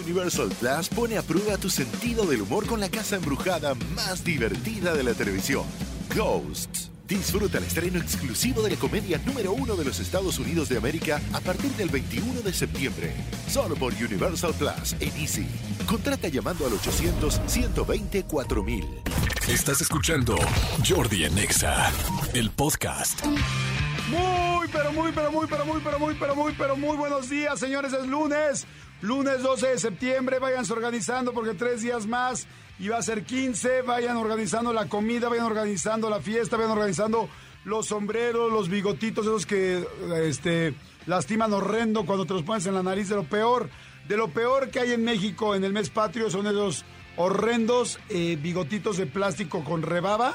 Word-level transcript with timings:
Universal 0.00 0.48
Plus 0.58 0.88
pone 0.88 1.18
a 1.18 1.22
prueba 1.22 1.58
tu 1.58 1.68
sentido 1.68 2.24
del 2.24 2.40
humor 2.42 2.66
con 2.66 2.80
la 2.80 2.88
casa 2.88 3.16
embrujada 3.16 3.74
más 3.94 4.24
divertida 4.24 4.94
de 4.94 5.02
la 5.04 5.12
televisión, 5.14 5.64
Ghosts. 6.14 6.90
Disfruta 7.06 7.58
el 7.58 7.64
estreno 7.64 7.98
exclusivo 7.98 8.62
de 8.62 8.70
la 8.70 8.76
comedia 8.76 9.20
número 9.26 9.52
uno 9.52 9.74
de 9.74 9.84
los 9.84 9.98
Estados 9.98 10.38
Unidos 10.38 10.68
de 10.68 10.76
América 10.78 11.20
a 11.32 11.40
partir 11.40 11.72
del 11.72 11.88
21 11.88 12.40
de 12.42 12.52
septiembre. 12.52 13.12
Solo 13.48 13.74
por 13.74 13.92
Universal 13.92 14.54
Plus 14.54 14.94
en 15.00 15.16
Easy. 15.20 15.44
Contrata 15.86 16.28
llamando 16.28 16.66
al 16.66 16.72
800-120-4000. 16.72 18.84
Estás 19.48 19.80
escuchando 19.80 20.36
Jordi 20.88 21.24
Anexa, 21.24 21.90
el 22.32 22.50
podcast. 22.50 23.24
Muy, 23.26 24.68
pero 24.72 24.92
muy, 24.92 25.10
pero 25.12 25.32
muy, 25.32 25.46
pero 25.48 25.64
muy, 25.64 25.80
pero 25.80 25.98
muy, 25.98 26.14
pero 26.14 26.36
muy, 26.36 26.52
pero 26.52 26.76
muy 26.76 26.96
buenos 26.96 27.28
días, 27.28 27.58
señores. 27.58 27.92
Es 27.92 28.06
lunes, 28.06 28.66
lunes 29.02 29.42
12 29.42 29.68
de 29.68 29.78
septiembre. 29.78 30.38
Váyanse 30.38 30.72
organizando 30.72 31.32
porque 31.32 31.54
tres 31.54 31.82
días 31.82 32.06
más 32.06 32.46
y 32.78 32.88
va 32.88 32.98
a 32.98 33.02
ser 33.02 33.24
15. 33.24 33.82
Vayan 33.82 34.16
organizando 34.16 34.72
la 34.72 34.88
comida, 34.88 35.28
vayan 35.28 35.46
organizando 35.46 36.10
la 36.10 36.20
fiesta, 36.20 36.56
vayan 36.56 36.72
organizando 36.72 37.28
los 37.64 37.86
sombreros, 37.86 38.50
los 38.50 38.68
bigotitos, 38.68 39.26
esos 39.26 39.46
que 39.46 39.86
este, 40.24 40.74
lastiman 41.06 41.52
horrendo 41.52 42.06
cuando 42.06 42.26
te 42.26 42.34
los 42.34 42.42
pones 42.42 42.66
en 42.66 42.74
la 42.74 42.82
nariz. 42.82 43.08
De 43.08 43.16
lo 43.16 43.24
peor, 43.24 43.68
de 44.08 44.16
lo 44.16 44.28
peor 44.28 44.70
que 44.70 44.80
hay 44.80 44.92
en 44.92 45.04
México 45.04 45.54
en 45.54 45.64
el 45.64 45.72
mes 45.72 45.90
patrio 45.90 46.30
son 46.30 46.46
esos 46.46 46.84
horrendos 47.16 47.98
eh, 48.08 48.38
bigotitos 48.40 48.96
de 48.96 49.06
plástico 49.06 49.64
con 49.64 49.82
rebaba 49.82 50.34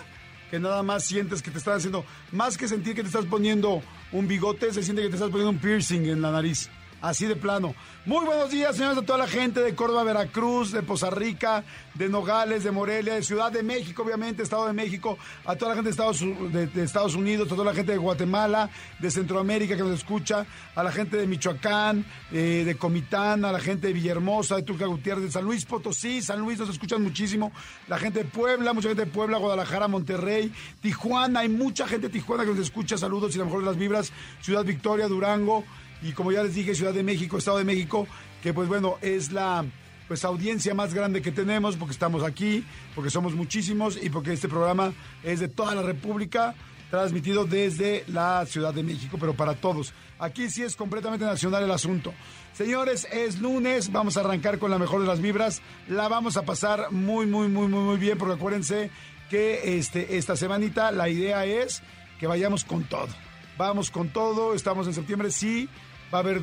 que 0.50 0.60
nada 0.60 0.84
más 0.84 1.04
sientes 1.04 1.42
que 1.42 1.52
te 1.52 1.58
están 1.58 1.78
haciendo, 1.78 2.06
más 2.32 2.58
que 2.58 2.68
sentir 2.68 2.96
que 2.96 3.02
te 3.02 3.08
estás 3.08 3.26
poniendo 3.26 3.82
un 4.12 4.28
bigote, 4.28 4.72
se 4.72 4.84
siente 4.84 5.02
que 5.02 5.10
te 5.10 5.16
estás 5.16 5.30
poniendo 5.30 5.52
un 5.52 5.60
piercing 5.60 6.06
en 6.06 6.22
la 6.22 6.32
nariz. 6.32 6.70
Así 7.06 7.28
de 7.28 7.36
plano. 7.36 7.76
Muy 8.08 8.26
buenos 8.26 8.50
días, 8.50 8.76
señores, 8.76 8.98
a 8.98 9.04
toda 9.04 9.20
la 9.20 9.28
gente 9.28 9.60
de 9.62 9.76
Córdoba, 9.76 10.04
Veracruz, 10.04 10.72
de 10.72 10.82
Poza 10.82 11.12
Rica, 11.12 11.64
de 11.94 12.10
Nogales, 12.10 12.64
de 12.64 12.72
Morelia, 12.72 13.14
de 13.14 13.22
Ciudad 13.22 13.52
de 13.52 13.62
México, 13.62 14.02
obviamente, 14.02 14.42
Estado 14.42 14.66
de 14.66 14.74
México, 14.74 15.16
a 15.46 15.56
toda 15.56 15.76
la 15.76 15.76
gente 15.76 15.92
de 15.92 16.84
Estados, 16.84 17.14
Unidos, 17.14 17.46
a 17.46 17.50
toda 17.50 17.64
la 17.64 17.76
gente 17.76 17.92
de 17.92 18.00
Guatemala, 18.00 18.72
de 18.98 19.12
Centroamérica 19.12 19.76
que 19.76 19.84
nos 19.84 19.94
escucha, 19.94 20.48
a 20.74 20.82
la 20.82 20.92
gente 20.92 21.18
de 21.18 21.28
Michoacán, 21.28 22.04
eh, 22.32 22.64
de 22.66 22.76
Comitán, 22.76 23.46
a 23.46 23.52
la 23.52 23.60
gente 23.60 23.86
de 23.86 23.94
Villahermosa, 23.94 24.56
de 24.56 24.64
Turca 24.64 24.88
Gutiérrez, 24.88 25.26
de 25.26 25.32
San 25.32 25.46
Luis 25.46 25.64
Potosí, 25.64 26.24
San 26.24 26.40
Luis 26.40 26.58
nos 26.58 26.70
escuchan 26.70 27.04
muchísimo, 27.04 27.52
la 27.88 28.00
gente 28.00 28.24
de 28.24 28.26
Puebla, 28.26 28.74
mucha 28.74 28.88
gente 28.88 29.06
de 29.06 29.12
Puebla, 29.12 29.38
Guadalajara, 29.38 29.88
Monterrey, 29.88 30.52
Tijuana, 30.82 31.42
hay 31.42 31.50
mucha 31.50 31.88
gente 31.88 32.08
de 32.08 32.14
Tijuana 32.14 32.46
que 32.46 32.50
nos 32.50 32.60
escucha, 32.62 32.98
saludos 32.98 33.36
y 33.36 33.38
a 33.38 33.40
lo 33.42 33.46
mejor 33.46 33.64
las 33.64 33.78
vibras, 33.78 34.12
Ciudad 34.42 34.66
Victoria, 34.66 35.08
Durango, 35.08 35.64
y 36.02 36.12
como 36.12 36.32
ya 36.32 36.44
les 36.44 36.56
dije, 36.56 36.76
Ciudad 36.76 36.94
de 36.94 37.04
México, 37.04 37.38
Estado 37.38 37.58
de 37.58 37.64
México, 37.64 38.08
que 38.42 38.54
pues 38.54 38.68
bueno, 38.68 38.98
es 39.02 39.32
la 39.32 39.66
pues 40.08 40.24
audiencia 40.24 40.74
más 40.74 40.94
grande 40.94 41.22
que 41.22 41.32
tenemos 41.32 41.78
porque 41.78 41.94
estamos 41.94 42.24
aquí, 42.24 42.64
porque 42.94 43.10
somos 43.10 43.34
muchísimos 43.34 43.98
y 44.02 44.10
porque 44.10 44.34
este 44.34 44.48
programa 44.48 44.94
es 45.24 45.40
de 45.40 45.48
toda 45.48 45.74
la 45.74 45.82
República, 45.82 46.54
transmitido 46.92 47.46
desde 47.46 48.04
la 48.08 48.46
Ciudad 48.46 48.74
de 48.74 48.84
México, 48.84 49.18
pero 49.20 49.34
para 49.34 49.56
todos. 49.56 49.94
Aquí 50.20 50.50
sí 50.50 50.64
es 50.64 50.76
completamente 50.76 51.26
nacional 51.26 51.64
el 51.64 51.72
asunto. 51.72 52.14
Señores, 52.54 53.08
es 53.12 53.40
lunes, 53.40 53.92
vamos 53.92 54.16
a 54.16 54.22
arrancar 54.22 54.60
con 54.60 54.72
la 54.72 54.80
mejor 54.80 55.02
de 55.02 55.08
las 55.08 55.22
vibras, 55.22 55.62
la 55.90 56.08
vamos 56.08 56.38
a 56.38 56.44
pasar 56.44 56.92
muy, 56.92 57.26
muy, 57.26 57.48
muy, 57.48 57.68
muy, 57.68 57.82
muy 57.82 57.98
bien, 57.98 58.18
porque 58.18 58.36
acuérdense 58.36 58.92
que 59.30 59.78
este, 59.78 60.18
esta 60.18 60.36
semanita 60.36 60.92
la 60.92 61.10
idea 61.10 61.46
es 61.46 61.82
que 62.20 62.28
vayamos 62.28 62.64
con 62.64 62.84
todo. 62.84 63.10
Vamos 63.58 63.90
con 63.92 64.10
todo, 64.10 64.54
estamos 64.54 64.88
en 64.88 64.94
septiembre, 64.94 65.32
sí, 65.32 65.70
va 66.14 66.20
a 66.20 66.22
haber, 66.22 66.42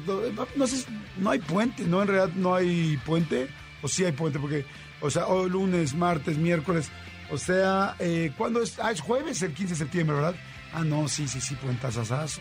no 0.57 0.67
sé, 0.67 0.87
no 1.19 1.31
hay 1.31 1.41
puente, 1.41 1.85
¿no? 1.85 2.03
En 2.03 2.09
realidad 2.09 2.35
no 2.37 2.55
hay 2.55 2.97
puente, 3.05 3.49
o 3.83 3.89
sí 3.89 4.05
hay 4.05 4.13
puente, 4.13 4.39
porque, 4.39 4.65
o 5.01 5.11
sea, 5.11 5.27
hoy 5.27 5.51
lunes, 5.51 5.95
martes, 5.95 6.39
miércoles, 6.39 6.91
o 7.31 7.37
sea, 7.37 7.97
eh, 7.99 8.33
¿cuándo 8.37 8.63
es? 8.63 8.79
Ah, 8.79 8.91
es 8.91 9.01
jueves, 9.01 9.43
el 9.43 9.53
15 9.53 9.75
de 9.75 9.79
septiembre, 9.79 10.17
¿verdad? 10.17 10.35
Ah, 10.73 10.85
no, 10.85 11.07
sí, 11.09 11.29
sí, 11.29 11.41
sí, 11.41 11.55
puentazazazo. 11.57 12.41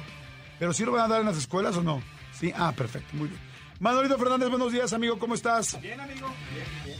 Pero 0.58 0.74
sí 0.74 0.86
lo 0.86 0.92
van 0.94 1.06
a 1.06 1.08
dar 1.08 1.20
en 1.22 1.28
las 1.28 1.38
escuelas 1.38 1.76
o 1.76 1.84
no? 1.84 2.02
Sí, 2.32 2.53
ah, 2.56 2.72
perfecto, 2.72 3.09
muy 3.14 3.28
bien. 3.28 3.40
Manolito 3.80 4.18
Fernández, 4.18 4.50
buenos 4.50 4.72
días, 4.72 4.94
amigo, 4.94 5.18
¿cómo 5.20 5.34
estás? 5.34 5.82
Bien, 5.82 6.00
amigo. 6.00 6.28
Bien, 6.53 6.68
bien. 6.86 6.98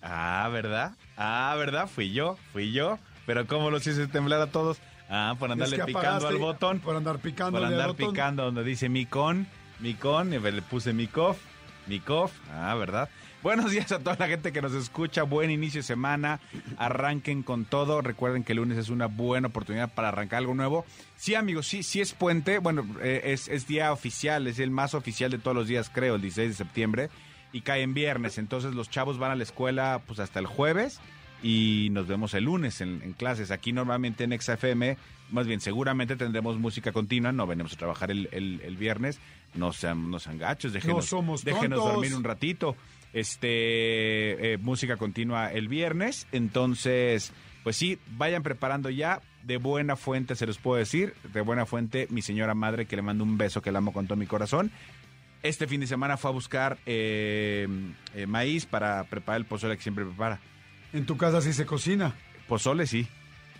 Ah, 0.00 0.48
¿verdad? 0.52 0.92
Ah, 1.16 1.54
¿verdad? 1.58 1.88
Fui 1.88 2.12
yo, 2.12 2.38
fui 2.52 2.72
yo. 2.72 2.98
Pero 3.26 3.46
¿cómo 3.46 3.70
los 3.70 3.86
hice 3.86 4.06
temblar 4.06 4.40
a 4.40 4.46
todos? 4.46 4.78
Ah, 5.10 5.34
por 5.38 5.50
andarle 5.50 5.84
picando 5.84 6.28
al 6.28 6.38
botón. 6.38 6.78
Por 6.78 6.96
andar 6.96 7.18
picando. 7.18 7.58
Por 7.58 7.66
andar 7.66 7.94
picando 7.94 8.44
donde 8.44 8.64
dice 8.64 8.88
Micon, 8.88 9.46
Micon, 9.80 10.32
y 10.32 10.38
le 10.38 10.62
puse 10.62 10.92
Mikov, 10.92 11.36
Mikov. 11.86 12.30
Ah, 12.52 12.74
¿verdad? 12.74 13.08
Buenos 13.42 13.70
días 13.70 13.92
a 13.92 13.98
toda 13.98 14.16
la 14.18 14.28
gente 14.28 14.52
que 14.52 14.62
nos 14.62 14.72
escucha. 14.72 15.22
Buen 15.22 15.50
inicio 15.50 15.80
de 15.80 15.84
semana. 15.84 16.40
Arranquen 16.78 17.42
con 17.42 17.64
todo. 17.64 18.00
Recuerden 18.00 18.42
que 18.42 18.52
el 18.52 18.58
lunes 18.58 18.78
es 18.78 18.88
una 18.88 19.06
buena 19.06 19.48
oportunidad 19.48 19.92
para 19.92 20.08
arrancar 20.08 20.38
algo 20.38 20.54
nuevo. 20.54 20.84
Sí, 21.16 21.34
amigos, 21.34 21.66
sí, 21.66 21.82
sí 21.82 22.00
es 22.00 22.12
puente. 22.12 22.58
Bueno, 22.58 22.86
eh, 23.02 23.22
es, 23.26 23.48
es 23.48 23.66
día 23.66 23.92
oficial, 23.92 24.46
es 24.46 24.58
el 24.58 24.70
más 24.70 24.94
oficial 24.94 25.30
de 25.30 25.38
todos 25.38 25.56
los 25.56 25.68
días, 25.68 25.90
creo, 25.92 26.16
el 26.16 26.22
16 26.22 26.48
de 26.50 26.54
septiembre. 26.54 27.10
Y 27.52 27.60
cae 27.60 27.82
en 27.82 27.94
viernes. 27.94 28.38
Entonces 28.38 28.74
los 28.74 28.90
chavos 28.90 29.18
van 29.18 29.30
a 29.30 29.36
la 29.36 29.44
escuela 29.44 30.00
pues 30.06 30.18
hasta 30.18 30.40
el 30.40 30.46
jueves 30.46 31.00
y 31.42 31.88
nos 31.90 32.06
vemos 32.06 32.34
el 32.34 32.44
lunes 32.44 32.80
en, 32.80 33.02
en, 33.02 33.12
clases. 33.12 33.50
Aquí 33.50 33.72
normalmente 33.72 34.24
en 34.24 34.38
XFM, 34.38 34.96
más 35.30 35.46
bien 35.46 35.60
seguramente 35.60 36.16
tendremos 36.16 36.58
música 36.58 36.92
continua, 36.92 37.32
no 37.32 37.46
venimos 37.46 37.72
a 37.74 37.76
trabajar 37.76 38.10
el, 38.10 38.28
el, 38.32 38.60
el 38.62 38.76
viernes, 38.76 39.20
no 39.54 39.72
sean, 39.72 40.10
no 40.10 40.18
sean 40.18 40.38
gachos, 40.38 40.72
déjenos, 40.72 40.96
no 40.96 41.02
somos 41.02 41.44
déjenos 41.44 41.78
dormir 41.78 42.14
un 42.14 42.24
ratito. 42.24 42.76
Este, 43.12 44.52
eh, 44.52 44.58
música 44.58 44.96
continua 44.96 45.50
el 45.50 45.68
viernes, 45.68 46.26
entonces, 46.32 47.32
pues 47.64 47.76
sí, 47.76 47.98
vayan 48.16 48.42
preparando 48.42 48.90
ya. 48.90 49.20
De 49.42 49.58
buena 49.58 49.94
fuente, 49.94 50.34
se 50.34 50.44
los 50.44 50.58
puedo 50.58 50.76
decir, 50.76 51.14
de 51.32 51.40
buena 51.40 51.66
fuente, 51.66 52.08
mi 52.10 52.20
señora 52.20 52.52
madre, 52.54 52.86
que 52.86 52.96
le 52.96 53.02
mando 53.02 53.22
un 53.22 53.38
beso, 53.38 53.62
que 53.62 53.70
la 53.70 53.78
amo 53.78 53.92
con 53.92 54.08
todo 54.08 54.16
mi 54.16 54.26
corazón. 54.26 54.72
Este 55.44 55.68
fin 55.68 55.80
de 55.80 55.86
semana 55.86 56.16
fue 56.16 56.30
a 56.30 56.34
buscar 56.34 56.78
eh, 56.84 57.68
eh, 58.12 58.26
maíz 58.26 58.66
para 58.66 59.04
preparar 59.04 59.40
el 59.40 59.46
pozole 59.46 59.76
que 59.76 59.82
siempre 59.84 60.04
prepara. 60.04 60.40
En 60.96 61.06
tu 61.06 61.16
casa 61.16 61.40
sí 61.40 61.52
se 61.52 61.66
cocina. 61.66 62.14
Pozole 62.48 62.86
sí. 62.86 63.06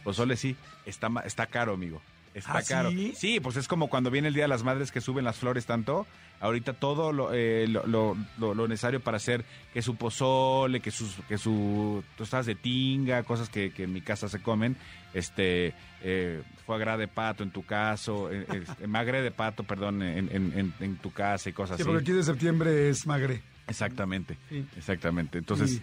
Pozole 0.05 0.37
sí. 0.37 0.57
Está, 0.85 1.09
está 1.25 1.47
caro, 1.47 1.75
amigo. 1.75 2.01
Está 2.35 2.59
¿Ah, 2.59 2.63
caro. 2.63 2.91
sí? 2.91 3.15
Sí, 3.17 3.41
pues 3.41 3.57
es 3.57 3.67
como 3.67 3.89
cuando 3.89 4.11
viene 4.11 4.29
el 4.29 4.35
Día 4.35 4.45
de 4.45 4.49
las 4.49 4.63
Madres 4.63 4.93
que 4.93 5.01
suben 5.01 5.25
las 5.25 5.37
flores 5.37 5.65
tanto. 5.67 6.07
Ahorita 6.39 6.75
todo 6.75 7.13
lo, 7.13 7.33
eh, 7.33 7.67
lo, 7.67 7.87
lo, 7.87 8.15
lo, 8.39 8.55
lo 8.55 8.69
necesario 8.69 9.01
para 9.01 9.17
hacer 9.17 9.43
que 9.73 9.81
su 9.81 9.97
pozole, 9.97 10.81
que 10.81 10.91
sus 10.91 11.15
que 11.29 11.39
su 11.39 12.05
tostadas 12.19 12.45
de 12.45 12.55
tinga, 12.55 13.23
cosas 13.23 13.49
que, 13.49 13.71
que 13.73 13.85
en 13.85 13.93
mi 13.95 14.03
casa 14.03 14.29
se 14.29 14.43
comen, 14.43 14.77
este 15.15 15.73
eh, 16.03 16.43
foie 16.67 16.85
de 16.99 17.09
pato 17.09 17.43
en 17.43 17.51
tu 17.53 17.65
caso, 17.65 18.31
eh, 18.31 18.47
eh, 18.81 18.87
magre 18.87 19.23
de 19.23 19.31
pato, 19.31 19.65
perdón, 19.65 20.03
en, 20.03 20.29
en, 20.31 20.53
en, 20.59 20.75
en 20.79 20.97
tu 20.99 21.11
casa 21.11 21.49
y 21.49 21.55
cosas 21.55 21.79
Sí, 21.79 21.83
así. 21.83 21.89
porque 21.89 22.01
el 22.01 22.05
15 22.05 22.17
de 22.19 22.25
septiembre 22.25 22.89
es 22.91 23.07
magre. 23.07 23.41
Exactamente, 23.67 24.37
Sí. 24.51 24.65
exactamente. 24.77 25.39
Entonces, 25.39 25.71
Sí. 25.71 25.83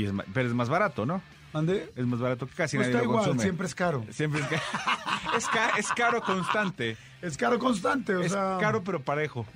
Y 0.00 0.04
es, 0.06 0.12
ma- 0.12 0.24
pero 0.32 0.48
es 0.48 0.54
más 0.54 0.68
barato, 0.68 1.04
¿no? 1.06 1.22
¿Mande? 1.52 1.90
Es 1.96 2.06
más 2.06 2.20
barato 2.20 2.46
que 2.46 2.52
casi 2.54 2.76
Pues 2.76 2.88
nadie 2.88 2.96
está 2.96 3.04
lo 3.06 3.10
igual, 3.12 3.24
consume. 3.24 3.42
siempre 3.42 3.66
es 3.66 3.74
caro. 3.74 4.04
Siempre 4.10 4.40
es, 4.42 4.46
ca- 4.46 4.62
es, 5.36 5.46
ca- 5.48 5.70
es 5.78 5.88
caro 5.88 6.20
constante. 6.20 6.96
Es 7.22 7.36
caro 7.36 7.58
constante, 7.58 8.14
o 8.14 8.20
es 8.20 8.32
sea. 8.32 8.58
caro 8.60 8.82
pero 8.84 9.00
parejo. 9.00 9.46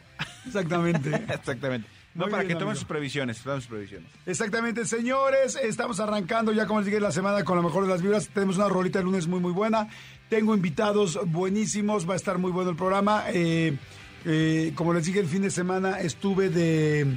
Exactamente. 0.46 1.14
Exactamente. 1.28 1.88
No, 2.14 2.24
Muy 2.24 2.30
para 2.32 2.42
bien, 2.42 2.48
que 2.48 2.54
tomen 2.54 2.68
amigo. 2.70 2.80
sus 2.80 2.88
previsiones, 2.88 3.38
tomen 3.40 3.60
sus 3.60 3.70
previsiones. 3.70 4.10
Exactamente, 4.26 4.84
señores, 4.84 5.56
estamos 5.62 6.00
arrancando 6.00 6.50
ya, 6.52 6.66
como 6.66 6.80
les 6.80 6.86
dije, 6.86 6.98
la 7.00 7.12
semana 7.12 7.44
con 7.44 7.56
la 7.56 7.62
mejor 7.62 7.84
de 7.84 7.90
las 7.90 8.02
vibras. 8.02 8.28
Tenemos 8.28 8.56
una 8.56 8.68
rolita 8.68 8.98
el 8.98 9.04
lunes 9.04 9.28
muy, 9.28 9.38
muy 9.38 9.52
buena. 9.52 9.86
Tengo 10.28 10.54
invitados 10.56 11.20
buenísimos, 11.26 12.08
va 12.08 12.14
a 12.14 12.16
estar 12.16 12.38
muy 12.38 12.50
bueno 12.50 12.70
el 12.70 12.76
programa. 12.76 13.24
Eh, 13.28 13.76
eh, 14.24 14.72
como 14.74 14.92
les 14.92 15.04
dije, 15.06 15.20
el 15.20 15.28
fin 15.28 15.42
de 15.42 15.50
semana 15.50 16.00
estuve 16.00 16.48
de... 16.48 17.16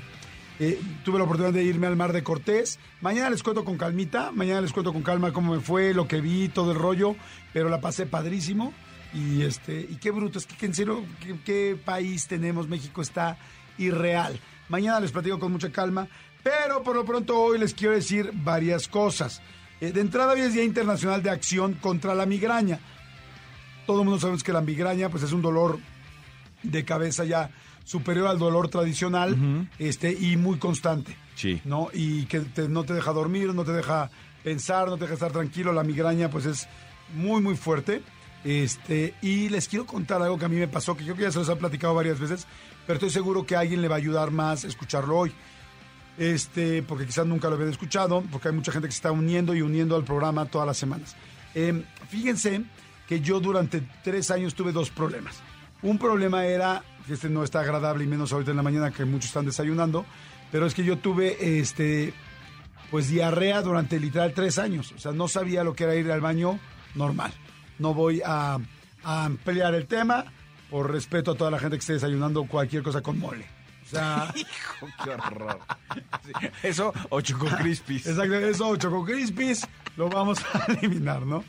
eh, 0.60 0.80
tuve 1.04 1.18
la 1.18 1.26
oportunidad 1.26 1.54
de 1.54 1.64
irme 1.64 1.88
al 1.88 1.96
Mar 1.96 2.14
de 2.14 2.24
Cortés. 2.24 2.80
Mañana 3.02 3.30
les 3.30 3.44
cuento 3.44 3.66
con 3.66 3.78
calmita, 3.78 4.32
mañana 4.32 4.62
les 4.62 4.72
cuento 4.72 4.94
con 4.94 5.02
calma 5.02 5.34
cómo 5.34 5.56
me 5.56 5.62
fue, 5.62 5.94
lo 5.94 6.08
que 6.08 6.22
vi, 6.22 6.50
todo 6.50 6.72
el 6.72 6.78
rollo, 6.78 7.16
pero 7.54 7.70
la 7.70 7.82
pasé 7.82 8.06
padrísimo. 8.06 8.74
Y 9.14 9.44
este, 9.44 9.80
y 9.80 9.98
qué 9.98 10.12
bruto, 10.12 10.40
es 10.40 10.46
que, 10.46 10.66
en 10.66 10.74
serio, 10.74 11.04
qué, 11.20 11.36
qué 11.46 11.78
país 11.84 12.28
tenemos, 12.28 12.68
México 12.68 13.02
está 13.02 13.38
irreal. 13.78 14.40
Mañana 14.70 15.00
les 15.00 15.12
platico 15.12 15.40
con 15.40 15.52
mucha 15.52 15.72
calma, 15.72 16.08
pero 16.42 16.84
por 16.84 16.96
lo 16.96 17.06
pronto 17.06 17.40
hoy 17.40 17.60
les 17.60 17.74
quiero 17.74 17.94
decir 17.94 18.32
varias 18.34 18.88
cosas. 18.88 19.42
Eh, 19.82 19.92
de 19.92 20.02
entrada 20.02 20.34
hoy 20.34 20.42
es 20.42 20.54
Día 20.54 20.64
Internacional 20.64 21.22
de 21.22 21.30
Acción 21.30 21.74
contra 21.76 22.16
la 22.16 22.26
Migraña. 22.26 22.80
Todo 23.86 24.00
el 24.00 24.06
mundo 24.06 24.20
sabemos 24.20 24.44
que 24.44 24.54
la 24.54 24.62
migraña 24.62 25.10
pues 25.10 25.24
es 25.24 25.34
un 25.34 25.42
dolor 25.42 25.78
de 26.64 26.86
cabeza 26.86 27.26
ya 27.26 27.52
superior 27.84 28.28
al 28.28 28.40
dolor 28.40 28.70
tradicional 28.70 29.68
este, 29.80 30.12
y 30.14 30.38
muy 30.38 30.58
constante. 30.58 31.16
Sí. 31.36 31.62
¿no? 31.66 31.90
Y 31.94 32.26
que 32.26 32.40
te- 32.42 32.70
no 32.70 32.84
te 32.84 32.94
deja 32.94 33.12
dormir, 33.12 33.54
no 33.54 33.64
te 33.64 33.72
deja 33.74 34.10
pensar, 34.44 34.88
no 34.88 34.96
te 34.98 35.02
deja 35.06 35.14
estar 35.16 35.32
tranquilo. 35.32 35.74
La 35.74 35.84
migraña, 35.84 36.30
pues 36.30 36.46
es 36.46 36.68
muy, 37.16 37.42
muy 37.42 37.56
fuerte. 37.56 38.02
Este, 38.46 39.14
y 39.22 39.50
les 39.50 39.68
quiero 39.68 39.86
contar 39.86 40.22
algo 40.22 40.38
que 40.38 40.46
a 40.46 40.50
mí 40.50 40.58
me 40.58 40.68
pasó, 40.68 40.96
que 40.98 41.06
yo 41.06 41.16
que 41.16 41.22
ya 41.24 41.32
se 41.32 41.40
los 41.40 41.50
he 41.50 41.56
platicado 41.56 41.94
varias 41.96 42.20
veces, 42.20 42.46
pero 42.86 42.96
estoy 42.96 43.10
seguro 43.10 43.46
que 43.46 43.56
a 43.56 43.62
alguien 43.62 43.82
le 43.82 43.88
va 43.88 43.96
a 43.96 43.98
ayudar 44.00 44.32
más 44.32 44.64
escucharlo 44.66 45.18
hoy. 45.18 45.32
este, 46.18 46.84
porque 46.84 47.06
quizás 47.06 47.26
nunca 47.26 47.48
lo 47.50 47.56
habían 47.56 47.70
escuchado, 47.72 48.24
porque 48.32 48.50
hay 48.50 48.54
mucha 48.54 48.72
gente 48.72 48.88
que 48.88 48.92
se 48.92 48.98
está 48.98 49.12
uniendo 49.12 49.56
y 49.56 49.62
uniendo 49.62 49.96
al 49.96 50.04
programa 50.04 50.46
todas 50.46 50.68
las 50.68 50.78
semanas. 50.78 51.16
Eh, 51.56 51.84
fíjense 52.10 52.62
que 53.08 53.20
yo 53.22 53.40
durante 53.40 53.82
tres 54.04 54.30
años 54.30 54.54
tuve 54.54 54.72
dos 54.72 54.90
problemas. 54.92 55.42
Un 55.84 55.98
problema 55.98 56.46
era, 56.46 56.82
que 57.06 57.14
este 57.14 57.30
no 57.30 57.44
está 57.44 57.60
agradable 57.60 58.04
y 58.04 58.08
menos 58.08 58.32
ahorita 58.34 58.52
en 58.52 58.58
la 58.58 58.64
mañana 58.64 58.92
que 58.92 59.06
muchos 59.06 59.28
están 59.28 59.46
desayunando, 59.46 60.06
pero 60.52 60.66
es 60.66 60.74
que 60.74 60.84
yo 60.84 60.98
tuve 60.98 61.60
este 61.60 62.14
pues 62.90 63.10
diarrea 63.10 63.62
durante 63.62 64.00
literal 64.00 64.34
tres 64.34 64.60
años. 64.60 64.92
O 64.96 65.00
sea, 65.00 65.12
no 65.12 65.28
sabía 65.28 65.64
lo 65.64 65.74
que 65.76 65.84
era 65.86 65.96
ir 65.96 66.12
al 66.12 66.22
baño 66.22 66.60
normal. 66.96 67.34
No 67.80 67.94
voy 67.94 68.22
a, 68.24 68.60
a 69.04 69.26
ampliar 69.26 69.74
el 69.74 69.88
tema 69.88 70.26
por 70.70 70.92
respeto 70.92 71.32
a 71.32 71.36
toda 71.36 71.50
la 71.52 71.58
gente 71.60 71.76
que 71.78 71.82
esté 71.82 71.94
desayunando 71.94 72.46
cualquier 72.46 72.84
cosa 72.84 73.02
con 73.02 73.18
mole. 73.20 73.46
O 73.84 73.90
sea, 73.90 74.32
Hijo, 74.36 74.88
qué 75.04 75.10
horror. 75.10 75.60
Sí, 76.24 76.32
Eso 76.62 76.94
o 77.10 77.20
Choco 77.22 77.48
Crispies. 77.48 78.06
exacto, 78.08 78.36
eso, 78.36 78.76
Choco 78.78 79.04
Crispies, 79.06 79.68
lo 79.98 80.08
vamos 80.10 80.40
a 80.54 80.72
eliminar, 80.74 81.24
¿no? 81.24 81.44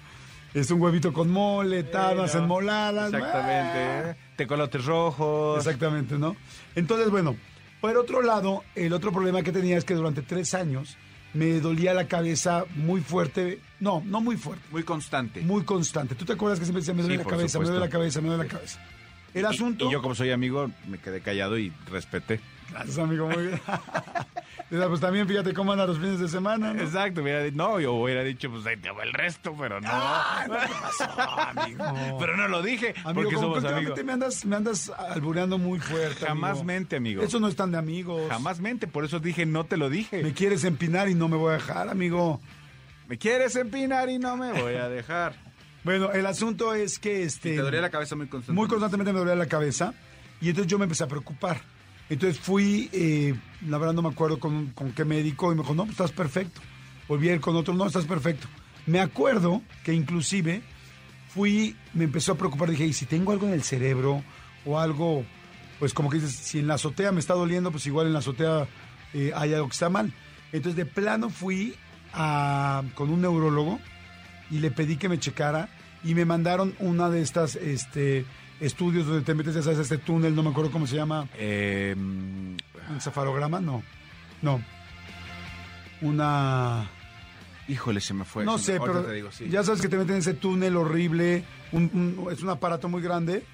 Es 0.54 0.70
un 0.70 0.80
huevito 0.80 1.12
con 1.12 1.30
mole, 1.30 1.82
tabas 1.84 2.30
Sí, 2.32 2.38
¿no? 2.38 2.44
enmoladas. 2.44 3.12
Exactamente. 3.12 4.10
¿eh? 4.10 4.16
Tecolotes 4.36 4.84
rojos. 4.84 5.58
Exactamente, 5.58 6.18
¿no? 6.18 6.36
Entonces, 6.74 7.10
bueno, 7.10 7.36
por 7.80 7.96
otro 7.96 8.22
lado, 8.22 8.64
el 8.74 8.92
otro 8.92 9.12
problema 9.12 9.42
que 9.42 9.52
tenía 9.52 9.76
es 9.76 9.84
que 9.84 9.94
durante 9.94 10.22
tres 10.22 10.54
años 10.54 10.96
me 11.34 11.60
dolía 11.60 11.94
la 11.94 12.06
cabeza 12.08 12.64
muy 12.76 13.00
fuerte. 13.00 13.60
No, 13.80 14.02
no 14.06 14.20
muy 14.20 14.36
fuerte, 14.36 14.64
Muy 14.70 14.82
constante. 14.84 15.40
muy 15.42 15.64
constante. 15.64 16.14
¿Tú 16.14 16.24
te 16.24 16.32
acuerdas 16.32 16.58
que 16.58 16.64
siempre 16.64 16.80
decía, 16.80 16.94
me 16.94 17.02
duele 17.02 17.18
Sí, 17.18 17.24
la 17.24 17.30
cabeza, 17.30 17.58
me 17.58 17.64
duele 17.66 17.80
la 17.80 17.88
cabeza, 17.90 18.20
me 18.20 18.28
duele 18.28 18.44
la 18.44 18.48
cabeza? 18.50 18.80
El 19.34 19.42
Y- 19.42 19.46
asunto... 19.46 19.88
Y, 19.88 19.92
yo, 19.92 20.00
como 20.00 20.14
soy 20.14 20.30
amigo, 20.30 20.70
me 20.88 20.98
quedé 20.98 21.20
callado 21.20 21.58
y 21.58 21.72
respeté. 21.90 22.40
Gracias, 22.70 22.98
amigo, 22.98 23.28
muy 23.28 23.46
bien. 23.48 23.60
Mira, 24.70 24.88
pues 24.88 25.00
también 25.00 25.28
fíjate 25.28 25.52
cómo 25.52 25.72
andan 25.72 25.86
los 25.86 25.98
fines 25.98 26.18
de 26.18 26.28
semana, 26.28 26.72
¿no? 26.72 26.82
Exacto, 26.82 27.22
hubiera 27.22 27.42
dicho, 27.42 27.56
no, 27.56 27.78
yo 27.80 27.92
hubiera 27.92 28.22
dicho, 28.24 28.50
pues 28.50 28.64
ahí 28.66 28.76
te 28.76 28.90
va 28.90 29.02
el 29.04 29.12
resto, 29.12 29.54
pero 29.58 29.80
no. 29.80 29.88
amigo. 31.56 31.84
pero 32.18 32.36
no 32.36 32.48
lo 32.48 32.62
dije, 32.62 32.94
Amigo, 33.04 33.14
porque 33.14 33.34
como 33.34 33.54
somos 33.60 33.64
amigos. 33.72 34.04
me 34.04 34.12
andas, 34.12 34.44
me 34.44 34.56
andas 34.56 34.90
albureando 34.90 35.58
muy 35.58 35.78
fuerte. 35.80 36.26
Jamás 36.26 36.52
amigo. 36.52 36.64
mente, 36.64 36.96
amigo. 36.96 37.22
Eso 37.22 37.40
no 37.40 37.48
es 37.48 37.56
tan 37.56 37.72
de 37.72 37.78
amigos. 37.78 38.22
Jamás 38.28 38.60
mente, 38.60 38.86
por 38.86 39.04
eso 39.04 39.20
dije, 39.20 39.46
no 39.46 39.64
te 39.64 39.76
lo 39.76 39.90
dije. 39.90 40.22
Me 40.22 40.32
quieres 40.32 40.64
empinar 40.64 41.08
y 41.08 41.14
no 41.14 41.28
me 41.28 41.36
voy 41.36 41.50
a 41.50 41.54
dejar, 41.54 41.88
amigo. 41.88 42.40
Me 43.06 43.18
quieres 43.18 43.54
empinar 43.56 44.08
y 44.08 44.18
no 44.18 44.36
me 44.36 44.52
voy 44.52 44.74
a 44.74 44.88
dejar. 44.88 45.34
Bueno, 45.84 46.12
el 46.12 46.24
asunto 46.24 46.72
es 46.72 46.98
que 46.98 47.24
este. 47.24 47.56
Te 47.56 47.60
dolía 47.60 47.82
la 47.82 47.90
cabeza 47.90 48.16
muy 48.16 48.26
constante. 48.26 48.58
Muy 48.58 48.68
constantemente 48.68 49.12
me 49.12 49.18
dolía 49.18 49.34
la 49.34 49.44
cabeza. 49.44 49.92
Y 50.40 50.48
entonces 50.48 50.70
yo 50.70 50.78
me 50.78 50.84
empecé 50.84 51.04
a 51.04 51.08
preocupar. 51.08 51.60
Entonces 52.10 52.38
fui, 52.38 52.90
eh, 52.92 53.34
la 53.66 53.78
verdad 53.78 53.94
no 53.94 54.02
me 54.02 54.08
acuerdo 54.10 54.38
con, 54.38 54.66
con 54.68 54.92
qué 54.92 55.04
médico, 55.04 55.52
y 55.52 55.54
me 55.56 55.62
dijo, 55.62 55.74
no, 55.74 55.82
pues 55.84 55.92
estás 55.92 56.12
perfecto. 56.12 56.60
Volví 57.08 57.28
a 57.28 57.34
ir 57.34 57.40
con 57.40 57.56
otro, 57.56 57.74
no, 57.74 57.86
estás 57.86 58.04
perfecto. 58.04 58.46
Me 58.86 59.00
acuerdo 59.00 59.62
que 59.84 59.92
inclusive 59.94 60.62
fui, 61.28 61.76
me 61.94 62.04
empezó 62.04 62.32
a 62.32 62.36
preocupar, 62.36 62.70
dije, 62.70 62.86
¿y 62.86 62.92
si 62.92 63.06
tengo 63.06 63.32
algo 63.32 63.46
en 63.46 63.54
el 63.54 63.62
cerebro 63.62 64.22
o 64.66 64.78
algo, 64.78 65.24
pues 65.78 65.92
como 65.94 66.10
que 66.10 66.18
dices, 66.18 66.34
si 66.36 66.58
en 66.60 66.66
la 66.66 66.74
azotea 66.74 67.10
me 67.12 67.20
está 67.20 67.34
doliendo, 67.34 67.70
pues 67.70 67.86
igual 67.86 68.06
en 68.06 68.12
la 68.12 68.18
azotea 68.20 68.66
eh, 69.14 69.32
hay 69.34 69.54
algo 69.54 69.68
que 69.68 69.72
está 69.72 69.88
mal. 69.88 70.12
Entonces 70.52 70.76
de 70.76 70.86
plano 70.86 71.30
fui 71.30 71.74
a- 72.12 72.82
con 72.94 73.10
un 73.10 73.22
neurólogo 73.22 73.80
y 74.50 74.58
le 74.58 74.70
pedí 74.70 74.96
que 74.96 75.08
me 75.08 75.18
checara 75.18 75.68
y 76.04 76.14
me 76.14 76.24
mandaron 76.24 76.74
una 76.78 77.08
de 77.10 77.22
estas 77.22 77.56
este, 77.56 78.24
estudios 78.60 79.06
donde 79.06 79.22
te 79.22 79.34
metes, 79.34 79.54
ya 79.54 79.62
sabes, 79.62 79.78
este 79.80 79.98
túnel, 79.98 80.34
no 80.34 80.42
me 80.42 80.50
acuerdo 80.50 80.70
cómo 80.70 80.86
se 80.86 80.96
llama, 80.96 81.28
Eh, 81.34 81.94
un 81.96 82.56
cefalograma, 83.00 83.60
no, 83.60 83.82
no, 84.42 84.60
una, 86.02 86.88
híjole, 87.68 88.00
se 88.00 88.14
me 88.14 88.24
fue. 88.24 88.44
no 88.44 88.58
sé, 88.58 88.74
me- 88.74 88.80
pero 88.86 89.02
te 89.04 89.12
digo, 89.12 89.32
sí. 89.32 89.48
ya 89.48 89.62
sabes 89.62 89.80
que 89.80 89.88
te 89.88 89.96
meten 89.96 90.14
en 90.16 90.20
ese 90.20 90.34
túnel 90.34 90.76
horrible, 90.76 91.44
un- 91.72 91.90
un- 92.26 92.32
es 92.32 92.42
un 92.42 92.50
aparato 92.50 92.88
muy 92.88 93.02
grande. 93.02 93.44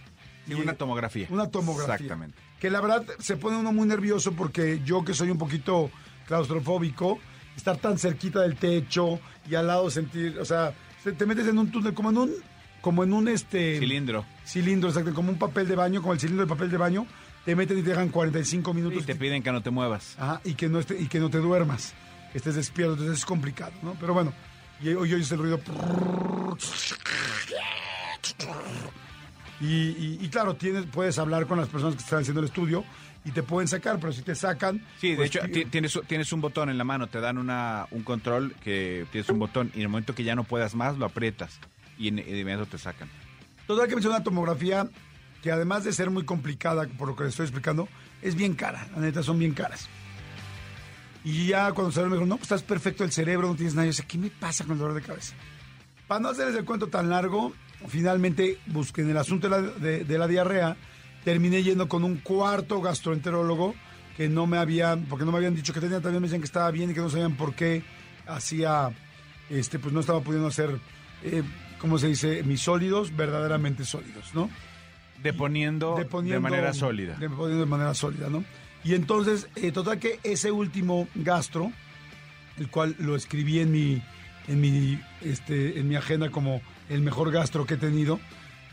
Sí, 0.46 0.52
y- 0.52 0.54
una 0.54 0.74
tomografía. 0.74 1.26
Una 1.30 1.48
tomografía. 1.48 1.94
Exactamente. 1.94 2.36
Que 2.58 2.70
la 2.70 2.80
verdad 2.80 3.04
se 3.18 3.36
pone 3.36 3.56
uno 3.56 3.72
muy 3.72 3.86
nervioso 3.86 4.32
porque 4.32 4.80
yo 4.84 5.04
que 5.04 5.14
soy 5.14 5.30
un 5.30 5.38
poquito 5.38 5.90
claustrofóbico, 6.26 7.18
estar 7.56 7.76
tan 7.76 7.98
cerquita 7.98 8.40
del 8.40 8.56
techo 8.56 9.20
y 9.48 9.54
al 9.54 9.66
lado 9.66 9.90
sentir, 9.90 10.38
o 10.38 10.44
sea, 10.44 10.74
se- 11.02 11.12
te 11.12 11.26
metes 11.26 11.46
en 11.46 11.58
un 11.58 11.70
túnel 11.70 11.94
como 11.94 12.10
en 12.10 12.16
un, 12.18 12.30
como 12.80 13.04
en 13.04 13.12
un 13.12 13.28
este 13.28 13.78
Cilindro. 13.78 14.24
cilindro, 14.46 14.88
exacto, 14.88 15.12
como 15.14 15.30
un 15.30 15.38
papel 15.38 15.68
de 15.68 15.76
baño, 15.76 16.00
como 16.00 16.14
el 16.14 16.20
cilindro 16.20 16.44
de 16.46 16.48
papel 16.48 16.70
de 16.70 16.76
baño, 16.76 17.06
te 17.44 17.54
meten 17.56 17.78
y 17.78 17.82
te 17.82 17.90
dejan 17.90 18.08
45 18.10 18.74
minutos 18.74 19.02
Y 19.02 19.06
te 19.06 19.14
piden 19.14 19.42
que 19.42 19.52
no 19.52 19.62
te 19.62 19.70
muevas. 19.70 20.14
Ajá, 20.18 20.40
y 20.44 20.54
que 20.54 20.68
no 20.68 20.78
esté, 20.78 21.00
y 21.00 21.06
que 21.06 21.18
no 21.20 21.30
te 21.30 21.38
duermas, 21.38 21.94
que 22.32 22.38
estés 22.38 22.54
despierto, 22.56 22.92
entonces 22.94 23.18
es 23.18 23.24
complicado, 23.24 23.72
¿no? 23.82 23.96
Pero 24.00 24.14
bueno, 24.14 24.32
y 24.82 24.88
hoy 24.88 25.12
oyes 25.14 25.30
el 25.32 25.38
ruido. 25.38 25.60
Y, 29.60 29.66
y- 29.66 30.18
y 30.22 30.28
claro, 30.28 30.54
tienes, 30.56 30.86
puedes 30.86 31.18
hablar 31.18 31.46
con 31.46 31.58
las 31.58 31.68
personas 31.68 31.96
que 31.96 32.02
están 32.02 32.20
haciendo 32.20 32.40
el 32.40 32.46
estudio 32.46 32.82
y 33.26 33.30
te 33.32 33.42
pueden 33.42 33.68
sacar, 33.68 33.98
pero 34.00 34.10
si 34.12 34.22
te 34.22 34.34
sacan. 34.34 34.82
Sí, 34.98 35.10
de 35.10 35.16
pues, 35.16 35.28
hecho, 35.30 35.40
ti- 35.46 35.52
ti- 35.52 35.64
tienes, 35.66 35.98
tienes 36.06 36.32
un 36.32 36.40
botón 36.40 36.70
en 36.70 36.78
la 36.78 36.84
mano, 36.84 37.08
te 37.08 37.20
dan 37.20 37.36
una, 37.36 37.86
un 37.90 38.02
control 38.02 38.54
que 38.64 39.04
tienes 39.12 39.28
un 39.28 39.38
botón 39.38 39.70
y 39.74 39.76
en 39.78 39.82
el 39.82 39.88
momento 39.90 40.14
que 40.14 40.24
ya 40.24 40.34
no 40.34 40.44
puedas 40.44 40.74
más, 40.74 40.96
lo 40.96 41.04
aprietas 41.04 41.58
y 42.08 42.10
de 42.10 42.38
inmediato 42.40 42.66
te 42.66 42.78
sacan. 42.78 43.08
Total 43.66 43.86
que 43.88 43.94
me 43.94 44.00
hizo 44.00 44.10
una 44.10 44.22
tomografía 44.24 44.88
que 45.42 45.50
además 45.52 45.84
de 45.84 45.92
ser 45.92 46.10
muy 46.10 46.24
complicada, 46.24 46.86
por 46.98 47.08
lo 47.08 47.16
que 47.16 47.24
les 47.24 47.30
estoy 47.32 47.44
explicando, 47.44 47.88
es 48.22 48.34
bien 48.34 48.54
cara. 48.54 48.86
La 48.94 49.00
neta, 49.02 49.22
son 49.22 49.38
bien 49.38 49.52
caras. 49.54 49.88
Y 51.24 51.46
ya 51.48 51.72
cuando 51.72 51.92
salió 51.92 52.08
me 52.08 52.16
dijo, 52.16 52.26
no, 52.26 52.36
pues 52.36 52.44
estás 52.44 52.62
perfecto 52.62 53.04
el 53.04 53.12
cerebro, 53.12 53.48
no 53.48 53.54
tienes 53.54 53.74
nada. 53.74 53.86
Yo 53.86 53.92
sé, 53.92 54.04
¿qué 54.06 54.18
me 54.18 54.30
pasa 54.30 54.64
con 54.64 54.72
el 54.74 54.78
dolor 54.78 54.94
de 54.94 55.02
cabeza? 55.02 55.34
Para 56.08 56.20
no 56.20 56.28
hacerles 56.30 56.56
el 56.56 56.64
cuento 56.64 56.88
tan 56.88 57.08
largo, 57.10 57.52
finalmente 57.88 58.58
busqué 58.66 59.02
en 59.02 59.10
el 59.10 59.16
asunto 59.18 59.48
de 59.48 59.56
la, 59.60 59.62
de- 59.70 60.04
de 60.04 60.18
la 60.18 60.26
diarrea, 60.26 60.76
terminé 61.24 61.62
yendo 61.62 61.88
con 61.88 62.04
un 62.04 62.16
cuarto 62.16 62.80
gastroenterólogo 62.80 63.74
que 64.16 64.28
no 64.28 64.46
me 64.46 64.56
habían, 64.58 65.04
porque 65.04 65.24
no 65.24 65.30
me 65.32 65.38
habían 65.38 65.54
dicho 65.54 65.72
que 65.72 65.80
tenía, 65.80 66.00
también 66.00 66.20
me 66.22 66.26
decían 66.28 66.40
que 66.40 66.46
estaba 66.46 66.70
bien 66.70 66.90
y 66.90 66.94
que 66.94 67.00
no 67.00 67.10
sabían 67.10 67.36
por 67.36 67.54
qué 67.54 67.82
hacía, 68.26 68.90
este, 69.50 69.78
pues 69.78 69.92
no 69.94 70.00
estaba 70.00 70.20
pudiendo 70.22 70.48
hacer, 70.48 70.78
eh, 71.22 71.42
¿cómo 71.80 71.98
se 71.98 72.08
dice? 72.08 72.42
Mis 72.42 72.60
sólidos 72.60 73.16
verdaderamente 73.16 73.84
sólidos, 73.84 74.34
¿no? 74.34 74.50
Deponiendo, 75.22 75.96
Deponiendo- 75.96 76.34
de 76.34 76.40
manera 76.40 76.72
sólida. 76.72 77.16
Deponiendo 77.18 77.60
de 77.60 77.66
manera 77.70 77.94
sólida, 77.94 78.28
¿no? 78.30 78.44
Y 78.84 78.94
entonces, 78.94 79.48
eh, 79.56 79.72
total 79.72 79.98
que 79.98 80.18
ese 80.22 80.50
último 80.50 81.06
gastro, 81.14 81.70
el 82.58 82.68
cual 82.70 82.96
lo 82.98 83.16
escribí 83.16 83.58
en 83.60 83.70
mi, 83.70 84.02
en 84.48 84.60
mi, 84.60 84.98
este, 85.20 85.78
en 85.78 85.88
mi 85.88 85.96
agenda 85.96 86.30
como 86.30 86.62
el 86.88 87.02
mejor 87.02 87.30
gastro 87.30 87.66
que 87.66 87.74
he 87.74 87.76
tenido, 87.76 88.18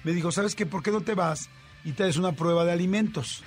me 0.06 0.14
dijo, 0.14 0.32
¿sabes 0.32 0.56
qué? 0.56 0.66
¿Por 0.66 0.84
qué 0.84 0.92
no 0.92 1.02
te 1.02 1.14
vas 1.16 1.50
y 1.84 1.92
te 1.92 2.04
haces 2.04 2.18
una 2.18 2.32
prueba 2.32 2.64
de 2.64 2.72
alimentos? 2.72 3.44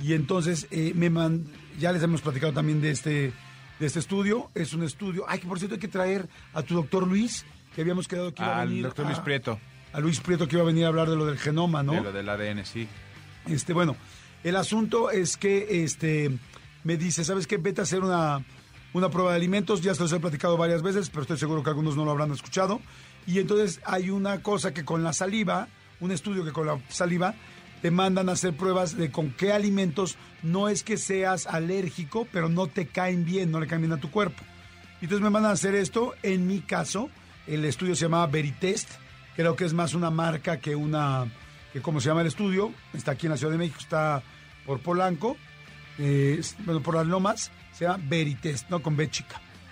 Y 0.00 0.14
entonces 0.14 0.66
eh, 0.70 0.92
me 0.94 1.10
man- 1.10 1.44
ya 1.78 1.92
les 1.92 2.02
hemos 2.02 2.22
platicado 2.22 2.52
también 2.54 2.80
de 2.80 2.90
este, 2.90 3.32
de 3.78 3.86
este 3.86 3.98
estudio. 3.98 4.50
Es 4.54 4.72
un 4.72 4.82
estudio. 4.82 5.24
Ay, 5.28 5.38
que 5.40 5.46
por 5.46 5.58
cierto 5.58 5.74
hay 5.74 5.80
que 5.80 5.88
traer 5.88 6.26
a 6.54 6.62
tu 6.62 6.74
doctor 6.74 7.06
Luis, 7.06 7.44
que 7.74 7.80
habíamos 7.80 8.08
quedado 8.08 8.32
que 8.34 8.42
iba 8.42 8.56
a 8.56 8.60
Al 8.62 8.68
venir. 8.68 8.84
doctor 8.84 9.06
Luis 9.06 9.18
Prieto, 9.18 9.58
A 9.92 10.00
Luis 10.00 10.20
Prieto 10.20 10.46
que 10.48 10.56
iba 10.56 10.62
a 10.62 10.66
venir 10.66 10.84
a 10.84 10.88
hablar 10.88 11.08
de 11.10 11.16
lo 11.16 11.26
del 11.26 11.38
genoma, 11.38 11.82
¿no? 11.82 11.92
de 11.92 12.00
lo 12.00 12.12
del 12.12 12.28
ADN, 12.28 12.64
sí. 12.64 12.88
Este, 13.46 13.72
bueno, 13.72 13.96
el 14.42 14.56
asunto 14.56 15.10
es 15.10 15.36
que 15.36 15.84
este 15.84 16.30
me 16.82 16.96
dice, 16.96 17.24
¿sabes 17.24 17.46
qué? 17.46 17.56
Vete 17.56 17.80
a 17.80 17.84
hacer 17.84 18.00
una, 18.00 18.44
una 18.92 19.10
prueba 19.10 19.30
de 19.30 19.36
alimentos, 19.36 19.80
ya 19.80 19.94
se 19.94 20.02
los 20.02 20.12
he 20.12 20.20
platicado 20.20 20.56
varias 20.56 20.82
veces, 20.82 21.10
pero 21.10 21.22
estoy 21.22 21.38
seguro 21.38 21.62
que 21.62 21.70
algunos 21.70 21.96
no 21.96 22.04
lo 22.04 22.10
habrán 22.10 22.32
escuchado. 22.32 22.80
Y 23.26 23.38
entonces 23.38 23.80
hay 23.84 24.10
una 24.10 24.42
cosa 24.42 24.74
que 24.74 24.84
con 24.84 25.02
la 25.02 25.12
saliva, 25.14 25.68
un 26.00 26.10
estudio 26.10 26.44
que 26.44 26.52
con 26.52 26.66
la 26.66 26.78
saliva 26.88 27.34
te 27.80 27.90
mandan 27.90 28.28
a 28.28 28.32
hacer 28.32 28.54
pruebas 28.56 28.96
de 28.96 29.10
con 29.10 29.30
qué 29.30 29.52
alimentos 29.52 30.16
no 30.42 30.68
es 30.68 30.82
que 30.82 30.96
seas 30.98 31.46
alérgico, 31.46 32.26
pero 32.32 32.48
no 32.48 32.66
te 32.66 32.86
caen 32.86 33.24
bien, 33.24 33.50
no 33.50 33.60
le 33.60 33.66
caen 33.66 33.82
bien 33.82 33.92
a 33.92 34.00
tu 34.00 34.10
cuerpo. 34.10 34.42
Y 35.00 35.04
Entonces 35.04 35.22
me 35.22 35.30
mandan 35.30 35.50
a 35.50 35.54
hacer 35.54 35.74
esto. 35.74 36.14
En 36.22 36.46
mi 36.46 36.60
caso, 36.60 37.10
el 37.46 37.64
estudio 37.64 37.94
se 37.94 38.02
llamaba 38.06 38.26
Veritest. 38.26 38.90
Creo 39.36 39.56
que 39.56 39.64
es 39.64 39.72
más 39.72 39.94
una 39.94 40.10
marca 40.10 40.58
que 40.58 40.74
una. 40.76 41.26
que 41.72 41.80
¿Cómo 41.80 42.00
se 42.00 42.08
llama 42.08 42.20
el 42.22 42.28
estudio? 42.28 42.72
Está 42.92 43.12
aquí 43.12 43.26
en 43.26 43.32
la 43.32 43.36
Ciudad 43.36 43.52
de 43.52 43.58
México, 43.58 43.78
está 43.80 44.22
por 44.64 44.80
Polanco. 44.80 45.36
eh, 45.98 46.40
bueno, 46.64 46.82
por 46.82 46.94
las 46.94 47.06
lomas. 47.06 47.50
Se 47.72 47.84
llama 47.84 48.02
Veritest, 48.08 48.70
¿no? 48.70 48.80
Con 48.82 48.96
B. 48.96 49.10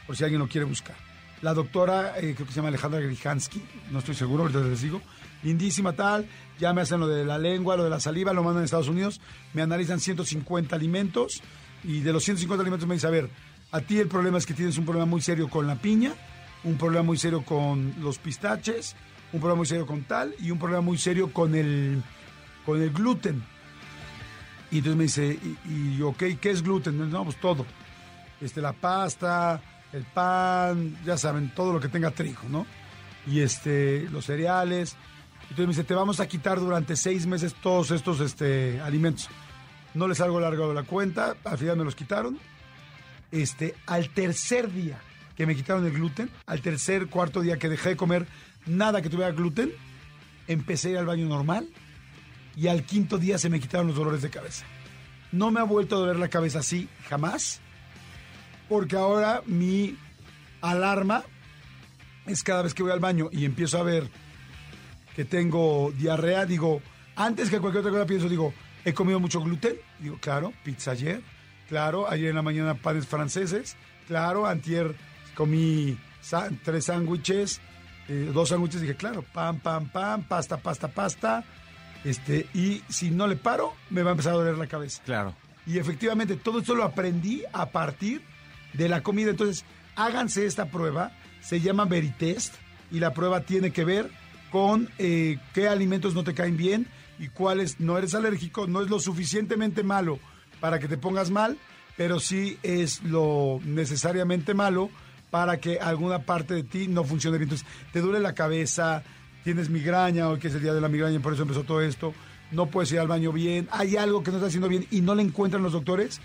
Por 0.07 0.17
si 0.17 0.25
alguien 0.25 0.41
lo 0.41 0.49
quiere 0.49 0.65
buscar. 0.65 0.97
La 1.41 1.55
doctora, 1.55 2.19
eh, 2.19 2.35
creo 2.35 2.47
que 2.47 2.53
se 2.53 2.57
llama 2.57 2.69
Alejandra 2.69 3.01
Grijansky, 3.01 3.61
no 3.91 3.99
estoy 3.99 4.15
seguro, 4.15 4.45
ahorita 4.45 4.61
les 4.61 4.81
digo. 4.81 5.03
Lindísima 5.43 5.93
tal, 5.93 6.29
ya 6.61 6.73
me 6.73 6.83
hacen 6.83 7.01
lo 7.01 7.09
de 7.09 7.25
la 7.25 7.37
lengua, 7.37 7.77
lo 7.77 7.83
de 7.83 7.91
la 7.91 7.99
saliva, 7.99 8.33
lo 8.33 8.45
mandan 8.45 8.63
a 8.63 8.65
Estados 8.65 8.87
Unidos, 8.87 9.21
me 9.53 9.63
analizan 9.63 9.99
150 9.99 10.77
alimentos 10.77 11.43
y 11.83 11.99
de 12.01 12.13
los 12.13 12.23
150 12.23 12.63
alimentos 12.63 12.89
me 12.89 12.95
dice, 12.95 13.09
a 13.09 13.11
ver, 13.11 13.29
a 13.73 13.81
ti 13.81 13.99
el 13.99 14.07
problema 14.07 14.39
es 14.39 14.47
que 14.47 14.55
tienes 14.55 14.79
un 14.79 14.85
problema 14.85 15.05
muy 15.05 15.21
serio 15.21 15.49
con 15.49 15.67
la 15.67 15.75
piña, 15.75 16.13
un 16.65 16.77
problema 16.77 17.03
muy 17.03 17.17
serio 17.17 17.45
con 17.45 17.95
los 18.01 18.19
pistaches, 18.19 18.95
un 19.33 19.41
problema 19.41 19.59
muy 19.59 19.67
serio 19.67 19.87
con 19.87 20.03
tal 20.03 20.35
y 20.39 20.51
un 20.51 20.59
problema 20.59 20.83
muy 20.83 20.99
serio 20.99 21.33
con 21.33 21.55
el, 21.55 22.03
con 22.65 22.81
el 22.81 22.91
gluten. 22.91 23.43
Y 24.71 24.79
entonces 24.79 24.97
me 24.97 25.05
dice, 25.05 25.39
y, 25.69 25.97
y, 25.97 26.03
ok, 26.03 26.23
¿qué 26.41 26.51
es 26.51 26.63
gluten? 26.63 27.11
No, 27.11 27.25
pues 27.25 27.37
todo. 27.37 27.67
este, 28.41 28.61
la 28.61 28.73
pasta, 28.73 29.61
el 29.93 30.05
pan, 30.05 30.97
ya 31.05 31.17
saben, 31.17 31.53
todo 31.55 31.73
lo 31.73 31.81
que 31.81 31.89
tenga 31.89 32.11
trigo, 32.11 32.43
¿no? 32.49 32.67
Y 33.27 33.41
este, 33.41 34.09
los 34.11 34.25
cereales. 34.25 34.97
Entonces 35.43 35.67
me 35.67 35.73
dice, 35.73 35.85
te 35.85 35.95
vamos 35.95 36.21
a 36.21 36.27
quitar 36.27 36.59
durante 36.59 36.97
seis 36.97 37.27
meses 37.27 37.55
todos 37.63 37.91
estos 37.91 38.21
este, 38.21 38.81
alimentos. 38.81 39.29
No 39.95 40.09
les 40.09 40.19
salgo 40.19 40.41
largo 40.41 40.69
de 40.69 40.75
la 40.75 40.85
cuenta, 40.85 41.37
al 41.45 41.59
final 41.59 41.77
me 41.77 41.85
los 41.85 41.95
quitaron. 41.95 42.39
Este, 43.31 43.75
al 43.87 44.09
tercer 44.11 44.73
día 44.73 44.99
que 45.37 45.47
me 45.47 45.55
quitaron 45.57 45.85
el 45.85 45.93
gluten, 45.93 46.31
al 46.47 46.61
tercer, 46.61 47.09
cuarto 47.09 47.41
día 47.41 47.59
que 47.59 47.69
dejé 47.69 47.91
de 47.91 47.97
comer 47.97 48.27
nada 48.67 49.03
que 49.03 49.11
tuviera 49.11 49.33
gluten, 49.33 49.73
empecé 50.47 50.89
a 50.89 50.91
ir 50.93 50.99
al 50.99 51.07
baño 51.07 51.27
normal 51.27 51.69
y 52.57 52.69
al 52.69 52.85
quinto 52.85 53.19
día 53.19 53.39
se 53.39 53.49
me 53.49 53.61
quitaron 53.61 53.87
los 53.87 53.97
dolores 53.97 54.23
de 54.23 54.31
cabeza. 54.31 54.65
No 55.31 55.51
me 55.51 55.61
ha 55.61 55.65
vuelto 55.65 55.97
a 55.97 56.01
doler 56.01 56.17
la 56.17 56.29
cabeza 56.29 56.59
así 56.59 56.89
jamás, 57.09 57.61
porque 58.69 58.97
ahora 58.97 59.43
mi 59.47 59.97
alarma 60.61 61.25
es 62.27 62.43
cada 62.43 62.63
vez 62.63 62.75
que 62.75 62.83
voy 62.83 62.93
al 62.93 63.01
baño 63.01 63.29
y 63.33 63.45
empiezo 63.45 63.79
a 63.79 63.83
ver 63.83 64.09
que 65.17 65.25
tengo 65.25 65.93
diarrea, 65.97 66.47
digo, 66.47 66.81
antes 67.17 67.51
que 67.51 67.61
cualquier 67.61 67.81
otra 67.81 67.93
cosa 67.93 68.07
pienso, 68.07 68.29
digo, 68.29 68.55
he 68.85 68.93
comido 68.93 69.21
mucho 69.21 69.41
gluten, 69.41 69.77
digo, 69.99 70.19
claro, 70.21 70.53
pizza 70.65 70.93
ayer, 70.93 71.23
claro, 71.69 72.09
ayer 72.11 72.31
en 72.31 72.37
la 72.37 72.43
mañana 72.43 72.75
panes 72.75 73.07
franceses, 73.07 73.77
claro, 74.07 74.47
antier 74.47 74.95
comí 75.35 75.99
tres 76.65 76.85
sándwiches, 76.87 77.61
eh, 78.09 78.31
dos 78.33 78.51
sándwiches, 78.51 78.81
dije, 78.81 78.97
claro, 78.97 79.23
pan, 79.23 79.61
pan, 79.61 79.89
pan, 79.89 80.23
pasta, 80.25 80.57
pasta, 80.57 80.89
pasta, 80.89 81.45
este, 82.05 82.49
y 82.55 82.83
si 82.89 83.11
no 83.11 83.27
le 83.27 83.37
paro, 83.37 83.75
me 83.91 84.03
va 84.03 84.11
a 84.11 84.13
empezar 84.13 84.35
a 84.35 84.37
doler 84.37 84.59
la 84.59 84.67
cabeza. 84.67 85.03
Claro. 85.05 85.35
Y 85.67 85.79
efectivamente, 85.79 86.37
todo 86.37 86.59
esto 86.59 86.75
lo 86.75 86.85
aprendí 86.85 87.43
a 87.53 87.67
partir 87.67 88.23
de 88.73 88.89
la 88.89 89.03
comida. 89.03 89.31
Entonces, 89.31 89.65
háganse 89.95 90.47
esta 90.47 90.67
prueba. 90.67 91.13
Se 91.41 91.61
llama 91.61 91.85
Veritest 91.85 92.55
y 92.91 93.01
la 93.01 93.15
prueba 93.15 93.43
tiene 93.43 93.71
que 93.71 93.85
ver 93.85 94.11
con 94.51 94.91
eh, 94.99 95.39
qué 95.55 95.69
alimentos 95.69 96.15
no 96.15 96.25
te 96.25 96.35
caen 96.35 96.57
bien 96.57 96.87
y 97.19 97.29
cuáles 97.29 97.81
no 97.81 97.97
eres 97.97 98.15
alérgico. 98.15 98.67
No 98.67 98.83
es 98.83 98.91
lo 98.91 98.99
suficientemente 98.99 99.83
malo 99.83 100.19
para 100.61 100.79
que 100.79 100.89
te 100.89 100.99
pongas 100.99 101.31
mal, 101.31 101.57
pero 101.97 102.21
sí 102.21 102.59
es 102.63 103.03
lo 103.03 103.61
necesariamente 103.65 104.55
malo 104.55 104.91
para 105.33 105.57
que 105.59 105.81
alguna 105.81 106.21
parte 106.21 106.53
de 106.55 106.63
ti 106.63 106.87
no 106.89 107.03
funcione 107.05 107.39
bien. 107.39 107.49
Entonces, 107.51 107.67
te 107.93 108.01
duele 108.01 108.21
la 108.21 108.35
cabeza, 108.35 109.03
tienes 109.43 109.69
migraña, 109.71 110.29
hoy 110.29 110.39
que 110.39 110.47
es 110.49 110.55
el 110.55 110.61
día 110.63 110.75
de 110.75 110.81
la 110.81 110.89
migraña, 110.89 111.19
por 111.21 111.33
eso 111.33 111.43
empezó 111.43 111.65
todo 111.65 111.81
esto, 111.81 112.15
no 112.51 112.67
puedes 112.67 112.93
ir 112.93 113.01
al 113.01 113.09
baño 113.09 113.33
bien, 113.33 113.67
hay 113.73 113.97
algo 113.97 114.23
que 114.23 114.31
no 114.31 114.37
está 114.37 114.49
haciendo 114.49 114.69
bien 114.69 114.87
y 114.91 115.01
no 115.01 115.15
le 115.15 115.23
encuentran 115.23 115.63
los 115.63 115.73
doctores, 115.73 116.21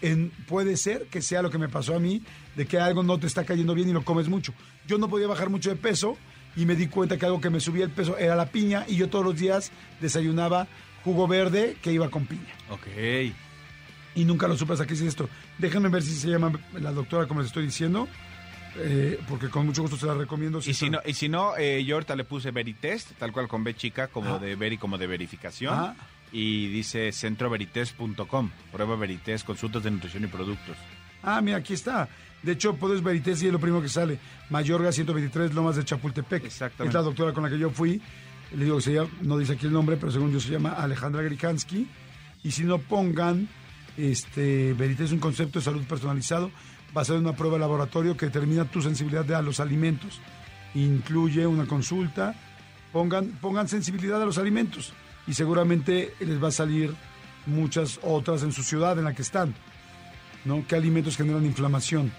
en- 0.00 0.30
puede 0.48 0.76
ser 0.78 1.06
que 1.08 1.20
sea 1.20 1.42
lo 1.42 1.50
que 1.50 1.58
me 1.58 1.68
pasó 1.68 1.94
a 1.94 2.00
mí, 2.00 2.22
de 2.56 2.66
que 2.66 2.80
algo 2.80 3.02
no 3.02 3.18
te 3.18 3.26
está 3.26 3.44
cayendo 3.44 3.74
bien 3.74 3.90
y 3.90 3.92
lo 3.92 4.02
comes 4.02 4.28
mucho. 4.28 4.54
Yo 4.86 4.96
no 4.96 5.08
podía 5.10 5.26
bajar 5.28 5.50
mucho 5.50 5.68
de 5.70 5.76
peso 5.76 6.16
y 6.56 6.64
me 6.64 6.74
di 6.74 6.86
cuenta 6.86 7.18
que 7.18 7.26
algo 7.26 7.40
que 7.42 7.50
me 7.50 7.60
subía 7.60 7.84
el 7.84 7.90
peso 7.90 8.16
era 8.16 8.34
la 8.34 8.46
piña 8.46 8.84
y 8.88 8.96
yo 8.96 9.08
todos 9.10 9.24
los 9.24 9.36
días 9.36 9.70
desayunaba 10.00 10.66
jugo 11.04 11.28
verde 11.28 11.76
que 11.82 11.92
iba 11.92 12.08
con 12.08 12.24
piña. 12.26 12.54
Ok. 12.70 12.86
Y 14.14 14.24
nunca 14.24 14.48
lo 14.48 14.56
supe 14.56 14.72
hasta 14.72 14.86
que 14.86 14.94
hice 14.94 15.06
esto. 15.06 15.28
Déjenme 15.58 15.90
ver 15.90 16.02
si 16.02 16.12
se 16.14 16.28
llama 16.28 16.50
la 16.80 16.90
doctora 16.92 17.28
como 17.28 17.40
les 17.40 17.48
estoy 17.48 17.66
diciendo, 17.66 18.08
eh, 18.76 19.20
porque 19.28 19.48
con 19.48 19.66
mucho 19.66 19.82
gusto 19.82 19.96
se 19.96 20.06
la 20.06 20.14
recomiendo. 20.14 20.60
Y 20.64 20.74
si 20.74 20.90
no, 20.90 21.00
y 21.04 21.14
si 21.14 21.28
no 21.28 21.56
eh, 21.56 21.84
yo 21.84 21.96
ahorita 21.96 22.16
le 22.16 22.24
puse 22.24 22.50
Veritest, 22.50 23.12
tal 23.18 23.32
cual 23.32 23.48
con 23.48 23.64
B 23.64 23.74
chica, 23.74 24.08
como 24.08 24.38
de 24.38 24.56
Veri, 24.56 24.78
como 24.78 24.98
de 24.98 25.06
verificación. 25.06 25.94
Y 26.30 26.68
dice 26.68 27.10
centroverites.com. 27.10 28.50
Prueba 28.70 28.96
Veritest, 28.96 29.46
consultas 29.46 29.82
de 29.82 29.90
nutrición 29.90 30.24
y 30.24 30.26
productos. 30.26 30.76
Ah, 31.22 31.40
mira, 31.40 31.56
aquí 31.56 31.72
está. 31.72 32.08
De 32.42 32.52
hecho, 32.52 32.76
puedes 32.76 33.02
Verites 33.02 33.42
y 33.42 33.46
es 33.46 33.52
lo 33.52 33.58
primero 33.58 33.82
que 33.82 33.88
sale. 33.88 34.18
Mayorga 34.50 34.92
123, 34.92 35.54
Lomas 35.54 35.76
de 35.76 35.84
Chapultepec. 35.84 36.44
Exactamente. 36.44 36.88
Es 36.88 36.94
la 36.94 37.02
doctora 37.02 37.32
con 37.32 37.42
la 37.42 37.50
que 37.50 37.58
yo 37.58 37.70
fui. 37.70 38.00
Le 38.54 38.64
digo 38.64 38.76
que 38.76 38.82
se 38.82 38.92
llama, 38.94 39.10
no 39.22 39.36
dice 39.36 39.54
aquí 39.54 39.66
el 39.66 39.72
nombre, 39.72 39.96
pero 39.96 40.12
según 40.12 40.32
yo 40.32 40.40
se 40.40 40.50
llama 40.50 40.72
Alejandra 40.72 41.22
Grikansky. 41.22 41.86
Y 42.44 42.50
si 42.50 42.64
no 42.64 42.78
pongan, 42.78 43.48
este, 43.96 44.72
Verites 44.74 45.06
es 45.06 45.12
un 45.12 45.18
concepto 45.18 45.58
de 45.58 45.64
salud 45.64 45.82
personalizado 45.84 46.50
basado 46.92 47.18
en 47.18 47.26
una 47.26 47.36
prueba 47.36 47.56
de 47.56 47.60
laboratorio 47.60 48.16
que 48.16 48.26
determina 48.26 48.64
tu 48.64 48.82
sensibilidad 48.82 49.30
a 49.32 49.42
los 49.42 49.60
alimentos. 49.60 50.20
Incluye 50.74 51.46
una 51.46 51.66
consulta. 51.66 52.34
Pongan, 52.92 53.28
pongan 53.40 53.68
sensibilidad 53.68 54.22
a 54.22 54.26
los 54.26 54.38
alimentos 54.38 54.94
y 55.26 55.34
seguramente 55.34 56.14
les 56.20 56.42
va 56.42 56.48
a 56.48 56.52
salir 56.52 56.94
muchas 57.46 58.00
otras 58.02 58.42
en 58.42 58.52
su 58.52 58.62
ciudad 58.62 58.98
en 58.98 59.04
la 59.04 59.14
que 59.14 59.22
están. 59.22 59.54
¿no? 60.44 60.64
¿Qué 60.66 60.76
alimentos 60.76 61.16
generan 61.16 61.44
inflamación? 61.44 62.10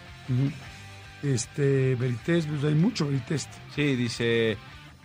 Este, 1.24 1.96
Veritest, 1.96 2.48
pues 2.48 2.64
hay 2.64 2.76
mucho 2.76 3.08
Veritest. 3.08 3.52
Sí, 3.76 3.96
dice 3.96 4.58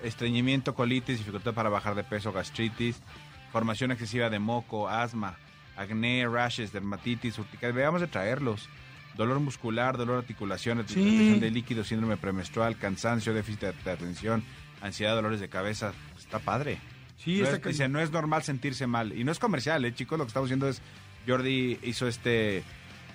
estreñimiento, 0.02 0.74
colitis, 0.74 1.18
dificultad 1.18 1.54
para 1.54 1.70
bajar 1.70 1.94
de 1.94 2.04
peso, 2.04 2.30
gastritis, 2.30 3.00
formación 3.50 3.90
excesiva 3.90 4.28
de 4.28 4.38
moco, 4.38 4.88
asma, 4.88 5.36
acné, 5.76 6.26
rashes, 6.28 6.72
dermatitis, 6.72 7.38
urticaria. 7.38 7.74
Veamos 7.74 8.00
de 8.02 8.06
traerlos. 8.06 8.68
Dolor 9.16 9.38
muscular, 9.40 9.96
dolor 9.96 10.24
Sí. 10.26 10.34
retención 10.34 11.40
de 11.40 11.50
líquido, 11.50 11.84
síndrome 11.84 12.16
premenstrual, 12.16 12.76
cansancio, 12.78 13.32
déficit 13.32 13.60
de, 13.60 13.90
atención, 13.90 14.42
ansiedad, 14.80 15.14
dolores 15.14 15.40
de 15.40 15.48
cabeza. 15.48 15.92
Está 16.18 16.38
padre. 16.40 16.78
Sí, 17.16 17.38
No 17.38 17.44
está 17.44 17.56
es- 17.56 17.76
dice, 17.76 17.88
no 17.88 18.00
es 18.00 18.10
normal 18.10 18.42
sentirse 18.42 18.86
mal. 18.86 19.16
Y 19.16 19.22
no 19.24 19.30
es 19.32 19.38
comercial, 19.38 19.84
¿eh, 19.84 19.94
chicos? 19.94 20.18
Lo 20.18 20.24
que 20.24 20.28
estamos 20.28 20.48
haciendo 20.48 20.68
es, 20.68 20.82
Jordi 21.26 21.78
hizo 21.84 22.08
este, 22.08 22.64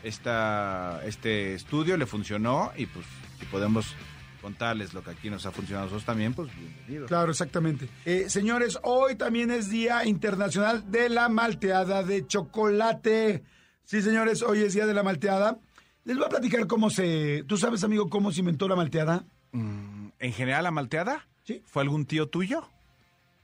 esta, 0.03 1.01
este 1.05 1.53
estudio, 1.53 1.97
le 1.97 2.05
funcionó 2.05 2.71
y 2.77 2.85
pues 2.85 3.05
si 3.39 3.45
podemos 3.45 3.93
contarles 4.41 4.93
lo 4.93 5.03
que 5.03 5.11
aquí 5.11 5.29
nos 5.29 5.45
ha 5.45 5.51
funcionado 5.51 5.83
a 5.83 5.85
nosotros 5.87 6.05
también, 6.05 6.33
pues 6.33 6.49
bienvenido. 6.57 7.07
Claro, 7.07 7.31
exactamente. 7.31 7.89
Eh, 8.05 8.29
señores, 8.29 8.79
hoy 8.83 9.15
también 9.15 9.51
es 9.51 9.69
Día 9.69 10.05
Internacional 10.05 10.89
de 10.89 11.09
la 11.09 11.27
Malteada 11.27 12.03
de 12.03 12.25
Chocolate. 12.25 13.43
Sí, 13.83 14.01
señores, 14.01 14.41
hoy 14.41 14.59
es 14.59 14.73
Día 14.73 14.85
de 14.85 14.93
la 14.93 15.03
Malteada. 15.03 15.57
Les 16.09 16.17
voy 16.17 16.25
a 16.25 16.29
platicar 16.29 16.65
cómo 16.65 16.89
se... 16.89 17.43
¿Tú 17.47 17.55
sabes, 17.55 17.83
amigo, 17.83 18.09
cómo 18.09 18.31
se 18.31 18.39
inventó 18.39 18.67
la 18.67 18.75
malteada? 18.75 19.25
Mm, 19.51 20.07
¿En 20.17 20.33
general 20.33 20.63
la 20.63 20.71
malteada? 20.71 21.27
Sí. 21.43 21.61
¿Fue 21.67 21.83
algún 21.83 22.07
tío 22.07 22.27
tuyo? 22.27 22.67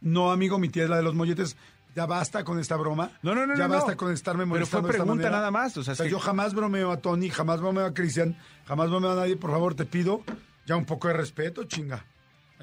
No, 0.01 0.31
amigo, 0.31 0.57
mi 0.57 0.69
tía 0.69 0.85
es 0.85 0.89
la 0.89 0.97
de 0.97 1.03
los 1.03 1.13
molletes. 1.13 1.57
Ya 1.95 2.07
basta 2.07 2.43
con 2.43 2.57
esta 2.59 2.75
broma. 2.75 3.11
No, 3.21 3.35
no, 3.35 3.45
no, 3.45 3.55
Ya 3.55 3.67
no, 3.67 3.75
basta 3.75 3.91
no. 3.91 3.97
con 3.97 4.11
estarme 4.11 4.45
Pero 4.45 4.49
molestando 4.49 4.87
fue 4.87 4.93
de 4.93 4.97
esta 4.97 5.05
pregunta 5.05 5.29
nada 5.29 5.51
más, 5.51 5.77
o 5.77 5.83
sea, 5.83 5.93
que- 5.95 6.09
yo 6.09 6.17
jamás 6.19 6.55
bromeo 6.55 6.91
a 6.91 6.97
Tony, 6.97 7.29
jamás 7.29 7.61
bromeo 7.61 7.85
a 7.85 7.93
Cristian, 7.93 8.35
jamás 8.65 8.89
bromeo 8.89 9.11
a 9.11 9.15
nadie. 9.15 9.37
Por 9.37 9.51
favor, 9.51 9.75
te 9.75 9.85
pido 9.85 10.23
ya 10.65 10.75
un 10.75 10.85
poco 10.85 11.07
de 11.07 11.13
respeto, 11.13 11.65
chinga. 11.65 12.03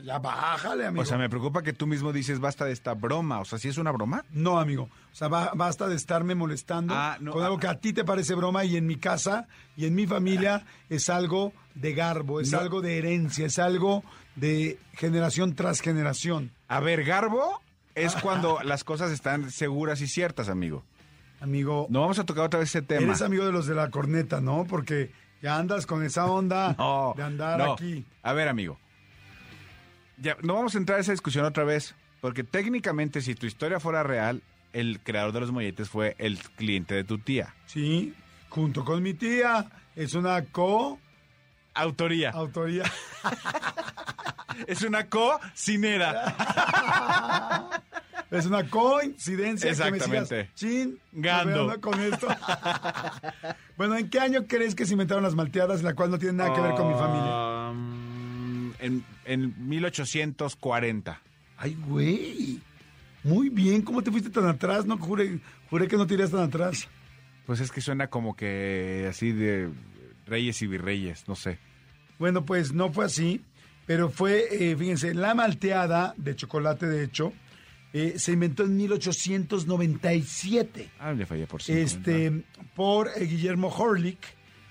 Ya 0.05 0.19
bájale, 0.19 0.87
amigo. 0.87 1.03
O 1.03 1.05
sea, 1.05 1.19
me 1.19 1.29
preocupa 1.29 1.63
que 1.63 1.73
tú 1.75 1.87
mismo 1.87 2.13
dices 2.13 2.41
basta 2.41 2.65
de 2.65 2.73
esta 2.73 2.95
broma. 2.95 3.41
O 3.41 3.45
sea, 3.45 3.59
¿sí 3.59 3.69
es 3.69 3.77
una 3.79 3.91
broma? 3.93 4.25
No, 4.31 4.59
amigo. 4.59 4.85
O 4.85 5.15
sea, 5.15 5.29
ba- 5.29 5.53
basta 5.55 5.87
de 5.87 5.97
estarme 5.97 6.35
molestando 6.35 6.95
Ah, 6.97 7.19
no, 7.21 7.33
con 7.33 7.43
algo 7.43 7.57
ah. 7.57 7.61
que 7.61 7.67
a 7.69 7.79
ti 7.79 7.93
te 7.93 8.03
parece 8.05 8.35
broma 8.35 8.65
y 8.65 8.77
en 8.77 8.87
mi 8.87 8.97
casa 8.97 9.47
y 9.77 9.85
en 9.87 9.95
mi 9.95 10.07
familia 10.07 10.65
es 10.89 11.11
algo 11.11 11.53
de 11.75 11.93
garbo, 11.93 12.41
es 12.41 12.53
No. 12.53 12.59
algo 12.61 12.81
de 12.81 12.97
herencia, 12.99 13.47
es 13.47 13.59
algo 13.59 14.03
de 14.35 14.79
generación 14.95 15.55
tras 15.55 15.81
generación. 15.81 16.53
A 16.69 16.81
ver, 16.81 17.05
Garbo 17.05 17.61
es 17.95 18.15
cuando 18.23 18.61
las 18.63 18.85
cosas 18.85 19.11
están 19.13 19.51
seguras 19.51 20.01
y 20.01 20.07
ciertas, 20.09 20.49
amigo. 20.49 20.85
Amigo, 21.41 21.87
No 21.91 22.01
vamos 22.01 22.19
a 22.19 22.25
tocar 22.25 22.45
otra 22.45 22.61
vez 22.61 22.71
ese 22.71 22.83
tema. 22.83 23.03
eres 23.03 23.21
amigo 23.21 23.45
de 23.45 23.53
los 23.53 23.67
de 23.67 23.75
la 23.75 23.91
corneta, 23.91 24.41
¿no? 24.41 24.65
Porque 24.65 25.11
ya 25.43 25.57
andas 25.59 25.87
con 25.87 26.03
esa 26.05 26.27
onda 26.27 26.75
No, 26.79 27.13
de 27.17 27.23
andar 27.25 27.59
no. 27.59 27.73
aquí. 27.75 28.07
A 28.23 28.33
ver, 28.33 28.49
amigo. 28.49 28.79
Ya, 30.23 30.37
no 30.43 30.55
vamos 30.55 30.75
a 30.77 30.79
entrar 30.79 30.99
a 30.99 31.01
esa 31.01 31.11
discusión 31.11 31.45
otra 31.45 31.65
vez, 31.65 31.97
porque 32.21 32.45
técnicamente 32.45 33.21
si 33.21 33.35
tu 33.35 33.47
historia 33.47 33.81
fuera 33.81 34.05
real, 34.05 34.41
el 34.73 35.01
creador 35.01 35.33
de 35.33 35.41
los 35.41 35.51
molletes 35.51 35.91
fue 35.91 36.15
el 36.19 36.39
cliente 36.39 36.95
de 36.95 37.03
tu 37.03 37.19
tía. 37.19 37.55
Sí, 37.67 38.15
junto 38.49 38.85
con 38.85 39.03
mi 39.03 39.15
tía. 39.15 39.67
Es 39.97 40.15
una 40.15 40.43
co 40.45 40.99
Autoría. 41.75 42.31
autoría. 42.31 42.85
Es 44.67 44.83
una 44.83 45.07
cocinera. 45.09 46.35
Es 48.31 48.47
una 48.47 48.67
coincidencia 48.71 49.71
que 49.75 49.91
me 49.91 49.97
Exactamente. 49.99 50.49
sigas 50.55 50.55
chin, 50.55 50.99
Gando. 51.13 51.63
ando 51.71 51.81
con 51.83 52.01
esto. 52.01 52.29
bueno, 53.77 53.97
¿en 53.99 54.09
qué 54.09 54.21
año 54.21 54.47
crees 54.47 54.75
que 54.75 54.87
se 54.87 54.93
inventaron 54.93 55.23
las 55.23 55.35
malteadas, 55.35 55.83
la 55.83 55.95
cual 55.95 56.11
no 56.11 56.19
tiene 56.19 56.39
nada 56.39 56.55
que 56.55 56.61
ver 56.63 56.75
con 56.75 56.89
mi 56.89 56.95
familia? 56.95 57.71
Um, 57.71 58.73
en, 58.79 59.05
en 59.25 59.69
1840. 59.69 61.21
Ay, 61.57 61.77
güey. 61.87 62.61
Muy 63.25 63.51
bien, 63.51 63.83
¿cómo 63.83 64.03
te 64.03 64.11
fuiste 64.11 64.31
tan 64.31 64.47
atrás? 64.47 64.85
No, 64.85 64.99
juré, 64.99 65.39
juré 65.71 65.87
que 65.87 65.97
no 65.97 66.07
te 66.07 66.15
irías 66.15 66.33
tan 66.33 66.41
atrás. 66.41 66.89
Pues 67.47 67.61
es 67.61 67.71
que 67.71 67.81
suena 67.81 68.09
como 68.09 68.35
que 68.35 69.07
así 69.09 69.31
de 69.33 69.71
reyes 70.27 70.61
y 70.63 70.67
virreyes, 70.67 71.29
no 71.29 71.37
sé. 71.37 71.59
Bueno, 72.19 72.45
pues 72.45 72.73
no 72.73 72.93
fue 72.93 73.05
así, 73.05 73.43
pero 73.87 74.11
fue, 74.11 74.47
eh, 74.51 74.77
fíjense, 74.77 75.15
la 75.15 75.35
malteada 75.35 76.15
de 76.17 76.35
chocolate, 76.37 76.87
de 76.87 77.05
hecho, 77.05 77.33
eh, 77.93 78.15
se 78.17 78.33
inventó 78.33 78.65
en 78.65 78.77
1897. 78.77 80.91
Ah, 80.99 81.13
le 81.13 81.27
fallé 81.27 81.47
por 81.47 81.63
cinco. 81.63 81.79
este, 81.79 82.43
por 82.75 83.09
eh, 83.17 83.25
Guillermo 83.27 83.69
Horlick, 83.69 84.19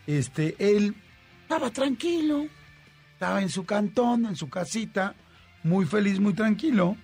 este, 0.08 0.56
él 0.60 0.94
estaba 1.44 1.70
tranquilo, 1.72 2.48
estaba 3.22 3.44
en 3.44 3.50
su 3.50 3.66
cantón, 3.66 4.26
en 4.26 4.36
su 4.36 4.50
casita, 4.50 5.14
muy 5.62 5.86
feliz, 5.86 6.20
muy 6.20 6.34
tranquilo, 6.34 6.98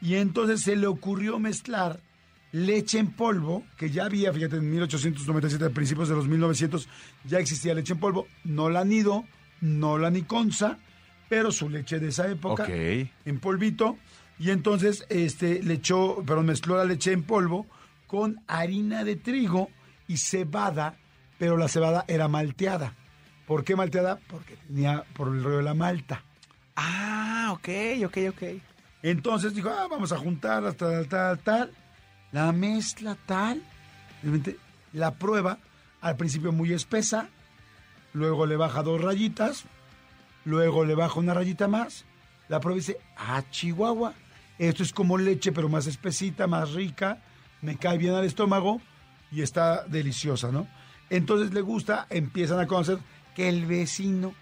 y 0.00 0.14
entonces 0.14 0.60
se 0.60 0.76
le 0.76 0.86
ocurrió 0.86 1.40
mezclar 1.40 1.98
leche 2.52 3.00
en 3.00 3.10
polvo, 3.10 3.64
que 3.76 3.90
ya 3.90 4.04
había, 4.04 4.32
fíjate, 4.32 4.58
en 4.58 4.70
1897, 4.70 5.64
a 5.64 5.70
principios 5.70 6.08
de 6.08 6.14
los 6.14 6.28
1900, 6.28 6.88
ya 7.24 7.40
existía 7.40 7.74
leche 7.74 7.94
en 7.94 7.98
polvo, 7.98 8.28
no 8.44 8.70
la 8.70 8.84
nido, 8.84 9.24
no 9.60 9.98
la 9.98 10.10
niconza, 10.10 10.78
pero 11.28 11.50
su 11.50 11.68
leche 11.68 11.98
de 11.98 12.10
esa 12.10 12.30
época, 12.30 12.68
en 12.68 13.40
polvito, 13.40 13.98
y 14.38 14.50
entonces 14.50 15.04
este, 15.08 15.60
le 15.60 15.74
echó, 15.74 16.22
pero 16.24 16.44
mezcló 16.44 16.76
la 16.76 16.84
leche 16.84 17.10
en 17.10 17.24
polvo 17.24 17.66
con 18.06 18.40
harina 18.46 19.02
de 19.02 19.16
trigo 19.16 19.70
y 20.06 20.18
cebada, 20.18 20.98
pero 21.36 21.56
la 21.56 21.66
cebada 21.66 22.04
era 22.06 22.28
malteada. 22.28 22.94
¿Por 23.46 23.64
qué 23.64 23.76
malteada? 23.76 24.18
Porque 24.28 24.56
tenía 24.66 25.04
por 25.14 25.28
el 25.28 25.42
rollo 25.42 25.58
de 25.58 25.62
la 25.62 25.74
malta. 25.74 26.22
Ah, 26.76 27.50
ok, 27.52 27.68
ok, 28.06 28.18
ok. 28.30 28.42
Entonces 29.02 29.54
dijo, 29.54 29.68
ah, 29.68 29.86
vamos 29.90 30.12
a 30.12 30.18
juntar 30.18 30.64
hasta 30.64 30.86
tal, 30.86 31.08
tal, 31.08 31.38
tal. 31.40 31.72
La 32.32 32.52
mezcla 32.52 33.16
tal. 33.26 33.62
Realmente 34.22 34.56
la 34.94 35.12
prueba, 35.14 35.58
al 36.00 36.16
principio 36.16 36.52
muy 36.52 36.72
espesa, 36.72 37.28
luego 38.14 38.46
le 38.46 38.56
baja 38.56 38.82
dos 38.82 39.00
rayitas, 39.00 39.64
luego 40.44 40.84
le 40.84 40.94
baja 40.94 41.18
una 41.18 41.34
rayita 41.34 41.68
más, 41.68 42.04
la 42.48 42.60
prueba 42.60 42.76
dice, 42.76 42.98
ah, 43.16 43.42
Chihuahua, 43.50 44.14
esto 44.58 44.82
es 44.82 44.92
como 44.92 45.18
leche, 45.18 45.52
pero 45.52 45.68
más 45.68 45.86
espesita, 45.86 46.46
más 46.46 46.72
rica, 46.72 47.18
me 47.60 47.76
cae 47.76 47.98
bien 47.98 48.14
al 48.14 48.24
estómago 48.24 48.80
y 49.32 49.42
está 49.42 49.84
deliciosa, 49.84 50.52
¿no? 50.52 50.68
Entonces 51.10 51.52
le 51.52 51.60
gusta, 51.60 52.06
empiezan 52.08 52.60
a 52.60 52.66
conocer 52.66 52.98
que 53.34 53.48
el 53.48 53.66
vecino, 53.66 54.34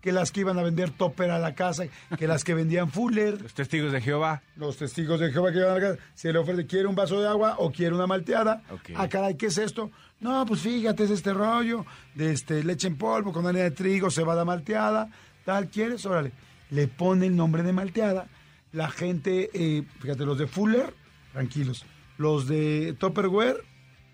que 0.00 0.12
las 0.12 0.32
que 0.32 0.40
iban 0.40 0.58
a 0.58 0.62
vender 0.62 0.90
topper 0.90 1.30
a 1.30 1.38
la 1.38 1.54
casa, 1.54 1.84
que 2.18 2.26
las 2.26 2.42
que 2.44 2.54
vendían 2.54 2.90
Fuller, 2.90 3.40
Los 3.42 3.54
testigos 3.54 3.92
de 3.92 4.00
Jehová. 4.00 4.42
los 4.56 4.76
testigos 4.78 5.20
de 5.20 5.30
Jehová 5.30 5.52
que 5.52 5.58
iban 5.58 5.70
a 5.70 5.74
la 5.74 5.80
casa, 5.80 5.98
se 6.14 6.32
le 6.32 6.38
ofrece, 6.38 6.66
¿quiere 6.66 6.86
un 6.86 6.94
vaso 6.94 7.20
de 7.20 7.28
agua 7.28 7.56
o 7.58 7.70
quiere 7.70 7.94
una 7.94 8.06
malteada? 8.06 8.62
Ok. 8.70 8.90
Ah, 8.96 9.08
caray, 9.08 9.34
¿qué 9.36 9.46
es 9.46 9.58
esto? 9.58 9.90
No, 10.20 10.44
pues 10.46 10.60
fíjate, 10.60 11.04
es 11.04 11.10
este 11.10 11.32
rollo 11.34 11.84
de 12.14 12.32
este 12.32 12.64
leche 12.64 12.88
en 12.88 12.96
polvo 12.96 13.32
con 13.32 13.46
harina 13.46 13.64
de 13.64 13.70
trigo, 13.72 14.10
cebada 14.10 14.44
malteada, 14.44 15.10
tal, 15.44 15.68
¿quieres? 15.68 16.04
Órale. 16.06 16.32
Le 16.70 16.86
pone 16.88 17.26
el 17.26 17.36
nombre 17.36 17.62
de 17.62 17.72
malteada. 17.72 18.26
La 18.72 18.90
gente, 18.90 19.50
eh, 19.52 19.82
fíjate, 20.00 20.24
los 20.24 20.38
de 20.38 20.46
Fuller, 20.46 20.94
tranquilos. 21.32 21.84
Los 22.18 22.46
de 22.46 22.94
Tupperware, 22.98 23.56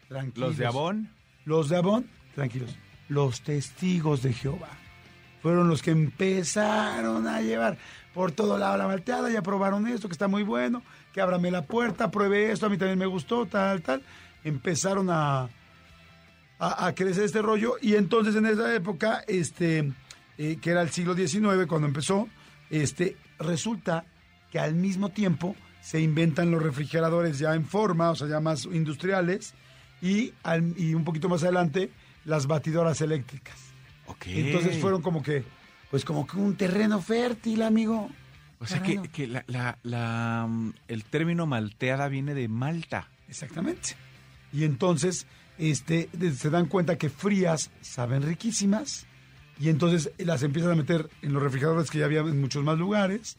tranquilos. 0.08 0.48
Los 0.50 0.56
de 0.56 0.66
Avon. 0.66 1.10
Los 1.44 1.68
de 1.68 1.76
Avon, 1.76 2.06
tranquilos. 2.34 2.76
Los 3.08 3.40
testigos 3.42 4.22
de 4.22 4.32
Jehová 4.32 4.68
fueron 5.42 5.68
los 5.68 5.82
que 5.82 5.92
empezaron 5.92 7.26
a 7.28 7.40
llevar 7.40 7.78
por 8.14 8.32
todo 8.32 8.58
lado 8.58 8.76
la 8.78 8.86
malteada, 8.88 9.30
ya 9.30 9.42
probaron 9.42 9.86
esto, 9.86 10.08
que 10.08 10.12
está 10.12 10.26
muy 10.26 10.42
bueno, 10.42 10.82
que 11.12 11.20
ábrame 11.20 11.50
la 11.50 11.62
puerta, 11.66 12.10
pruebe 12.10 12.50
esto, 12.50 12.66
a 12.66 12.68
mí 12.68 12.78
también 12.78 12.98
me 12.98 13.06
gustó, 13.06 13.46
tal, 13.46 13.82
tal. 13.82 14.02
Empezaron 14.42 15.08
a, 15.10 15.48
a, 16.58 16.92
crecer 16.94 17.24
este 17.24 17.42
rollo 17.42 17.74
y 17.80 17.94
entonces 17.94 18.34
en 18.36 18.46
esa 18.46 18.74
época, 18.74 19.22
este, 19.28 19.92
eh, 20.38 20.56
que 20.60 20.70
era 20.70 20.82
el 20.82 20.90
siglo 20.90 21.14
XIX 21.14 21.66
cuando 21.68 21.86
empezó, 21.86 22.28
este, 22.70 23.16
resulta 23.38 24.04
que 24.50 24.58
al 24.58 24.74
mismo 24.74 25.10
tiempo 25.10 25.54
se 25.82 26.00
inventan 26.00 26.50
los 26.50 26.62
refrigeradores 26.62 27.38
ya 27.38 27.54
en 27.54 27.66
forma, 27.66 28.10
o 28.10 28.16
sea, 28.16 28.26
ya 28.28 28.40
más 28.40 28.64
industriales, 28.64 29.54
y, 30.02 30.32
al- 30.42 30.74
y 30.76 30.94
un 30.94 31.04
poquito 31.04 31.28
más 31.28 31.42
adelante 31.42 31.90
las 32.26 32.46
batidoras 32.46 33.00
eléctricas. 33.00 33.56
Ok. 34.06 34.26
Entonces 34.26 34.78
fueron 34.80 35.00
como 35.00 35.22
que, 35.22 35.42
pues 35.90 36.04
como 36.04 36.26
que 36.26 36.36
un 36.36 36.54
terreno 36.56 37.00
fértil, 37.00 37.62
amigo. 37.62 38.10
O 38.58 38.66
sea 38.66 38.82
que, 38.82 39.00
que 39.08 39.26
la, 39.26 39.42
la- 39.46 39.78
la, 39.82 40.46
mm, 40.48 40.72
el 40.88 41.04
término 41.04 41.46
malteada 41.46 42.08
viene 42.08 42.34
de 42.34 42.48
Malta. 42.48 43.08
Exactamente. 43.28 43.96
Y 44.52 44.64
entonces 44.64 45.26
este, 45.58 46.08
se 46.36 46.50
dan 46.50 46.66
cuenta 46.66 46.96
que 46.98 47.08
frías 47.10 47.70
saben 47.80 48.22
riquísimas 48.22 49.06
y 49.58 49.68
entonces 49.70 50.10
las 50.18 50.42
empiezan 50.42 50.72
a 50.72 50.74
meter 50.76 51.08
en 51.22 51.32
los 51.32 51.42
refrigeradores 51.42 51.90
que 51.90 51.98
ya 51.98 52.04
había 52.04 52.20
en 52.20 52.40
muchos 52.40 52.62
más 52.62 52.78
lugares 52.78 53.36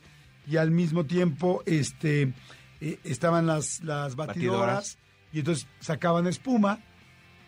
y 0.49 0.57
al 0.57 0.71
mismo 0.71 1.05
tiempo 1.05 1.61
este, 1.65 2.33
eh, 2.81 2.99
estaban 3.03 3.45
las, 3.47 3.83
las 3.83 4.15
batidoras, 4.15 4.59
Batidoras. 4.59 4.97
y 5.33 5.39
entonces 5.39 5.67
sacaban 5.79 6.25
espuma 6.27 6.79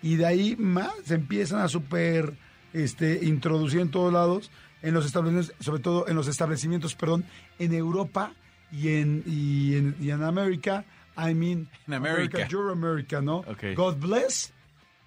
y 0.02 0.16
de 0.16 0.26
ahí 0.26 0.56
más 0.58 0.92
se 1.06 1.16
empiezan 1.16 1.62
a 1.62 1.68
super 1.68 2.34
este, 2.74 3.24
introducir 3.24 3.82
en 3.82 3.92
todos 3.92 4.14
lados, 4.14 4.52
en 4.82 4.94
los 4.94 5.06
establecimientos, 5.06 5.56
sobre 5.60 5.82
todo 5.82 6.08
en 6.08 6.16
los 6.16 6.28
establecimientos, 6.28 6.96
perdón, 6.96 7.26
en 7.58 7.74
Europa 7.74 8.34
y 8.72 8.90
en, 8.90 9.24
y 9.26 9.76
en, 9.76 9.96
y 10.00 10.12
en 10.12 10.24
América. 10.24 10.86
I 11.18 11.34
mean, 11.34 11.68
En 11.88 11.94
América. 11.96 12.48
You're 12.48 12.72
America, 12.72 13.22
¿no? 13.22 13.40
Ok. 13.40 13.76
God 13.76 13.98
bless. 14.00 14.54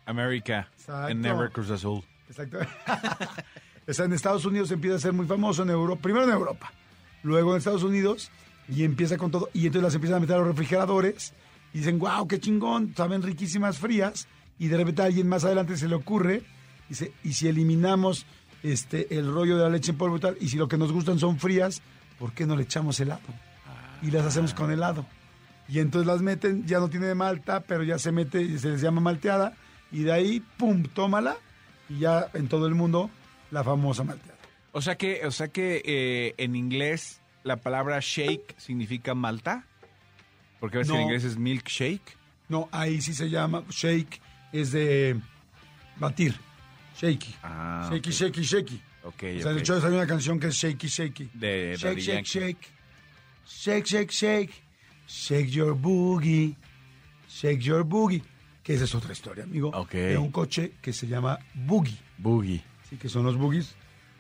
América. 0.05 0.69
And 0.89 1.23
never 1.23 1.51
Cruz 1.51 1.71
Azul. 1.71 2.05
Exacto. 2.29 2.59
o 3.89 3.93
sea, 3.93 4.05
en 4.05 4.13
Estados 4.13 4.45
Unidos 4.45 4.71
empieza 4.71 4.97
a 4.97 4.99
ser 4.99 5.13
muy 5.13 5.27
famoso, 5.27 5.63
en 5.63 5.71
Europa, 5.71 6.03
primero 6.03 6.25
en 6.25 6.33
Europa, 6.33 6.73
luego 7.23 7.53
en 7.53 7.59
Estados 7.59 7.83
Unidos, 7.83 8.31
y 8.69 8.85
empieza 8.85 9.17
con 9.17 9.31
todo, 9.31 9.49
y 9.53 9.67
entonces 9.67 9.83
las 9.83 9.95
empiezan 9.95 10.19
a 10.19 10.21
meter 10.21 10.37
a 10.37 10.39
los 10.41 10.49
refrigeradores, 10.49 11.35
y 11.73 11.79
dicen, 11.79 11.99
wow, 11.99 12.27
qué 12.27 12.39
chingón, 12.41 12.95
saben 12.97 13.23
riquísimas 13.23 13.79
frías, 13.79 14.29
y 14.65 14.69
de 14.69 14.77
repente 14.77 15.03
a 15.03 15.07
alguien 15.07 15.29
más 15.29 15.45
adelante 15.45 15.77
se 15.77 15.89
le 15.89 15.95
ocurre, 15.95 16.43
dice, 16.89 17.13
y 17.25 17.33
si 17.33 17.49
eliminamos 17.49 18.27
este 18.63 19.19
el 19.19 19.33
rollo 19.33 19.57
de 19.57 19.65
la 19.65 19.71
leche 19.71 19.91
en 19.91 19.99
polvo 19.99 20.17
y 20.19 20.21
tal, 20.21 20.37
y 20.41 20.49
si 20.49 20.57
lo 20.57 20.69
que 20.69 20.77
nos 20.79 20.93
gustan 20.93 21.19
son 21.19 21.39
frías, 21.39 21.83
¿por 22.19 22.33
qué 22.33 22.47
no 22.47 22.55
le 22.57 22.63
echamos 22.63 23.01
helado? 23.01 23.23
Y 24.03 24.11
las 24.11 24.25
hacemos 24.25 24.55
con 24.55 24.71
helado. 24.71 25.05
Y 25.69 25.79
entonces 25.79 26.07
las 26.07 26.23
meten, 26.23 26.67
ya 26.67 26.79
no 26.81 26.89
tiene 26.91 27.07
de 27.07 27.15
malta, 27.15 27.61
pero 27.61 27.83
ya 27.83 27.99
se 27.99 28.13
mete, 28.13 28.43
y 28.43 28.59
se 28.59 28.69
les 28.71 28.81
llama 28.81 29.01
malteada, 29.01 29.55
y 29.91 30.03
de 30.05 30.13
ahí, 30.13 30.43
pum, 30.59 30.83
tómala, 30.85 31.37
y 31.89 31.99
ya 32.01 32.29
en 32.35 32.49
todo 32.49 32.67
el 32.67 32.75
mundo 32.75 33.11
la 33.51 33.63
famosa 33.65 34.05
malteada. 34.05 34.39
O 34.73 34.81
sea 34.81 34.97
que, 34.97 35.27
o 35.27 35.31
sea 35.31 35.49
que 35.49 35.83
eh, 35.85 36.35
en 36.39 36.57
inglés 36.57 37.21
la 37.45 37.57
palabra 37.57 37.99
shake 38.01 38.55
significa 38.59 39.15
malta. 39.15 39.67
Porque 40.61 40.77
a 40.77 40.81
veces 40.81 40.93
en 40.93 40.99
No. 40.99 41.03
inglés 41.05 41.25
es 41.25 41.37
milkshake. 41.37 42.17
No, 42.49 42.69
ahí 42.73 43.01
sí 43.03 43.13
se 43.15 43.29
llama 43.31 43.65
shake, 43.71 44.21
es 44.53 44.73
de 44.73 45.17
batir, 45.97 46.35
shaky. 47.01 47.35
Ah, 47.43 47.89
shaky, 47.91 48.11
ok. 48.11 48.15
shaky, 48.15 48.43
shaky. 48.43 48.83
Ok, 49.05 49.15
O 49.15 49.41
sea, 49.41 49.51
ok. 49.51 49.55
de 49.55 49.59
hecho 49.61 49.75
hay 49.87 49.93
una 49.93 50.07
canción 50.07 50.39
que 50.39 50.49
es 50.49 50.55
shaky, 50.55 50.87
shaky. 50.89 51.31
De 51.35 51.75
shake, 51.77 51.83
Daddy 51.83 52.01
shake, 52.01 52.15
Yankee. 52.15 52.29
shake. 52.31 52.69
Shake, 53.47 53.87
shake, 53.87 54.11
shake. 54.13 54.53
Shake 55.07 55.51
your 55.51 55.75
boogie. 55.75 56.55
Shake 57.29 57.61
your 57.63 57.85
boogie. 57.85 58.23
Que 58.63 58.75
esa 58.75 58.85
es 58.85 58.95
otra 58.95 59.13
historia, 59.13 59.45
amigo. 59.45 59.71
Ok. 59.75 59.91
De 59.93 60.17
un 60.19 60.31
coche 60.31 60.75
que 60.81 60.93
se 60.93 61.07
llama 61.09 61.39
Boogie. 61.55 61.99
Boogie. 62.19 62.63
Sí, 62.89 62.97
que 62.97 63.09
son 63.09 63.25
los 63.25 63.37
boogies. 63.37 63.75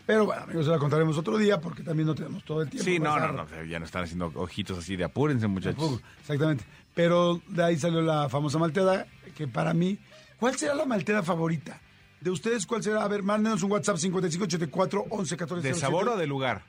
Pero 0.04 0.26
bueno, 0.26 0.42
amigos, 0.42 0.64
se 0.64 0.72
la 0.72 0.78
contaremos 0.78 1.16
otro 1.16 1.38
día 1.38 1.60
porque 1.60 1.84
también 1.84 2.08
no 2.08 2.14
tenemos 2.16 2.42
todo 2.44 2.62
el 2.62 2.68
tiempo. 2.68 2.84
Sí, 2.84 2.98
no, 2.98 3.20
no, 3.20 3.30
no, 3.32 3.46
ya 3.64 3.78
no 3.78 3.84
están 3.84 4.02
haciendo 4.02 4.32
ojitos 4.34 4.76
así 4.76 4.96
de 4.96 5.04
apúrense, 5.04 5.46
muchachos. 5.46 6.00
Exactamente. 6.20 6.64
Pero 6.92 7.40
de 7.46 7.62
ahí 7.62 7.78
salió 7.78 8.02
la 8.02 8.28
famosa 8.28 8.58
malteada, 8.58 9.06
que 9.36 9.46
para 9.46 9.72
mí, 9.74 9.98
¿cuál 10.42 10.56
será 10.56 10.74
la 10.74 10.84
malteada 10.86 11.22
favorita? 11.22 11.80
De 12.20 12.28
ustedes, 12.28 12.66
¿cuál 12.66 12.82
será? 12.82 13.04
A 13.04 13.06
ver, 13.06 13.22
mándenos 13.22 13.62
un 13.62 13.70
WhatsApp 13.70 13.96
5584 13.96 15.06
11 15.08 15.36
14 15.36 15.68
¿De 15.68 15.74
sabor 15.74 16.08
o 16.08 16.16
de 16.16 16.26
lugar? 16.26 16.62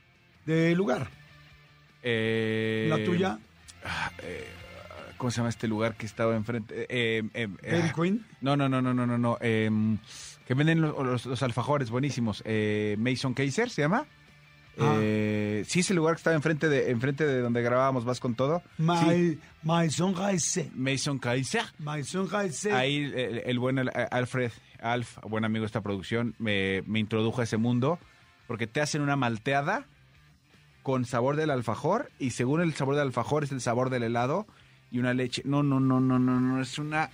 De 0.46 0.76
lugar. 0.76 1.10
Eh, 2.04 2.86
¿La 2.88 3.04
tuya? 3.04 3.40
¿Cómo 5.18 5.32
se 5.32 5.38
llama 5.38 5.50
este 5.50 5.68
lugar 5.68 5.96
que 5.96 6.06
estaba 6.06 6.36
enfrente? 6.36 6.84
Eh, 6.84 7.24
eh, 7.34 7.48
eh, 7.64 7.72
Dairy 7.72 7.88
ah, 7.90 7.94
Queen. 7.96 8.26
No, 8.42 8.56
no, 8.56 8.70
no, 8.70 8.80
no, 8.80 8.94
no, 8.94 9.08
no, 9.08 9.18
no. 9.18 9.40
eh, 9.42 9.72
que 10.46 10.54
venden 10.54 10.80
los, 10.80 10.96
los- 11.04 11.26
los 11.26 11.42
alfajores 11.42 11.90
buenísimos. 11.90 12.44
Eh, 12.46 12.96
Mason 13.00 13.34
Kaiser 13.34 13.72
se 13.72 13.82
llama. 13.82 14.06
Ah. 14.80 14.96
Eh, 15.00 15.64
sí, 15.68 15.82
es 15.82 15.90
el 15.92 15.98
lugar 15.98 16.16
que 16.16 16.20
estaba 16.20 16.36
enfrente 16.36 16.68
de, 16.68 16.90
enfrente 16.92 17.26
de 17.26 17.42
donde 17.42 17.62
grabábamos 17.62 18.06
Vas 18.06 18.20
con 18.20 18.34
todo. 18.36 18.64
My, 18.78 18.98
Sí, 18.98 19.40
my 19.64 19.90
son 19.92 20.14
Gaise. 20.16 20.72
Mason 20.76 21.20
Kaiser. 21.20 21.64
My 21.80 22.04
son 22.04 22.28
Gaise. 22.28 22.72
Ahí 22.74 22.98
el, 22.98 23.44
el 23.46 23.60
buen 23.60 23.78
Al- 23.80 23.92
Alfred, 24.12 24.52
Alf, 24.82 25.18
buen 25.28 25.46
amigo 25.46 25.62
de 25.64 25.68
esta 25.68 25.82
producción, 25.82 26.34
me, 26.40 26.82
me 26.88 27.00
introdujo 27.00 27.42
a 27.42 27.44
ese 27.44 27.58
mundo 27.58 28.00
porque 28.48 28.68
te 28.68 28.82
hacen 28.82 29.02
una 29.02 29.16
malteada 29.16 29.86
con 30.82 31.06
sabor 31.06 31.36
del 31.38 31.50
alfajor 31.52 32.12
y 32.20 32.32
según 32.32 32.60
el 32.62 32.74
sabor 32.74 32.96
del 32.96 33.04
alfajor 33.08 33.44
es 33.46 33.52
el 33.52 33.62
sabor 33.62 33.90
del 33.90 34.04
helado 34.04 34.46
y 34.92 35.00
una 35.00 35.14
leche. 35.14 35.42
No, 35.46 35.64
no, 35.64 35.80
no, 35.80 36.00
no, 36.02 36.20
no, 36.20 36.40
no, 36.40 36.62
es 36.62 36.78
una 36.80 37.10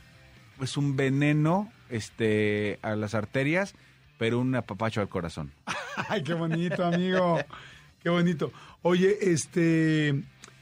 es 0.61 0.75
un 0.75 0.95
veneno 0.95 1.71
este 1.89 2.79
a 2.81 2.95
las 2.95 3.13
arterias, 3.15 3.75
pero 4.19 4.37
un 4.39 4.53
apapacho 4.53 5.01
al 5.01 5.09
corazón. 5.09 5.51
Ay, 6.09 6.21
qué 6.21 6.35
bonito, 6.35 6.85
amigo. 6.85 7.39
qué 8.03 8.09
bonito. 8.09 8.51
Oye, 8.83 9.17
este. 9.21 10.13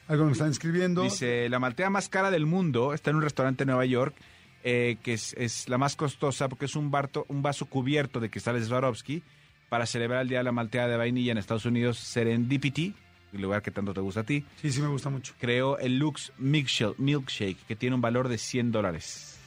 Algo 0.07 0.23
me 0.25 0.31
están 0.31 0.51
escribiendo. 0.51 1.01
Dice, 1.01 1.49
la 1.49 1.59
malteada 1.59 1.89
más 1.89 2.07
cara 2.07 2.31
del 2.31 2.45
mundo 2.45 2.93
está 2.93 3.09
en 3.09 3.17
un 3.17 3.23
restaurante 3.23 3.63
en 3.63 3.67
Nueva 3.67 3.85
York 3.85 4.15
eh, 4.63 4.95
que 5.03 5.13
es, 5.13 5.33
es 5.37 5.67
la 5.67 5.77
más 5.77 5.97
costosa 5.97 6.47
porque 6.47 6.63
es 6.65 6.75
un, 6.77 6.89
barto- 6.91 7.25
un 7.27 7.41
vaso 7.41 7.65
cubierto 7.65 8.21
de 8.21 8.29
cristales 8.29 8.67
Swarovski 8.67 9.21
para 9.67 9.85
celebrar 9.85 10.21
el 10.21 10.29
Día 10.29 10.37
de 10.37 10.45
la 10.45 10.53
Malteada 10.53 10.87
de 10.87 10.95
Vainilla 10.97 11.33
en 11.33 11.37
Estados 11.37 11.65
Unidos, 11.65 11.97
Serendipity, 11.97 12.95
el 13.33 13.41
lugar 13.41 13.61
que 13.61 13.69
tanto 13.71 13.93
te 13.93 13.99
gusta 13.99 14.21
a 14.21 14.23
ti, 14.23 14.45
Sí, 14.61 14.71
sí 14.71 14.81
me 14.81 14.87
gusta 14.87 15.09
mucho. 15.09 15.33
creó 15.39 15.77
el 15.77 15.97
Lux 15.99 16.31
Milkshake, 16.37 16.97
Milkshake 16.99 17.57
que 17.67 17.75
tiene 17.75 17.95
un 17.95 18.01
valor 18.01 18.29
de 18.29 18.37
100 18.37 18.71
dólares. 18.71 19.37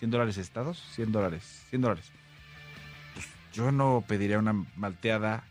¿100 0.00 0.10
dólares 0.10 0.36
estados? 0.36 0.82
100 0.94 1.10
dólares. 1.12 1.64
100 1.70 1.80
dólares. 1.82 2.12
Yo 3.52 3.72
no 3.72 4.04
pediría 4.06 4.38
una 4.38 4.52
malteada 4.76 5.44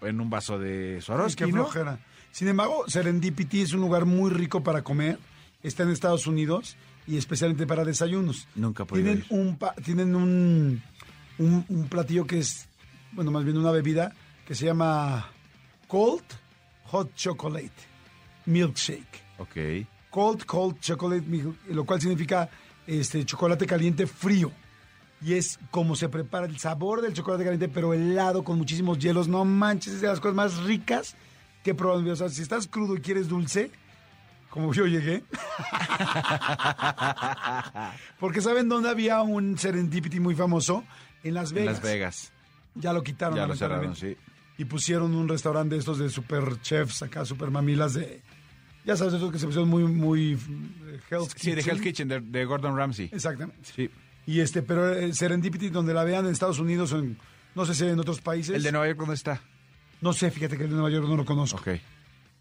en 0.00 0.20
un 0.20 0.30
vaso 0.30 0.58
de 0.58 0.94
Ay, 0.96 1.00
Swarovski, 1.02 1.44
qué 1.44 1.50
¿no? 1.52 1.64
flojera. 1.64 1.98
Sin 2.30 2.48
embargo, 2.48 2.84
Serendipity 2.88 3.62
es 3.62 3.72
un 3.72 3.80
lugar 3.80 4.04
muy 4.06 4.30
rico 4.30 4.62
para 4.62 4.82
comer. 4.82 5.18
Está 5.62 5.82
en 5.84 5.90
Estados 5.90 6.26
Unidos 6.26 6.76
y 7.06 7.16
especialmente 7.18 7.66
para 7.66 7.84
desayunos. 7.84 8.48
Nunca 8.54 8.84
podido 8.84 9.06
Tienen 9.06 9.24
ir. 9.30 9.36
un, 9.38 9.56
pa- 9.58 9.74
tienen 9.74 10.16
un, 10.16 10.82
un, 11.38 11.64
un 11.68 11.88
platillo 11.88 12.26
que 12.26 12.38
es, 12.40 12.68
bueno, 13.12 13.30
más 13.30 13.44
bien 13.44 13.58
una 13.58 13.70
bebida 13.70 14.12
que 14.46 14.54
se 14.54 14.64
llama 14.66 15.28
Cold 15.86 16.24
Hot 16.86 17.14
Chocolate 17.14 17.70
Milkshake. 18.46 19.22
Ok. 19.38 19.86
Cold, 20.10 20.44
cold 20.44 20.78
chocolate, 20.80 21.24
lo 21.70 21.84
cual 21.84 22.00
significa 22.00 22.48
este 22.86 23.24
chocolate 23.24 23.66
caliente 23.66 24.06
frío. 24.06 24.50
Y 25.24 25.34
es 25.34 25.58
como 25.70 25.94
se 25.94 26.08
prepara 26.08 26.46
el 26.46 26.58
sabor 26.58 27.00
del 27.00 27.12
chocolate 27.12 27.44
caliente, 27.44 27.68
pero 27.68 27.94
helado 27.94 28.42
con 28.42 28.58
muchísimos 28.58 28.98
hielos. 28.98 29.28
No 29.28 29.44
manches, 29.44 29.94
es 29.94 30.00
de 30.00 30.08
las 30.08 30.18
cosas 30.20 30.34
más 30.34 30.56
ricas 30.64 31.14
que 31.62 31.74
en 31.98 32.04
vida. 32.04 32.14
O 32.14 32.16
sea, 32.16 32.28
si 32.28 32.42
estás 32.42 32.66
crudo 32.66 32.96
y 32.96 33.00
quieres 33.00 33.28
dulce, 33.28 33.70
como 34.50 34.74
yo 34.74 34.86
llegué. 34.86 35.22
Porque 38.18 38.40
¿saben 38.40 38.68
dónde 38.68 38.88
había 38.88 39.20
un 39.22 39.58
Serendipity 39.58 40.20
muy 40.20 40.34
famoso? 40.34 40.84
En 41.22 41.34
Las 41.34 41.50
En 41.50 41.56
Vegas. 41.56 41.74
Las 41.74 41.82
Vegas. 41.82 42.32
Ya 42.74 42.92
lo 42.92 43.02
quitaron. 43.02 43.36
Ya 43.36 43.46
lo 43.46 43.54
cerraron, 43.54 43.94
sí. 43.94 44.16
Y 44.58 44.64
pusieron 44.64 45.14
un 45.14 45.28
restaurante 45.28 45.74
de 45.74 45.80
estos 45.80 45.98
de 45.98 46.08
super 46.08 46.60
chefs 46.60 47.02
acá, 47.02 47.24
super 47.24 47.50
mamilas 47.50 47.94
de... 47.94 48.22
Ya 48.84 48.96
sabes, 48.96 49.14
esos 49.14 49.30
que 49.30 49.38
se 49.38 49.46
pusieron 49.46 49.68
muy, 49.68 49.84
muy... 49.84 50.32
eh, 50.32 51.00
Hell's 51.10 51.32
Sí, 51.36 51.50
de 51.50 51.56
Kitchen. 51.58 51.70
Hell's 51.70 51.82
Kitchen, 51.82 52.08
de, 52.08 52.20
de 52.20 52.44
Gordon 52.44 52.76
Ramsay. 52.76 53.10
Exactamente. 53.12 53.60
Sí. 53.74 53.90
Y 54.26 54.40
este, 54.40 54.62
pero 54.62 54.92
el 54.92 55.14
Serendipity, 55.14 55.68
donde 55.68 55.94
la 55.94 56.04
vean 56.04 56.26
en 56.26 56.32
Estados 56.32 56.58
Unidos 56.58 56.92
en, 56.92 57.18
no 57.54 57.66
sé 57.66 57.74
si 57.74 57.86
en 57.86 57.98
otros 57.98 58.20
países. 58.20 58.54
¿El 58.54 58.62
de 58.62 58.72
Nueva 58.72 58.86
York 58.86 58.98
dónde 58.98 59.14
está? 59.14 59.40
No 60.00 60.12
sé, 60.12 60.30
fíjate 60.30 60.56
que 60.56 60.64
el 60.64 60.70
de 60.70 60.76
Nueva 60.76 60.90
York 60.90 61.06
no 61.08 61.16
lo 61.16 61.24
conozco. 61.24 61.58
Ok. 61.58 61.80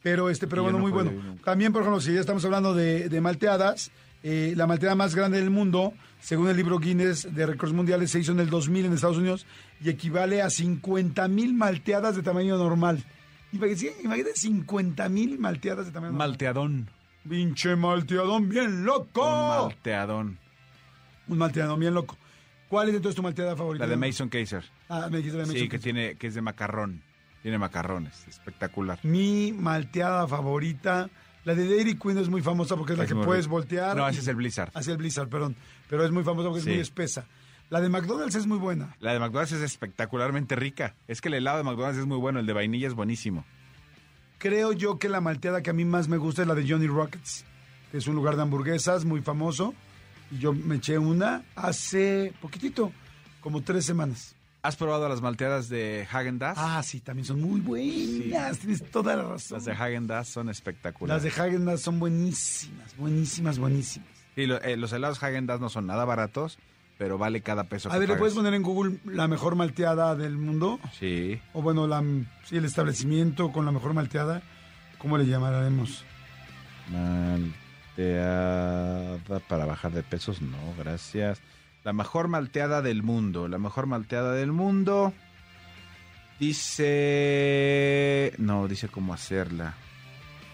Pero 0.04 0.30
este, 0.30 0.48
pero 0.48 0.62
Y 0.62 0.66
bueno, 0.66 0.78
no 0.80 0.84
muy 0.84 0.92
bueno. 0.92 1.12
También, 1.44 1.72
por 1.72 1.82
ejemplo, 1.84 2.02
si 2.02 2.14
ya 2.14 2.20
estamos 2.20 2.44
hablando 2.46 2.74
de, 2.74 3.08
de 3.08 3.22
malteadas, 3.22 3.92
eh, 4.24 4.54
la 4.56 4.68
malteada 4.68 4.96
más 4.96 5.16
grande 5.16 5.40
del 5.40 5.50
mundo, 5.50 5.94
según 6.20 6.50
el 6.50 6.58
libro 6.58 6.80
Guinness 6.80 7.34
de 7.34 7.46
Récords 7.46 7.74
Mundiales, 7.74 8.12
se 8.12 8.20
hizo 8.20 8.32
en 8.32 8.40
el 8.40 8.50
2000 8.50 8.86
en 8.86 8.94
Estados 8.94 9.18
Unidos 9.18 9.46
y 9.84 9.90
equivale 9.90 10.42
a 10.42 10.50
50 10.50 11.28
mil 11.28 11.54
malteadas 11.54 12.16
de 12.16 12.24
tamaño 12.24 12.58
normal. 12.58 13.04
Imagínate, 13.52 13.96
imagínate 14.04 14.36
50 14.36 15.10
mil 15.10 15.40
malteadas 15.40 15.88
de 15.88 15.92
tamaño 15.92 16.12
normal. 16.12 16.30
Malteadón. 16.30 16.90
Pinche 17.28 17.76
malteadón 17.76 18.50
bien 18.50 18.86
loco. 18.86 19.24
Un 19.24 19.66
malteadón. 19.66 20.38
Un 21.28 21.38
malteadón 21.38 21.80
bien 21.80 21.94
loco. 21.94 22.18
¿Cuál 22.68 22.90
es 22.90 22.96
entonces 22.96 23.16
tu 23.16 23.22
malteada 23.24 23.56
favorita? 23.56 23.86
La 23.86 23.90
de 23.92 23.98
Mason 23.98 24.30
Kaiser. 24.30 24.64
Ah, 24.90 25.08
me 25.12 25.18
dijiste 25.18 25.38
la 25.38 25.44
de 25.44 25.48
Sí, 25.50 25.54
Mason 25.54 25.68
que 25.68 25.70
Kaiser. 25.78 25.82
tiene, 25.94 26.16
que 26.16 26.28
es 26.28 26.36
de 26.36 26.42
macarrón. 26.42 27.02
Tiene 27.42 27.58
macarrones. 27.58 28.26
Espectacular. 28.28 29.00
Mi 29.04 29.52
malteada 29.52 30.28
favorita. 30.28 31.10
La 31.44 31.56
de 31.56 31.68
Dairy 31.68 31.98
Queen 31.98 32.18
es 32.20 32.30
muy 32.30 32.42
famosa 32.44 32.76
porque 32.78 32.94
es 32.94 33.00
la 33.00 33.08
que 33.08 33.16
puedes 33.16 33.46
rico. 33.46 33.56
voltear. 33.56 33.98
No, 33.98 34.08
ese 34.08 34.20
es 34.20 34.28
el 34.28 34.36
Blizzard. 34.36 34.72
Hacia 34.76 34.92
el 34.92 34.98
Blizzard, 34.98 35.28
perdón. 35.28 35.56
Pero 35.90 36.06
es 36.06 36.12
muy 36.12 36.24
famosa 36.24 36.50
porque 36.50 36.62
Sí. 36.62 36.70
es 36.70 36.76
muy 36.76 36.82
espesa. 36.82 37.26
La 37.72 37.82
de 37.82 37.90
McDonald's 37.90 38.36
es 38.36 38.46
muy 38.46 38.58
buena. 38.60 38.96
La 39.00 39.14
de 39.14 39.20
McDonald's 39.20 39.54
es 39.54 39.62
espectacularmente 39.62 40.56
rica. 40.56 40.96
Es 41.08 41.20
que 41.20 41.30
el 41.30 41.34
helado 41.36 41.58
de 41.58 41.64
McDonald's 41.64 42.00
es 42.00 42.06
muy 42.06 42.18
bueno. 42.18 42.40
El 42.40 42.46
de 42.46 42.54
vainilla 42.54 42.88
es 42.88 42.94
buenísimo. 42.94 43.44
Creo 44.38 44.72
yo 44.74 45.00
que 45.00 45.10
la 45.10 45.22
malteada 45.22 45.62
que 45.62 45.70
a 45.70 45.74
mí 45.74 45.86
más 45.86 46.08
me 46.08 46.18
gusta 46.18 46.42
es 46.44 46.48
la 46.48 46.56
de 46.56 46.68
Johnny 46.68 46.88
Rockets, 46.88 47.46
que 47.92 47.98
es 47.98 48.08
un 48.08 48.16
lugar 48.16 48.36
de 48.36 48.42
hamburguesas 48.44 49.06
muy 49.06 49.22
famoso. 49.22 49.74
Y 50.32 50.38
yo 50.40 50.54
me 50.54 50.76
eché 50.76 50.98
una 50.98 51.44
hace 51.56 52.34
poquitito, 52.42 52.92
como 53.42 53.62
tres 53.62 53.86
semanas. 53.86 54.36
¿Has 54.64 54.76
probado 54.76 55.10
las 55.10 55.22
malteadas 55.22 55.70
de 55.70 56.08
Hagen 56.12 56.38
Dazs? 56.38 56.60
Ah, 56.62 56.84
sí, 56.84 57.00
también 57.00 57.26
son 57.26 57.42
muy 57.42 57.60
buenas. 57.62 58.60
Tienes 58.60 58.90
toda 58.92 59.16
la 59.16 59.24
razón. 59.24 59.58
Las 59.58 59.66
de 59.66 59.72
Hagen 59.72 60.06
Dazs 60.08 60.30
son 60.30 60.50
espectaculares. 60.50 61.24
Las 61.24 61.36
de 61.36 61.42
Häagen 61.42 61.66
Dazs 61.66 61.82
son 61.82 62.00
buenísimas, 62.00 62.96
buenísimas, 62.96 63.58
buenísimas. 63.58 64.08
Sí, 64.36 64.46
lo- 64.46 64.62
eh, 64.62 64.78
los 64.78 64.94
helados 64.94 65.22
Hagen 65.24 65.48
Dazs 65.48 65.60
no 65.62 65.70
son 65.70 65.88
nada 65.88 66.06
baratos, 66.06 66.60
pero 67.00 67.18
vale 67.18 67.42
cada 67.42 67.64
peso 67.64 67.90
A 67.90 67.94
que 67.94 68.00
ver, 68.00 68.10
¿le 68.10 68.16
puedes 68.18 68.36
poner 68.36 68.54
en 68.54 68.62
Google 68.62 69.00
la 69.06 69.28
mejor 69.28 69.56
malteada 69.56 70.16
del 70.16 70.38
mundo? 70.38 70.80
Sí. 71.00 71.42
O 71.54 71.64
bueno, 71.64 71.88
la, 71.88 72.04
sí, 72.46 72.56
el 72.58 72.66
establecimiento 72.66 73.52
con 73.52 73.66
la 73.66 73.72
mejor 73.72 73.96
malteada. 73.96 74.44
¿Cómo 75.00 75.18
le 75.18 75.26
llamaremos? 75.26 76.06
Malteada 77.98 79.40
para 79.48 79.66
bajar 79.66 79.92
de 79.92 80.02
pesos, 80.04 80.42
no, 80.42 80.58
gracias. 80.78 81.42
La 81.84 81.94
mejor 81.94 82.28
malteada 82.28 82.82
del 82.82 83.04
mundo. 83.04 83.48
La 83.48 83.58
mejor 83.58 83.86
malteada 83.86 84.34
del 84.34 84.52
mundo. 84.52 85.14
Dice. 86.40 88.34
No, 88.38 88.68
dice 88.68 88.88
cómo 88.88 89.14
hacerla. 89.14 89.76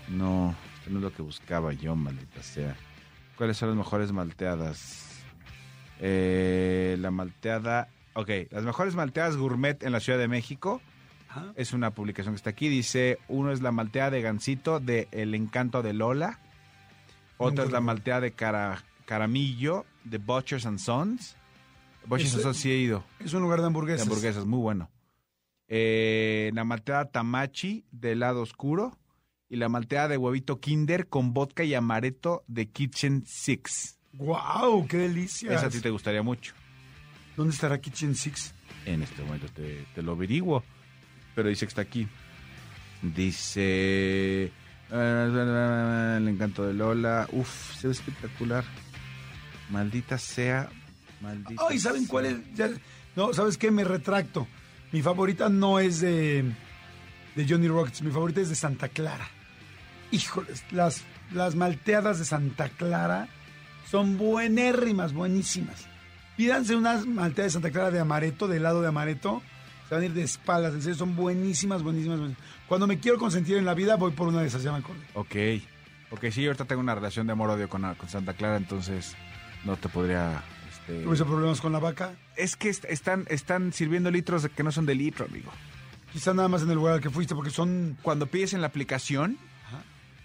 No, 0.10 0.56
esto 0.78 0.90
no 0.90 0.98
es 0.98 1.04
lo 1.04 1.14
que 1.14 1.22
buscaba 1.22 1.74
yo, 1.74 1.96
maldita 1.96 2.42
sea. 2.42 2.76
¿Cuáles 3.38 3.58
son 3.58 3.70
las 3.70 3.78
mejores 3.78 4.12
malteadas? 4.12 5.22
Eh, 6.00 6.98
la 7.00 7.12
malteada. 7.12 7.90
Ok, 8.14 8.30
las 8.50 8.64
mejores 8.64 8.96
malteadas 8.96 9.38
gourmet 9.38 9.84
en 9.84 9.92
la 9.92 10.00
Ciudad 10.00 10.18
de 10.18 10.28
México. 10.28 10.82
Es 11.56 11.74
una 11.74 11.92
publicación 11.92 12.34
que 12.34 12.38
está 12.38 12.50
aquí. 12.50 12.68
Dice: 12.68 13.20
uno 13.28 13.52
es 13.52 13.62
la 13.62 13.72
malteada 13.72 14.10
de 14.12 14.22
Gansito 14.22 14.80
de 14.80 15.08
El 15.12 15.36
Encanto 15.36 15.84
de 15.84 15.94
Lola. 15.94 16.40
Otra 17.38 17.66
es 17.66 17.72
la 17.72 17.82
malteada 17.82 18.22
de 18.22 18.32
cara, 18.32 18.84
Caramillo 19.06 19.86
de 20.04 20.18
Butchers 20.18 20.66
and 20.66 20.80
Sons. 20.80 21.36
Butchers 22.06 22.34
and 22.36 22.44
Sons 22.44 22.58
sí 22.58 22.72
he 22.72 22.78
ido. 22.78 23.04
Es 23.20 23.34
un 23.34 23.42
lugar 23.42 23.60
de 23.60 23.64
De 23.64 23.68
hamburguesas. 23.68 24.08
hamburguesas, 24.08 24.46
muy 24.46 24.60
bueno. 24.60 24.90
Eh, 25.68 26.52
la 26.54 26.64
malteada 26.64 27.12
Tamachi 27.12 27.86
de 27.92 28.14
helado 28.14 28.42
oscuro. 28.42 28.98
Y 29.50 29.56
la 29.56 29.70
malteada 29.70 30.10
de 30.10 30.18
huevito 30.18 30.60
Kinder 30.60 31.08
con 31.08 31.34
vodka 31.34 31.64
y 31.64 31.74
amaretto 31.74 32.44
de 32.48 32.68
Kitchen 32.70 33.24
Six. 33.26 33.98
¡Guau! 34.14 34.86
¡Qué 34.88 34.98
delicia! 34.98 35.54
Esa 35.54 35.68
a 35.68 35.70
ti 35.70 35.80
te 35.80 35.90
gustaría 35.90 36.22
mucho. 36.22 36.54
¿Dónde 37.38 37.54
estará 37.54 37.80
Kitchen 37.80 38.14
Six? 38.16 38.54
En 38.86 39.04
este 39.04 39.24
momento 39.24 39.48
te, 39.54 39.86
te 39.96 40.02
lo 40.02 40.14
averiguo. 40.14 40.64
Pero 41.34 41.48
dice 41.48 41.66
que 41.66 41.70
está 41.70 41.82
aquí. 41.82 42.08
Dice. 43.02 44.52
Eh, 44.92 46.16
El 46.18 46.28
encanto 46.28 46.66
de 46.66 46.74
Lola. 46.74 47.28
Uf, 47.32 47.76
se 47.76 47.88
ve 47.88 47.94
espectacular. 47.94 48.64
Maldita 49.70 50.18
sea. 50.18 50.70
Maldita 51.22 51.64
¡Ay! 51.70 51.80
¿Saben 51.80 52.02
sea. 52.02 52.10
cuál 52.10 52.26
es? 52.28 52.38
Ya- 52.56 52.70
no, 53.16 53.34
¿sabes 53.34 53.58
qué? 53.58 53.72
Me 53.72 53.84
retracto. 53.84 54.48
Mi 54.92 55.02
favorita 55.02 55.50
no 55.50 55.80
es 55.80 56.00
de, 56.00 56.46
de 57.36 57.48
Johnny 57.48 57.68
Rockets. 57.68 58.02
Mi 58.02 58.12
favorita 58.12 58.40
es 58.42 58.50
de 58.50 58.56
Santa 58.56 58.88
Clara. 58.90 59.28
Híjoles, 60.12 60.64
las, 60.72 61.04
las 61.34 61.56
malteadas 61.56 62.20
de 62.20 62.26
Santa 62.26 62.70
Clara 62.70 63.28
son 63.90 64.18
buenérrimas, 64.18 65.12
buenísimas. 65.14 65.86
Pídanse 66.38 66.76
unas 66.76 67.06
malteadas 67.06 67.52
de 67.52 67.54
Santa 67.56 67.72
Clara 67.72 67.92
de 67.92 68.00
amaretto, 68.00 68.48
de 68.48 68.58
helado 68.58 68.82
de 68.82 68.88
amaretto. 68.88 69.42
Se 69.88 69.96
van 69.96 70.04
a 70.04 70.06
ir 70.06 70.14
de 70.14 70.24
espaldas, 70.24 70.74
en 70.74 70.82
serio, 70.82 70.98
son 70.98 71.16
buenísimas, 71.16 71.82
buenísimas, 71.84 72.20
buenísimas. 72.20 72.50
Cuando 72.68 72.88
me 72.88 73.00
quiero 73.00 73.18
consentir 73.18 73.58
en 73.58 73.66
la 73.66 73.74
vida, 73.74 73.96
voy 73.96 74.12
por 74.12 74.28
una 74.28 74.42
de 74.42 74.48
esas, 74.48 74.64
ya 74.64 74.72
me 74.72 74.80
acordé. 74.80 75.00
Ok. 75.14 75.36
Ok, 76.10 76.26
sí, 76.32 76.46
ahorita 76.46 76.66
tengo 76.66 76.82
una 76.82 76.96
relación 76.96 77.26
de 77.28 77.34
amor-odio 77.34 77.68
con, 77.70 77.82
con 77.96 78.10
Santa 78.10 78.34
Clara, 78.34 78.58
entonces 78.58 79.16
no 79.66 79.76
te 79.78 79.90
podría. 79.90 80.42
este, 80.70 81.04
¿Tuve 81.04 81.18
problemas 81.18 81.60
con 81.62 81.72
la 81.74 81.80
vaca? 81.80 82.14
Es 82.36 82.56
que 82.56 82.70
est- 82.70 82.86
están, 82.86 83.26
están 83.30 83.74
sirviendo 83.74 84.10
litros 84.12 84.48
que 84.56 84.64
no 84.64 84.72
son 84.72 84.86
de 84.86 84.96
litro, 84.96 85.26
amigo. 85.26 85.52
Quizá 86.14 86.34
nada 86.34 86.48
más 86.48 86.62
en 86.64 86.70
el 86.70 86.76
lugar 86.76 86.94
al 86.96 87.02
que 87.02 87.10
fuiste, 87.10 87.36
porque 87.36 87.50
son... 87.52 87.98
Cuando 88.02 88.28
pides 88.28 88.54
en 88.54 88.62
la 88.62 88.68
aplicación, 88.68 89.38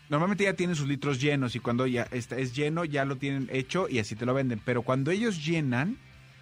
normalmente 0.09 0.45
ya 0.45 0.55
tienen 0.55 0.77
sus 0.77 0.87
litros 0.87 1.21
llenos 1.21 1.57
y 1.57 1.61
cuando 1.61 1.87
ya 1.87 2.03
está, 2.13 2.37
es 2.37 2.55
lleno 2.55 2.85
ya 2.85 3.05
lo 3.05 3.17
tienen 3.17 3.49
hecho 3.53 3.89
y 3.89 3.99
así 3.99 4.15
te 4.15 4.25
lo 4.27 4.35
venden. 4.35 4.61
Pero 4.65 4.83
cuando 4.83 5.11
ellos 5.11 5.45
llenan, 5.45 5.99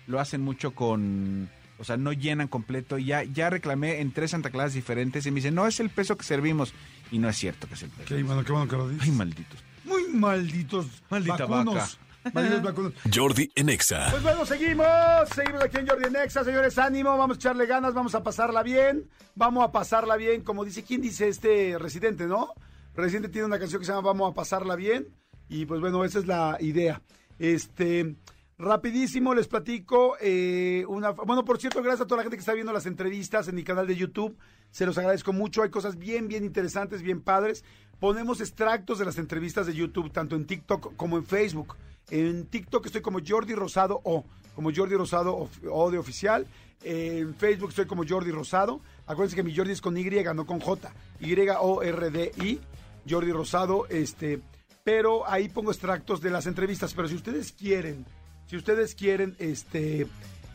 lo 0.06 0.20
hacen 0.20 0.40
mucho 0.42 0.72
con... 0.74 1.48
O 1.80 1.84
sea, 1.84 1.96
no 1.96 2.12
llenan 2.12 2.46
completo. 2.48 2.98
Ya, 2.98 3.24
ya 3.24 3.50
reclamé 3.50 4.00
en 4.00 4.12
tres 4.12 4.32
Santa 4.32 4.50
Claras 4.50 4.74
diferentes 4.74 5.24
y 5.26 5.30
me 5.30 5.36
dicen, 5.36 5.54
no, 5.54 5.66
es 5.66 5.80
el 5.80 5.90
peso 5.90 6.16
que 6.16 6.24
servimos. 6.24 6.74
Y 7.10 7.18
no 7.18 7.28
es 7.28 7.36
cierto 7.36 7.66
que 7.66 7.74
es 7.74 7.82
el 7.82 7.90
peso. 7.90 8.14
Qué 8.14 8.22
bueno, 8.22 8.44
qué 8.44 8.52
bueno 8.52 8.68
que 8.68 8.76
lo 8.76 8.88
dices. 8.88 9.08
Ay, 9.08 9.12
malditos. 9.12 9.64
Muy 9.84 10.08
malditos 10.12 10.86
Maldita 11.08 11.46
vacunos. 11.46 11.98
Malditos 12.32 12.62
vacunos. 12.62 12.92
Jordi 13.12 13.50
en 13.54 13.70
Exa. 13.70 14.08
Pues 14.10 14.22
bueno, 14.22 14.44
seguimos. 14.44 14.86
Seguimos 15.34 15.62
aquí 15.62 15.78
en 15.78 15.88
Jordi 15.88 16.06
en 16.06 16.16
Exa, 16.16 16.44
señores. 16.44 16.78
Ánimo, 16.78 17.16
vamos 17.16 17.36
a 17.36 17.38
echarle 17.38 17.66
ganas, 17.66 17.94
vamos 17.94 18.14
a 18.14 18.22
pasarla 18.22 18.62
bien. 18.62 19.08
Vamos 19.34 19.64
a 19.64 19.72
pasarla 19.72 20.16
bien, 20.16 20.42
como 20.42 20.64
dice, 20.64 20.84
¿quién 20.84 21.00
dice 21.00 21.28
este 21.28 21.78
residente, 21.78 22.26
no? 22.26 22.52
Residente 22.94 23.30
tiene 23.30 23.46
una 23.46 23.58
canción 23.58 23.80
que 23.80 23.86
se 23.86 23.92
llama 23.92 24.08
Vamos 24.08 24.30
a 24.30 24.34
pasarla 24.34 24.76
bien. 24.76 25.08
Y 25.48 25.64
pues 25.66 25.80
bueno, 25.80 26.04
esa 26.04 26.18
es 26.18 26.26
la 26.26 26.58
idea. 26.60 27.00
Este, 27.38 28.14
rapidísimo 28.60 29.34
les 29.34 29.48
platico 29.48 30.16
eh, 30.20 30.84
una... 30.86 31.10
Bueno, 31.10 31.44
por 31.44 31.58
cierto, 31.58 31.82
gracias 31.82 32.02
a 32.02 32.06
toda 32.06 32.18
la 32.18 32.22
gente 32.24 32.36
que 32.36 32.40
está 32.40 32.52
viendo 32.52 32.72
las 32.72 32.86
entrevistas 32.86 33.48
en 33.48 33.54
mi 33.54 33.64
canal 33.64 33.86
de 33.86 33.96
YouTube. 33.96 34.36
Se 34.70 34.86
los 34.86 34.98
agradezco 34.98 35.32
mucho. 35.32 35.62
Hay 35.62 35.70
cosas 35.70 35.98
bien, 35.98 36.28
bien 36.28 36.44
interesantes, 36.44 37.02
bien 37.02 37.22
padres. 37.22 37.64
Ponemos 37.98 38.40
extractos 38.40 38.98
de 38.98 39.06
las 39.06 39.18
entrevistas 39.18 39.66
de 39.66 39.74
YouTube, 39.74 40.12
tanto 40.12 40.36
en 40.36 40.46
TikTok 40.46 40.94
como 40.96 41.16
en 41.16 41.24
Facebook. 41.24 41.76
En 42.10 42.46
TikTok 42.46 42.86
estoy 42.86 43.00
como 43.00 43.18
Jordi 43.26 43.54
Rosado 43.54 44.00
o 44.04 44.24
como 44.54 44.70
Jordi 44.74 44.94
Rosado 44.94 45.48
o 45.70 45.90
de 45.90 45.98
oficial. 45.98 46.46
En 46.82 47.34
Facebook 47.34 47.70
estoy 47.70 47.86
como 47.86 48.04
Jordi 48.06 48.30
Rosado. 48.30 48.80
Acuérdense 49.06 49.36
que 49.36 49.42
mi 49.42 49.54
Jordi 49.54 49.72
es 49.72 49.80
con 49.80 49.96
Y, 49.96 50.04
no 50.34 50.46
con 50.46 50.60
J. 50.60 50.92
Y-O-R-D-I. 51.20 52.60
Jordi 53.08 53.32
Rosado, 53.32 53.86
este. 53.88 54.40
Pero 54.84 55.28
ahí 55.28 55.48
pongo 55.48 55.70
extractos 55.70 56.20
de 56.20 56.30
las 56.30 56.46
entrevistas. 56.46 56.94
Pero 56.94 57.08
si 57.08 57.14
ustedes 57.14 57.52
quieren, 57.52 58.06
si 58.50 58.56
ustedes 58.56 58.96
quieren, 58.96 59.36
este, 59.38 60.08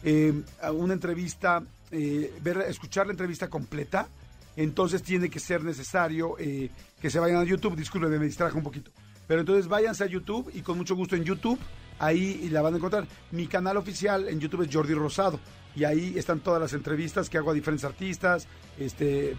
eh, 0.03 0.33
una 0.73 0.93
entrevista, 0.93 1.63
eh, 1.91 2.33
ver, 2.41 2.57
escuchar 2.67 3.07
la 3.07 3.13
entrevista 3.13 3.49
completa, 3.49 4.09
entonces 4.57 5.01
tiene 5.01 5.29
que 5.29 5.39
ser 5.39 5.63
necesario 5.63 6.35
eh, 6.37 6.69
que 6.99 7.09
se 7.09 7.19
vayan 7.19 7.37
a 7.37 7.45
YouTube. 7.45 7.77
Disculpen, 7.77 8.11
me 8.11 8.25
distrajo 8.25 8.57
un 8.57 8.65
poquito. 8.65 8.91
Pero 9.27 9.39
entonces 9.39 9.69
váyanse 9.69 10.03
a 10.03 10.07
YouTube 10.07 10.51
y 10.53 10.59
con 10.59 10.77
mucho 10.77 10.93
gusto 10.93 11.15
en 11.15 11.23
YouTube, 11.23 11.57
ahí 11.97 12.49
la 12.51 12.61
van 12.61 12.73
a 12.73 12.77
encontrar. 12.77 13.07
Mi 13.31 13.47
canal 13.47 13.77
oficial 13.77 14.27
en 14.27 14.41
YouTube 14.41 14.63
es 14.63 14.75
Jordi 14.75 14.93
Rosado 14.93 15.39
y 15.73 15.85
ahí 15.85 16.15
están 16.17 16.41
todas 16.41 16.59
las 16.59 16.73
entrevistas 16.73 17.29
que 17.29 17.37
hago 17.37 17.51
a 17.51 17.53
diferentes 17.53 17.85
artistas, 17.85 18.45
este, 18.77 19.37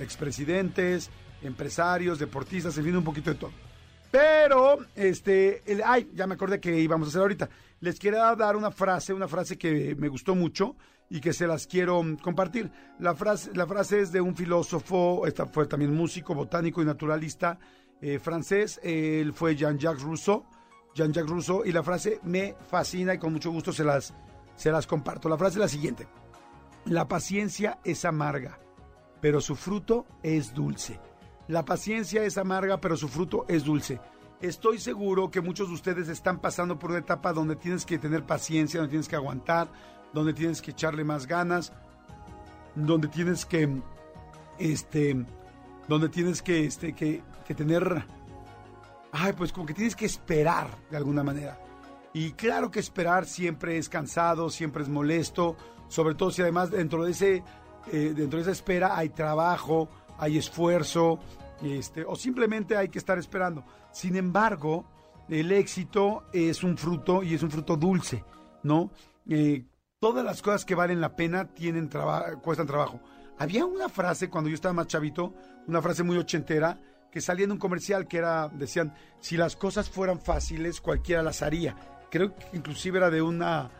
expresidentes, 0.00 1.10
empresarios, 1.42 2.18
deportistas, 2.18 2.78
en 2.78 2.84
fin, 2.84 2.96
un 2.96 3.04
poquito 3.04 3.28
de 3.28 3.36
todo. 3.36 3.63
Pero, 4.14 4.78
este, 4.94 5.60
ay, 5.84 6.08
ya 6.14 6.28
me 6.28 6.34
acordé 6.34 6.60
que 6.60 6.78
íbamos 6.78 7.08
a 7.08 7.10
hacer 7.10 7.22
ahorita. 7.22 7.48
Les 7.80 7.98
quiero 7.98 8.18
dar 8.36 8.54
una 8.54 8.70
frase, 8.70 9.12
una 9.12 9.26
frase 9.26 9.58
que 9.58 9.96
me 9.96 10.06
gustó 10.06 10.36
mucho 10.36 10.76
y 11.10 11.20
que 11.20 11.32
se 11.32 11.48
las 11.48 11.66
quiero 11.66 12.00
compartir. 12.22 12.70
La 13.00 13.16
frase, 13.16 13.50
la 13.54 13.66
frase 13.66 13.98
es 13.98 14.12
de 14.12 14.20
un 14.20 14.36
filósofo, 14.36 15.26
esta 15.26 15.46
fue 15.46 15.66
también 15.66 15.92
músico, 15.92 16.32
botánico 16.32 16.80
y 16.80 16.84
naturalista 16.84 17.58
eh, 18.00 18.20
francés. 18.20 18.78
Él 18.84 19.32
fue 19.32 19.56
Jean-Jacques 19.56 20.04
Rousseau. 20.04 20.44
Jean-Jacques 20.94 21.30
Rousseau. 21.30 21.64
Y 21.64 21.72
la 21.72 21.82
frase 21.82 22.20
me 22.22 22.54
fascina 22.70 23.14
y 23.14 23.18
con 23.18 23.32
mucho 23.32 23.50
gusto 23.50 23.72
se 23.72 23.82
las, 23.82 24.14
se 24.54 24.70
las 24.70 24.86
comparto. 24.86 25.28
La 25.28 25.36
frase 25.36 25.54
es 25.54 25.60
la 25.60 25.68
siguiente. 25.68 26.06
La 26.84 27.08
paciencia 27.08 27.80
es 27.82 28.04
amarga, 28.04 28.60
pero 29.20 29.40
su 29.40 29.56
fruto 29.56 30.06
es 30.22 30.54
dulce. 30.54 31.00
La 31.48 31.64
paciencia 31.64 32.24
es 32.24 32.38
amarga, 32.38 32.80
pero 32.80 32.96
su 32.96 33.08
fruto 33.08 33.44
es 33.48 33.64
dulce. 33.64 34.00
Estoy 34.40 34.78
seguro 34.78 35.30
que 35.30 35.40
muchos 35.40 35.68
de 35.68 35.74
ustedes 35.74 36.08
están 36.08 36.40
pasando 36.40 36.78
por 36.78 36.90
una 36.90 37.00
etapa 37.00 37.32
donde 37.32 37.56
tienes 37.56 37.84
que 37.84 37.98
tener 37.98 38.24
paciencia, 38.24 38.80
donde 38.80 38.90
tienes 38.90 39.08
que 39.08 39.16
aguantar, 39.16 39.68
donde 40.12 40.32
tienes 40.32 40.62
que 40.62 40.70
echarle 40.70 41.04
más 41.04 41.26
ganas, 41.26 41.72
donde 42.74 43.08
tienes 43.08 43.44
que, 43.44 43.68
este, 44.58 45.24
donde 45.88 46.08
tienes 46.08 46.42
que, 46.42 46.64
este, 46.64 46.94
que, 46.94 47.22
que 47.46 47.54
tener, 47.54 48.04
ay, 49.12 49.32
pues 49.34 49.52
como 49.52 49.66
que 49.66 49.74
tienes 49.74 49.96
que 49.96 50.06
esperar 50.06 50.68
de 50.90 50.96
alguna 50.96 51.22
manera. 51.22 51.58
Y 52.12 52.32
claro 52.32 52.70
que 52.70 52.80
esperar 52.80 53.26
siempre 53.26 53.76
es 53.76 53.88
cansado, 53.88 54.48
siempre 54.48 54.82
es 54.82 54.88
molesto, 54.88 55.56
sobre 55.88 56.14
todo 56.14 56.30
si 56.30 56.42
además 56.42 56.70
dentro 56.70 57.04
de 57.04 57.10
ese, 57.10 57.42
eh, 57.92 58.12
dentro 58.14 58.38
de 58.38 58.42
esa 58.42 58.52
espera 58.52 58.96
hay 58.96 59.08
trabajo, 59.08 59.88
hay 60.18 60.38
esfuerzo, 60.38 61.18
este, 61.62 62.04
o 62.04 62.16
simplemente 62.16 62.76
hay 62.76 62.88
que 62.88 62.98
estar 62.98 63.18
esperando. 63.18 63.64
Sin 63.92 64.16
embargo, 64.16 64.84
el 65.28 65.52
éxito 65.52 66.24
es 66.32 66.62
un 66.62 66.76
fruto 66.76 67.22
y 67.22 67.34
es 67.34 67.42
un 67.42 67.50
fruto 67.50 67.76
dulce, 67.76 68.24
¿no? 68.62 68.90
Eh, 69.28 69.64
todas 69.98 70.24
las 70.24 70.42
cosas 70.42 70.64
que 70.64 70.74
valen 70.74 71.00
la 71.00 71.16
pena 71.16 71.46
tienen 71.54 71.90
cuestan 72.42 72.66
trabajo. 72.66 73.00
Había 73.38 73.64
una 73.64 73.88
frase 73.88 74.28
cuando 74.28 74.50
yo 74.50 74.54
estaba 74.54 74.74
más 74.74 74.86
chavito, 74.86 75.34
una 75.66 75.82
frase 75.82 76.02
muy 76.02 76.16
ochentera, 76.16 76.78
que 77.10 77.20
salía 77.20 77.44
en 77.44 77.52
un 77.52 77.58
comercial 77.58 78.06
que 78.06 78.18
era, 78.18 78.48
decían, 78.48 78.94
si 79.20 79.36
las 79.36 79.56
cosas 79.56 79.88
fueran 79.88 80.20
fáciles, 80.20 80.80
cualquiera 80.80 81.22
las 81.22 81.42
haría. 81.42 81.76
Creo 82.10 82.34
que 82.34 82.44
inclusive 82.52 82.98
era 82.98 83.10
de 83.10 83.22
una, 83.22 83.70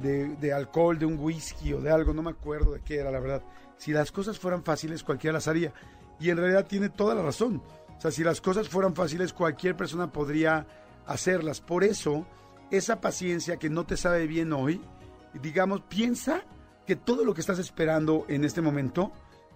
de, 0.00 0.52
alcohol, 0.52 0.98
de 0.98 1.06
un 1.06 1.18
whisky 1.18 1.72
o 1.72 1.80
de 1.80 1.90
algo, 1.90 2.12
no 2.12 2.22
me 2.22 2.30
acuerdo 2.30 2.72
de 2.72 2.80
qué 2.80 2.98
era, 2.98 3.10
la 3.10 3.20
verdad. 3.20 3.42
Si 3.80 3.92
las 3.92 4.12
cosas 4.12 4.38
fueran 4.38 4.62
fáciles, 4.62 5.02
cualquiera 5.02 5.32
las 5.32 5.48
haría. 5.48 5.72
Y 6.20 6.28
en 6.28 6.36
realidad 6.36 6.66
tiene 6.66 6.90
toda 6.90 7.14
la 7.14 7.22
razón. 7.22 7.62
O 7.96 7.98
sea, 7.98 8.10
si 8.10 8.22
las 8.22 8.42
cosas 8.42 8.68
fueran 8.68 8.94
fáciles, 8.94 9.32
cualquier 9.32 9.74
persona 9.74 10.12
podría 10.12 10.66
hacerlas. 11.06 11.62
Por 11.62 11.82
eso, 11.82 12.26
esa 12.70 13.00
paciencia 13.00 13.56
que 13.56 13.70
no 13.70 13.86
te 13.86 13.96
sabe 13.96 14.26
bien 14.26 14.52
hoy, 14.52 14.82
digamos, 15.40 15.80
piensa 15.80 16.42
que 16.86 16.94
todo 16.94 17.24
lo 17.24 17.32
que 17.32 17.40
estás 17.40 17.58
esperando 17.58 18.26
en 18.28 18.44
este 18.44 18.60
momento, 18.60 19.12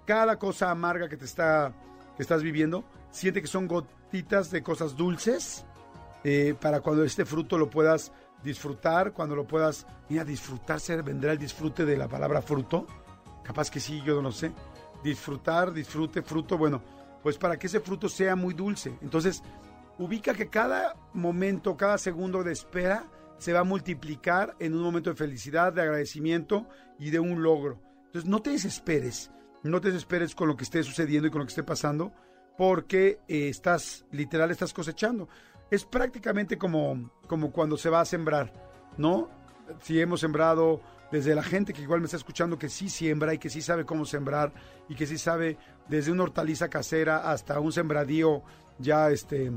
cada 0.06 0.38
cosa 0.38 0.70
amarga 0.70 1.10
que 1.10 1.18
te 1.18 1.26
está 1.26 1.74
que 2.16 2.22
estás 2.22 2.42
viviendo, 2.42 2.82
siente 3.10 3.42
que 3.42 3.46
son 3.46 3.68
gotitas 3.68 4.50
de 4.50 4.62
cosas 4.62 4.96
dulces 4.96 5.66
eh, 6.22 6.54
para 6.58 6.80
cuando 6.80 7.04
este 7.04 7.26
fruto 7.26 7.58
lo 7.58 7.68
puedas 7.68 8.10
disfrutar, 8.42 9.12
cuando 9.12 9.36
lo 9.36 9.46
puedas, 9.46 9.86
mira, 10.08 10.24
disfrutarse, 10.24 11.02
vendrá 11.02 11.32
el 11.32 11.38
disfrute 11.38 11.84
de 11.84 11.98
la 11.98 12.08
palabra 12.08 12.40
fruto, 12.40 12.86
capaz 13.44 13.70
que 13.70 13.78
sí, 13.78 14.02
yo 14.04 14.20
no 14.20 14.32
sé, 14.32 14.52
disfrutar, 15.02 15.72
disfrute, 15.72 16.22
fruto, 16.22 16.58
bueno, 16.58 16.82
pues 17.22 17.38
para 17.38 17.58
que 17.58 17.68
ese 17.68 17.80
fruto 17.80 18.08
sea 18.08 18.34
muy 18.34 18.54
dulce. 18.54 18.98
Entonces, 19.02 19.42
ubica 19.98 20.34
que 20.34 20.48
cada 20.48 20.96
momento, 21.12 21.76
cada 21.76 21.98
segundo 21.98 22.42
de 22.42 22.52
espera 22.52 23.04
se 23.38 23.52
va 23.52 23.60
a 23.60 23.64
multiplicar 23.64 24.56
en 24.58 24.74
un 24.74 24.82
momento 24.82 25.10
de 25.10 25.16
felicidad, 25.16 25.72
de 25.72 25.82
agradecimiento 25.82 26.66
y 26.98 27.10
de 27.10 27.20
un 27.20 27.42
logro. 27.42 27.80
Entonces, 28.06 28.28
no 28.28 28.40
te 28.40 28.50
desesperes, 28.50 29.30
no 29.62 29.80
te 29.80 29.88
desesperes 29.88 30.34
con 30.34 30.48
lo 30.48 30.56
que 30.56 30.64
esté 30.64 30.82
sucediendo 30.82 31.28
y 31.28 31.30
con 31.30 31.40
lo 31.40 31.46
que 31.46 31.50
esté 31.50 31.62
pasando, 31.62 32.12
porque 32.56 33.20
eh, 33.28 33.48
estás, 33.48 34.06
literal, 34.10 34.50
estás 34.50 34.72
cosechando. 34.72 35.28
Es 35.70 35.84
prácticamente 35.84 36.56
como, 36.56 37.10
como 37.26 37.50
cuando 37.50 37.76
se 37.76 37.90
va 37.90 38.00
a 38.00 38.04
sembrar, 38.04 38.52
¿no? 38.96 39.28
Si 39.80 40.00
hemos 40.00 40.20
sembrado 40.20 40.80
desde 41.14 41.36
la 41.36 41.44
gente 41.44 41.72
que 41.72 41.82
igual 41.82 42.00
me 42.00 42.06
está 42.06 42.16
escuchando 42.16 42.58
que 42.58 42.68
sí 42.68 42.88
siembra 42.88 43.32
y 43.32 43.38
que 43.38 43.48
sí 43.48 43.62
sabe 43.62 43.84
cómo 43.84 44.04
sembrar 44.04 44.52
y 44.88 44.96
que 44.96 45.06
sí 45.06 45.16
sabe 45.16 45.56
desde 45.88 46.10
una 46.10 46.24
hortaliza 46.24 46.68
casera 46.68 47.30
hasta 47.30 47.60
un 47.60 47.70
sembradío 47.70 48.42
ya, 48.80 49.08
este, 49.12 49.52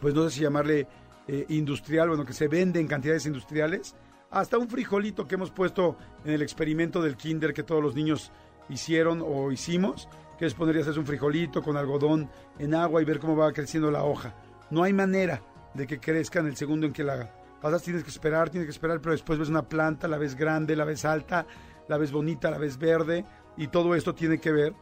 pues 0.00 0.14
no 0.14 0.22
sé 0.22 0.36
si 0.36 0.42
llamarle 0.42 0.86
eh, 1.26 1.46
industrial, 1.48 2.10
bueno, 2.10 2.24
que 2.24 2.32
se 2.32 2.46
vende 2.46 2.78
en 2.78 2.86
cantidades 2.86 3.26
industriales, 3.26 3.96
hasta 4.30 4.56
un 4.56 4.68
frijolito 4.68 5.26
que 5.26 5.34
hemos 5.34 5.50
puesto 5.50 5.96
en 6.24 6.30
el 6.32 6.42
experimento 6.42 7.02
del 7.02 7.16
kinder 7.16 7.52
que 7.52 7.64
todos 7.64 7.82
los 7.82 7.96
niños 7.96 8.30
hicieron 8.68 9.20
o 9.20 9.50
hicimos, 9.50 10.08
que 10.38 10.46
es 10.46 10.54
poner 10.54 10.76
un 10.96 11.06
frijolito 11.06 11.60
con 11.60 11.76
algodón 11.76 12.30
en 12.60 12.76
agua 12.76 13.02
y 13.02 13.04
ver 13.04 13.18
cómo 13.18 13.34
va 13.34 13.52
creciendo 13.52 13.90
la 13.90 14.04
hoja. 14.04 14.32
No 14.70 14.84
hay 14.84 14.92
manera 14.92 15.42
de 15.74 15.88
que 15.88 15.98
crezca 15.98 16.38
en 16.38 16.46
el 16.46 16.56
segundo 16.56 16.86
en 16.86 16.92
que 16.92 17.02
la 17.02 17.34
pasas, 17.60 17.82
tienes 17.82 18.04
que 18.04 18.10
esperar, 18.10 18.50
tienes 18.50 18.66
que 18.66 18.72
esperar, 18.72 19.00
pero 19.00 19.12
después 19.12 19.38
ves 19.38 19.48
una 19.48 19.68
planta, 19.68 20.08
la 20.08 20.18
ves 20.18 20.34
grande, 20.34 20.76
la 20.76 20.84
ves 20.84 21.04
alta, 21.04 21.46
la 21.88 21.98
ves 21.98 22.12
bonita, 22.12 22.50
la 22.50 22.58
ves 22.58 22.78
verde, 22.78 23.24
y 23.56 23.68
todo 23.68 23.94
esto 23.94 24.14
tiene 24.14 24.38
que 24.38 24.52
ver 24.52 24.74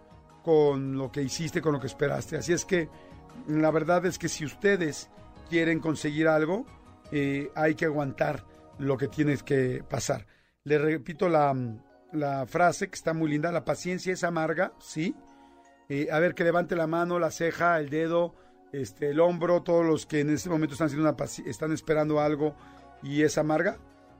con 0.42 0.96
lo 0.96 1.10
que 1.10 1.22
hiciste, 1.22 1.60
con 1.60 1.72
lo 1.72 1.80
que 1.80 1.86
esperaste. 1.86 2.36
Así 2.36 2.52
es 2.52 2.64
que 2.64 2.88
la 3.48 3.70
verdad 3.70 4.04
es 4.06 4.18
que 4.18 4.28
si 4.28 4.44
ustedes 4.44 5.10
quieren 5.48 5.80
conseguir 5.80 6.28
algo, 6.28 6.66
eh, 7.10 7.50
hay 7.54 7.74
que 7.74 7.86
aguantar 7.86 8.44
lo 8.78 8.96
que 8.96 9.08
tienes 9.08 9.42
que 9.42 9.82
pasar. 9.88 10.26
Le 10.64 10.78
repito 10.78 11.28
la, 11.28 11.54
la 12.12 12.46
frase 12.46 12.88
que 12.88 12.94
está 12.94 13.14
muy 13.14 13.30
linda, 13.30 13.52
la 13.52 13.64
paciencia 13.64 14.12
es 14.12 14.24
amarga, 14.24 14.72
¿sí? 14.78 15.14
Eh, 15.88 16.08
a 16.10 16.18
ver, 16.18 16.34
que 16.34 16.44
levante 16.44 16.74
la 16.74 16.86
mano, 16.86 17.18
la 17.18 17.30
ceja, 17.30 17.78
el 17.78 17.90
dedo, 17.90 18.34
este, 18.82 19.10
el 19.10 19.20
hombro, 19.20 19.62
todos 19.62 19.84
los 19.84 20.06
que 20.06 20.20
en 20.20 20.30
este 20.30 20.48
momento 20.48 20.74
están, 20.74 20.86
haciendo 20.86 21.08
una 21.08 21.24
están 21.46 21.72
esperando 21.72 22.20
algo 22.20 22.54
y 23.02 23.22
es 23.22 23.38
amarga. 23.38 23.78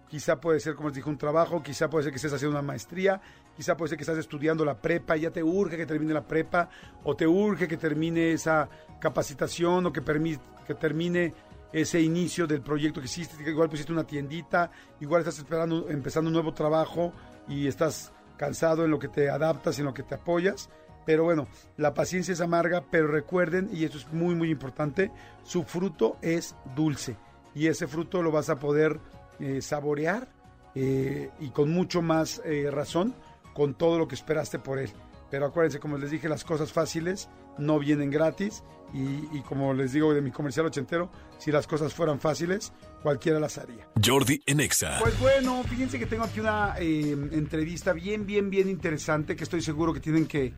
Quizá 0.09 0.41
puede 0.41 0.61
ser, 0.61 0.77
como 0.77 0.89
les 0.89 0.97
dije, 0.97 1.09
un 1.09 1.19
trabajo, 1.19 1.63
quizá 1.63 1.91
puede 1.91 2.05
ser 2.05 2.13
que 2.13 2.17
estés 2.17 2.33
haciendo 2.33 2.57
una 2.57 2.67
maestría, 2.67 3.21
quizá 3.57 3.77
puede 3.77 3.91
ser 3.91 3.99
que 3.99 4.05
estás 4.05 4.19
estudiando 4.19 4.65
la 4.65 4.81
prepa 4.81 5.17
y 5.17 5.23
ya 5.23 5.31
te 5.31 5.43
urge 5.43 5.77
que 5.77 5.85
termine 5.85 6.15
la 6.15 6.27
prepa, 6.27 6.71
o 7.03 7.17
te 7.17 7.27
urge 7.27 7.67
que 7.67 7.77
termine 7.77 8.33
esa 8.33 8.69
capacitación, 9.01 9.87
o 9.87 9.93
que, 9.93 10.01
que 10.67 10.75
termine 10.75 11.35
ese 11.73 12.01
inicio 12.01 12.47
del 12.47 12.63
proyecto 12.63 13.01
que 13.01 13.07
hiciste, 13.07 13.43
que 13.43 13.51
igual 13.51 13.69
pusiste 13.69 13.93
una 13.93 14.07
tiendita, 14.07 14.71
igual 15.01 15.23
estás 15.23 15.39
esperando, 15.39 15.91
empezando 15.91 16.29
un 16.29 16.35
nuevo 16.35 16.55
trabajo 16.55 17.13
y 17.49 17.67
estás 17.67 18.13
cansado 18.37 18.85
en 18.85 18.93
lo 18.93 18.99
que 18.99 19.09
te 19.09 19.29
adaptas, 19.29 19.79
en 19.81 19.87
lo 19.87 19.93
que 19.93 20.05
te 20.05 20.15
apoyas. 20.15 20.71
Pero 21.07 21.25
bueno, 21.25 21.47
la 21.79 21.95
paciencia 21.95 22.33
es 22.33 22.41
amarga, 22.41 22.85
pero 22.91 23.07
recuerden, 23.07 23.71
y 23.73 23.85
esto 23.85 23.97
es 23.97 24.13
muy, 24.13 24.35
muy 24.35 24.51
importante, 24.51 25.11
su 25.45 25.63
fruto 25.63 26.19
es 26.21 26.55
dulce. 26.75 27.17
Y 27.55 27.69
ese 27.69 27.87
fruto 27.87 28.23
lo 28.23 28.31
vas 28.31 28.51
a 28.51 28.57
poder 28.57 29.01
eh, 29.39 29.63
saborear 29.63 30.29
eh, 30.75 31.31
y 31.41 31.51
con 31.51 31.71
mucho 31.71 32.03
más 32.03 32.43
eh, 32.45 32.69
razón 32.71 33.15
con 33.55 33.73
todo 33.75 33.99
lo 33.99 34.09
que 34.09 34.17
esperaste 34.17 34.59
por 34.59 34.79
él. 34.79 34.91
pero 35.31 35.47
acuérdense, 35.47 35.81
como 35.81 35.99
les 35.99 36.11
dije, 36.11 36.29
las 36.29 36.45
cosas 36.45 36.73
fáciles 36.73 37.29
no 37.59 37.79
vienen 37.79 38.11
gratis 38.11 38.63
y, 38.93 39.37
y 39.37 39.43
como 39.49 39.75
les 39.75 39.93
digo 39.93 40.15
de 40.15 40.21
mi 40.21 40.31
comercial 40.31 40.67
ochentero, 40.67 41.11
si 41.39 41.51
las 41.51 41.67
cosas 41.67 41.93
fueran 41.95 42.21
fáciles, 42.21 42.73
cualquiera 43.03 43.41
las 43.41 43.59
haría. 43.59 43.89
Jordi 44.05 44.41
en 44.47 44.61
Exa. 44.61 44.99
Pues 45.01 45.19
bueno, 45.19 45.63
fíjense 45.65 45.99
que 45.99 46.07
tengo 46.07 46.25
aquí 46.25 46.41
una 46.41 46.75
eh, 46.79 47.13
entrevista 47.33 47.93
bien, 47.93 48.27
bien, 48.27 48.51
bien 48.51 48.69
interesante 48.69 49.35
que 49.37 49.45
estoy 49.45 49.63
seguro 49.63 49.93
que 49.93 50.01
tienen 50.01 50.27
que, 50.27 50.53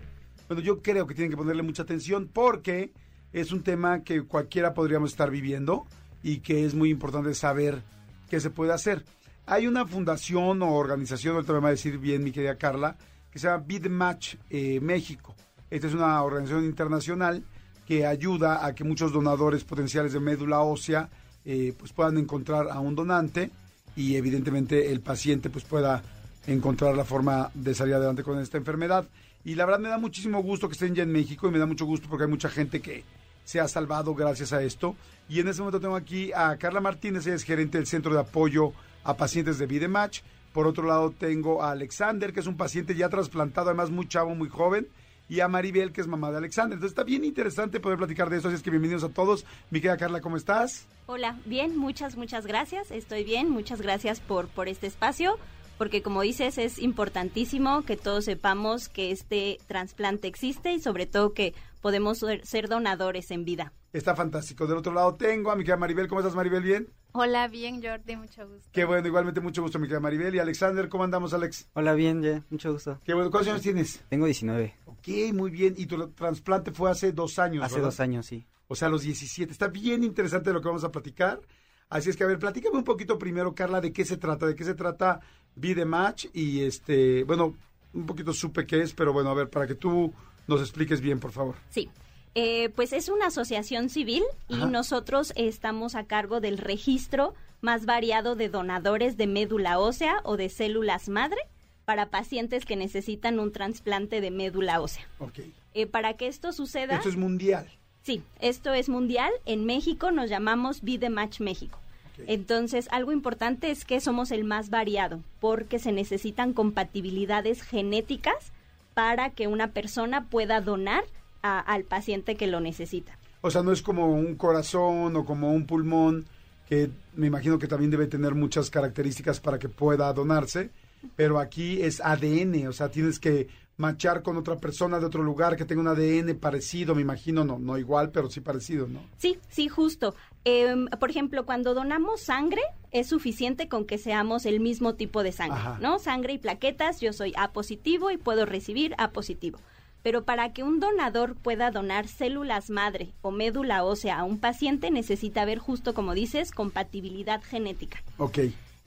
bueno, 0.48 0.62
yo 0.62 0.82
creo 0.82 1.06
que 1.06 1.14
tienen 1.14 1.30
que 1.30 1.36
ponerle 1.36 1.62
mucha 1.62 1.82
atención 1.82 2.28
porque 2.32 2.92
es 3.32 3.52
un 3.52 3.62
tema 3.62 4.02
que 4.02 4.22
cualquiera 4.22 4.74
podríamos 4.74 5.10
estar 5.10 5.30
viviendo 5.30 5.86
y 6.22 6.38
que 6.38 6.64
es 6.64 6.74
muy 6.74 6.90
importante 6.90 7.34
saber 7.34 7.82
qué 8.28 8.40
se 8.40 8.50
puede 8.50 8.72
hacer. 8.72 9.04
Hay 9.46 9.66
una 9.66 9.86
fundación 9.86 10.62
o 10.62 10.74
organización, 10.74 11.34
ahorita 11.34 11.52
me 11.54 11.60
va 11.60 11.68
a 11.68 11.72
decir 11.72 11.98
bien 11.98 12.24
mi 12.24 12.32
querida 12.32 12.56
Carla, 12.56 12.96
que 13.30 13.38
se 13.38 13.46
llama 13.46 13.64
Beat 13.66 13.88
Match 13.88 14.34
eh, 14.50 14.80
México. 14.80 15.34
Esta 15.70 15.86
es 15.86 15.94
una 15.94 16.22
organización 16.22 16.64
internacional 16.64 17.44
que 17.86 18.06
ayuda 18.06 18.64
a 18.66 18.74
que 18.74 18.84
muchos 18.84 19.12
donadores 19.12 19.64
potenciales 19.64 20.12
de 20.12 20.20
médula 20.20 20.60
ósea 20.60 21.08
eh, 21.44 21.72
pues 21.78 21.92
puedan 21.92 22.18
encontrar 22.18 22.68
a 22.70 22.80
un 22.80 22.94
donante 22.94 23.50
y 23.96 24.16
evidentemente 24.16 24.92
el 24.92 25.00
paciente 25.00 25.50
pues 25.50 25.64
pueda 25.64 26.02
encontrar 26.46 26.94
la 26.96 27.04
forma 27.04 27.50
de 27.54 27.74
salir 27.74 27.94
adelante 27.94 28.22
con 28.22 28.38
esta 28.38 28.58
enfermedad. 28.58 29.06
Y 29.48 29.54
la 29.54 29.64
verdad 29.64 29.80
me 29.80 29.88
da 29.88 29.96
muchísimo 29.96 30.42
gusto 30.42 30.68
que 30.68 30.74
estén 30.74 30.94
ya 30.94 31.04
en 31.04 31.10
México 31.10 31.48
y 31.48 31.50
me 31.50 31.58
da 31.58 31.64
mucho 31.64 31.86
gusto 31.86 32.06
porque 32.06 32.24
hay 32.24 32.30
mucha 32.30 32.50
gente 32.50 32.82
que 32.82 33.02
se 33.44 33.60
ha 33.60 33.66
salvado 33.66 34.14
gracias 34.14 34.52
a 34.52 34.62
esto. 34.62 34.94
Y 35.26 35.40
en 35.40 35.48
este 35.48 35.62
momento 35.62 35.80
tengo 35.80 35.96
aquí 35.96 36.30
a 36.34 36.58
Carla 36.58 36.82
Martínez, 36.82 37.26
ella 37.26 37.36
es 37.36 37.44
gerente 37.44 37.78
del 37.78 37.86
Centro 37.86 38.12
de 38.12 38.20
Apoyo 38.20 38.74
a 39.04 39.16
Pacientes 39.16 39.58
de 39.58 39.64
Vidematch. 39.64 40.20
Por 40.52 40.66
otro 40.66 40.86
lado 40.86 41.14
tengo 41.18 41.62
a 41.62 41.70
Alexander, 41.70 42.34
que 42.34 42.40
es 42.40 42.46
un 42.46 42.58
paciente 42.58 42.94
ya 42.94 43.08
trasplantado, 43.08 43.68
además 43.68 43.88
muy 43.88 44.06
chavo, 44.06 44.34
muy 44.34 44.50
joven. 44.50 44.86
Y 45.30 45.40
a 45.40 45.48
Maribel, 45.48 45.92
que 45.92 46.02
es 46.02 46.06
mamá 46.06 46.30
de 46.30 46.36
Alexander. 46.36 46.74
Entonces 46.74 46.92
está 46.92 47.04
bien 47.04 47.24
interesante 47.24 47.80
poder 47.80 47.96
platicar 47.96 48.28
de 48.28 48.36
esto, 48.36 48.48
así 48.48 48.56
es 48.56 48.62
que 48.62 48.68
bienvenidos 48.68 49.02
a 49.02 49.08
todos. 49.08 49.46
Mi 49.70 49.80
querida 49.80 49.96
Carla, 49.96 50.20
¿cómo 50.20 50.36
estás? 50.36 50.86
Hola, 51.06 51.38
bien, 51.46 51.74
muchas, 51.74 52.16
muchas 52.16 52.46
gracias. 52.46 52.90
Estoy 52.90 53.24
bien, 53.24 53.48
muchas 53.48 53.80
gracias 53.80 54.20
por, 54.20 54.48
por 54.48 54.68
este 54.68 54.86
espacio, 54.86 55.38
porque 55.78 56.02
como 56.02 56.22
dices, 56.22 56.58
es 56.58 56.78
importantísimo 56.78 57.82
que 57.82 57.96
todos 57.96 58.24
sepamos 58.26 58.88
que 58.88 59.10
este 59.12 59.58
trasplante 59.66 60.28
existe 60.28 60.72
y 60.74 60.80
sobre 60.80 61.06
todo 61.06 61.32
que 61.32 61.54
podemos 61.80 62.18
ser, 62.18 62.44
ser 62.44 62.68
donadores 62.68 63.30
en 63.30 63.44
vida. 63.44 63.72
Está 63.92 64.14
fantástico. 64.14 64.66
Del 64.66 64.78
otro 64.78 64.92
lado 64.92 65.14
tengo 65.14 65.50
a 65.50 65.56
mi 65.56 65.62
querida 65.62 65.76
Maribel. 65.78 66.08
¿Cómo 66.08 66.20
estás, 66.20 66.34
Maribel? 66.34 66.62
¿Bien? 66.62 66.88
Hola, 67.12 67.48
bien, 67.48 67.82
Jordi, 67.82 68.16
mucho 68.16 68.46
gusto. 68.46 68.68
Qué 68.70 68.84
bueno, 68.84 69.06
igualmente 69.08 69.40
mucho 69.40 69.62
gusto, 69.62 69.78
mi 69.78 69.86
querida 69.86 70.00
Maribel. 70.00 70.34
Y 70.34 70.38
Alexander, 70.40 70.88
¿cómo 70.90 71.04
andamos, 71.04 71.32
Alex? 71.32 71.70
Hola, 71.72 71.94
bien, 71.94 72.22
ya, 72.22 72.44
mucho 72.50 72.72
gusto. 72.72 73.00
Qué 73.04 73.14
bueno. 73.14 73.30
¿Cuántos 73.30 73.50
años 73.52 73.62
tienes? 73.62 74.04
Tengo 74.10 74.26
19. 74.26 74.74
Ok, 74.84 75.08
muy 75.32 75.50
bien. 75.50 75.74
Y 75.78 75.86
tu 75.86 76.08
trasplante 76.10 76.70
fue 76.72 76.90
hace 76.90 77.12
dos 77.12 77.38
años, 77.38 77.64
Hace 77.64 77.76
¿verdad? 77.76 77.88
dos 77.88 78.00
años, 78.00 78.26
sí. 78.26 78.46
O 78.66 78.74
sea, 78.74 78.88
a 78.88 78.90
los 78.90 79.02
17. 79.02 79.50
Está 79.50 79.68
bien 79.68 80.04
interesante 80.04 80.52
lo 80.52 80.60
que 80.60 80.68
vamos 80.68 80.84
a 80.84 80.92
platicar. 80.92 81.40
Así 81.88 82.10
es 82.10 82.16
que, 82.16 82.24
a 82.24 82.26
ver, 82.26 82.38
platícame 82.38 82.76
un 82.76 82.84
poquito 82.84 83.18
primero, 83.18 83.54
Carla, 83.54 83.80
de 83.80 83.92
qué 83.94 84.04
se 84.04 84.18
trata, 84.18 84.44
de 84.46 84.54
qué 84.54 84.64
se 84.64 84.74
trata 84.74 85.20
The 85.60 85.84
Match. 85.84 86.26
Y 86.32 86.62
este, 86.62 87.24
bueno, 87.24 87.54
un 87.92 88.06
poquito 88.06 88.32
supe 88.32 88.66
qué 88.66 88.82
es, 88.82 88.92
pero 88.92 89.12
bueno, 89.12 89.30
a 89.30 89.34
ver, 89.34 89.48
para 89.50 89.66
que 89.66 89.74
tú 89.74 90.12
nos 90.46 90.60
expliques 90.60 91.00
bien, 91.00 91.20
por 91.20 91.32
favor. 91.32 91.54
Sí. 91.70 91.88
Eh, 92.34 92.68
pues 92.76 92.92
es 92.92 93.08
una 93.08 93.26
asociación 93.26 93.88
civil 93.88 94.22
y 94.48 94.54
Ajá. 94.56 94.66
nosotros 94.66 95.32
estamos 95.34 95.94
a 95.94 96.04
cargo 96.04 96.40
del 96.40 96.58
registro 96.58 97.34
más 97.62 97.84
variado 97.86 98.36
de 98.36 98.48
donadores 98.48 99.16
de 99.16 99.26
médula 99.26 99.78
ósea 99.80 100.20
o 100.22 100.36
de 100.36 100.48
células 100.48 101.08
madre 101.08 101.38
para 101.84 102.10
pacientes 102.10 102.64
que 102.64 102.76
necesitan 102.76 103.40
un 103.40 103.50
trasplante 103.50 104.20
de 104.20 104.30
médula 104.30 104.80
ósea. 104.80 105.08
Ok. 105.18 105.40
Eh, 105.74 105.86
para 105.86 106.16
que 106.16 106.28
esto 106.28 106.52
suceda, 106.52 106.96
Esto 106.96 107.08
es 107.08 107.16
mundial. 107.16 107.66
sí, 108.02 108.22
esto 108.40 108.72
es 108.72 108.88
mundial. 108.88 109.32
En 109.44 109.64
México 109.64 110.12
nos 110.12 110.30
llamamos 110.30 110.82
Be 110.82 110.98
The 110.98 111.10
Match 111.10 111.40
México. 111.40 111.80
Entonces, 112.26 112.88
algo 112.90 113.12
importante 113.12 113.70
es 113.70 113.84
que 113.84 114.00
somos 114.00 114.30
el 114.30 114.44
más 114.44 114.70
variado, 114.70 115.20
porque 115.40 115.78
se 115.78 115.92
necesitan 115.92 116.52
compatibilidades 116.52 117.62
genéticas 117.62 118.52
para 118.94 119.30
que 119.30 119.46
una 119.46 119.68
persona 119.72 120.26
pueda 120.28 120.60
donar 120.60 121.04
a- 121.42 121.60
al 121.60 121.84
paciente 121.84 122.34
que 122.36 122.46
lo 122.48 122.60
necesita. 122.60 123.16
O 123.40 123.50
sea, 123.50 123.62
no 123.62 123.70
es 123.72 123.82
como 123.82 124.08
un 124.12 124.34
corazón 124.34 125.14
o 125.16 125.24
como 125.24 125.52
un 125.52 125.66
pulmón, 125.66 126.26
que 126.68 126.90
me 127.14 127.28
imagino 127.28 127.58
que 127.58 127.68
también 127.68 127.90
debe 127.90 128.06
tener 128.08 128.34
muchas 128.34 128.68
características 128.70 129.40
para 129.40 129.58
que 129.58 129.68
pueda 129.68 130.12
donarse, 130.12 130.70
pero 131.16 131.38
aquí 131.38 131.80
es 131.80 132.00
ADN, 132.00 132.66
o 132.68 132.72
sea, 132.72 132.90
tienes 132.90 133.18
que 133.20 133.46
machar 133.78 134.22
con 134.22 134.36
otra 134.36 134.56
persona 134.56 134.98
de 134.98 135.06
otro 135.06 135.22
lugar 135.22 135.56
que 135.56 135.64
tenga 135.64 135.80
un 135.80 135.88
ADN 135.88 136.36
parecido, 136.38 136.94
me 136.94 137.00
imagino, 137.00 137.44
no, 137.44 137.58
no 137.58 137.78
igual, 137.78 138.10
pero 138.10 138.28
sí 138.28 138.40
parecido, 138.40 138.86
¿no? 138.86 139.00
Sí, 139.16 139.38
sí, 139.48 139.68
justo. 139.68 140.14
Em, 140.44 140.86
por 140.86 141.10
ejemplo, 141.10 141.46
cuando 141.46 141.74
donamos 141.74 142.20
sangre, 142.20 142.60
es 142.90 143.06
suficiente 143.06 143.68
con 143.68 143.86
que 143.86 143.96
seamos 143.96 144.46
el 144.46 144.60
mismo 144.60 144.94
tipo 144.94 145.22
de 145.22 145.32
sangre, 145.32 145.58
Ajá. 145.58 145.78
¿no? 145.80 145.98
Sangre 145.98 146.34
y 146.34 146.38
plaquetas, 146.38 147.00
yo 147.00 147.12
soy 147.12 147.32
A 147.36 147.52
positivo 147.52 148.10
y 148.10 148.16
puedo 148.16 148.46
recibir 148.46 148.94
A 148.98 149.10
positivo. 149.10 149.58
Pero 150.02 150.24
para 150.24 150.52
que 150.52 150.62
un 150.62 150.80
donador 150.80 151.36
pueda 151.36 151.70
donar 151.70 152.08
células 152.08 152.70
madre 152.70 153.12
o 153.20 153.30
médula 153.30 153.84
ósea 153.84 154.18
a 154.18 154.24
un 154.24 154.38
paciente, 154.38 154.90
necesita 154.90 155.42
haber, 155.42 155.58
justo 155.58 155.94
como 155.94 156.14
dices, 156.14 156.50
compatibilidad 156.50 157.42
genética. 157.42 158.02
Ok. 158.16 158.38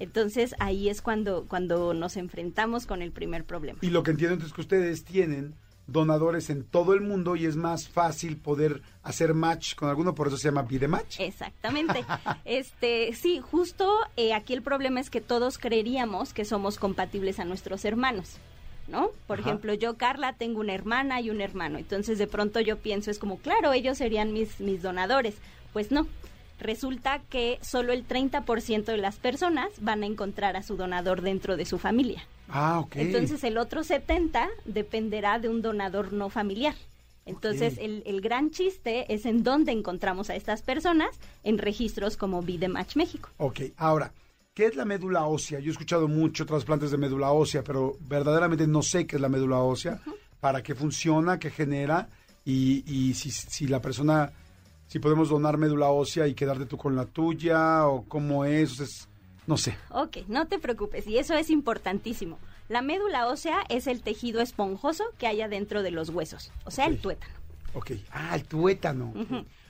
Entonces 0.02 0.56
ahí 0.58 0.90
es 0.90 1.04
cuando, 1.04 1.46
cuando 1.48 1.94
nos 1.94 2.18
enfrentamos 2.18 2.88
con 2.88 3.04
el 3.04 3.12
primer 3.12 3.44
problema. 3.44 3.78
Y 3.84 3.92
lo 3.92 4.02
que 4.02 4.12
entiendo 4.12 4.44
es 4.44 4.52
que 4.52 4.62
ustedes 4.62 5.04
tienen 5.04 5.54
donadores 5.86 6.50
en 6.50 6.64
todo 6.64 6.96
el 6.96 7.02
mundo 7.02 7.36
y 7.36 7.46
es 7.46 7.56
más 7.56 7.88
fácil 7.88 8.38
poder 8.38 8.82
hacer 9.04 9.36
match 9.36 9.76
con 9.76 9.90
alguno, 9.90 10.16
por 10.16 10.28
eso 10.28 10.38
se 10.38 10.48
llama 10.48 10.64
Be 10.64 10.88
Match. 10.88 11.20
Exactamente. 11.20 12.04
Este, 12.46 13.14
sí, 13.14 13.40
justo 13.40 14.00
eh, 14.18 14.34
aquí 14.34 14.54
el 14.54 14.64
problema 14.64 15.00
es 15.00 15.10
que 15.10 15.22
todos 15.22 15.60
creeríamos 15.60 16.34
que 16.34 16.46
somos 16.46 16.80
compatibles 16.80 17.40
a 17.40 17.46
nuestros 17.46 17.86
hermanos. 17.86 18.38
¿No? 18.88 19.12
Por 19.28 19.40
Ajá. 19.40 19.50
ejemplo, 19.50 19.74
yo, 19.74 19.96
Carla, 19.96 20.34
tengo 20.34 20.60
una 20.60 20.74
hermana 20.74 21.22
y 21.22 21.30
un 21.30 21.40
hermano. 21.40 21.78
Entonces, 21.78 22.18
de 22.18 22.28
pronto 22.28 22.60
yo 22.60 22.80
pienso, 22.80 23.10
es 23.12 23.20
como, 23.20 23.38
claro, 23.38 23.72
ellos 23.72 24.00
serían 24.00 24.34
mis, 24.34 24.60
mis 24.60 24.82
donadores. 24.82 25.36
Pues 25.72 25.92
no. 25.92 26.08
Resulta 26.62 27.24
que 27.28 27.58
solo 27.63 27.91
el 27.91 28.08
30% 28.08 28.86
de 28.86 28.97
las 28.97 29.17
personas 29.17 29.69
van 29.82 30.04
a 30.04 30.06
encontrar 30.06 30.56
a 30.56 30.62
su 30.62 30.78
donador 30.78 31.21
dentro 31.21 31.58
de 31.58 31.65
su 31.65 31.80
familia. 31.80 32.24
Ah, 32.50 32.80
ok. 32.80 32.97
Entonces 32.97 33.43
el 33.43 33.58
otro 33.58 33.84
70 33.84 34.47
dependerá 34.65 35.39
de 35.39 35.50
un 35.50 35.63
donador 35.63 36.13
no 36.13 36.30
familiar. 36.30 36.76
Entonces 37.26 37.80
el, 37.80 38.04
el 38.06 38.21
gran 38.21 38.52
chiste 38.52 39.12
es 39.12 39.26
en 39.26 39.43
dónde 39.43 39.71
encontramos 39.71 40.30
a 40.30 40.36
estas 40.36 40.62
personas 40.62 41.10
en 41.43 41.58
registros 41.58 42.15
como 42.15 42.43
Be 42.43 42.60
The 42.60 42.67
Match 42.67 42.95
México. 42.95 43.30
Ok, 43.38 43.62
ahora, 43.78 44.13
¿qué 44.54 44.67
es 44.67 44.76
la 44.76 44.86
médula 44.86 45.26
ósea? 45.26 45.60
Yo 45.60 45.69
he 45.69 45.71
escuchado 45.71 46.08
mucho 46.08 46.45
trasplantes 46.45 46.91
de 46.91 46.97
médula 46.97 47.32
ósea, 47.32 47.63
pero 47.63 47.97
verdaderamente 48.02 48.67
no 48.67 48.84
sé 48.84 49.08
qué 49.08 49.15
es 49.15 49.21
la 49.21 49.30
médula 49.30 49.60
ósea, 49.60 50.00
para 50.39 50.62
qué 50.62 50.76
funciona, 50.76 51.39
qué 51.39 51.50
genera 51.50 52.08
y, 52.45 52.84
y 52.86 53.13
si, 53.15 53.32
si 53.32 53.67
la 53.67 53.82
persona, 53.82 54.32
si 54.91 54.99
podemos 54.99 55.30
donar 55.30 55.58
médula 55.58 55.88
ósea 55.89 56.27
y 56.27 56.34
quedarte 56.34 56.65
tú 56.65 56.75
con 56.77 56.97
la 56.97 57.06
tuya 57.06 57.88
o 57.88 58.04
cómo 58.10 58.43
es, 58.43 59.08
no 59.47 59.56
sé. 59.56 59.77
Ok, 59.89 60.17
no 60.27 60.47
te 60.47 60.60
preocupes, 60.60 61.08
y 61.08 61.17
eso 61.17 61.34
es 61.36 61.49
importantísimo. 61.49 62.38
La 62.67 62.82
médula 62.82 63.27
ósea 63.27 63.63
es 63.69 63.88
el 63.88 64.01
tejido 64.01 64.41
esponjoso 64.41 65.06
que 65.17 65.27
hay 65.27 65.39
adentro 65.41 65.82
de 65.82 65.91
los 65.91 66.10
huesos, 66.10 66.51
o 66.65 66.71
sea, 66.71 66.88
el 66.88 66.99
tuétano. 66.99 67.34
Ok, 67.73 67.91
ah, 68.12 68.36
el 68.36 68.43
tuétano. 68.43 69.13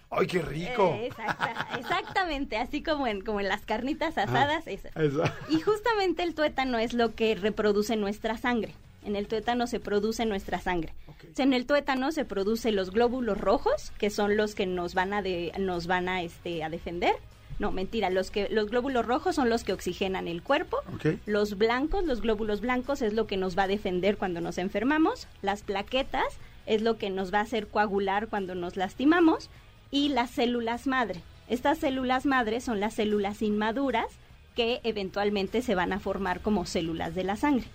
¡Ay, 0.09 0.25
qué 0.25 0.41
rico! 0.41 0.95
Eh, 0.95 1.05
exacta- 1.05 1.67
exactamente, 1.79 2.57
así 2.57 2.81
como 2.81 3.05
en, 3.05 3.21
como 3.21 3.39
en 3.41 3.47
las 3.47 3.61
carnitas 3.61 4.17
asadas, 4.17 4.65
eso. 4.65 4.87
Eso. 4.95 5.23
Y 5.49 5.61
justamente 5.61 6.23
el 6.23 6.33
tuétano 6.33 6.79
es 6.79 6.93
lo 6.93 7.13
que 7.13 7.35
reproduce 7.35 7.95
nuestra 7.95 8.37
sangre. 8.39 8.73
En 9.03 9.15
el 9.15 9.27
tuétano 9.27 9.67
se 9.67 9.79
produce 9.79 10.25
nuestra 10.25 10.59
sangre. 10.59 10.93
En 11.37 11.53
el 11.53 11.65
tuétano 11.65 12.11
se 12.11 12.25
producen 12.25 12.75
los 12.75 12.91
glóbulos 12.91 13.37
rojos, 13.39 13.91
que 13.97 14.09
son 14.09 14.37
los 14.37 14.53
que 14.55 14.65
nos 14.67 14.93
van 14.93 15.13
a 15.13 15.21
de- 15.21 15.51
nos 15.59 15.87
van 15.87 16.07
a 16.09 16.21
este 16.21 16.63
a 16.63 16.69
defender. 16.69 17.15
No, 17.59 17.71
mentira, 17.71 18.09
los 18.09 18.31
que 18.31 18.47
los 18.49 18.69
glóbulos 18.71 19.05
rojos 19.05 19.35
son 19.35 19.49
los 19.49 19.63
que 19.63 19.73
oxigenan 19.73 20.27
el 20.27 20.41
cuerpo. 20.41 20.77
Los 21.25 21.57
blancos, 21.57 22.05
los 22.05 22.21
glóbulos 22.21 22.61
blancos 22.61 23.01
es 23.01 23.13
lo 23.13 23.27
que 23.27 23.37
nos 23.37 23.57
va 23.57 23.63
a 23.63 23.67
defender 23.67 24.17
cuando 24.17 24.41
nos 24.41 24.57
enfermamos. 24.57 25.27
Las 25.43 25.61
plaquetas 25.61 26.25
es 26.65 26.81
lo 26.81 26.97
que 26.97 27.09
nos 27.11 27.31
va 27.33 27.39
a 27.39 27.43
hacer 27.43 27.67
coagular 27.67 28.27
cuando 28.29 28.55
nos 28.55 28.77
lastimamos 28.77 29.49
y 29.91 30.09
las 30.09 30.31
células 30.31 30.87
madre. 30.87 31.21
Estas 31.49 31.77
células 31.79 32.25
madre 32.25 32.61
son 32.61 32.79
las 32.79 32.93
células 32.95 33.41
inmaduras 33.41 34.07
que 34.55 34.79
eventualmente 34.83 35.61
se 35.61 35.75
van 35.75 35.93
a 35.93 35.99
formar 35.99 36.41
como 36.41 36.65
células 36.65 37.13
de 37.13 37.23
la 37.23 37.35
sangre. 37.35 37.65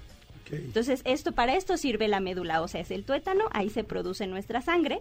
Entonces, 0.50 1.02
esto 1.04 1.32
para 1.32 1.56
esto 1.56 1.76
sirve 1.76 2.08
la 2.08 2.20
médula 2.20 2.62
ósea, 2.62 2.80
es 2.80 2.90
el 2.90 3.04
tuétano, 3.04 3.44
ahí 3.52 3.70
se 3.70 3.84
produce 3.84 4.26
nuestra 4.26 4.60
sangre 4.62 5.00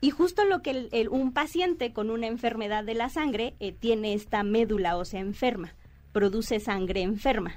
y 0.00 0.10
justo 0.10 0.44
lo 0.44 0.62
que 0.62 0.70
el- 0.70 0.88
el- 0.92 1.08
un 1.08 1.32
paciente 1.32 1.92
con 1.92 2.10
una 2.10 2.26
enfermedad 2.26 2.84
de 2.84 2.94
la 2.94 3.08
sangre 3.08 3.54
eh, 3.60 3.72
tiene 3.72 4.14
esta 4.14 4.42
médula 4.42 4.96
ósea 4.96 5.20
enferma, 5.20 5.74
produce 6.12 6.60
sangre 6.60 7.02
enferma. 7.02 7.54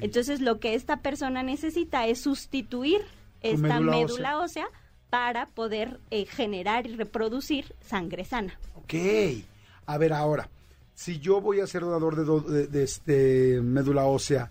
Entonces, 0.00 0.40
lo 0.40 0.60
que 0.60 0.74
esta 0.74 0.98
persona 0.98 1.42
necesita 1.42 2.06
es 2.06 2.20
sustituir 2.20 3.00
esta 3.42 3.80
médula 3.80 3.96
médula, 3.96 4.38
ósea. 4.38 4.66
para 5.10 5.46
poder 5.46 5.98
eh, 6.12 6.24
generar 6.26 6.86
y 6.86 6.94
reproducir 6.94 7.74
sangre 7.84 8.24
sana. 8.24 8.58
Ok. 8.76 8.94
A 9.86 9.98
ver, 9.98 10.12
ahora, 10.12 10.48
si 10.94 11.18
yo 11.18 11.40
voy 11.40 11.58
a 11.58 11.66
ser 11.66 11.80
donador 11.82 12.14
de, 12.14 12.24
do- 12.24 12.40
de- 12.40 12.68
de 12.68 12.82
este 12.84 13.60
médula 13.60 14.04
ósea, 14.04 14.50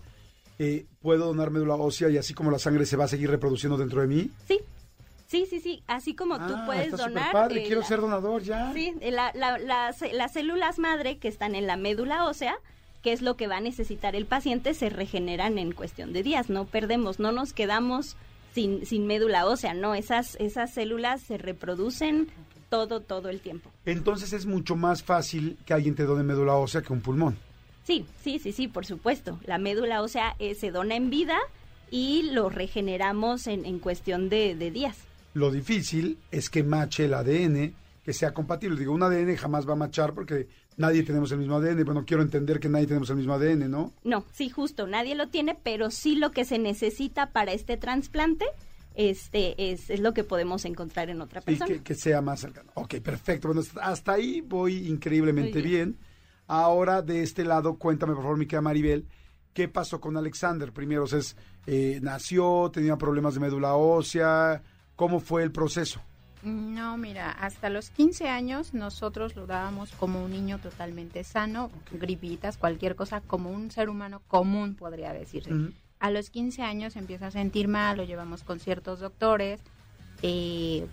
eh, 0.62 0.84
¿puedo 1.00 1.24
donar 1.26 1.50
médula 1.50 1.74
ósea 1.76 2.10
y 2.10 2.18
así 2.18 2.34
como 2.34 2.50
la 2.50 2.58
sangre 2.58 2.84
se 2.84 2.96
va 2.98 3.04
a 3.04 3.08
seguir 3.08 3.30
reproduciendo 3.30 3.78
dentro 3.78 4.02
de 4.02 4.06
mí? 4.08 4.30
Sí, 4.46 4.60
sí, 5.26 5.46
sí, 5.48 5.58
sí. 5.60 5.82
Así 5.86 6.14
como 6.14 6.36
tú 6.36 6.52
Ah, 6.54 6.64
puedes 6.66 6.84
está 6.92 6.98
donar. 6.98 7.10
superpadre, 7.24 7.62
eh, 7.62 7.66
quiero 7.66 7.80
la- 7.80 7.86
ser 7.86 8.00
donador 8.02 8.42
ya. 8.42 8.70
Sí, 8.74 8.92
eh, 9.00 9.10
la- 9.10 9.32
la- 9.34 9.58
las, 9.58 10.02
las 10.12 10.32
células 10.34 10.78
madre 10.78 11.16
que 11.16 11.28
están 11.28 11.54
en 11.54 11.66
la 11.66 11.76
médula 11.78 12.26
ósea, 12.26 12.54
que 13.02 13.12
es 13.12 13.22
lo 13.22 13.36
que 13.36 13.46
va 13.46 13.56
a 13.56 13.60
necesitar 13.62 14.14
el 14.14 14.26
paciente, 14.26 14.74
se 14.74 14.90
regeneran 14.90 15.56
en 15.56 15.72
cuestión 15.72 16.12
de 16.12 16.22
días. 16.22 16.50
No 16.50 16.66
perdemos, 16.66 17.18
no 17.18 17.32
nos 17.32 17.54
quedamos 17.54 18.16
sin, 18.54 18.84
sin 18.84 19.06
médula 19.06 19.46
ósea, 19.46 19.72
no. 19.72 19.94
Esas, 19.94 20.36
esas 20.40 20.74
células 20.74 21.22
se 21.22 21.38
reproducen 21.38 22.28
todo, 22.68 23.00
todo 23.00 23.30
el 23.30 23.40
tiempo. 23.40 23.70
Entonces 23.86 24.34
es 24.34 24.44
mucho 24.44 24.76
más 24.76 25.02
fácil 25.02 25.56
que 25.64 25.72
alguien 25.72 25.94
te 25.94 26.04
done 26.04 26.22
médula 26.22 26.54
ósea 26.56 26.82
que 26.82 26.92
un 26.92 27.00
pulmón. 27.00 27.38
Sí, 27.84 28.04
sí, 28.22 28.38
sí, 28.38 28.52
sí, 28.52 28.68
por 28.68 28.86
supuesto. 28.86 29.38
La 29.44 29.58
médula 29.58 30.02
ósea 30.02 30.36
eh, 30.38 30.54
se 30.54 30.70
dona 30.70 30.96
en 30.96 31.10
vida 31.10 31.38
y 31.90 32.22
lo 32.32 32.50
regeneramos 32.50 33.46
en, 33.46 33.64
en 33.64 33.78
cuestión 33.78 34.28
de, 34.28 34.54
de 34.54 34.70
días. 34.70 34.96
Lo 35.34 35.50
difícil 35.50 36.18
es 36.30 36.50
que 36.50 36.62
mache 36.62 37.06
el 37.06 37.14
ADN, 37.14 37.74
que 38.04 38.12
sea 38.12 38.32
compatible. 38.32 38.78
Digo, 38.78 38.92
un 38.92 39.02
ADN 39.02 39.36
jamás 39.36 39.68
va 39.68 39.72
a 39.72 39.76
machar 39.76 40.12
porque 40.12 40.46
nadie 40.76 41.02
tenemos 41.02 41.30
el 41.32 41.38
mismo 41.38 41.56
ADN. 41.56 41.84
Bueno, 41.84 42.04
quiero 42.04 42.22
entender 42.22 42.60
que 42.60 42.68
nadie 42.68 42.86
tenemos 42.86 43.10
el 43.10 43.16
mismo 43.16 43.34
ADN, 43.34 43.70
¿no? 43.70 43.92
No, 44.04 44.24
sí, 44.32 44.50
justo, 44.50 44.86
nadie 44.86 45.14
lo 45.14 45.28
tiene, 45.28 45.56
pero 45.60 45.90
sí 45.90 46.16
lo 46.16 46.30
que 46.30 46.44
se 46.44 46.58
necesita 46.58 47.30
para 47.30 47.52
este 47.52 47.76
trasplante 47.76 48.44
este, 48.94 49.70
es, 49.72 49.88
es 49.90 50.00
lo 50.00 50.12
que 50.14 50.24
podemos 50.24 50.64
encontrar 50.64 51.10
en 51.10 51.20
otra 51.20 51.40
persona. 51.40 51.66
que, 51.66 51.82
que 51.82 51.94
sea 51.94 52.20
más 52.20 52.40
cercano. 52.40 52.70
Ok, 52.74 52.96
perfecto. 52.96 53.48
Bueno, 53.48 53.62
hasta- 53.82 54.12
ahí 54.12 54.40
voy 54.40 54.88
increíblemente 54.88 55.62
bien. 55.62 55.96
Ahora, 56.52 57.00
de 57.00 57.22
este 57.22 57.44
lado, 57.44 57.78
cuéntame, 57.78 58.12
por 58.12 58.24
favor, 58.24 58.36
mi 58.36 58.46
querida 58.46 58.60
Maribel, 58.60 59.06
¿qué 59.54 59.68
pasó 59.68 60.00
con 60.00 60.16
Alexander? 60.16 60.72
Primero, 60.72 61.04
o 61.04 61.06
sea, 61.06 61.20
es, 61.20 61.36
eh, 61.64 62.00
nació, 62.02 62.72
tenía 62.72 62.96
problemas 62.96 63.34
de 63.34 63.40
médula 63.40 63.76
ósea. 63.76 64.60
¿Cómo 64.96 65.20
fue 65.20 65.44
el 65.44 65.52
proceso? 65.52 66.00
No, 66.42 66.96
mira, 66.96 67.30
hasta 67.30 67.70
los 67.70 67.90
15 67.90 68.28
años 68.28 68.74
nosotros 68.74 69.36
lo 69.36 69.46
dábamos 69.46 69.92
como 69.92 70.24
un 70.24 70.32
niño 70.32 70.58
totalmente 70.58 71.22
sano, 71.22 71.70
gripitas, 71.92 72.58
cualquier 72.58 72.96
cosa, 72.96 73.20
como 73.20 73.50
un 73.50 73.70
ser 73.70 73.88
humano 73.88 74.20
común, 74.26 74.74
podría 74.74 75.12
decirse. 75.12 75.52
A 76.00 76.10
los 76.10 76.30
15 76.30 76.62
años 76.62 76.96
empieza 76.96 77.28
a 77.28 77.30
sentir 77.30 77.68
mal, 77.68 77.96
lo 77.96 78.02
llevamos 78.02 78.42
con 78.42 78.58
ciertos 78.58 78.98
doctores, 78.98 79.60
eh, 80.22 80.84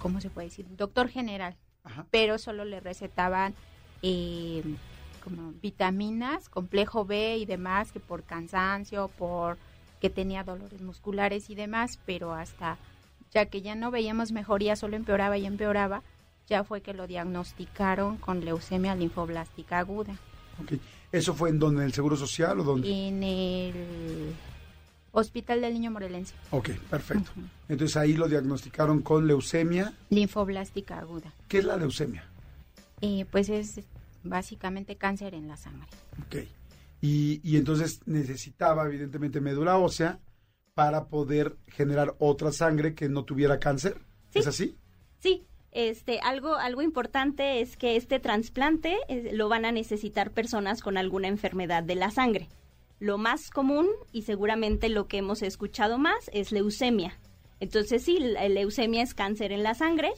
¿cómo 0.00 0.20
se 0.20 0.28
puede 0.28 0.48
decir? 0.48 0.66
Doctor 0.76 1.08
general, 1.08 1.54
Ajá. 1.84 2.04
pero 2.10 2.36
solo 2.36 2.64
le 2.64 2.80
recetaban 2.80 3.54
eh, 4.02 4.62
como 5.24 5.52
vitaminas, 5.62 6.48
complejo 6.48 7.04
B 7.04 7.38
y 7.38 7.46
demás, 7.46 7.90
que 7.90 8.00
por 8.00 8.22
cansancio, 8.22 9.08
por 9.18 9.56
que 10.00 10.10
tenía 10.10 10.44
dolores 10.44 10.82
musculares 10.82 11.48
y 11.48 11.54
demás, 11.54 11.98
pero 12.04 12.34
hasta 12.34 12.76
ya 13.32 13.46
que 13.46 13.62
ya 13.62 13.74
no 13.74 13.90
veíamos 13.90 14.32
mejoría, 14.32 14.76
solo 14.76 14.96
empeoraba 14.96 15.38
y 15.38 15.46
empeoraba, 15.46 16.02
ya 16.46 16.62
fue 16.62 16.82
que 16.82 16.92
lo 16.92 17.06
diagnosticaron 17.06 18.18
con 18.18 18.44
leucemia 18.44 18.94
linfoblástica 18.94 19.78
aguda. 19.78 20.14
¿Eso 21.10 21.34
fue 21.34 21.50
en 21.50 21.58
donde? 21.58 21.80
¿En 21.80 21.86
el 21.86 21.92
Seguro 21.92 22.16
Social 22.16 22.60
o 22.60 22.64
dónde? 22.64 22.88
En 22.88 23.22
el 23.22 24.34
Hospital 25.12 25.62
del 25.62 25.74
Niño 25.74 25.90
Morelense. 25.90 26.34
Ok, 26.50 26.70
perfecto. 26.90 27.30
Entonces 27.68 27.96
ahí 27.96 28.12
lo 28.12 28.28
diagnosticaron 28.28 29.00
con 29.00 29.26
leucemia. 29.26 29.94
Linfoblástica 30.10 30.98
aguda. 30.98 31.32
¿Qué 31.48 31.58
es 31.58 31.64
la 31.64 31.76
leucemia? 31.76 32.24
Eh, 33.00 33.24
pues 33.30 33.48
es 33.48 33.80
básicamente 34.24 34.96
cáncer 34.96 35.34
en 35.34 35.46
la 35.48 35.56
sangre. 35.56 35.88
Ok. 36.26 36.36
Y, 37.00 37.40
y 37.42 37.56
entonces 37.56 38.00
necesitaba 38.06 38.86
evidentemente 38.86 39.40
médula 39.40 39.78
ósea 39.78 40.18
para 40.74 41.06
poder 41.06 41.56
generar 41.68 42.16
otra 42.18 42.50
sangre 42.50 42.94
que 42.94 43.08
no 43.08 43.24
tuviera 43.24 43.60
cáncer. 43.60 43.98
Sí. 44.30 44.40
¿Es 44.40 44.46
así? 44.46 44.76
Sí, 45.20 45.46
este, 45.74 46.20
algo, 46.20 46.54
algo 46.54 46.82
importante 46.82 47.60
es 47.60 47.76
que 47.76 47.96
este 47.96 48.20
trasplante 48.20 48.96
eh, 49.08 49.30
lo 49.32 49.48
van 49.48 49.64
a 49.64 49.72
necesitar 49.72 50.30
personas 50.30 50.80
con 50.80 50.96
alguna 50.96 51.28
enfermedad 51.28 51.82
de 51.82 51.96
la 51.96 52.10
sangre. 52.10 52.48
Lo 53.00 53.18
más 53.18 53.50
común 53.50 53.88
y 54.12 54.22
seguramente 54.22 54.88
lo 54.88 55.08
que 55.08 55.18
hemos 55.18 55.42
escuchado 55.42 55.98
más 55.98 56.30
es 56.32 56.52
leucemia. 56.52 57.18
Entonces 57.58 58.02
sí, 58.02 58.18
la 58.18 58.48
leucemia 58.48 59.02
es 59.02 59.14
cáncer 59.14 59.50
en 59.50 59.62
la 59.62 59.74
sangre, 59.74 60.12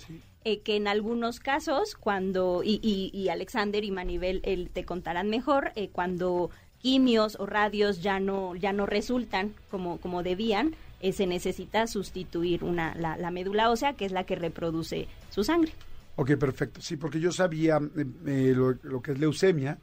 eh, 0.46 0.60
que 0.60 0.76
en 0.76 0.86
algunos 0.86 1.40
casos 1.40 1.96
cuando, 1.96 2.62
y, 2.64 2.78
y- 2.82 3.10
y 3.12 3.28
Alexander 3.30 3.82
y 3.84 3.90
Manibel 3.90 4.40
eh, 4.44 4.68
te 4.72 4.84
contarán 4.84 5.28
mejor, 5.28 5.72
eh, 5.74 5.88
cuando 5.90 6.50
quimios 6.78 7.36
o 7.40 7.46
radios 7.46 8.00
ya 8.00 8.20
no, 8.20 8.54
ya 8.54 8.72
no 8.72 8.86
resultan 8.86 9.54
como, 9.72 9.98
como 9.98 10.22
debían, 10.22 10.76
eh, 11.00 11.12
se 11.12 11.26
necesita 11.26 11.86
sustituir 11.88 12.62
una, 12.62 12.94
la, 12.94 13.16
la 13.16 13.30
médula 13.32 13.70
ósea, 13.70 13.94
que 13.94 14.04
es 14.04 14.12
la 14.12 14.24
que 14.24 14.36
reproduce 14.36 15.08
su 15.30 15.42
sangre. 15.42 15.72
Ok, 16.14 16.36
perfecto. 16.36 16.80
Sí, 16.80 16.96
porque 16.96 17.18
yo 17.18 17.32
sabía 17.32 17.80
eh, 18.26 18.52
lo, 18.54 18.72
lo 18.84 19.02
que 19.02 19.12
es 19.12 19.18
leucemia, 19.18 19.78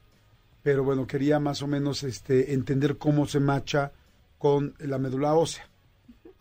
pero 0.63 0.85
bueno, 0.85 1.05
quería 1.05 1.39
más 1.39 1.61
o 1.61 1.67
menos 1.67 2.03
este, 2.03 2.53
entender 2.53 2.97
cómo 2.97 3.25
se 3.27 3.41
macha 3.41 3.91
con 4.37 4.73
la 4.79 4.97
médula 4.97 5.33
ósea. 5.33 5.67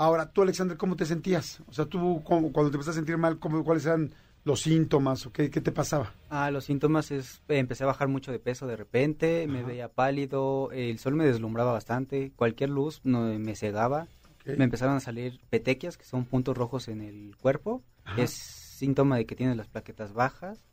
Ahora, 0.02 0.32
tú, 0.32 0.42
Alexander, 0.42 0.76
¿cómo 0.76 0.96
te 0.96 1.06
sentías? 1.06 1.60
O 1.68 1.72
sea, 1.72 1.86
tú 1.86 2.22
cómo- 2.24 2.52
cuando 2.52 2.72
te 2.72 2.76
empezaste 2.76 2.90
a 2.98 3.00
sentir 3.02 3.18
mal, 3.18 3.38
¿cómo, 3.38 3.62
¿cuáles 3.62 3.86
eran 3.86 4.12
los 4.42 4.60
síntomas 4.60 5.24
o 5.26 5.32
qué, 5.32 5.48
qué 5.48 5.60
te 5.60 5.70
pasaba? 5.70 6.12
Ah, 6.28 6.50
los 6.50 6.64
síntomas 6.64 7.12
es, 7.12 7.40
eh, 7.46 7.58
empecé 7.58 7.84
a 7.84 7.86
bajar 7.86 8.08
mucho 8.08 8.32
de 8.32 8.40
peso 8.40 8.66
de 8.66 8.74
repente, 8.74 9.46
me 9.46 9.62
veía 9.62 9.86
pálido, 9.88 10.72
el 10.72 10.98
sol 10.98 11.14
me 11.14 11.24
deslumbraba 11.24 11.72
bastante, 11.72 12.32
cualquier 12.34 12.70
luz 12.70 13.00
no, 13.04 13.20
me 13.38 13.54
cegaba, 13.54 14.08
me 14.44 14.64
empezaron 14.64 14.96
a 14.96 15.00
salir 15.00 15.38
petequias, 15.50 15.96
que 15.96 16.04
son 16.04 16.24
puntos 16.24 16.56
rojos 16.56 16.88
en 16.88 17.00
el 17.00 17.36
cuerpo, 17.36 17.84
Ajá. 18.04 18.22
es 18.22 18.30
síntoma 18.32 19.16
de 19.18 19.24
que 19.26 19.36
tienes 19.36 19.56
las 19.56 19.68
plaquetas 19.68 20.14
bajas, 20.14 20.64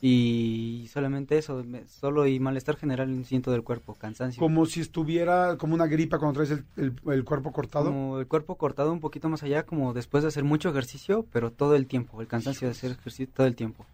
Y 0.00 0.88
solamente 0.92 1.38
eso, 1.38 1.64
solo 1.88 2.26
y 2.26 2.38
malestar 2.40 2.76
general 2.76 3.10
en 3.10 3.24
siento 3.24 3.50
del 3.50 3.62
cuerpo, 3.62 3.94
cansancio. 3.94 4.40
Como 4.40 4.64
si 4.66 4.80
estuviera 4.80 5.56
como 5.56 5.74
una 5.74 5.86
gripa 5.86 6.18
cuando 6.18 6.34
traes 6.42 6.50
el, 6.50 6.64
el- 6.76 7.12
el 7.12 7.24
cuerpo 7.24 7.52
cortado. 7.52 7.86
Como 7.86 8.18
el 8.20 8.26
cuerpo 8.26 8.56
cortado 8.56 8.92
un 8.92 9.00
poquito 9.00 9.28
más 9.28 9.42
allá, 9.42 9.64
como 9.64 9.92
después 9.94 10.22
de 10.22 10.28
hacer 10.28 10.44
mucho 10.44 10.68
ejercicio, 10.70 11.26
pero 11.32 11.50
todo 11.50 11.74
el 11.74 11.86
tiempo, 11.86 12.20
el 12.20 12.28
cansancio 12.28 12.68
de 12.68 12.72
hacer 12.72 12.92
ejercicio 12.92 13.28
todo 13.34 13.46
el 13.46 13.56
tiempo. 13.56 13.84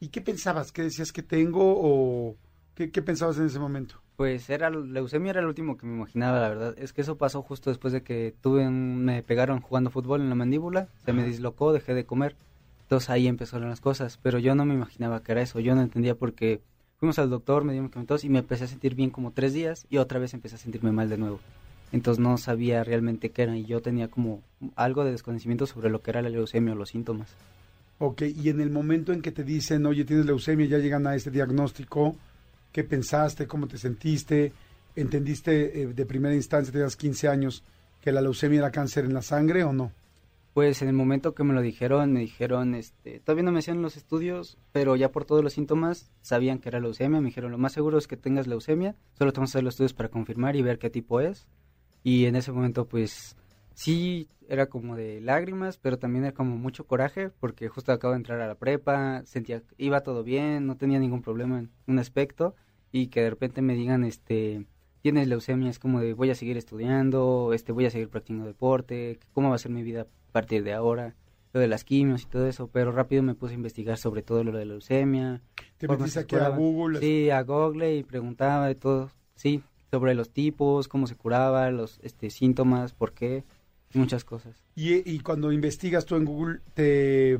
¿Y 0.00 0.08
qué 0.08 0.20
pensabas? 0.20 0.72
¿Qué 0.72 0.82
decías 0.82 1.12
que 1.12 1.22
tengo 1.22 1.60
o 1.64 2.36
qué, 2.74 2.90
qué 2.90 3.00
pensabas 3.02 3.38
en 3.38 3.46
ese 3.46 3.58
momento? 3.58 3.96
Pues 4.16 4.48
era 4.50 4.70
leucemia 4.70 5.30
era 5.30 5.40
el 5.40 5.46
último 5.46 5.76
que 5.76 5.86
me 5.86 5.96
imaginaba, 5.96 6.38
la 6.40 6.48
verdad. 6.48 6.74
Es 6.78 6.92
que 6.92 7.00
eso 7.00 7.16
pasó 7.16 7.42
justo 7.42 7.70
después 7.70 7.92
de 7.92 8.02
que 8.02 8.34
tuve 8.40 8.66
un- 8.66 9.04
me 9.04 9.22
pegaron 9.22 9.60
jugando 9.60 9.90
fútbol 9.90 10.20
en 10.20 10.28
la 10.28 10.34
mandíbula, 10.36 10.88
se 11.04 11.12
me 11.12 11.24
dislocó, 11.24 11.72
dejé 11.72 11.94
de 11.94 12.04
comer. 12.04 12.36
Entonces 12.84 13.10
ahí 13.10 13.26
empezaron 13.26 13.70
las 13.70 13.80
cosas, 13.80 14.18
pero 14.22 14.38
yo 14.38 14.54
no 14.54 14.64
me 14.64 14.74
imaginaba 14.74 15.22
que 15.22 15.32
era 15.32 15.42
eso, 15.42 15.58
yo 15.58 15.74
no 15.74 15.82
entendía 15.82 16.14
porque 16.14 16.60
fuimos 16.98 17.18
al 17.18 17.30
doctor, 17.30 17.64
me 17.64 17.72
dio 17.72 17.82
medicamentos 17.82 18.24
y 18.24 18.28
me 18.28 18.40
empecé 18.40 18.64
a 18.64 18.68
sentir 18.68 18.94
bien 18.94 19.10
como 19.10 19.32
tres 19.32 19.52
días 19.54 19.86
y 19.88 19.96
otra 19.96 20.18
vez 20.18 20.34
empecé 20.34 20.56
a 20.56 20.58
sentirme 20.58 20.92
mal 20.92 21.08
de 21.08 21.18
nuevo. 21.18 21.40
Entonces 21.92 22.22
no 22.22 22.36
sabía 22.38 22.84
realmente 22.84 23.30
qué 23.30 23.42
era 23.42 23.56
y 23.56 23.64
yo 23.64 23.80
tenía 23.80 24.08
como 24.08 24.42
algo 24.76 25.04
de 25.04 25.12
desconocimiento 25.12 25.66
sobre 25.66 25.90
lo 25.90 26.02
que 26.02 26.10
era 26.10 26.22
la 26.22 26.28
leucemia 26.28 26.74
o 26.74 26.76
los 26.76 26.90
síntomas. 26.90 27.28
Ok, 27.98 28.22
y 28.22 28.48
en 28.50 28.60
el 28.60 28.70
momento 28.70 29.12
en 29.12 29.22
que 29.22 29.32
te 29.32 29.44
dicen, 29.44 29.86
oye, 29.86 30.04
tienes 30.04 30.26
leucemia, 30.26 30.66
ya 30.66 30.78
llegan 30.78 31.06
a 31.06 31.14
este 31.14 31.30
diagnóstico, 31.30 32.16
¿qué 32.72 32.84
pensaste? 32.84 33.46
¿Cómo 33.46 33.66
te 33.66 33.78
sentiste? 33.78 34.52
¿Entendiste 34.96 35.82
eh, 35.82 35.86
de 35.86 36.06
primera 36.06 36.34
instancia, 36.34 36.72
tenías 36.72 36.96
15 36.96 37.28
años, 37.28 37.62
que 38.00 38.12
la 38.12 38.20
leucemia 38.20 38.58
era 38.58 38.70
cáncer 38.70 39.04
en 39.04 39.14
la 39.14 39.22
sangre 39.22 39.64
o 39.64 39.72
no? 39.72 39.92
Pues 40.54 40.82
en 40.82 40.88
el 40.88 40.94
momento 40.94 41.34
que 41.34 41.42
me 41.42 41.52
lo 41.52 41.62
dijeron, 41.62 42.12
me 42.12 42.20
dijeron, 42.20 42.76
este, 42.76 43.18
todavía 43.18 43.42
no 43.42 43.50
me 43.50 43.58
hacían 43.58 43.82
los 43.82 43.96
estudios, 43.96 44.56
pero 44.70 44.94
ya 44.94 45.10
por 45.10 45.24
todos 45.24 45.42
los 45.42 45.54
síntomas 45.54 46.12
sabían 46.22 46.60
que 46.60 46.68
era 46.68 46.78
leucemia. 46.78 47.20
Me 47.20 47.26
dijeron, 47.26 47.50
lo 47.50 47.58
más 47.58 47.72
seguro 47.72 47.98
es 47.98 48.06
que 48.06 48.16
tengas 48.16 48.46
leucemia, 48.46 48.94
solo 49.18 49.32
te 49.32 49.40
vamos 49.40 49.50
a 49.50 49.54
hacer 49.54 49.64
los 49.64 49.74
estudios 49.74 49.94
para 49.94 50.10
confirmar 50.10 50.54
y 50.54 50.62
ver 50.62 50.78
qué 50.78 50.90
tipo 50.90 51.20
es. 51.20 51.48
Y 52.04 52.26
en 52.26 52.36
ese 52.36 52.52
momento, 52.52 52.86
pues, 52.86 53.36
sí, 53.74 54.28
era 54.48 54.66
como 54.66 54.94
de 54.94 55.20
lágrimas, 55.20 55.78
pero 55.78 55.98
también 55.98 56.24
era 56.24 56.34
como 56.34 56.56
mucho 56.56 56.86
coraje, 56.86 57.30
porque 57.30 57.68
justo 57.68 57.90
acabo 57.90 58.12
de 58.12 58.18
entrar 58.18 58.40
a 58.40 58.46
la 58.46 58.54
prepa, 58.54 59.24
sentía 59.24 59.60
iba 59.76 60.04
todo 60.04 60.22
bien, 60.22 60.68
no 60.68 60.76
tenía 60.76 61.00
ningún 61.00 61.22
problema 61.22 61.58
en 61.58 61.70
un 61.88 61.98
aspecto, 61.98 62.54
y 62.92 63.08
que 63.08 63.22
de 63.22 63.30
repente 63.30 63.60
me 63.60 63.74
digan, 63.74 64.04
este, 64.04 64.66
tienes 65.00 65.26
leucemia, 65.26 65.68
es 65.68 65.80
como 65.80 65.98
de 65.98 66.14
voy 66.14 66.30
a 66.30 66.36
seguir 66.36 66.56
estudiando, 66.56 67.52
este, 67.52 67.72
voy 67.72 67.86
a 67.86 67.90
seguir 67.90 68.08
practicando 68.08 68.46
deporte, 68.46 69.18
cómo 69.32 69.48
va 69.48 69.56
a 69.56 69.58
ser 69.58 69.72
mi 69.72 69.82
vida 69.82 70.06
partir 70.34 70.64
de 70.64 70.72
ahora, 70.72 71.14
lo 71.52 71.60
de 71.60 71.68
las 71.68 71.84
quimios 71.84 72.22
y 72.22 72.26
todo 72.26 72.46
eso, 72.48 72.66
pero 72.66 72.90
rápido 72.90 73.22
me 73.22 73.34
puse 73.36 73.52
a 73.54 73.56
investigar 73.56 73.96
sobre 73.96 74.22
todo 74.22 74.42
lo 74.42 74.50
de 74.58 74.64
la 74.64 74.72
leucemia. 74.72 75.40
Te 75.78 75.86
metiste 75.86 76.18
aquí 76.20 76.34
a. 76.36 76.48
Google. 76.48 76.98
Sí, 76.98 77.30
a 77.30 77.40
Google 77.42 77.96
y 77.96 78.02
preguntaba 78.02 78.66
de 78.66 78.74
todo, 78.74 79.10
sí, 79.36 79.62
sobre 79.92 80.14
los 80.14 80.30
tipos, 80.30 80.88
cómo 80.88 81.06
se 81.06 81.14
curaba, 81.14 81.70
los 81.70 82.00
este, 82.02 82.30
síntomas, 82.30 82.92
por 82.92 83.12
qué. 83.12 83.44
muchas 83.94 84.24
cosas. 84.24 84.56
Y, 84.74 85.08
y 85.08 85.20
cuando 85.20 85.52
investigas 85.52 86.04
tú 86.04 86.16
en 86.16 86.24
Google, 86.24 86.58
¿te, 86.74 87.38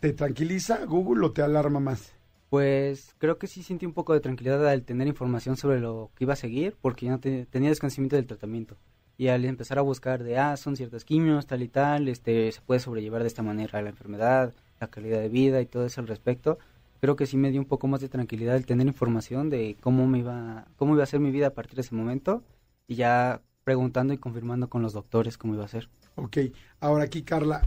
¿te 0.00 0.12
tranquiliza 0.14 0.84
Google 0.86 1.26
o 1.26 1.32
te 1.32 1.42
alarma 1.42 1.78
más? 1.80 2.14
Pues 2.48 3.14
creo 3.18 3.36
que 3.36 3.46
sí 3.46 3.62
sentí 3.62 3.84
un 3.84 3.92
poco 3.92 4.14
de 4.14 4.20
tranquilidad 4.20 4.66
al 4.66 4.82
tener 4.84 5.06
información 5.06 5.58
sobre 5.58 5.80
lo 5.80 6.10
que 6.14 6.24
iba 6.24 6.32
a 6.32 6.36
seguir, 6.36 6.74
porque 6.80 7.04
ya 7.04 7.12
no 7.12 7.20
te- 7.20 7.44
tenía 7.44 7.68
desconocimiento 7.68 8.16
del 8.16 8.26
tratamiento. 8.26 8.78
Y 9.18 9.28
al 9.28 9.44
empezar 9.44 9.78
a 9.78 9.82
buscar 9.82 10.22
de, 10.22 10.38
ah, 10.38 10.56
son 10.56 10.76
ciertas 10.76 11.04
quimios, 11.04 11.46
tal 11.46 11.62
y 11.62 11.68
tal, 11.68 12.08
este, 12.08 12.52
se 12.52 12.60
puede 12.60 12.78
sobrellevar 12.78 13.22
de 13.22 13.26
esta 13.26 13.42
manera 13.42 13.82
la 13.82 13.90
enfermedad, 13.90 14.54
la 14.80 14.86
calidad 14.86 15.18
de 15.18 15.28
vida 15.28 15.60
y 15.60 15.66
todo 15.66 15.84
eso 15.84 16.00
al 16.00 16.06
respecto, 16.06 16.58
creo 17.00 17.16
que 17.16 17.26
sí 17.26 17.36
me 17.36 17.50
dio 17.50 17.60
un 17.60 17.66
poco 17.66 17.88
más 17.88 18.00
de 18.00 18.08
tranquilidad 18.08 18.54
el 18.54 18.64
tener 18.64 18.86
información 18.86 19.50
de 19.50 19.76
cómo 19.80 20.06
me 20.06 20.20
iba, 20.20 20.66
cómo 20.76 20.94
iba 20.94 21.02
a 21.02 21.06
ser 21.06 21.18
mi 21.18 21.32
vida 21.32 21.48
a 21.48 21.54
partir 21.54 21.74
de 21.74 21.82
ese 21.82 21.96
momento, 21.96 22.44
y 22.86 22.94
ya 22.94 23.42
preguntando 23.64 24.14
y 24.14 24.18
confirmando 24.18 24.68
con 24.68 24.82
los 24.82 24.92
doctores 24.92 25.36
cómo 25.36 25.54
iba 25.54 25.64
a 25.64 25.68
ser. 25.68 25.88
Ok, 26.14 26.38
ahora 26.78 27.02
aquí 27.02 27.22
Carla, 27.22 27.62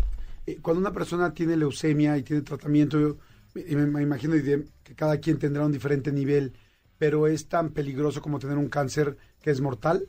eh, 0.46 0.58
cuando 0.62 0.80
una 0.80 0.94
persona 0.94 1.34
tiene 1.34 1.58
leucemia 1.58 2.18
y 2.18 2.24
tiene 2.24 2.44
tratamiento, 2.44 2.98
yo 2.98 3.18
me, 3.54 4.02
imagino 4.02 4.36
que 4.84 4.96
cada 4.96 5.18
quien 5.18 5.38
tendrá 5.38 5.66
un 5.66 5.74
diferente 5.74 6.14
nivel, 6.14 6.54
pero 6.98 7.28
es 7.28 7.48
tan 7.48 7.72
peligroso 7.72 8.22
como 8.22 8.40
tener 8.40 8.58
un 8.58 8.70
cáncer 8.70 9.18
que 9.42 9.52
es 9.52 9.60
mortal 9.60 10.08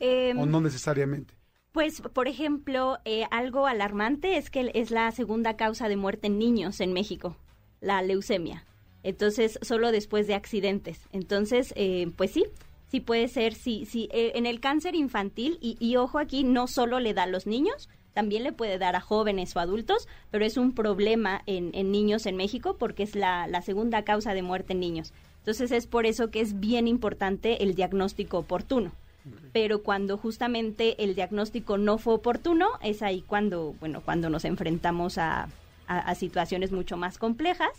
Em, 0.00 0.38
o 0.38 0.46
no 0.46 0.60
necesariamente. 0.60 1.34
Pues, 1.72 2.00
por 2.00 2.26
ejemplo, 2.26 2.98
eh, 3.04 3.26
algo 3.30 3.66
alarmante 3.66 4.36
es 4.36 4.50
que 4.50 4.72
es 4.74 4.90
la 4.90 5.12
segunda 5.12 5.56
causa 5.56 5.88
de 5.88 5.96
muerte 5.96 6.26
en 6.26 6.38
niños 6.38 6.80
en 6.80 6.92
México, 6.92 7.36
la 7.80 8.02
leucemia. 8.02 8.64
Entonces, 9.04 9.58
solo 9.62 9.92
después 9.92 10.26
de 10.26 10.34
accidentes. 10.34 11.06
Entonces, 11.12 11.72
eh, 11.76 12.10
pues 12.16 12.32
sí, 12.32 12.44
sí 12.88 13.00
puede 13.00 13.28
ser, 13.28 13.54
sí, 13.54 13.86
sí. 13.86 14.08
eh, 14.10 14.32
en 14.34 14.46
el 14.46 14.58
cáncer 14.58 14.96
infantil, 14.96 15.58
y, 15.60 15.76
y 15.78 15.94
ojo 15.96 16.18
aquí, 16.18 16.42
no 16.42 16.66
solo 16.66 16.98
le 16.98 17.14
da 17.14 17.22
a 17.22 17.28
los 17.28 17.46
niños, 17.46 17.88
también 18.14 18.42
le 18.42 18.52
puede 18.52 18.76
dar 18.76 18.96
a 18.96 19.00
jóvenes 19.00 19.54
o 19.54 19.60
adultos, 19.60 20.08
pero 20.32 20.44
es 20.44 20.56
un 20.56 20.72
problema 20.72 21.42
en, 21.46 21.70
en 21.74 21.92
niños 21.92 22.26
en 22.26 22.36
México 22.36 22.76
porque 22.78 23.04
es 23.04 23.14
la, 23.14 23.46
la 23.46 23.62
segunda 23.62 24.02
causa 24.02 24.34
de 24.34 24.42
muerte 24.42 24.72
en 24.72 24.80
niños. 24.80 25.12
Entonces, 25.38 25.70
es 25.70 25.86
por 25.86 26.04
eso 26.04 26.30
que 26.30 26.40
es 26.40 26.58
bien 26.58 26.88
importante 26.88 27.62
el 27.62 27.74
diagnóstico 27.76 28.38
oportuno 28.38 28.92
pero 29.52 29.82
cuando 29.82 30.16
justamente 30.16 31.02
el 31.04 31.14
diagnóstico 31.14 31.78
no 31.78 31.98
fue 31.98 32.14
oportuno, 32.14 32.68
es 32.82 33.02
ahí 33.02 33.22
cuando, 33.26 33.74
bueno, 33.80 34.00
cuando 34.04 34.30
nos 34.30 34.44
enfrentamos 34.44 35.18
a, 35.18 35.48
a- 35.86 35.98
a 35.98 36.14
situaciones 36.14 36.72
mucho 36.72 36.96
más 36.96 37.18
complejas. 37.18 37.70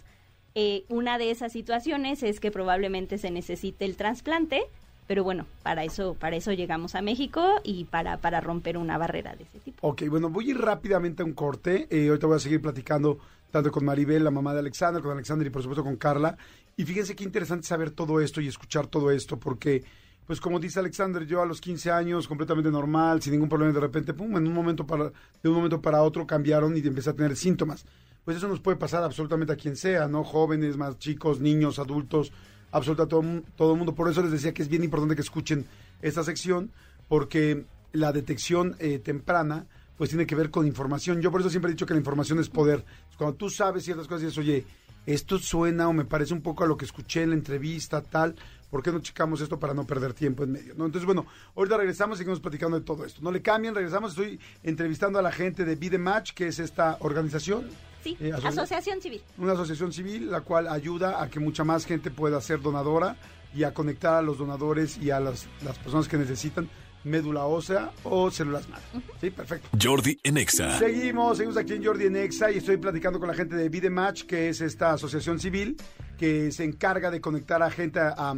Eh, 0.54 0.84
una 0.90 1.18
de 1.18 1.32
esas 1.32 1.54
situaciones 1.54 2.24
es 2.24 2.40
que 2.42 2.52
probablemente 2.52 3.18
se 3.18 3.32
necesite 3.32 3.86
el 3.86 3.96
trasplante, 3.96 4.64
pero 5.08 5.24
bueno, 5.24 5.46
para 5.64 5.84
eso, 5.86 6.14
para 6.16 6.36
eso 6.36 6.52
llegamos 6.52 6.94
a 6.96 7.02
México 7.02 7.62
y 7.64 7.86
para, 7.86 8.18
para 8.18 8.42
romper 8.42 8.78
una 8.78 8.98
barrera 8.98 9.36
de 9.36 9.44
ese 9.44 9.60
tipo. 9.60 9.88
Ok, 9.88 10.04
bueno, 10.10 10.30
voy 10.30 10.48
a 10.48 10.50
ir 10.52 10.58
rápidamente 10.60 11.22
a 11.24 11.26
un 11.26 11.34
corte. 11.34 11.88
Eh, 11.90 12.10
ahorita 12.10 12.28
voy 12.28 12.36
a 12.36 12.40
seguir 12.40 12.62
platicando 12.62 13.18
tanto 13.50 13.72
con 13.72 13.84
Maribel, 13.86 14.24
la 14.24 14.32
mamá 14.32 14.54
de 14.54 14.60
Alexander, 14.60 15.02
con 15.02 15.12
Alexander 15.12 15.48
y 15.48 15.50
por 15.50 15.62
supuesto 15.62 15.84
con 15.84 15.96
Carla. 15.98 16.38
Y 16.78 16.84
fíjense 16.86 17.16
qué 17.16 17.24
interesante 17.26 17.66
saber 17.68 17.92
todo 17.92 18.22
esto 18.22 18.40
y 18.42 18.48
escuchar 18.48 18.88
todo 18.88 19.12
esto, 19.12 19.38
porque, 19.38 19.84
pues 20.26 20.40
como 20.40 20.60
dice 20.60 20.80
Alexander, 20.80 21.26
yo 21.26 21.42
a 21.42 21.46
los 21.46 21.60
15 21.60 21.92
años, 21.92 22.28
completamente 22.28 22.72
normal, 22.72 23.22
sin 23.22 23.34
ningún 23.34 23.50
problema, 23.50 23.74
de 23.74 23.80
repente, 23.80 24.14
pum, 24.14 24.38
en 24.38 24.48
un 24.48 24.54
momento 24.54 24.86
para, 24.86 25.06
de 25.06 25.50
un 25.50 25.56
momento 25.56 25.82
para 25.82 26.04
otro 26.04 26.26
cambiaron 26.26 26.76
y 26.78 26.80
empecé 26.80 27.10
a 27.10 27.14
tener 27.14 27.36
síntomas. 27.36 27.86
Pues 28.24 28.38
eso 28.38 28.48
nos 28.48 28.60
puede 28.60 28.78
pasar 28.78 29.04
absolutamente 29.04 29.54
a 29.54 29.56
quien 29.56 29.76
sea, 29.76 30.08
¿no? 30.08 30.24
Jóvenes, 30.24 30.78
más 30.78 31.00
chicos, 31.00 31.40
niños, 31.40 31.80
adultos, 31.80 32.32
absolutamente 32.72 33.10
todo, 33.10 33.54
todo 33.56 33.72
el 33.74 33.78
mundo. 33.78 33.96
Por 33.96 34.10
eso 34.10 34.22
les 34.22 34.32
decía 34.32 34.54
que 34.54 34.62
es 34.62 34.70
bien 34.70 34.84
importante 34.84 35.16
que 35.16 35.22
escuchen 35.22 35.66
esta 36.02 36.24
sección, 36.24 36.72
porque 37.08 37.66
la 37.94 38.12
detección 38.12 38.76
eh, 38.80 39.00
temprana 39.00 39.66
pues 39.98 40.10
tiene 40.10 40.26
que 40.26 40.36
ver 40.36 40.50
con 40.50 40.66
información. 40.66 41.22
Yo 41.22 41.30
por 41.30 41.42
eso 41.42 41.50
siempre 41.50 41.70
he 41.70 41.74
dicho 41.74 41.86
que 41.86 41.94
la 41.94 42.00
información 42.00 42.40
es 42.40 42.50
poder. 42.50 42.84
Cuando 43.18 43.36
tú 43.36 43.50
sabes 43.50 43.84
ciertas 43.84 44.08
cosas 44.08 44.24
y 44.24 44.26
dices, 44.26 44.38
oye, 44.40 44.66
esto 45.06 45.38
suena 45.38 45.88
o 45.88 45.94
me 45.94 46.06
parece 46.06 46.34
un 46.34 46.42
poco 46.42 46.64
a 46.64 46.68
lo 46.68 46.78
que 46.78 46.86
escuché 46.86 47.24
en 47.24 47.30
la 47.30 47.36
entrevista, 47.36 48.02
tal, 48.02 48.36
¿por 48.72 48.82
qué 48.82 48.92
no 48.92 49.00
checamos 49.02 49.40
esto 49.42 49.60
para 49.60 49.76
no 49.76 49.86
perder 49.86 50.14
tiempo 50.14 50.44
en 50.44 50.54
medio? 50.54 50.74
¿no? 50.76 50.88
Entonces, 50.88 51.06
bueno, 51.06 51.28
ahorita 51.56 51.78
regresamos 51.78 52.18
y 52.18 52.20
seguimos 52.20 52.40
platicando 52.40 52.80
de 52.80 52.84
todo 52.86 53.06
esto. 53.06 53.22
No 53.22 53.32
le 53.32 53.44
cambien, 53.44 53.76
regresamos, 53.76 54.12
estoy 54.14 54.40
entrevistando 54.64 55.20
a 55.20 55.22
la 55.22 55.32
gente 55.32 55.64
de 55.66 55.76
Be 55.76 55.92
The 55.92 56.00
Match, 56.00 56.32
que 56.34 56.48
es 56.48 56.58
esta 56.58 56.98
organización, 57.02 57.70
Sí, 58.04 58.18
Eh, 58.20 58.32
asoci- 58.34 58.48
asociación 58.48 59.00
civil. 59.00 59.22
una 59.38 59.54
asociación 59.54 59.94
civil, 59.94 60.32
la 60.32 60.42
cual 60.42 60.68
ayuda 60.68 61.22
a 61.22 61.30
que 61.30 61.40
mucha 61.40 61.64
más 61.64 61.86
gente 61.86 62.10
pueda 62.10 62.42
ser 62.42 62.60
donadora 62.60 63.16
y 63.54 63.62
a 63.64 63.76
conectar 63.76 64.16
a 64.16 64.22
los 64.24 64.40
donadores 64.40 64.98
y 64.98 65.12
a 65.12 65.20
las, 65.20 65.46
las 65.64 65.78
personas 65.78 66.08
que 66.08 66.18
necesitan 66.18 66.68
médula 67.04 67.46
ósea 67.46 67.92
o 68.04 68.32
células 68.32 68.68
madre. 68.70 68.84
Sí, 69.20 69.30
perfecto. 69.30 69.68
Jordi 69.80 70.20
en 70.24 70.38
Exa. 70.38 70.80
Seguimos, 70.80 71.38
seguimos 71.38 71.58
aquí 71.58 71.74
en 71.74 71.84
Jordi 71.86 72.06
en 72.06 72.16
Exa 72.16 72.50
y 72.52 72.58
estoy 72.58 72.78
platicando 72.78 73.20
con 73.20 73.28
la 73.28 73.36
gente 73.36 73.56
de 73.56 73.70
Be 73.70 73.82
The 73.82 73.90
Match, 73.92 74.24
que 74.24 74.50
es 74.50 74.62
esta 74.62 74.94
asociación 74.94 75.40
civil 75.40 75.78
que 76.18 76.52
se 76.52 76.64
encarga 76.64 77.12
de 77.12 77.22
conectar 77.22 77.62
a 77.62 77.70
gente, 77.70 78.00
a, 78.00 78.10
a 78.18 78.36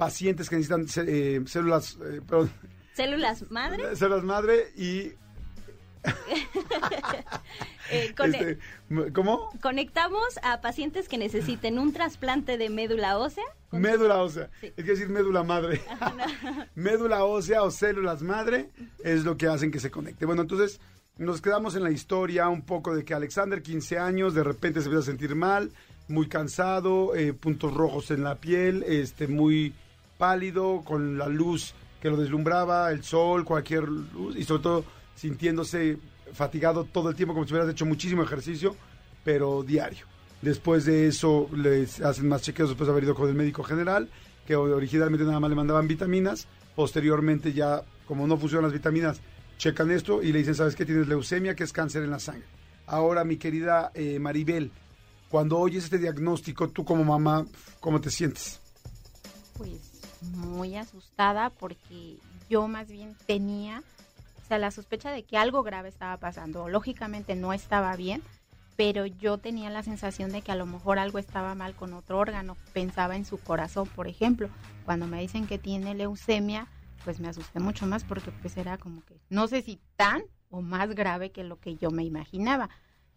pacientes 0.00 0.48
que 0.48 0.56
necesitan 0.56 0.86
eh, 1.06 1.42
células, 1.44 1.98
eh, 2.02 2.22
perdón, 2.26 2.50
Células 2.94 3.50
madre. 3.50 3.94
células 3.96 4.24
madre 4.24 4.72
y... 4.74 5.12
eh, 7.90 8.14
con- 8.16 8.34
este, 8.34 8.58
¿Cómo? 9.12 9.50
Conectamos 9.60 10.38
a 10.42 10.62
pacientes 10.62 11.06
que 11.06 11.18
necesiten 11.18 11.78
un 11.78 11.92
trasplante 11.92 12.56
de 12.56 12.70
médula 12.70 13.18
ósea. 13.18 13.44
Médula 13.72 14.22
ósea. 14.22 14.48
Sí. 14.62 14.72
Es 14.74 14.86
decir 14.86 15.10
médula 15.10 15.42
madre. 15.42 15.82
médula 16.74 17.24
ósea 17.24 17.62
o 17.62 17.70
células 17.70 18.22
madre 18.22 18.70
es 19.04 19.24
lo 19.24 19.36
que 19.36 19.48
hacen 19.48 19.70
que 19.70 19.80
se 19.80 19.90
conecte. 19.90 20.24
Bueno, 20.24 20.40
entonces 20.40 20.80
nos 21.18 21.42
quedamos 21.42 21.74
en 21.76 21.84
la 21.84 21.90
historia 21.90 22.48
un 22.48 22.62
poco 22.62 22.96
de 22.96 23.04
que 23.04 23.12
Alexander, 23.12 23.62
15 23.62 23.98
años, 23.98 24.32
de 24.32 24.44
repente 24.44 24.80
se 24.80 24.86
empieza 24.86 25.02
a 25.02 25.12
sentir 25.12 25.34
mal, 25.34 25.70
muy 26.08 26.26
cansado, 26.26 27.14
eh, 27.14 27.34
puntos 27.34 27.74
rojos 27.74 28.10
en 28.10 28.24
la 28.24 28.36
piel, 28.36 28.82
este, 28.84 29.28
muy 29.28 29.74
pálido, 30.20 30.82
con 30.84 31.18
la 31.18 31.26
luz 31.26 31.74
que 32.00 32.10
lo 32.10 32.16
deslumbraba, 32.16 32.92
el 32.92 33.02
sol, 33.02 33.44
cualquier 33.44 33.88
luz, 33.88 34.36
y 34.36 34.44
sobre 34.44 34.62
todo 34.62 34.84
sintiéndose 35.16 35.98
fatigado 36.32 36.84
todo 36.84 37.10
el 37.10 37.16
tiempo, 37.16 37.34
como 37.34 37.46
si 37.46 37.52
hubieras 37.52 37.70
hecho 37.70 37.86
muchísimo 37.86 38.22
ejercicio, 38.22 38.76
pero 39.24 39.62
diario. 39.62 40.06
Después 40.42 40.84
de 40.84 41.08
eso 41.08 41.48
les 41.54 42.00
hacen 42.00 42.28
más 42.28 42.42
chequeos 42.42 42.68
después 42.68 42.86
de 42.86 42.92
haber 42.92 43.04
ido 43.04 43.14
con 43.14 43.28
el 43.28 43.34
médico 43.34 43.62
general, 43.62 44.08
que 44.46 44.56
originalmente 44.56 45.24
nada 45.24 45.40
más 45.40 45.50
le 45.50 45.56
mandaban 45.56 45.88
vitaminas. 45.88 46.46
Posteriormente 46.76 47.52
ya, 47.52 47.82
como 48.06 48.26
no 48.26 48.36
funcionan 48.36 48.64
las 48.64 48.72
vitaminas, 48.72 49.20
checan 49.58 49.90
esto 49.90 50.22
y 50.22 50.32
le 50.32 50.38
dicen, 50.38 50.54
¿sabes 50.54 50.76
qué? 50.76 50.86
Tienes 50.86 51.08
leucemia, 51.08 51.54
que 51.54 51.64
es 51.64 51.72
cáncer 51.72 52.02
en 52.04 52.10
la 52.10 52.20
sangre. 52.20 52.46
Ahora, 52.86 53.24
mi 53.24 53.36
querida 53.36 53.90
eh, 53.94 54.18
Maribel, 54.18 54.70
cuando 55.28 55.58
oyes 55.58 55.84
este 55.84 55.98
diagnóstico, 55.98 56.68
tú 56.70 56.84
como 56.84 57.04
mamá, 57.04 57.46
¿cómo 57.80 58.00
te 58.00 58.10
sientes? 58.10 58.60
Pues 59.58 59.89
muy 60.22 60.76
asustada 60.76 61.50
porque 61.50 62.18
yo 62.48 62.68
más 62.68 62.88
bien 62.88 63.16
tenía, 63.26 63.82
o 64.42 64.46
sea, 64.46 64.58
la 64.58 64.70
sospecha 64.70 65.10
de 65.10 65.24
que 65.24 65.38
algo 65.38 65.62
grave 65.62 65.88
estaba 65.88 66.16
pasando. 66.16 66.68
Lógicamente 66.68 67.36
no 67.36 67.52
estaba 67.52 67.94
bien, 67.96 68.22
pero 68.76 69.06
yo 69.06 69.38
tenía 69.38 69.70
la 69.70 69.82
sensación 69.82 70.32
de 70.32 70.42
que 70.42 70.52
a 70.52 70.56
lo 70.56 70.66
mejor 70.66 70.98
algo 70.98 71.18
estaba 71.18 71.54
mal 71.54 71.74
con 71.74 71.92
otro 71.92 72.18
órgano. 72.18 72.56
Pensaba 72.72 73.16
en 73.16 73.24
su 73.24 73.38
corazón, 73.38 73.86
por 73.88 74.08
ejemplo. 74.08 74.48
Cuando 74.84 75.06
me 75.06 75.20
dicen 75.20 75.46
que 75.46 75.58
tiene 75.58 75.94
leucemia, 75.94 76.66
pues 77.04 77.20
me 77.20 77.28
asusté 77.28 77.60
mucho 77.60 77.86
más 77.86 78.04
porque 78.04 78.30
pues 78.30 78.56
era 78.56 78.78
como 78.78 79.04
que, 79.04 79.20
no 79.28 79.48
sé 79.48 79.62
si 79.62 79.80
tan 79.96 80.22
o 80.50 80.62
más 80.62 80.94
grave 80.94 81.30
que 81.30 81.44
lo 81.44 81.60
que 81.60 81.76
yo 81.76 81.90
me 81.90 82.04
imaginaba. 82.04 82.68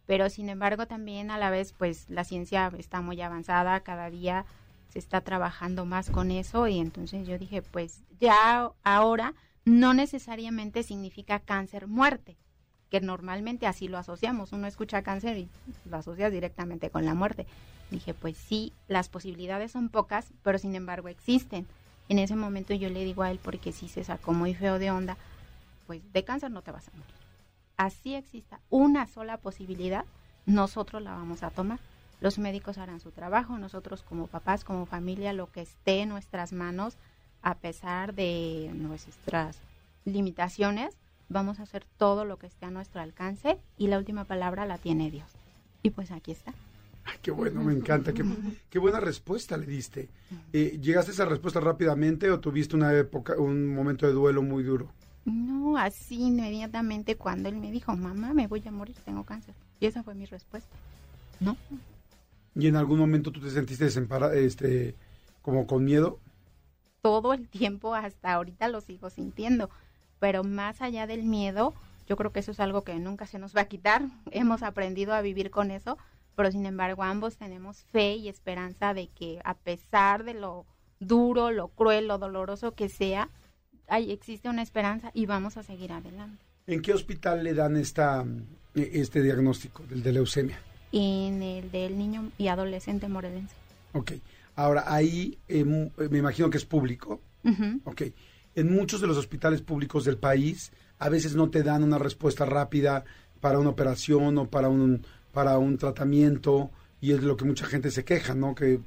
Pero 0.05 0.29
sin 0.29 0.49
embargo 0.49 0.85
también 0.85 1.31
a 1.31 1.37
la 1.37 1.49
vez 1.49 1.73
pues 1.73 2.09
la 2.09 2.23
ciencia 2.23 2.71
está 2.77 3.01
muy 3.01 3.21
avanzada, 3.21 3.79
cada 3.81 4.09
día 4.09 4.45
se 4.93 4.99
está 4.99 5.21
trabajando 5.21 5.85
más 5.85 6.11
con 6.11 6.29
eso 6.29 6.67
y 6.67 6.77
entonces 6.77 7.27
yo 7.27 7.39
dije 7.39 7.63
pues 7.63 8.03
ya 8.19 8.69
ahora 8.83 9.33
no 9.65 9.95
necesariamente 9.95 10.83
significa 10.83 11.39
cáncer 11.39 11.87
muerte, 11.87 12.37
que 12.91 13.01
normalmente 13.01 13.65
así 13.65 13.87
lo 13.87 13.97
asociamos, 13.97 14.51
uno 14.51 14.67
escucha 14.67 15.01
cáncer 15.01 15.35
y 15.39 15.49
lo 15.89 15.97
asocias 15.97 16.31
directamente 16.31 16.91
con 16.91 17.05
la 17.05 17.15
muerte. 17.15 17.47
Dije 17.89 18.13
pues 18.13 18.37
sí, 18.37 18.71
las 18.87 19.09
posibilidades 19.09 19.71
son 19.71 19.89
pocas, 19.89 20.31
pero 20.43 20.59
sin 20.59 20.75
embargo 20.75 21.07
existen. 21.07 21.65
En 22.07 22.19
ese 22.19 22.35
momento 22.35 22.75
yo 22.75 22.89
le 22.89 23.03
digo 23.03 23.23
a 23.23 23.31
él 23.31 23.39
porque 23.41 23.71
sí 23.71 23.87
se 23.87 24.03
sacó 24.03 24.31
muy 24.31 24.53
feo 24.53 24.77
de 24.77 24.91
onda, 24.91 25.17
pues 25.87 26.03
de 26.13 26.23
cáncer 26.23 26.51
no 26.51 26.61
te 26.61 26.71
vas 26.71 26.87
a 26.89 26.91
morir. 26.91 27.15
Así 27.77 28.13
exista 28.13 28.59
una 28.69 29.07
sola 29.07 29.37
posibilidad, 29.37 30.05
nosotros 30.45 31.01
la 31.01 31.13
vamos 31.13 31.41
a 31.41 31.49
tomar. 31.49 31.79
Los 32.23 32.39
médicos 32.39 32.77
harán 32.77 33.01
su 33.01 33.11
trabajo, 33.11 33.57
nosotros 33.57 34.01
como 34.01 34.27
papás, 34.27 34.63
como 34.63 34.85
familia, 34.85 35.33
lo 35.33 35.51
que 35.51 35.59
esté 35.59 35.99
en 35.99 36.07
nuestras 36.07 36.53
manos, 36.53 36.95
a 37.41 37.55
pesar 37.55 38.15
de 38.15 38.71
nuestras 38.75 39.59
limitaciones, 40.05 40.95
vamos 41.27 41.59
a 41.59 41.63
hacer 41.63 41.83
todo 41.97 42.23
lo 42.23 42.37
que 42.37 42.47
esté 42.47 42.65
a 42.65 42.71
nuestro 42.71 43.01
alcance 43.01 43.57
y 43.77 43.87
la 43.87 43.97
última 43.97 44.23
palabra 44.23 44.65
la 44.65 44.77
tiene 44.77 45.11
Dios. 45.11 45.27
Y 45.81 45.89
pues 45.89 46.11
aquí 46.11 46.31
está. 46.31 46.53
Ay, 47.03 47.17
qué 47.21 47.31
bueno, 47.31 47.61
me 47.61 47.73
encanta. 47.73 48.13
Qué, 48.13 48.23
qué 48.69 48.79
buena 48.79 49.01
respuesta 49.01 49.57
le 49.57 49.65
diste. 49.65 50.07
Eh, 50.53 50.79
¿Llegaste 50.81 51.11
a 51.11 51.15
esa 51.15 51.25
respuesta 51.25 51.59
rápidamente 51.59 52.31
o 52.31 52.39
tuviste 52.39 52.77
una 52.77 52.93
época, 52.93 53.35
un 53.37 53.75
momento 53.75 54.07
de 54.07 54.13
duelo 54.13 54.41
muy 54.41 54.63
duro? 54.63 54.87
No, 55.25 55.75
así 55.75 56.21
inmediatamente 56.21 57.17
cuando 57.17 57.49
él 57.49 57.57
me 57.57 57.69
dijo, 57.69 57.93
mamá, 57.97 58.33
me 58.33 58.47
voy 58.47 58.63
a 58.65 58.71
morir, 58.71 58.95
tengo 59.03 59.25
cáncer. 59.25 59.55
Y 59.81 59.87
esa 59.87 60.03
fue 60.03 60.15
mi 60.15 60.25
respuesta. 60.25 60.73
No. 61.41 61.57
¿Y 62.55 62.67
en 62.67 62.75
algún 62.75 62.99
momento 62.99 63.31
tú 63.31 63.39
te 63.41 63.49
sentiste 63.49 63.87
este, 63.87 64.95
como 65.41 65.65
con 65.65 65.83
miedo? 65.83 66.19
Todo 67.01 67.33
el 67.33 67.49
tiempo, 67.49 67.95
hasta 67.95 68.33
ahorita 68.33 68.67
lo 68.67 68.81
sigo 68.81 69.09
sintiendo. 69.09 69.69
Pero 70.19 70.43
más 70.43 70.81
allá 70.81 71.07
del 71.07 71.23
miedo, 71.23 71.73
yo 72.07 72.15
creo 72.15 72.31
que 72.31 72.39
eso 72.39 72.51
es 72.51 72.59
algo 72.59 72.83
que 72.83 72.95
nunca 72.95 73.25
se 73.25 73.39
nos 73.39 73.55
va 73.55 73.61
a 73.61 73.67
quitar. 73.67 74.03
Hemos 74.31 74.63
aprendido 74.63 75.13
a 75.13 75.21
vivir 75.21 75.49
con 75.49 75.71
eso, 75.71 75.97
pero 76.35 76.51
sin 76.51 76.65
embargo 76.65 77.03
ambos 77.03 77.37
tenemos 77.37 77.83
fe 77.91 78.15
y 78.15 78.29
esperanza 78.29 78.93
de 78.93 79.07
que 79.07 79.39
a 79.43 79.55
pesar 79.55 80.23
de 80.23 80.33
lo 80.33 80.65
duro, 80.99 81.51
lo 81.51 81.69
cruel, 81.69 82.07
lo 82.07 82.17
doloroso 82.17 82.73
que 82.73 82.87
sea, 82.87 83.29
hay, 83.87 84.11
existe 84.11 84.47
una 84.47 84.61
esperanza 84.61 85.11
y 85.13 85.25
vamos 85.25 85.57
a 85.57 85.63
seguir 85.63 85.91
adelante. 85.91 86.43
¿En 86.67 86.81
qué 86.81 86.93
hospital 86.93 87.43
le 87.43 87.53
dan 87.53 87.75
esta, 87.75 88.25
este 88.73 89.21
diagnóstico 89.21 89.83
del 89.83 90.01
de 90.01 90.13
leucemia? 90.13 90.59
En 90.93 91.41
el 91.41 91.71
del 91.71 91.97
niño 91.97 92.29
y 92.37 92.47
adolescente 92.47 93.07
morelense. 93.07 93.55
Ok. 93.93 94.13
Ahora, 94.55 94.83
ahí 94.85 95.39
eh, 95.47 95.65
me 95.65 96.17
imagino 96.19 96.49
que 96.49 96.57
es 96.57 96.65
público. 96.65 97.19
Ujú. 97.43 97.81
Ok. 97.85 98.03
En 98.55 98.71
muchos 98.71 99.01
de 99.01 99.07
los 99.07 99.17
hospitales 99.17 99.61
públicos 99.61 100.05
del 100.05 100.17
país, 100.17 100.71
a 100.99 101.09
veces 101.09 101.35
no 101.35 101.49
te 101.49 101.63
dan 101.63 101.83
una 101.83 101.97
respuesta 101.97 102.45
rápida 102.45 103.03
para 103.41 103.57
una 103.57 103.71
operación 103.71 104.37
o 104.37 104.47
para 104.47 104.69
un, 104.69 105.03
para 105.31 105.57
un 105.57 105.77
tratamiento, 105.77 106.69
y 107.01 107.11
es 107.11 107.21
de 107.21 107.27
lo 107.27 107.35
que 107.35 107.45
mucha 107.45 107.65
gente 107.65 107.89
se 107.89 108.05
queja, 108.05 108.35
¿no? 108.35 108.53
Que, 108.53 108.79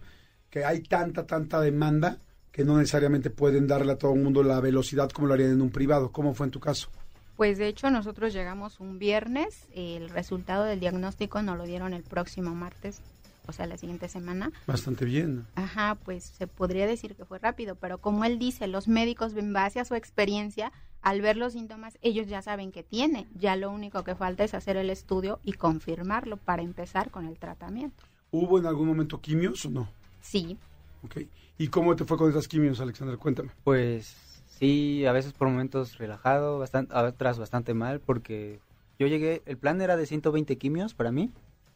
que 0.49 0.65
hay 0.65 0.83
tanta, 0.83 1.27
tanta 1.27 1.61
demanda 1.61 2.19
que 2.53 2.65
no 2.65 2.79
necesariamente 2.79 3.29
pueden 3.29 3.67
darle 3.67 3.93
a 3.93 3.99
todo 3.99 4.15
el 4.15 4.23
mundo 4.23 4.43
la 4.43 4.61
velocidad 4.61 5.11
como 5.11 5.27
lo 5.27 5.35
harían 5.35 5.51
en 5.51 5.61
un 5.61 5.71
privado. 5.71 6.13
¿Cómo 6.13 6.33
fue 6.33 6.47
en 6.47 6.53
tu 6.53 6.61
caso? 6.61 6.89
Pues 7.37 7.59
de 7.59 7.69
hecho 7.69 7.91
nosotros 7.91 8.33
llegamos 8.33 8.81
un 8.81 8.99
viernes, 8.99 9.67
el 9.75 10.09
resultado 10.09 10.65
del 10.65 10.81
diagnóstico 10.81 11.43
nos 11.43 11.59
lo 11.59 11.65
dieron 11.65 11.93
el 11.93 12.03
próximo 12.03 12.55
martes, 12.55 13.01
o 13.47 13.53
sea, 13.53 13.67
la 13.67 13.77
siguiente 13.77 14.09
semana. 14.09 14.53
Bastante 14.67 15.05
bien. 15.05 15.47
Ajá, 15.55 15.97
pues 16.05 16.25
se 16.25 16.47
podría 16.47 16.87
decir 16.87 17.15
que 17.15 17.25
fue 17.25 17.39
rápido, 17.39 17.77
pero 17.77 17.99
como 17.99 18.25
él 18.25 18.39
dice, 18.39 18.67
los 18.67 18.89
médicos 18.89 19.35
en 19.37 19.53
base 19.53 19.81
a 19.81 19.85
su 19.85 19.95
experiencia, 19.95 20.73
al 21.03 21.21
ver 21.21 21.37
los 21.37 21.53
síntomas, 21.53 21.99
ellos 22.03 22.27
ya 22.27 22.43
saben 22.43 22.73
que 22.73 22.83
tiene. 22.83 23.29
Ya 23.39 23.55
lo 23.55 23.71
único 23.71 24.03
que 24.03 24.17
falta 24.17 24.43
es 24.43 24.55
hacer 24.55 24.77
el 24.77 24.91
estudio 24.91 25.39
y 25.45 25.53
confirmarlo 25.53 26.39
para 26.39 26.63
empezar 26.63 27.11
con 27.11 27.27
el 27.27 27.39
tratamiento. 27.39 28.03
¿Hubo 28.33 28.59
en 28.59 28.67
algún 28.67 28.89
momento 28.89 29.21
quimios 29.21 29.65
o 29.67 29.71
no? 29.71 29.89
Sí, 30.21 30.59
Ok. 31.07 31.19
¿Y 31.59 31.69
cómo 31.69 31.97
te 31.97 32.05
fue 32.05 32.19
con 32.19 32.31
esas 32.31 32.49
quimios, 32.49 32.81
Alexander? 32.81 33.17
Cuéntame. 33.17 33.51
Pues 33.65 34.17
sí, 34.59 35.07
a 35.07 35.13
veces 35.13 35.33
por 35.33 35.49
momentos 35.49 35.99
relajado, 35.99 36.59
bastante, 36.59 36.95
a 36.95 37.03
otras 37.03 37.39
bastante 37.39 37.75
mal, 37.75 38.01
porque 38.01 38.59
yo 38.99 39.07
llegué, 39.07 39.43
el 39.47 39.57
plan 39.57 39.81
era 39.81 39.97
de 39.97 40.07
120 40.07 40.57
quimios 40.57 40.95
para 40.95 41.13
mí 41.13 41.31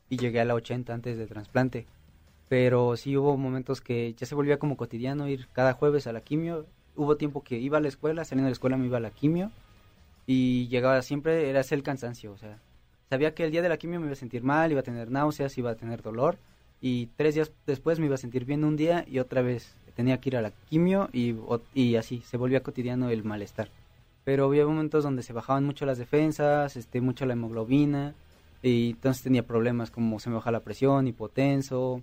y 0.09 0.17
llegué 0.17 0.41
a 0.41 0.45
la 0.45 0.55
80 0.55 0.93
antes 0.93 1.19
del 1.19 1.29
trasplante. 1.29 1.87
Pero 2.49 2.97
sí 2.97 3.17
hubo 3.17 3.37
momentos 3.37 3.81
que 3.81 4.15
ya 4.15 4.27
se 4.27 4.35
volvía 4.35 4.59
como 4.59 4.77
cotidiano 4.77 5.29
ir 5.29 5.49
cada 5.53 5.73
jueves 5.75 6.07
a 6.07 6.13
la 6.13 6.21
quimio. 6.21 6.67
Hubo 6.97 7.17
tiempo 7.17 7.45
que 7.45 7.59
iba 7.59 7.79
a 7.79 7.81
la 7.81 7.89
escuela, 7.89 8.25
saliendo 8.25 8.47
de 8.47 8.51
la 8.51 8.55
escuela 8.55 8.77
me 8.77 8.87
iba 8.87 8.97
a 8.97 9.01
la 9.01 9.11
quimio 9.11 9.53
y 10.27 10.69
llegaba 10.69 11.03
siempre, 11.03 11.51
era 11.51 11.61
ese 11.61 11.75
el 11.75 11.83
cansancio, 11.83 12.33
o 12.33 12.39
sea, 12.39 12.59
sabía 13.09 13.35
que 13.35 13.45
el 13.45 13.51
día 13.51 13.63
de 13.63 13.69
la 13.69 13.79
quimio 13.79 13.99
me 13.99 14.07
iba 14.07 14.13
a 14.13 14.17
sentir 14.17 14.45
mal, 14.45 14.71
iba 14.71 14.79
a 14.79 14.85
tener 14.85 15.11
náuseas, 15.11 15.59
iba 15.59 15.73
a 15.73 15.75
tener 15.75 16.03
dolor 16.03 16.39
y 16.81 17.07
tres 17.17 17.35
días 17.35 17.51
después 17.67 17.99
me 17.99 18.07
iba 18.07 18.15
a 18.15 18.19
sentir 18.19 18.45
bien 18.45 18.63
un 18.63 18.77
día 18.77 19.05
y 19.09 19.19
otra 19.19 19.43
vez 19.43 19.75
tenía 20.01 20.19
que 20.19 20.31
ir 20.31 20.37
a 20.39 20.43
la 20.43 20.51
quimio 20.71 21.11
y, 21.13 21.35
y 21.75 21.97
así 21.97 22.23
se 22.25 22.39
volvía 22.39 22.63
cotidiano 22.63 23.11
el 23.11 23.23
malestar. 23.23 23.69
Pero 24.25 24.47
había 24.47 24.65
momentos 24.67 25.05
donde 25.05 25.23
se 25.23 25.35
bajaban 25.35 25.65
mucho 25.65 25.85
las 25.85 25.99
defensas, 25.99 26.77
este, 26.77 27.03
mucho 27.03 27.27
la 27.27 27.35
hemoglobina 27.35 28.15
y 28.63 28.91
entonces 28.93 29.23
tenía 29.23 29.43
problemas 29.47 29.91
como 29.91 30.19
se 30.19 30.31
me 30.31 30.37
baja 30.37 30.51
la 30.51 30.61
presión, 30.61 31.07
hipotenso, 31.07 32.01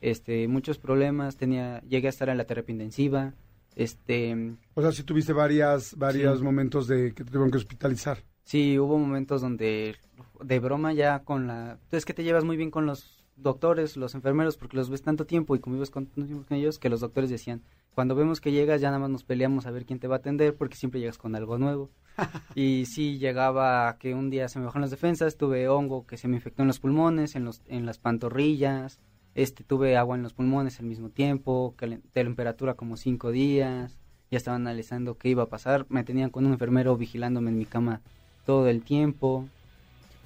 este, 0.00 0.46
muchos 0.46 0.78
problemas, 0.78 1.36
tenía, 1.36 1.80
llegué 1.88 2.06
a 2.06 2.10
estar 2.10 2.28
en 2.28 2.38
la 2.38 2.44
terapia 2.44 2.72
intensiva, 2.72 3.32
este, 3.76 4.52
O 4.74 4.82
sea, 4.82 4.92
si 4.92 5.02
tuviste 5.02 5.32
varias, 5.32 5.96
varios 5.96 6.38
Sí. 6.38 6.44
momentos 6.44 6.86
de 6.86 7.12
que 7.14 7.24
te 7.24 7.30
tuvieron 7.30 7.50
que 7.50 7.58
hospitalizar. 7.58 8.18
Sí, 8.44 8.78
hubo 8.78 8.96
momentos 8.98 9.40
donde 9.40 9.96
de 10.42 10.58
broma 10.58 10.92
ya 10.92 11.20
con 11.20 11.46
la... 11.46 11.78
Es 11.92 12.04
que 12.04 12.14
te 12.14 12.24
llevas 12.24 12.44
muy 12.44 12.56
bien 12.56 12.70
con 12.70 12.86
los 12.86 13.19
doctores, 13.42 13.96
los 13.96 14.14
enfermeros, 14.14 14.56
porque 14.56 14.76
los 14.76 14.90
ves 14.90 15.02
tanto 15.02 15.26
tiempo 15.26 15.54
y 15.54 15.60
convives 15.60 15.90
con, 15.90 16.06
con 16.06 16.44
ellos 16.50 16.78
que 16.78 16.88
los 16.88 17.00
doctores 17.00 17.30
decían, 17.30 17.62
cuando 17.94 18.14
vemos 18.14 18.40
que 18.40 18.52
llegas 18.52 18.80
ya 18.80 18.88
nada 18.88 19.00
más 19.00 19.10
nos 19.10 19.24
peleamos 19.24 19.66
a 19.66 19.70
ver 19.70 19.84
quién 19.84 19.98
te 19.98 20.08
va 20.08 20.16
a 20.16 20.18
atender 20.18 20.54
porque 20.54 20.76
siempre 20.76 21.00
llegas 21.00 21.18
con 21.18 21.34
algo 21.34 21.58
nuevo. 21.58 21.90
y 22.54 22.86
sí, 22.86 23.18
llegaba 23.18 23.96
que 23.98 24.14
un 24.14 24.30
día 24.30 24.48
se 24.48 24.58
me 24.58 24.66
bajaron 24.66 24.82
las 24.82 24.90
defensas, 24.90 25.36
tuve 25.36 25.68
hongo 25.68 26.06
que 26.06 26.16
se 26.16 26.28
me 26.28 26.36
infectó 26.36 26.62
en 26.62 26.68
los 26.68 26.80
pulmones, 26.80 27.34
en, 27.34 27.44
los, 27.44 27.62
en 27.68 27.86
las 27.86 27.98
pantorrillas, 27.98 29.00
este, 29.34 29.64
tuve 29.64 29.96
agua 29.96 30.16
en 30.16 30.22
los 30.22 30.34
pulmones 30.34 30.80
al 30.80 30.86
mismo 30.86 31.10
tiempo, 31.10 31.74
temperatura 32.12 32.74
como 32.74 32.96
cinco 32.96 33.30
días, 33.30 33.98
ya 34.30 34.38
estaban 34.38 34.62
analizando 34.62 35.18
qué 35.18 35.28
iba 35.28 35.44
a 35.44 35.48
pasar, 35.48 35.86
me 35.88 36.04
tenían 36.04 36.30
con 36.30 36.46
un 36.46 36.52
enfermero 36.52 36.96
vigilándome 36.96 37.50
en 37.50 37.58
mi 37.58 37.66
cama 37.66 38.00
todo 38.44 38.68
el 38.68 38.82
tiempo. 38.82 39.48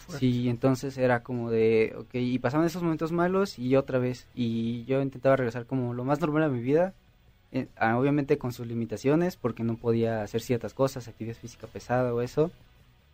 Sí, 0.08 0.48
entonces 0.48 0.98
era 0.98 1.22
como 1.22 1.50
de, 1.50 1.94
ok, 1.98 2.14
y 2.14 2.38
pasaban 2.38 2.66
esos 2.66 2.82
momentos 2.82 3.12
malos 3.12 3.58
y 3.58 3.76
otra 3.76 3.98
vez, 3.98 4.26
y 4.34 4.84
yo 4.84 5.00
intentaba 5.00 5.36
regresar 5.36 5.66
como 5.66 5.94
lo 5.94 6.04
más 6.04 6.20
normal 6.20 6.42
a 6.44 6.48
mi 6.48 6.60
vida, 6.60 6.94
eh, 7.52 7.68
ah, 7.76 7.98
obviamente 7.98 8.38
con 8.38 8.52
sus 8.52 8.66
limitaciones, 8.66 9.36
porque 9.36 9.62
no 9.62 9.76
podía 9.76 10.22
hacer 10.22 10.40
ciertas 10.40 10.74
cosas, 10.74 11.08
actividad 11.08 11.36
física 11.36 11.66
pesada 11.66 12.12
o 12.12 12.20
eso, 12.20 12.50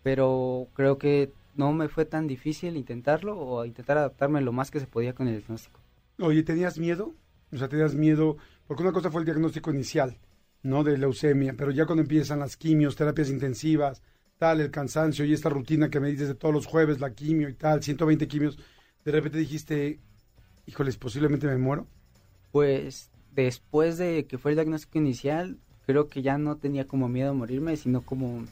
pero 0.02 0.66
creo 0.74 0.98
que 0.98 1.30
no 1.56 1.72
me 1.72 1.88
fue 1.88 2.04
tan 2.04 2.26
difícil 2.26 2.76
intentarlo 2.76 3.38
o 3.38 3.64
intentar 3.64 3.98
adaptarme 3.98 4.40
lo 4.40 4.52
más 4.52 4.70
que 4.70 4.80
se 4.80 4.86
podía 4.86 5.14
con 5.14 5.28
el 5.28 5.36
diagnóstico. 5.38 5.78
Oye, 6.18 6.42
¿tenías 6.42 6.78
miedo? 6.78 7.14
O 7.52 7.56
sea, 7.56 7.68
¿tenías 7.68 7.94
miedo? 7.94 8.36
Porque 8.66 8.82
una 8.82 8.92
cosa 8.92 9.10
fue 9.10 9.20
el 9.20 9.24
diagnóstico 9.26 9.70
inicial, 9.70 10.16
¿no? 10.62 10.84
De 10.84 10.96
leucemia, 10.96 11.54
pero 11.56 11.70
ya 11.70 11.86
cuando 11.86 12.02
empiezan 12.02 12.38
las 12.38 12.56
quimios, 12.56 12.96
terapias 12.96 13.30
intensivas, 13.30 14.02
tal, 14.40 14.60
el 14.62 14.70
cansancio 14.70 15.26
y 15.26 15.34
esta 15.34 15.50
rutina 15.50 15.90
que 15.90 16.00
me 16.00 16.08
dices 16.08 16.26
de 16.26 16.34
todos 16.34 16.54
los 16.54 16.66
jueves, 16.66 16.98
la 16.98 17.10
quimio 17.10 17.50
y 17.50 17.54
tal, 17.54 17.82
120 17.82 18.26
quimios, 18.26 18.58
de 19.04 19.12
repente 19.12 19.36
dijiste, 19.36 20.00
híjoles, 20.66 20.96
posiblemente 20.96 21.46
me 21.46 21.58
muero. 21.58 21.86
Pues 22.50 23.10
después 23.32 23.98
de 23.98 24.24
que 24.24 24.38
fue 24.38 24.52
el 24.52 24.56
diagnóstico 24.56 24.96
inicial, 24.96 25.58
creo 25.86 26.08
que 26.08 26.22
ya 26.22 26.38
no 26.38 26.56
tenía 26.56 26.86
como 26.86 27.06
miedo 27.06 27.30
a 27.30 27.34
morirme, 27.34 27.76
sino 27.76 28.00
como 28.00 28.44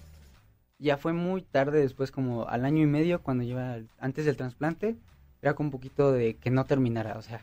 ya 0.78 0.98
fue 0.98 1.14
muy 1.14 1.40
tarde 1.40 1.80
después, 1.80 2.10
como 2.10 2.46
al 2.46 2.66
año 2.66 2.82
y 2.82 2.86
medio, 2.86 3.22
cuando 3.22 3.42
iba 3.42 3.78
antes 3.98 4.26
del 4.26 4.36
trasplante, 4.36 4.94
era 5.40 5.54
como 5.54 5.68
un 5.68 5.72
poquito 5.72 6.12
de 6.12 6.34
que 6.34 6.50
no 6.50 6.66
terminara, 6.66 7.16
o 7.16 7.22
sea, 7.22 7.40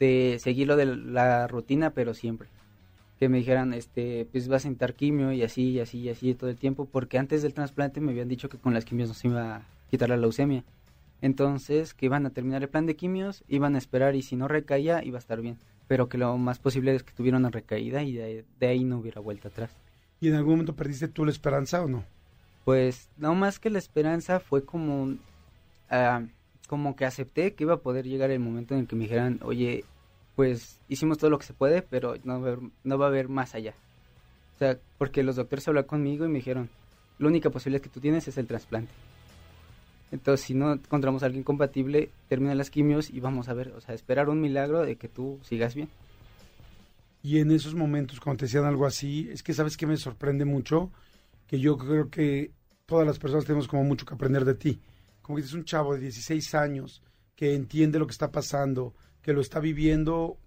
de 0.00 0.38
seguir 0.40 0.66
lo 0.66 0.74
de 0.74 0.86
la 0.86 1.46
rutina, 1.46 1.90
pero 1.90 2.14
siempre. 2.14 2.48
Que 3.18 3.28
me 3.28 3.38
dijeran, 3.38 3.72
este, 3.72 4.26
pues 4.30 4.48
vas 4.48 4.64
a 4.64 4.68
intentar 4.68 4.94
quimio 4.94 5.32
y 5.32 5.42
así, 5.42 5.70
y 5.70 5.80
así, 5.80 5.98
y 6.00 6.10
así 6.10 6.34
todo 6.34 6.50
el 6.50 6.56
tiempo, 6.56 6.86
porque 6.86 7.18
antes 7.18 7.42
del 7.42 7.54
trasplante 7.54 8.00
me 8.00 8.12
habían 8.12 8.28
dicho 8.28 8.48
que 8.48 8.58
con 8.58 8.74
las 8.74 8.84
quimios 8.84 9.08
no 9.08 9.14
se 9.14 9.28
iba 9.28 9.56
a 9.56 9.62
quitar 9.90 10.08
la 10.08 10.16
leucemia. 10.16 10.64
Entonces, 11.22 11.94
que 11.94 12.06
iban 12.06 12.26
a 12.26 12.30
terminar 12.30 12.62
el 12.62 12.68
plan 12.68 12.86
de 12.86 12.96
quimios, 12.96 13.42
iban 13.48 13.74
a 13.74 13.78
esperar 13.78 14.14
y 14.14 14.22
si 14.22 14.36
no 14.36 14.48
recaía, 14.48 15.02
iba 15.02 15.16
a 15.16 15.20
estar 15.20 15.40
bien. 15.40 15.56
Pero 15.88 16.08
que 16.08 16.18
lo 16.18 16.36
más 16.36 16.58
posible 16.58 16.94
es 16.94 17.02
que 17.02 17.12
tuviera 17.12 17.38
una 17.38 17.50
recaída 17.50 18.02
y 18.02 18.12
de, 18.12 18.44
de 18.60 18.66
ahí 18.66 18.84
no 18.84 18.98
hubiera 18.98 19.20
vuelta 19.20 19.48
atrás. 19.48 19.70
¿Y 20.20 20.28
en 20.28 20.34
algún 20.34 20.54
momento 20.54 20.74
perdiste 20.74 21.08
tú 21.08 21.24
la 21.24 21.30
esperanza 21.30 21.82
o 21.82 21.88
no? 21.88 22.04
Pues 22.64 23.08
no 23.16 23.34
más 23.34 23.58
que 23.58 23.70
la 23.70 23.78
esperanza 23.78 24.40
fue 24.40 24.64
como, 24.64 25.14
ah, 25.88 26.22
como 26.66 26.96
que 26.96 27.04
acepté 27.04 27.54
que 27.54 27.64
iba 27.64 27.74
a 27.74 27.80
poder 27.80 28.06
llegar 28.06 28.30
el 28.30 28.40
momento 28.40 28.74
en 28.74 28.80
el 28.80 28.86
que 28.86 28.96
me 28.96 29.04
dijeran, 29.04 29.38
oye, 29.42 29.84
pues 30.36 30.78
hicimos 30.88 31.18
todo 31.18 31.30
lo 31.30 31.38
que 31.38 31.46
se 31.46 31.54
puede, 31.54 31.82
pero 31.82 32.14
no 32.22 32.40
va 32.40 33.06
a 33.06 33.08
haber, 33.08 33.28
más 33.28 33.54
allá. 33.54 33.74
O 34.54 34.58
sea, 34.58 34.78
porque 34.98 35.22
los 35.22 35.36
doctores 35.36 35.66
hablaron 35.66 35.88
conmigo 35.88 36.26
y 36.26 36.28
me 36.28 36.38
dijeron, 36.38 36.68
la 37.18 37.28
única 37.28 37.50
posibilidad 37.50 37.82
que 37.82 37.88
tú 37.88 38.00
tienes 38.00 38.28
es 38.28 38.36
el 38.36 38.46
trasplante. 38.46 38.92
Entonces, 40.12 40.46
si 40.46 40.54
no 40.54 40.74
encontramos 40.74 41.22
a 41.22 41.26
alguien 41.26 41.42
compatible, 41.42 42.10
termina 42.28 42.54
las 42.54 42.70
quimios 42.70 43.10
y 43.10 43.18
vamos 43.18 43.48
a 43.48 43.54
ver, 43.54 43.72
o 43.72 43.80
sea, 43.80 43.94
esperar 43.94 44.28
un 44.28 44.40
milagro 44.40 44.82
de 44.82 44.96
que 44.96 45.08
tú 45.08 45.40
sigas 45.42 45.74
bien. 45.74 45.88
Y 47.22 47.40
en 47.40 47.50
esos 47.50 47.74
momentos, 47.74 48.20
cuando 48.20 48.40
te 48.40 48.44
decían 48.44 48.66
algo 48.66 48.86
así, 48.86 49.28
es 49.32 49.42
que 49.42 49.54
sabes 49.54 49.76
que 49.76 49.86
me 49.86 49.96
sorprende 49.96 50.44
mucho, 50.44 50.92
que 51.46 51.58
yo 51.58 51.76
creo 51.76 52.08
que 52.10 52.52
todas 52.84 53.06
las 53.06 53.18
personas 53.18 53.46
tenemos 53.46 53.66
como 53.66 53.84
mucho 53.84 54.04
que 54.04 54.14
aprender 54.14 54.44
de 54.44 54.54
ti. 54.54 54.78
Como 55.22 55.38
que 55.38 55.44
es 55.44 55.52
un 55.54 55.64
chavo 55.64 55.94
de 55.94 56.00
16 56.00 56.54
años 56.54 57.02
que 57.34 57.54
entiende 57.54 57.98
lo 57.98 58.06
que 58.06 58.12
está 58.12 58.30
pasando, 58.30 58.94
que 59.26 59.32
lo 59.32 59.40
está 59.40 59.58
viviendo 59.58 60.38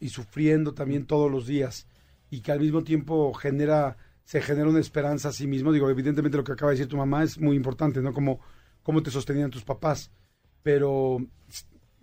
y 0.00 0.08
sufriendo 0.08 0.72
también 0.72 1.04
todos 1.06 1.30
los 1.30 1.46
días 1.46 1.86
y 2.30 2.40
que 2.40 2.50
al 2.50 2.58
mismo 2.58 2.82
tiempo 2.82 3.32
genera 3.34 3.98
se 4.24 4.40
genera 4.40 4.70
una 4.70 4.80
esperanza 4.80 5.28
a 5.28 5.32
sí 5.32 5.46
mismo. 5.46 5.70
Digo, 5.70 5.90
evidentemente 5.90 6.38
lo 6.38 6.44
que 6.44 6.52
acaba 6.52 6.70
de 6.70 6.78
decir 6.78 6.88
tu 6.88 6.96
mamá 6.96 7.22
es 7.22 7.38
muy 7.38 7.54
importante, 7.54 8.00
¿no? 8.00 8.14
Como 8.14 8.40
cómo 8.82 9.02
te 9.02 9.10
sostenían 9.10 9.50
tus 9.50 9.62
papás, 9.62 10.10
pero 10.62 11.18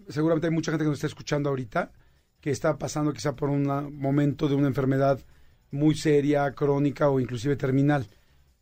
seguramente 0.07 0.45
hay 0.45 0.53
mucha 0.53 0.71
gente 0.71 0.85
que 0.85 0.89
nos 0.89 0.99
está 0.99 1.07
escuchando 1.07 1.49
ahorita 1.49 1.91
que 2.39 2.51
está 2.51 2.77
pasando 2.77 3.13
quizá 3.13 3.35
por 3.35 3.49
un 3.49 3.65
momento 3.97 4.47
de 4.47 4.55
una 4.55 4.67
enfermedad 4.67 5.19
muy 5.71 5.95
seria, 5.95 6.51
crónica 6.53 7.09
o 7.09 7.19
inclusive 7.19 7.55
terminal. 7.55 8.07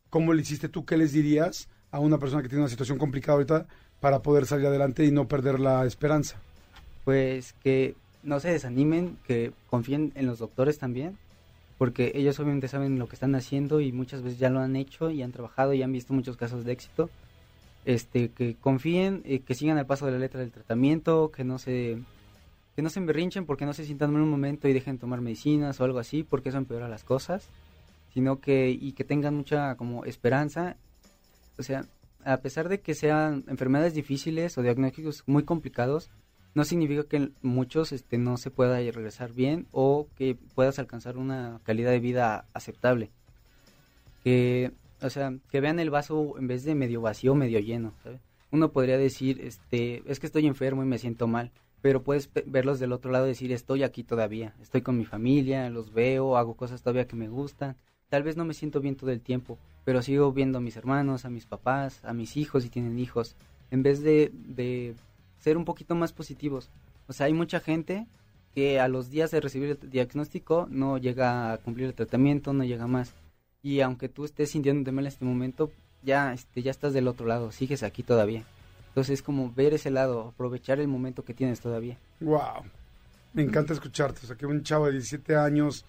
¿cómo 0.09 0.33
le 0.33 0.41
hiciste 0.41 0.69
tú? 0.69 0.85
¿Qué 0.85 0.97
les 0.97 1.11
dirías 1.11 1.69
a 1.91 1.99
una 1.99 2.17
persona 2.17 2.41
que 2.41 2.49
tiene 2.49 2.63
una 2.63 2.69
situación 2.69 2.97
complicada 2.97 3.33
ahorita 3.33 3.67
para 3.99 4.21
poder 4.21 4.45
salir 4.45 4.67
adelante 4.67 5.05
y 5.05 5.11
no 5.11 5.27
perder 5.27 5.59
la 5.59 5.85
esperanza? 5.85 6.41
Pues 7.09 7.53
que 7.63 7.95
no 8.21 8.39
se 8.39 8.51
desanimen, 8.51 9.17
que 9.25 9.51
confíen 9.67 10.11
en 10.13 10.27
los 10.27 10.37
doctores 10.37 10.77
también, 10.77 11.17
porque 11.79 12.11
ellos 12.13 12.39
obviamente 12.39 12.67
saben 12.67 12.99
lo 12.99 13.07
que 13.07 13.15
están 13.15 13.33
haciendo 13.33 13.81
y 13.81 13.91
muchas 13.91 14.21
veces 14.21 14.37
ya 14.37 14.51
lo 14.51 14.59
han 14.59 14.75
hecho 14.75 15.09
y 15.09 15.23
han 15.23 15.31
trabajado 15.31 15.73
y 15.73 15.81
han 15.81 15.91
visto 15.91 16.13
muchos 16.13 16.37
casos 16.37 16.65
de 16.65 16.71
éxito. 16.71 17.09
Este, 17.83 18.29
que 18.29 18.57
confíen, 18.61 19.23
eh, 19.25 19.39
que 19.39 19.55
sigan 19.55 19.79
el 19.79 19.87
paso 19.87 20.05
de 20.05 20.11
la 20.11 20.19
letra 20.19 20.39
del 20.39 20.51
tratamiento, 20.51 21.31
que 21.31 21.43
no 21.43 21.57
se 21.57 21.97
que 22.75 22.83
no 22.83 22.91
se 22.91 22.99
emberrinchen 22.99 23.47
porque 23.47 23.65
no 23.65 23.73
se 23.73 23.85
sientan 23.85 24.11
en 24.11 24.21
un 24.21 24.29
momento 24.29 24.67
y 24.67 24.73
dejen 24.73 24.99
tomar 24.99 25.19
medicinas 25.19 25.81
o 25.81 25.85
algo 25.85 25.97
así, 25.97 26.21
porque 26.21 26.49
eso 26.49 26.59
empeora 26.59 26.87
las 26.87 27.03
cosas, 27.03 27.49
sino 28.13 28.39
que 28.39 28.69
y 28.69 28.91
que 28.91 29.03
tengan 29.03 29.35
mucha 29.35 29.73
como 29.77 30.05
esperanza, 30.05 30.77
o 31.57 31.63
sea, 31.63 31.85
a 32.23 32.37
pesar 32.37 32.69
de 32.69 32.81
que 32.81 32.93
sean 32.93 33.45
enfermedades 33.47 33.95
difíciles 33.95 34.55
o 34.59 34.61
diagnósticos 34.61 35.23
muy 35.25 35.43
complicados, 35.43 36.11
no 36.53 36.63
significa 36.63 37.03
que 37.03 37.31
muchos 37.41 37.91
este, 37.91 38.17
no 38.17 38.37
se 38.37 38.51
pueda 38.51 38.77
regresar 38.77 39.33
bien 39.33 39.67
o 39.71 40.07
que 40.17 40.35
puedas 40.55 40.79
alcanzar 40.79 41.17
una 41.17 41.59
calidad 41.63 41.91
de 41.91 41.99
vida 41.99 42.45
aceptable. 42.53 43.11
Que, 44.23 44.71
o 45.01 45.09
sea, 45.09 45.33
que 45.51 45.61
vean 45.61 45.79
el 45.79 45.89
vaso 45.89 46.37
en 46.37 46.47
vez 46.47 46.63
de 46.63 46.75
medio 46.75 47.01
vacío, 47.01 47.35
medio 47.35 47.59
lleno, 47.59 47.93
Uno 48.51 48.71
podría 48.71 48.97
decir, 48.97 49.39
este, 49.41 50.03
es 50.05 50.19
que 50.19 50.25
estoy 50.25 50.47
enfermo 50.47 50.83
y 50.83 50.87
me 50.87 50.97
siento 50.97 51.27
mal, 51.27 51.51
pero 51.81 52.03
puedes 52.03 52.29
verlos 52.45 52.79
del 52.79 52.91
otro 52.91 53.11
lado 53.11 53.25
y 53.25 53.29
decir, 53.29 53.51
estoy 53.51 53.83
aquí 53.83 54.03
todavía, 54.03 54.55
estoy 54.61 54.81
con 54.81 54.97
mi 54.97 55.05
familia, 55.05 55.69
los 55.69 55.93
veo, 55.93 56.35
hago 56.35 56.55
cosas 56.55 56.81
todavía 56.81 57.07
que 57.07 57.15
me 57.15 57.29
gustan. 57.29 57.77
Tal 58.09 58.23
vez 58.23 58.35
no 58.35 58.43
me 58.43 58.55
siento 58.55 58.81
bien 58.81 58.95
todo 58.95 59.11
el 59.11 59.21
tiempo, 59.21 59.59
pero 59.85 60.01
sigo 60.01 60.33
viendo 60.33 60.57
a 60.57 60.61
mis 60.61 60.75
hermanos, 60.75 61.25
a 61.25 61.29
mis 61.29 61.45
papás, 61.45 62.03
a 62.03 62.13
mis 62.13 62.37
hijos 62.37 62.63
si 62.63 62.69
tienen 62.69 62.97
hijos, 62.97 63.35
en 63.71 63.83
vez 63.83 64.01
de, 64.01 64.31
de 64.33 64.95
ser 65.39 65.57
un 65.57 65.65
poquito 65.65 65.95
más 65.95 66.13
positivos. 66.13 66.69
O 67.07 67.13
sea, 67.13 67.25
hay 67.27 67.33
mucha 67.33 67.59
gente 67.59 68.07
que 68.53 68.79
a 68.79 68.87
los 68.87 69.09
días 69.09 69.31
de 69.31 69.41
recibir 69.41 69.77
el 69.81 69.89
diagnóstico 69.89 70.67
no 70.69 70.97
llega 70.97 71.53
a 71.53 71.57
cumplir 71.57 71.87
el 71.87 71.93
tratamiento, 71.93 72.53
no 72.53 72.63
llega 72.63 72.87
más. 72.87 73.13
Y 73.61 73.81
aunque 73.81 74.09
tú 74.09 74.25
estés 74.25 74.51
sintiéndote 74.51 74.91
mal 74.91 75.05
en 75.05 75.09
este 75.09 75.25
momento, 75.25 75.71
ya, 76.03 76.33
este, 76.33 76.61
ya 76.61 76.71
estás 76.71 76.93
del 76.93 77.07
otro 77.07 77.27
lado, 77.27 77.51
sigues 77.51 77.83
aquí 77.83 78.03
todavía. 78.03 78.43
Entonces 78.89 79.15
es 79.15 79.21
como 79.21 79.51
ver 79.51 79.73
ese 79.73 79.91
lado, 79.91 80.29
aprovechar 80.29 80.79
el 80.79 80.87
momento 80.87 81.23
que 81.23 81.33
tienes 81.33 81.59
todavía. 81.59 81.97
Wow, 82.19 82.63
me 83.33 83.43
encanta 83.43 83.73
escucharte. 83.73 84.21
O 84.23 84.27
sea, 84.27 84.35
que 84.35 84.45
un 84.45 84.63
chavo 84.63 84.87
de 84.87 84.93
17 84.93 85.35
años 85.35 85.85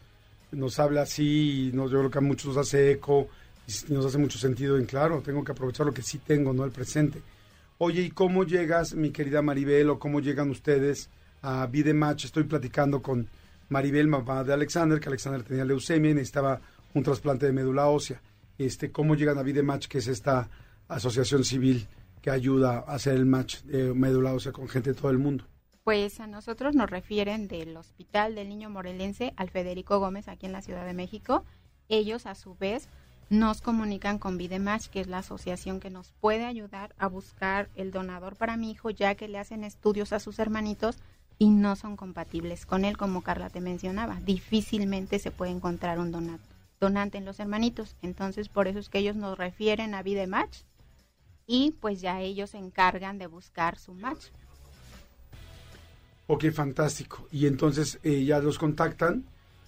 nos 0.53 0.78
habla 0.78 1.03
así 1.03 1.68
y 1.68 1.72
nos, 1.72 1.90
yo 1.90 1.98
creo 1.98 2.11
que 2.11 2.18
a 2.18 2.22
muchos 2.22 2.48
nos 2.48 2.66
hace 2.66 2.92
eco 2.92 3.28
y 3.66 3.92
nos 3.92 4.05
hace 4.05 4.18
mucho 4.18 4.38
sentido 4.38 4.76
en 4.76 4.84
claro, 4.84 5.22
tengo 5.22 5.44
que 5.44 5.53
aprovechar 5.53 5.86
lo 5.86 5.94
que 5.94 6.03
sí 6.03 6.18
tengo, 6.18 6.53
no 6.53 6.64
el 6.64 6.72
presente. 6.72 7.22
Oye, 7.83 8.03
¿y 8.03 8.11
cómo 8.11 8.45
llegas, 8.45 8.95
mi 8.95 9.11
querida 9.11 9.41
Maribel, 9.41 9.89
o 9.89 9.99
cómo 9.99 10.20
llegan 10.20 10.51
ustedes 10.51 11.09
a 11.41 11.66
Vidematch? 11.66 12.26
Estoy 12.26 12.45
platicando 12.45 13.01
con 13.01 13.26
Maribel, 13.70 14.07
mamá 14.07 14.45
de 14.45 14.53
Alexander, 14.53 15.01
que 15.01 15.09
Alexander 15.09 15.43
tenía 15.43 15.64
leucemia 15.64 16.11
y 16.11 16.14
necesitaba 16.14 16.61
un 16.93 17.03
trasplante 17.03 17.47
de 17.47 17.53
médula 17.53 17.87
ósea. 17.87 18.20
Este, 18.59 18.93
¿Cómo 18.93 19.14
llegan 19.14 19.39
a 19.39 19.43
Vidematch, 19.43 19.87
que 19.87 19.97
es 19.97 20.09
esta 20.09 20.51
asociación 20.89 21.43
civil 21.43 21.89
que 22.20 22.31
ayuda 22.31 22.85
a 22.87 22.97
hacer 22.97 23.14
el 23.14 23.24
match 23.24 23.62
de 23.62 23.95
médula 23.95 24.35
ósea 24.35 24.53
con 24.53 24.68
gente 24.68 24.91
de 24.93 25.01
todo 25.01 25.11
el 25.11 25.18
mundo? 25.18 25.47
Pues 25.83 26.20
a 26.20 26.26
nosotros 26.26 26.74
nos 26.74 26.91
refieren 26.91 27.49
del 27.49 27.74
Hospital 27.78 28.35
del 28.35 28.51
Niño 28.51 28.68
Morelense 28.68 29.33
al 29.39 29.49
Federico 29.49 29.99
Gómez 30.01 30.28
aquí 30.28 30.45
en 30.45 30.53
la 30.53 30.61
Ciudad 30.61 30.85
de 30.85 30.93
México. 30.93 31.47
Ellos 31.89 32.26
a 32.26 32.35
su 32.35 32.55
vez 32.57 32.91
nos 33.31 33.61
comunican 33.61 34.18
con 34.18 34.37
Vidematch, 34.37 34.89
que 34.89 35.01
es 35.01 35.07
la 35.07 35.18
asociación 35.18 35.78
que 35.78 35.89
nos 35.89 36.12
puede 36.20 36.45
ayudar 36.45 36.95
a 36.99 37.07
buscar 37.07 37.70
el 37.76 37.93
donador 37.93 38.35
para 38.35 38.57
mi 38.57 38.72
hijo, 38.72 38.91
ya 38.91 39.14
que 39.14 39.28
le 39.28 39.39
hacen 39.39 39.62
estudios 39.62 40.12
a 40.12 40.18
sus 40.18 40.41
hermanitos 40.41 40.99
y 41.39 41.51
no 41.51 41.76
son 41.76 41.97
compatibles 41.97 42.66
con 42.66 42.85
él, 42.85 42.97
como 42.97 43.22
Carla 43.22 43.49
te 43.49 43.61
mencionaba. 43.61 44.18
Difícilmente 44.20 45.20
se 45.20 45.31
puede 45.31 45.53
encontrar 45.53 46.01
un 46.01 46.11
donante 46.81 47.18
en 47.18 47.24
los 47.24 47.39
hermanitos. 47.39 47.97
Entonces, 48.03 48.49
por 48.49 48.66
eso 48.66 48.81
es 48.81 48.89
que 48.89 48.99
ellos 48.99 49.14
nos 49.14 49.39
refieren 49.39 49.95
a 49.95 50.03
Vidematch 50.03 50.62
y 51.47 51.76
pues 51.81 52.01
ya 52.01 52.20
ellos 52.20 52.51
se 52.51 52.59
encargan 52.59 53.18
de 53.18 53.28
buscar 53.28 53.78
su 53.78 53.95
match. 53.95 54.26
Ok, 56.26 56.47
fantástico. 56.53 57.28
Y 57.31 57.47
entonces 57.47 58.01
eh, 58.03 58.24
ya 58.24 58.41
los 58.41 58.59
contactan 58.59 59.24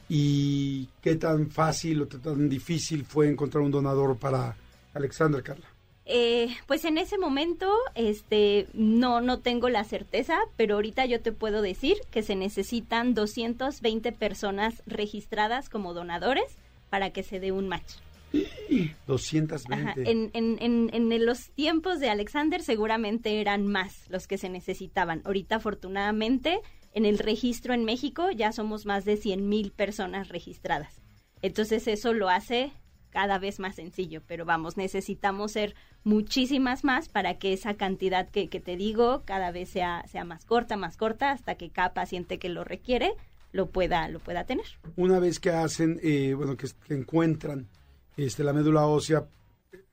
¿Y 0.09 0.89
qué 1.01 1.17
tan 1.17 1.51
fácil 1.51 2.03
o 2.03 2.07
tan 2.07 2.49
difícil 2.49 3.05
fue 3.05 3.29
encontrar 3.29 3.63
un 3.63 3.71
donador 3.71 4.17
para 4.17 4.57
Alexander, 4.95 5.43
Carla? 5.43 5.67
Eh, 6.05 6.49
pues 6.67 6.85
en 6.85 6.99
ese 6.99 7.17
momento, 7.17 7.73
este, 7.95 8.67
no, 8.75 9.21
no 9.21 9.39
tengo 9.39 9.69
la 9.69 9.85
certeza, 9.85 10.37
pero 10.57 10.75
ahorita 10.75 11.07
yo 11.07 11.21
te 11.21 11.33
puedo 11.33 11.63
decir 11.63 11.97
que 12.11 12.23
se 12.23 12.35
necesitan 12.35 13.15
220 13.15 14.11
personas 14.13 14.83
registradas 14.87 15.69
como 15.69 15.95
donadores 15.95 16.57
para 16.91 17.11
que 17.11 17.23
se 17.23 17.39
dé 17.39 17.53
un 17.53 17.69
match. 17.69 17.95
220. 19.07 20.11
En, 20.11 20.31
en, 20.33 20.59
en, 20.61 20.91
en, 20.93 21.27
los 21.27 21.51
tiempos 21.51 22.01
de 22.01 22.11
Alexander 22.11 22.63
seguramente 22.63 23.41
eran 23.41 23.67
más 23.67 23.93
los 24.09 24.27
que 24.27 24.39
se 24.39 24.49
necesitaban. 24.49 25.23
Ahorita 25.25 25.57
afortunadamente 25.57 26.61
en 26.93 27.05
el 27.05 27.19
registro 27.19 27.75
en 27.75 27.85
México 27.85 28.31
ya 28.31 28.53
somos 28.53 28.87
más 28.87 29.05
de 29.05 29.17
100 29.17 29.49
mil 29.49 29.73
personas 29.73 30.29
registradas. 30.29 31.01
Entonces 31.41 31.89
eso 31.89 32.13
lo 32.13 32.29
hace 32.29 32.73
cada 33.11 33.39
vez 33.39 33.61
más 33.61 33.77
sencillo, 33.77 34.23
pero 34.27 34.45
vamos, 34.45 34.77
necesitamos 34.77 35.53
ser 35.53 35.75
muchísimas 36.03 36.83
más 36.83 37.09
para 37.09 37.39
que 37.39 37.53
esa 37.53 37.75
cantidad 37.75 38.29
que, 38.29 38.49
te 38.49 38.77
digo 38.77 39.23
cada 39.25 39.53
vez 39.53 39.69
sea, 39.69 40.03
sea 40.09 40.25
más 40.25 40.45
corta, 40.47 40.77
más 40.77 40.97
corta, 40.97 41.31
hasta 41.31 41.57
que 41.57 41.71
cada 41.71 41.93
paciente 41.93 42.39
que 42.39 42.49
lo 42.49 42.65
requiere 42.65 43.13
lo 43.53 43.71
pueda, 43.71 44.09
lo 44.09 44.19
pueda 44.19 44.45
tener. 44.45 44.65
Una 44.97 45.19
vez 45.19 45.39
que 45.39 45.51
hacen, 45.51 46.01
eh, 46.03 46.33
bueno, 46.35 46.57
que, 46.57 46.67
encuentran 46.89 47.69
este, 48.17 48.43
la 48.45 48.55
médula 48.55 48.87
ósea 48.87 49.29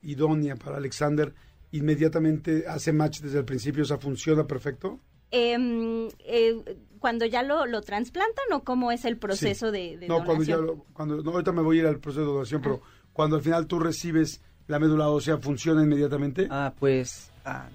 idónea 0.02 0.56
para 0.56 0.78
Alexander, 0.78 1.34
inmediatamente 1.72 2.64
hace 2.66 2.92
match 2.92 3.20
desde 3.20 3.38
el 3.38 3.44
principio, 3.44 3.82
o 3.82 3.86
sea, 3.86 3.98
funciona 3.98 4.46
perfecto. 4.46 4.98
Em, 5.30 6.08
eh, 6.20 6.56
cuando 7.00 7.26
ya 7.26 7.42
lo, 7.42 7.66
lo 7.66 7.80
trasplantan 7.82 8.44
o 8.52 8.62
cómo 8.62 8.92
es 8.92 9.04
el 9.04 9.16
proceso 9.16 9.72
de, 9.72 9.96
de, 9.96 10.08
no, 10.08 10.24
Cuando 10.24 10.44
ya 10.44 10.58
cuando, 10.92 11.22
no, 11.22 11.30
ahorita 11.32 11.52
me 11.52 11.62
voy 11.62 11.78
a 11.78 11.80
ir 11.80 11.86
al 11.86 11.98
proceso 11.98 12.20
de 12.20 12.32
donación, 12.32 12.62
pero 12.62 12.80
ah. 12.84 12.88
cuando 13.12 13.36
al 13.36 13.42
final 13.42 13.66
tú 13.66 13.78
recibes 13.78 14.40
la 14.68 14.78
médula 14.78 15.08
ósea, 15.08 15.38
¿funciona 15.38 15.82
inmediatamente? 15.82 16.46
Ah, 16.50 16.72
pues 16.78 17.32
ah, 17.44 17.68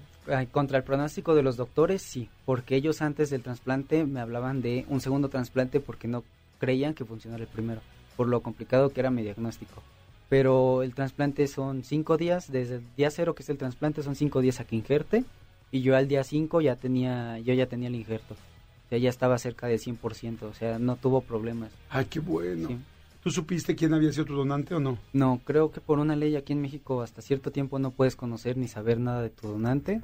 contra 0.50 0.78
el 0.78 0.84
pronóstico 0.84 1.34
de 1.34 1.42
los 1.42 1.56
doctores, 1.56 2.00
sí, 2.00 2.30
porque 2.44 2.76
ellos 2.76 3.02
antes 3.02 3.30
del 3.30 3.42
trasplante 3.42 4.04
me 4.06 4.20
hablaban 4.20 4.62
de 4.62 4.86
un 4.88 5.00
segundo 5.00 5.28
trasplante 5.28 5.80
porque 5.80 6.08
no 6.08 6.24
creían 6.58 6.94
que 6.94 7.04
funcionara 7.04 7.42
el 7.42 7.48
primero, 7.48 7.82
por 8.16 8.28
lo 8.28 8.40
complicado 8.40 8.90
que 8.90 9.00
era 9.00 9.10
mi 9.10 9.22
diagnóstico. 9.22 9.82
Pero 10.28 10.82
el 10.82 10.94
trasplante 10.94 11.46
son 11.46 11.84
cinco 11.84 12.16
días, 12.16 12.50
desde 12.50 12.76
el 12.76 12.84
día 12.96 13.10
cero 13.10 13.34
que 13.34 13.42
es 13.42 13.48
el 13.50 13.58
trasplante 13.58 14.02
son 14.02 14.16
cinco 14.16 14.40
días 14.40 14.58
a 14.60 14.64
que 14.64 14.76
injerte 14.76 15.24
y 15.70 15.82
yo 15.82 15.96
al 15.96 16.08
día 16.08 16.24
5 16.24 16.60
ya 16.60 16.76
tenía, 16.76 17.38
yo 17.38 17.54
ya 17.54 17.66
tenía 17.66 17.88
el 17.88 17.94
injerto. 17.94 18.36
O 18.86 18.88
sea, 18.88 18.98
ya 18.98 19.10
estaba 19.10 19.38
cerca 19.38 19.66
de 19.66 19.76
100%, 19.76 20.42
o 20.42 20.54
sea, 20.54 20.78
no 20.78 20.96
tuvo 20.96 21.20
problemas. 21.20 21.70
Ay, 21.90 22.06
qué 22.06 22.20
bueno. 22.20 22.68
¿Tú 23.22 23.30
supiste 23.30 23.74
quién 23.74 23.92
había 23.92 24.12
sido 24.12 24.26
tu 24.26 24.34
donante 24.34 24.74
o 24.74 24.80
no? 24.80 24.98
No, 25.12 25.40
creo 25.44 25.72
que 25.72 25.80
por 25.80 25.98
una 25.98 26.14
ley 26.14 26.36
aquí 26.36 26.52
en 26.52 26.60
México 26.60 27.02
hasta 27.02 27.20
cierto 27.22 27.50
tiempo 27.50 27.78
no 27.80 27.90
puedes 27.90 28.14
conocer 28.14 28.56
ni 28.56 28.68
saber 28.68 29.00
nada 29.00 29.22
de 29.22 29.30
tu 29.30 29.48
donante. 29.48 30.00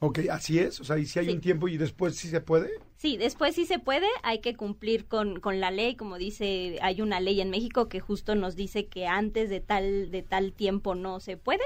Ok, 0.00 0.20
así 0.30 0.58
es. 0.58 0.80
O 0.80 0.84
sea, 0.84 0.98
¿y 0.98 1.06
si 1.06 1.18
hay 1.18 1.28
un 1.28 1.40
tiempo 1.40 1.68
y 1.68 1.76
después 1.76 2.16
sí 2.16 2.28
se 2.28 2.40
puede? 2.40 2.70
Sí, 2.96 3.18
después 3.18 3.54
sí 3.54 3.66
se 3.66 3.78
puede. 3.78 4.06
Hay 4.22 4.40
que 4.40 4.54
cumplir 4.54 5.06
con, 5.06 5.40
con 5.40 5.60
la 5.60 5.70
ley. 5.70 5.96
Como 5.96 6.16
dice, 6.16 6.78
hay 6.80 7.02
una 7.02 7.20
ley 7.20 7.40
en 7.40 7.50
México 7.50 7.88
que 7.88 8.00
justo 8.00 8.34
nos 8.34 8.56
dice 8.56 8.86
que 8.86 9.06
antes 9.06 9.50
de 9.50 9.60
tal, 9.60 10.10
de 10.10 10.22
tal 10.22 10.52
tiempo 10.52 10.94
no 10.94 11.20
se 11.20 11.36
puede 11.36 11.64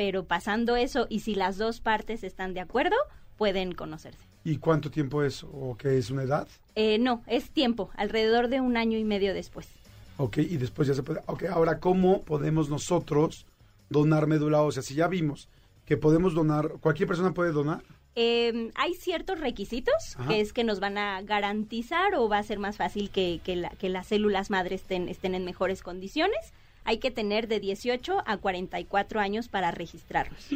pero 0.00 0.24
pasando 0.24 0.76
eso 0.76 1.06
y 1.10 1.20
si 1.20 1.34
las 1.34 1.58
dos 1.58 1.82
partes 1.82 2.24
están 2.24 2.54
de 2.54 2.60
acuerdo, 2.60 2.96
pueden 3.36 3.72
conocerse. 3.72 4.29
¿Y 4.44 4.56
cuánto 4.56 4.90
tiempo 4.90 5.22
es 5.22 5.44
o 5.44 5.76
qué 5.76 5.98
es 5.98 6.10
una 6.10 6.22
edad? 6.22 6.48
Eh, 6.74 6.98
no, 6.98 7.22
es 7.26 7.50
tiempo, 7.50 7.90
alrededor 7.96 8.48
de 8.48 8.60
un 8.60 8.76
año 8.76 8.96
y 8.96 9.04
medio 9.04 9.34
después. 9.34 9.68
Ok, 10.16 10.38
y 10.38 10.56
después 10.56 10.88
ya 10.88 10.94
se 10.94 11.02
puede. 11.02 11.20
Ok, 11.26 11.44
ahora, 11.44 11.78
¿cómo 11.78 12.22
podemos 12.22 12.68
nosotros 12.68 13.46
donar 13.88 14.26
médula 14.26 14.62
ósea? 14.62 14.82
Si 14.82 14.94
ya 14.94 15.08
vimos 15.08 15.48
que 15.84 15.96
podemos 15.96 16.34
donar, 16.34 16.72
¿cualquier 16.80 17.08
persona 17.08 17.32
puede 17.32 17.52
donar? 17.52 17.82
Em, 18.14 18.70
hay 18.74 18.94
ciertos 18.94 19.40
requisitos 19.40 20.16
que 20.28 20.40
es 20.40 20.52
que 20.52 20.64
nos 20.64 20.80
van 20.80 20.98
a 20.98 21.22
garantizar 21.22 22.14
o 22.16 22.28
va 22.28 22.38
a 22.38 22.42
ser 22.42 22.58
más 22.58 22.76
fácil 22.76 23.10
que, 23.10 23.40
que, 23.44 23.68
que 23.78 23.88
las 23.88 24.08
células 24.08 24.50
madres 24.50 24.82
estén, 24.82 25.08
estén 25.08 25.34
en 25.34 25.44
mejores 25.44 25.82
condiciones 25.82 26.52
hay 26.84 26.98
que 26.98 27.10
tener 27.10 27.48
de 27.48 27.60
18 27.60 28.22
a 28.26 28.36
44 28.38 29.20
años 29.20 29.48
para 29.48 29.70
registrarnos. 29.70 30.46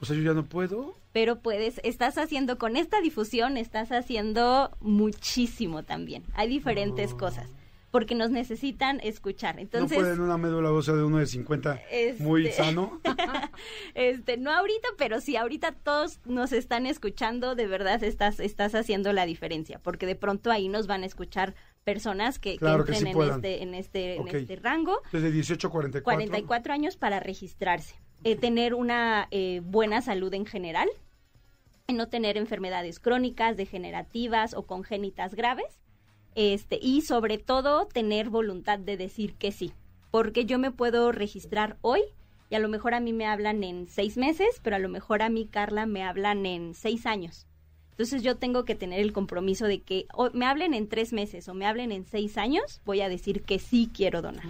O 0.00 0.04
sea, 0.04 0.16
yo 0.16 0.22
ya 0.22 0.34
no 0.34 0.44
puedo. 0.46 0.94
Pero 1.12 1.40
puedes, 1.40 1.80
estás 1.82 2.18
haciendo 2.18 2.58
con 2.58 2.76
esta 2.76 3.00
difusión, 3.00 3.56
estás 3.56 3.90
haciendo 3.92 4.70
muchísimo 4.80 5.82
también. 5.82 6.22
Hay 6.34 6.48
diferentes 6.48 7.14
cosas. 7.14 7.48
porque 7.90 8.14
nos 8.14 8.30
necesitan 8.30 9.00
escuchar. 9.02 9.58
Entonces, 9.58 9.98
no 9.98 10.04
pueden 10.04 10.20
una 10.20 10.38
médula 10.38 10.70
ósea 10.70 10.94
de 10.94 11.02
uno 11.02 11.18
de 11.18 11.26
50 11.26 11.82
Este- 11.90 12.22
muy 12.22 12.48
sano. 12.52 13.00
este, 13.94 14.36
no 14.36 14.52
ahorita, 14.52 14.86
pero 14.96 15.20
si 15.20 15.34
ahorita 15.34 15.72
todos 15.72 16.20
nos 16.24 16.52
están 16.52 16.86
escuchando, 16.86 17.56
de 17.56 17.66
verdad 17.66 18.00
estás, 18.04 18.38
estás 18.38 18.76
haciendo 18.76 19.12
la 19.12 19.26
diferencia, 19.26 19.80
porque 19.82 20.06
de 20.06 20.14
pronto 20.14 20.52
ahí 20.52 20.68
nos 20.68 20.86
van 20.86 21.02
a 21.02 21.06
escuchar 21.06 21.56
personas 21.84 22.38
que, 22.38 22.56
Claro 22.56 22.84
que 22.84 22.92
entren 22.92 23.06
sí 23.06 23.10
en 23.10 23.14
puedan. 23.14 23.36
este, 23.36 23.62
en 23.62 23.74
este, 23.74 24.16
en 24.16 24.28
este 24.28 24.56
rango. 24.56 25.00
Desde 25.12 25.30
18 25.30 25.66
a 25.66 25.70
44. 25.70 26.02
44 26.04 26.72
años 26.72 26.96
para 26.96 27.20
registrarse. 27.20 27.96
Eh, 28.24 28.36
tener 28.36 28.74
una 28.74 29.28
eh, 29.30 29.60
buena 29.64 30.02
salud 30.02 30.32
en 30.34 30.44
general, 30.44 30.88
no 31.88 32.08
tener 32.08 32.36
enfermedades 32.36 33.00
crónicas, 33.00 33.56
degenerativas 33.56 34.54
o 34.54 34.66
congénitas 34.66 35.34
graves, 35.34 35.80
este, 36.34 36.78
y 36.80 37.00
sobre 37.00 37.38
todo 37.38 37.86
tener 37.86 38.28
voluntad 38.28 38.78
de 38.78 38.96
decir 38.96 39.34
que 39.34 39.50
sí, 39.52 39.72
porque 40.10 40.44
yo 40.44 40.58
me 40.58 40.70
puedo 40.70 41.10
registrar 41.12 41.78
hoy 41.80 42.02
y 42.50 42.54
a 42.56 42.58
lo 42.58 42.68
mejor 42.68 42.94
a 42.94 43.00
mí 43.00 43.12
me 43.12 43.26
hablan 43.26 43.64
en 43.64 43.88
seis 43.88 44.16
meses, 44.16 44.60
pero 44.62 44.76
a 44.76 44.80
lo 44.80 44.88
mejor 44.88 45.22
a 45.22 45.30
mí, 45.30 45.46
Carla, 45.46 45.86
me 45.86 46.02
hablan 46.04 46.46
en 46.46 46.74
seis 46.74 47.06
años. 47.06 47.46
Entonces 48.00 48.22
yo 48.22 48.38
tengo 48.38 48.64
que 48.64 48.74
tener 48.74 49.00
el 49.00 49.12
compromiso 49.12 49.66
de 49.66 49.82
que 49.82 50.06
o 50.14 50.30
me 50.30 50.46
hablen 50.46 50.72
en 50.72 50.88
tres 50.88 51.12
meses 51.12 51.46
o 51.50 51.52
me 51.54 51.66
hablen 51.66 51.92
en 51.92 52.06
seis 52.06 52.38
años, 52.38 52.80
voy 52.86 53.02
a 53.02 53.10
decir 53.10 53.42
que 53.42 53.58
sí 53.58 53.90
quiero 53.94 54.22
donar. 54.22 54.42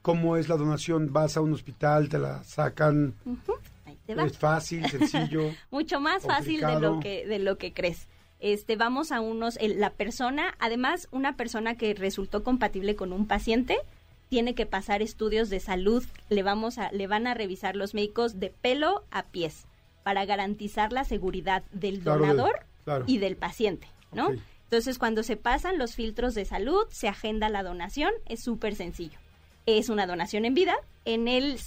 ¿Cómo 0.00 0.38
es 0.38 0.48
la 0.48 0.56
donación? 0.56 1.12
¿Vas 1.12 1.36
a 1.36 1.42
un 1.42 1.52
hospital, 1.52 2.08
te 2.08 2.18
la 2.18 2.42
sacan? 2.44 3.14
Ahí 3.84 3.98
te 4.06 4.14
va. 4.14 4.24
¿Es 4.24 4.38
fácil, 4.38 4.88
sencillo? 4.88 5.50
mucho 5.70 6.00
más 6.00 6.22
fácil 6.24 6.62
de 6.62 6.80
lo 6.80 6.98
que 6.98 7.26
de 7.26 7.38
lo 7.38 7.58
que 7.58 7.74
crees. 7.74 8.08
Este, 8.40 8.76
vamos 8.76 9.12
a 9.12 9.20
unos 9.20 9.58
el- 9.58 9.78
la 9.80 9.90
persona, 9.90 10.54
además 10.58 11.08
una 11.10 11.36
persona 11.36 11.76
que 11.76 11.92
resultó 11.92 12.42
compatible 12.42 12.96
con 12.96 13.12
un 13.12 13.26
paciente 13.26 13.76
tiene 14.30 14.54
que 14.54 14.64
pasar 14.64 15.02
estudios 15.02 15.50
de 15.50 15.60
salud, 15.60 16.04
le 16.30 16.42
vamos 16.42 16.78
a 16.78 16.90
le 16.92 17.06
van 17.06 17.26
a 17.26 17.34
revisar 17.34 17.76
los 17.76 17.92
médicos 17.92 18.40
de 18.40 18.48
pelo 18.48 19.04
a 19.10 19.24
pies 19.24 19.66
para 20.04 20.24
garantizar 20.24 20.90
la 20.94 21.04
seguridad 21.04 21.64
del 21.72 22.00
Claro, 22.00 22.20
donador 22.20 22.60
claro. 22.88 23.04
y 23.06 23.18
del 23.18 23.36
paciente, 23.36 23.86
¿no? 24.12 24.28
Ok. 24.28 24.36
Entonces, 24.64 24.98
cuando 24.98 25.22
se 25.22 25.36
pasan 25.36 25.78
los 25.78 25.94
filtros 25.94 26.34
de 26.34 26.44
salud, 26.44 26.84
se 26.90 27.08
agenda 27.08 27.48
la 27.48 27.62
donación, 27.62 28.12
es 28.26 28.42
súper 28.42 28.74
sencillo. 28.74 29.18
Es 29.64 29.88
una 29.88 30.06
donación 30.06 30.44
en 30.44 30.54
vida, 30.54 30.74
en 31.06 31.26
el 31.28 31.58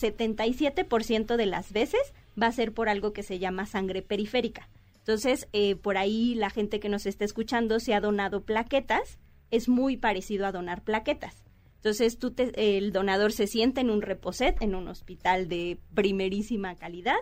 77% 0.46 1.36
de 1.36 1.46
las 1.46 1.72
veces 1.74 2.02
va 2.42 2.48
a 2.48 2.52
ser 2.52 2.74
por 2.74 2.90
algo 2.90 3.14
que 3.14 3.24
se 3.24 3.40
llama 3.40 3.66
sangre 3.66 4.02
periférica. 4.02 4.70
Entonces, 5.00 5.48
eh, 5.54 5.76
por 5.76 5.98
ahí 5.98 6.36
la 6.36 6.50
gente 6.50 6.80
que 6.80 6.90
nos 6.90 7.06
está 7.06 7.26
escuchando 7.26 7.80
se 7.80 7.94
ha 7.94 8.02
donado 8.02 8.44
plaquetas, 8.44 9.20
es 9.50 9.68
muy 9.68 9.98
parecido 9.98 10.46
a 10.46 10.52
donar 10.52 10.84
plaquetas. 10.84 11.44
Entonces, 11.78 12.20
tú 12.20 12.32
te- 12.32 12.78
el 12.78 12.92
donador 12.92 13.32
se 13.32 13.48
sienta 13.48 13.82
en 13.82 13.90
un 13.90 14.04
reposet, 14.04 14.62
en 14.62 14.76
un 14.76 14.88
hospital 14.88 15.48
de 15.50 15.80
primerísima 15.96 16.76
calidad, 16.76 17.18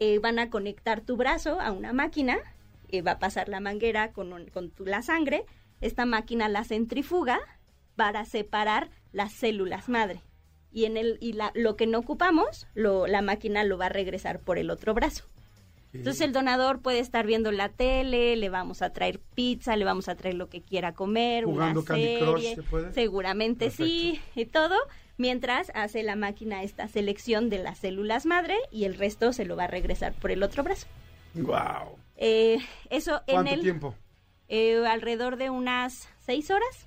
eh, 0.00 0.18
van 0.18 0.40
a 0.40 0.50
conectar 0.50 1.00
tu 1.00 1.16
brazo 1.16 1.60
a 1.60 1.70
una 1.70 1.92
máquina, 1.92 2.38
eh, 2.92 3.02
va 3.02 3.12
a 3.12 3.18
pasar 3.18 3.48
la 3.48 3.58
manguera 3.60 4.12
con, 4.12 4.32
un- 4.32 4.46
con 4.46 4.70
tu- 4.70 4.84
la 4.84 5.02
sangre, 5.02 5.44
esta 5.80 6.04
máquina 6.06 6.48
la 6.48 6.62
centrifuga 6.64 7.40
para 7.96 8.24
separar 8.24 8.90
las 9.12 9.32
células 9.32 9.88
madre. 9.88 10.20
Y, 10.70 10.84
en 10.84 10.96
el, 10.96 11.18
y 11.20 11.32
la- 11.32 11.52
lo 11.54 11.76
que 11.76 11.86
no 11.86 11.98
ocupamos, 11.98 12.66
lo, 12.74 13.06
la 13.06 13.20
máquina 13.22 13.64
lo 13.64 13.76
va 13.78 13.86
a 13.86 13.90
regresar 13.90 14.38
por 14.40 14.58
el 14.58 14.70
otro 14.70 14.94
brazo. 14.94 15.24
Entonces 15.94 16.22
el 16.22 16.32
donador 16.32 16.80
puede 16.80 17.00
estar 17.00 17.26
viendo 17.26 17.52
la 17.52 17.68
tele, 17.68 18.34
le 18.36 18.48
vamos 18.48 18.80
a 18.80 18.94
traer 18.94 19.18
pizza, 19.34 19.76
le 19.76 19.84
vamos 19.84 20.08
a 20.08 20.14
traer 20.14 20.36
lo 20.36 20.48
que 20.48 20.62
quiera 20.62 20.94
comer, 20.94 21.44
Jugando 21.44 21.80
una 21.80 21.86
Candy 21.86 22.16
Crush, 22.18 22.40
serie, 22.40 22.54
¿se 22.54 22.62
puede? 22.62 22.92
seguramente 22.94 23.70
sí, 23.70 24.18
y 24.34 24.46
todo, 24.46 24.74
mientras 25.18 25.70
hace 25.74 26.02
la 26.02 26.16
máquina 26.16 26.62
esta 26.62 26.88
selección 26.88 27.50
de 27.50 27.58
las 27.58 27.76
células 27.76 28.24
madre 28.24 28.56
y 28.70 28.84
el 28.84 28.94
resto 28.94 29.34
se 29.34 29.44
lo 29.44 29.54
va 29.54 29.64
a 29.64 29.66
regresar 29.66 30.14
por 30.14 30.30
el 30.30 30.42
otro 30.42 30.62
brazo. 30.62 30.86
Wow. 31.34 31.98
Eh, 32.16 32.58
eso 32.90 33.22
en 33.26 33.34
¿Cuánto 33.34 33.54
el 33.54 33.60
tiempo? 33.60 33.94
eh, 34.48 34.84
alrededor 34.86 35.36
de 35.36 35.50
unas 35.50 36.08
seis 36.24 36.50
horas. 36.50 36.86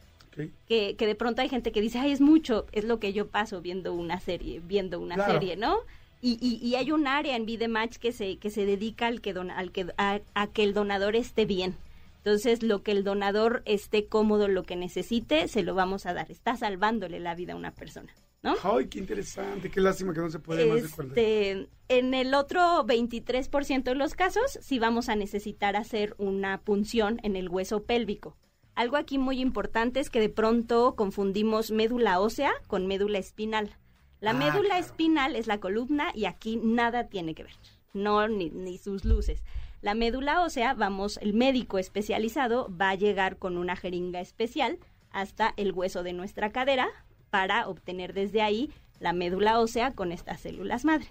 Que, 0.67 0.97
que 0.97 1.07
de 1.07 1.15
pronto 1.15 1.41
hay 1.41 1.47
gente 1.47 1.71
que 1.71 1.80
dice, 1.80 1.97
ay, 1.97 2.11
es 2.11 2.19
mucho, 2.19 2.65
es 2.73 2.84
lo 2.84 2.99
que 2.99 3.13
yo 3.13 3.28
paso 3.30 3.61
viendo 3.61 3.93
una 3.93 4.19
serie, 4.19 4.59
viendo 4.59 4.99
una 4.99 5.15
Claro. 5.15 5.32
serie, 5.32 5.55
¿no? 5.55 5.78
Y, 6.21 6.38
y, 6.41 6.57
y 6.65 6.76
hay 6.76 6.91
un 6.91 7.07
área 7.07 7.38
en 7.38 7.45
Vidematch 7.45 7.95
que 7.99 8.11
se, 8.11 8.36
que 8.38 8.49
se 8.49 8.65
dedica 8.65 9.07
al 9.07 9.21
que 9.21 9.34
dona- 9.34 9.55
al 9.57 9.71
que, 9.71 9.88
a, 9.97 10.19
a 10.34 10.47
que 10.47 10.63
el 10.63 10.73
donador 10.73 11.15
esté 11.15 11.45
bien. 11.45 11.78
Entonces, 12.17 12.63
lo 12.63 12.84
que 12.84 12.91
el 12.91 13.05
donador 13.05 13.61
esté 13.65 14.07
cómodo, 14.07 14.49
lo 14.49 14.63
que 14.63 14.76
necesite, 14.76 15.47
se 15.47 15.63
lo 15.63 15.73
vamos 15.73 16.05
a 16.05 16.13
dar. 16.13 16.30
Está 16.30 16.57
salvándole 16.57 17.21
la 17.21 17.34
vida 17.34 17.53
a 17.53 17.55
una 17.55 17.71
persona, 17.71 18.11
¿no? 18.45 18.55
Ay, 18.63 18.87
qué 18.87 18.99
interesante. 18.99 19.69
Qué 19.69 19.81
lástima 19.81 20.13
que 20.13 20.21
no 20.21 20.29
se 20.29 20.39
puede 20.39 20.65
más 20.67 20.83
de 20.83 20.89
40. 20.89 21.19
Este, 21.19 21.69
en 21.89 22.13
el 22.13 22.33
otro 22.33 22.85
23% 22.85 23.83
de 23.83 23.95
los 23.95 24.13
casos, 24.13 24.57
sí 24.61 24.79
vamos 24.79 25.09
a 25.09 25.15
necesitar 25.15 25.75
hacer 25.75 26.15
una 26.17 26.61
punción 26.61 27.19
en 27.23 27.35
el 27.35 27.49
hueso 27.49 27.83
pélvico. 27.83 28.37
Algo 28.75 28.97
aquí 28.97 29.17
muy 29.17 29.39
importante 29.39 29.99
es 29.99 30.09
que 30.09 30.19
de 30.19 30.29
pronto 30.29 30.95
confundimos 30.95 31.71
médula 31.71 32.19
ósea 32.19 32.51
con 32.67 32.87
médula 32.87 33.17
espinal. 33.19 33.77
La 34.21 34.31
Ah, 34.31 34.33
médula 34.33 34.69
claro. 34.69 34.85
espinal 34.85 35.35
es 35.35 35.47
la 35.47 35.59
columna 35.59 36.11
y 36.13 36.25
aquí 36.25 36.57
nada 36.57 37.07
tiene 37.09 37.35
que 37.35 37.43
ver, 37.43 37.53
no 37.93 38.27
ni, 38.27 38.49
ni 38.49 38.77
sus 38.77 39.05
luces. 39.05 39.43
La 39.81 39.93
médula 39.93 40.41
ósea, 40.41 40.73
vamos, 40.73 41.17
el 41.21 41.33
médico 41.33 41.77
especializado 41.77 42.69
va 42.75 42.89
a 42.89 42.95
llegar 42.95 43.37
con 43.37 43.55
una 43.57 43.75
jeringa 43.75 44.19
especial 44.19 44.79
hasta 45.11 45.53
el 45.57 45.71
hueso 45.73 46.01
de 46.03 46.13
nuestra 46.13 46.51
cadera 46.51 46.87
para 47.36 47.67
obtener 47.67 48.13
desde 48.13 48.41
ahí 48.41 48.71
la 49.01 49.11
médula 49.11 49.59
ósea 49.59 49.91
con 49.91 50.13
estas 50.13 50.39
células 50.39 50.86
madre. 50.86 51.07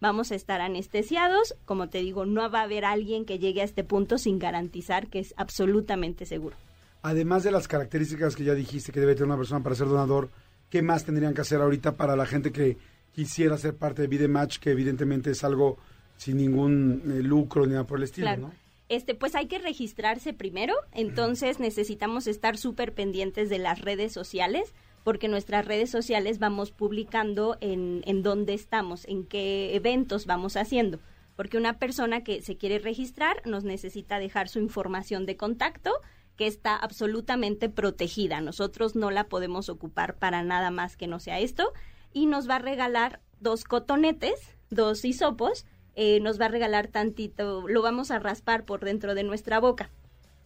Vamos 0.00 0.30
a 0.30 0.36
estar 0.36 0.60
anestesiados, 0.60 1.56
como 1.64 1.88
te 1.88 1.98
digo, 1.98 2.26
no 2.26 2.48
va 2.48 2.60
a 2.60 2.62
haber 2.62 2.84
alguien 2.84 3.24
que 3.24 3.40
llegue 3.40 3.60
a 3.60 3.64
este 3.64 3.82
punto 3.82 4.16
sin 4.16 4.38
garantizar 4.38 5.08
que 5.08 5.18
es 5.18 5.34
absolutamente 5.36 6.26
seguro. 6.26 6.54
Además 7.02 7.42
de 7.42 7.50
las 7.50 7.66
características 7.66 8.36
que 8.36 8.44
ya 8.44 8.54
dijiste 8.54 8.92
que 8.92 9.00
debe 9.00 9.14
tener 9.16 9.26
una 9.26 9.36
persona 9.36 9.64
para 9.64 9.74
ser 9.74 9.88
donador, 9.88 10.30
¿qué 10.70 10.80
más 10.80 11.04
tendrían 11.04 11.34
que 11.34 11.40
hacer 11.40 11.60
ahorita 11.60 11.96
para 11.96 12.14
la 12.14 12.24
gente 12.24 12.52
que 12.52 12.76
quisiera 13.12 13.58
ser 13.58 13.74
parte 13.74 14.02
de 14.02 14.06
Vidematch, 14.08 14.58
que 14.58 14.70
evidentemente 14.70 15.32
es 15.32 15.42
algo 15.42 15.76
sin 16.16 16.36
ningún 16.36 17.02
eh, 17.06 17.20
lucro 17.20 17.66
ni 17.66 17.72
nada 17.72 17.84
por 17.84 17.98
el 17.98 18.04
estilo, 18.04 18.28
Claro. 18.28 18.42
¿no? 18.42 18.52
Este, 18.88 19.16
pues 19.16 19.34
hay 19.34 19.46
que 19.46 19.58
registrarse 19.58 20.34
primero, 20.34 20.74
entonces 20.92 21.58
necesitamos 21.58 22.28
estar 22.28 22.58
súper 22.58 22.92
pendientes 22.92 23.48
de 23.48 23.58
las 23.58 23.80
redes 23.80 24.12
sociales, 24.12 24.72
porque 25.04 25.28
nuestras 25.28 25.66
redes 25.66 25.90
sociales 25.90 26.38
vamos 26.38 26.72
publicando 26.72 27.58
en, 27.60 28.22
dónde 28.22 28.54
estamos, 28.54 29.04
en 29.06 29.24
qué 29.24 29.76
eventos 29.76 30.24
vamos 30.24 30.56
haciendo. 30.56 30.98
Porque 31.36 31.58
una 31.58 31.78
persona 31.78 32.24
que 32.24 32.40
se 32.40 32.56
quiere 32.56 32.78
registrar 32.78 33.42
nos 33.44 33.64
necesita 33.64 34.18
dejar 34.18 34.48
su 34.48 34.58
información 34.58 35.26
de 35.26 35.36
contacto, 35.36 35.92
que 36.36 36.46
está 36.46 36.74
absolutamente 36.74 37.68
protegida. 37.68 38.40
Nosotros 38.40 38.96
no 38.96 39.10
la 39.10 39.28
podemos 39.28 39.68
ocupar 39.68 40.16
para 40.16 40.42
nada 40.42 40.70
más 40.70 40.96
que 40.96 41.06
no 41.06 41.20
sea 41.20 41.38
esto. 41.38 41.72
Y 42.12 42.26
nos 42.26 42.48
va 42.48 42.56
a 42.56 42.60
regalar 42.60 43.20
dos 43.40 43.64
cotonetes, 43.64 44.56
dos 44.70 45.04
hisopos, 45.04 45.66
eh, 45.96 46.18
nos 46.20 46.40
va 46.40 46.46
a 46.46 46.48
regalar 46.48 46.88
tantito, 46.88 47.68
lo 47.68 47.82
vamos 47.82 48.10
a 48.10 48.18
raspar 48.18 48.64
por 48.64 48.84
dentro 48.84 49.14
de 49.14 49.22
nuestra 49.22 49.60
boca. 49.60 49.90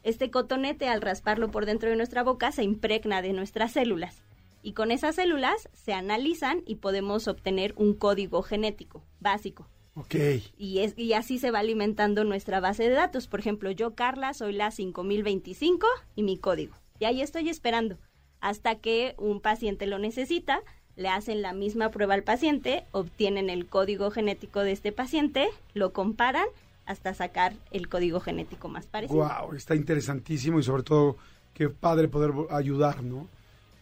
Este 0.02 0.30
cotonete, 0.30 0.88
al 0.88 1.00
rasparlo 1.00 1.50
por 1.50 1.64
dentro 1.64 1.90
de 1.90 1.96
nuestra 1.96 2.22
boca, 2.22 2.50
se 2.50 2.64
impregna 2.64 3.22
de 3.22 3.32
nuestras 3.32 3.72
células. 3.72 4.22
Y 4.62 4.72
con 4.72 4.90
esas 4.90 5.14
células 5.14 5.68
se 5.72 5.92
analizan 5.92 6.62
y 6.66 6.76
podemos 6.76 7.28
obtener 7.28 7.74
un 7.76 7.94
código 7.94 8.42
genético 8.42 9.02
básico. 9.20 9.68
Ok. 9.94 10.14
Y, 10.56 10.78
es, 10.80 10.96
y 10.96 11.12
así 11.12 11.38
se 11.38 11.50
va 11.50 11.58
alimentando 11.58 12.24
nuestra 12.24 12.60
base 12.60 12.84
de 12.84 12.94
datos. 12.94 13.26
Por 13.26 13.40
ejemplo, 13.40 13.70
yo, 13.70 13.94
Carla, 13.94 14.34
soy 14.34 14.52
la 14.52 14.70
5025 14.70 15.86
y 16.14 16.22
mi 16.22 16.38
código. 16.38 16.74
Y 17.00 17.04
ahí 17.04 17.20
estoy 17.20 17.48
esperando 17.48 17.98
hasta 18.40 18.76
que 18.76 19.14
un 19.18 19.40
paciente 19.40 19.86
lo 19.86 19.98
necesita, 19.98 20.60
le 20.96 21.08
hacen 21.08 21.42
la 21.42 21.52
misma 21.52 21.90
prueba 21.90 22.14
al 22.14 22.22
paciente, 22.22 22.84
obtienen 22.92 23.50
el 23.50 23.66
código 23.66 24.10
genético 24.10 24.60
de 24.60 24.72
este 24.72 24.92
paciente, 24.92 25.48
lo 25.74 25.92
comparan 25.92 26.46
hasta 26.86 27.14
sacar 27.14 27.54
el 27.70 27.88
código 27.88 28.20
genético 28.20 28.68
más 28.68 28.86
parecido. 28.86 29.18
Wow, 29.18 29.54
está 29.54 29.74
interesantísimo 29.74 30.58
y 30.58 30.62
sobre 30.62 30.82
todo 30.82 31.16
qué 31.54 31.68
padre 31.68 32.08
poder 32.08 32.32
ayudar, 32.50 33.02
¿no? 33.02 33.28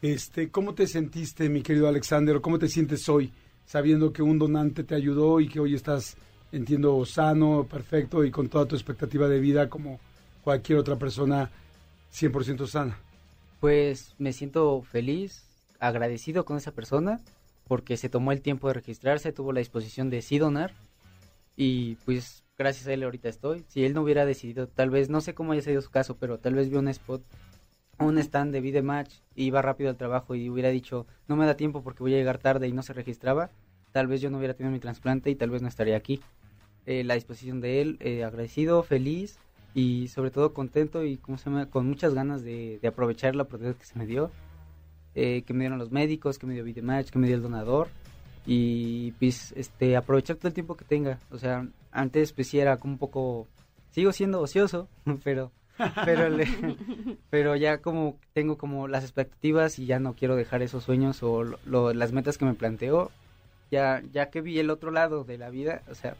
Este, 0.02 0.50
¿cómo 0.50 0.74
te 0.74 0.86
sentiste, 0.86 1.48
mi 1.48 1.62
querido 1.62 1.88
Alexander, 1.88 2.40
cómo 2.40 2.58
te 2.58 2.68
sientes 2.68 3.08
hoy, 3.08 3.32
sabiendo 3.64 4.12
que 4.12 4.22
un 4.22 4.38
donante 4.38 4.84
te 4.84 4.94
ayudó 4.94 5.40
y 5.40 5.48
que 5.48 5.58
hoy 5.58 5.74
estás, 5.74 6.16
entiendo, 6.52 7.02
sano, 7.06 7.66
perfecto 7.68 8.22
y 8.22 8.30
con 8.30 8.48
toda 8.48 8.66
tu 8.66 8.76
expectativa 8.76 9.26
de 9.26 9.40
vida 9.40 9.70
como 9.70 9.98
cualquier 10.44 10.78
otra 10.78 10.96
persona 10.96 11.50
100% 12.12 12.66
sana? 12.66 12.98
Pues 13.58 14.14
me 14.18 14.34
siento 14.34 14.82
feliz, 14.82 15.44
agradecido 15.80 16.44
con 16.44 16.58
esa 16.58 16.72
persona, 16.72 17.20
porque 17.66 17.96
se 17.96 18.10
tomó 18.10 18.32
el 18.32 18.42
tiempo 18.42 18.68
de 18.68 18.74
registrarse, 18.74 19.32
tuvo 19.32 19.52
la 19.52 19.60
disposición 19.60 20.10
de 20.10 20.20
sí 20.20 20.38
donar, 20.38 20.74
y 21.56 21.94
pues 22.04 22.44
gracias 22.58 22.86
a 22.86 22.92
él 22.92 23.02
ahorita 23.02 23.30
estoy. 23.30 23.64
Si 23.68 23.82
él 23.84 23.94
no 23.94 24.02
hubiera 24.02 24.26
decidido, 24.26 24.68
tal 24.68 24.90
vez, 24.90 25.08
no 25.08 25.22
sé 25.22 25.34
cómo 25.34 25.52
haya 25.52 25.62
sido 25.62 25.80
su 25.80 25.90
caso, 25.90 26.16
pero 26.18 26.38
tal 26.38 26.54
vez 26.54 26.68
vio 26.68 26.80
un 26.80 26.88
spot 26.88 27.22
un 27.98 28.18
stand 28.18 28.52
de 28.52 28.60
Video 28.60 28.82
Match, 28.82 29.14
iba 29.34 29.62
rápido 29.62 29.90
al 29.90 29.96
trabajo 29.96 30.34
y 30.34 30.50
hubiera 30.50 30.70
dicho, 30.70 31.06
no 31.28 31.36
me 31.36 31.46
da 31.46 31.56
tiempo 31.56 31.82
porque 31.82 32.02
voy 32.02 32.14
a 32.14 32.18
llegar 32.18 32.38
tarde 32.38 32.68
y 32.68 32.72
no 32.72 32.82
se 32.82 32.92
registraba, 32.92 33.50
tal 33.92 34.06
vez 34.06 34.20
yo 34.20 34.30
no 34.30 34.38
hubiera 34.38 34.54
tenido 34.54 34.72
mi 34.72 34.80
trasplante 34.80 35.30
y 35.30 35.34
tal 35.34 35.50
vez 35.50 35.62
no 35.62 35.68
estaría 35.68 35.96
aquí. 35.96 36.20
Eh, 36.84 37.02
la 37.02 37.14
disposición 37.14 37.60
de 37.60 37.80
él, 37.80 37.96
eh, 38.00 38.22
agradecido, 38.24 38.82
feliz 38.82 39.38
y 39.74 40.08
sobre 40.08 40.30
todo 40.30 40.52
contento 40.52 41.04
y 41.04 41.16
¿cómo 41.16 41.36
se 41.36 41.50
llama? 41.50 41.66
con 41.66 41.86
muchas 41.86 42.14
ganas 42.14 42.42
de, 42.42 42.78
de 42.80 42.88
aprovechar 42.88 43.34
la 43.34 43.42
oportunidad 43.42 43.76
que 43.76 43.86
se 43.86 43.98
me 43.98 44.06
dio, 44.06 44.30
eh, 45.14 45.42
que 45.42 45.54
me 45.54 45.60
dieron 45.60 45.78
los 45.78 45.90
médicos, 45.90 46.38
que 46.38 46.46
me 46.46 46.54
dio 46.54 46.62
Video 46.62 46.84
Match, 46.84 47.10
que 47.10 47.18
me 47.18 47.26
dio 47.26 47.36
el 47.36 47.42
donador 47.42 47.88
y 48.46 49.12
pues 49.12 49.52
este 49.56 49.96
aprovechar 49.96 50.36
todo 50.36 50.48
el 50.48 50.54
tiempo 50.54 50.76
que 50.76 50.84
tenga. 50.84 51.18
O 51.30 51.38
sea, 51.38 51.66
antes 51.90 52.32
pues 52.32 52.48
sí 52.48 52.58
era 52.58 52.76
como 52.76 52.92
un 52.92 52.98
poco, 52.98 53.48
sigo 53.90 54.12
siendo 54.12 54.40
ocioso, 54.40 54.88
pero 55.24 55.52
pero 56.04 56.28
le- 56.28 56.48
pero 57.30 57.56
ya 57.56 57.78
como 57.78 58.18
tengo 58.34 58.56
como 58.58 58.88
las 58.88 59.04
expectativas 59.04 59.78
y 59.78 59.86
ya 59.86 59.98
no 59.98 60.14
quiero 60.14 60.36
dejar 60.36 60.62
esos 60.62 60.84
sueños 60.84 61.22
o 61.22 61.44
lo- 61.44 61.58
lo- 61.66 61.92
las 61.94 62.12
metas 62.12 62.38
que 62.38 62.44
me 62.44 62.54
planteo 62.54 63.10
ya 63.70 64.02
ya 64.12 64.30
que 64.30 64.40
vi 64.40 64.58
el 64.58 64.70
otro 64.70 64.90
lado 64.90 65.24
de 65.24 65.38
la 65.38 65.50
vida 65.50 65.82
o 65.90 65.94
sea 65.94 66.14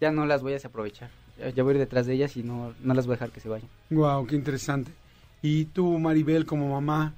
ya 0.00 0.10
no 0.10 0.26
las 0.26 0.42
voy 0.42 0.52
a 0.52 0.56
desaprovechar 0.56 1.10
ya, 1.38 1.48
ya 1.50 1.62
voy 1.62 1.72
a 1.72 1.74
ir 1.76 1.78
detrás 1.80 2.06
de 2.06 2.14
ellas 2.14 2.36
y 2.36 2.42
no 2.42 2.74
no 2.82 2.94
las 2.94 3.06
voy 3.06 3.14
a 3.14 3.16
dejar 3.16 3.30
que 3.30 3.40
se 3.40 3.48
vayan 3.48 3.68
Wow, 3.90 4.26
qué 4.26 4.34
interesante. 4.36 4.90
Y 5.42 5.66
tú, 5.66 5.96
Maribel, 6.00 6.44
como 6.44 6.68
mamá, 6.72 7.14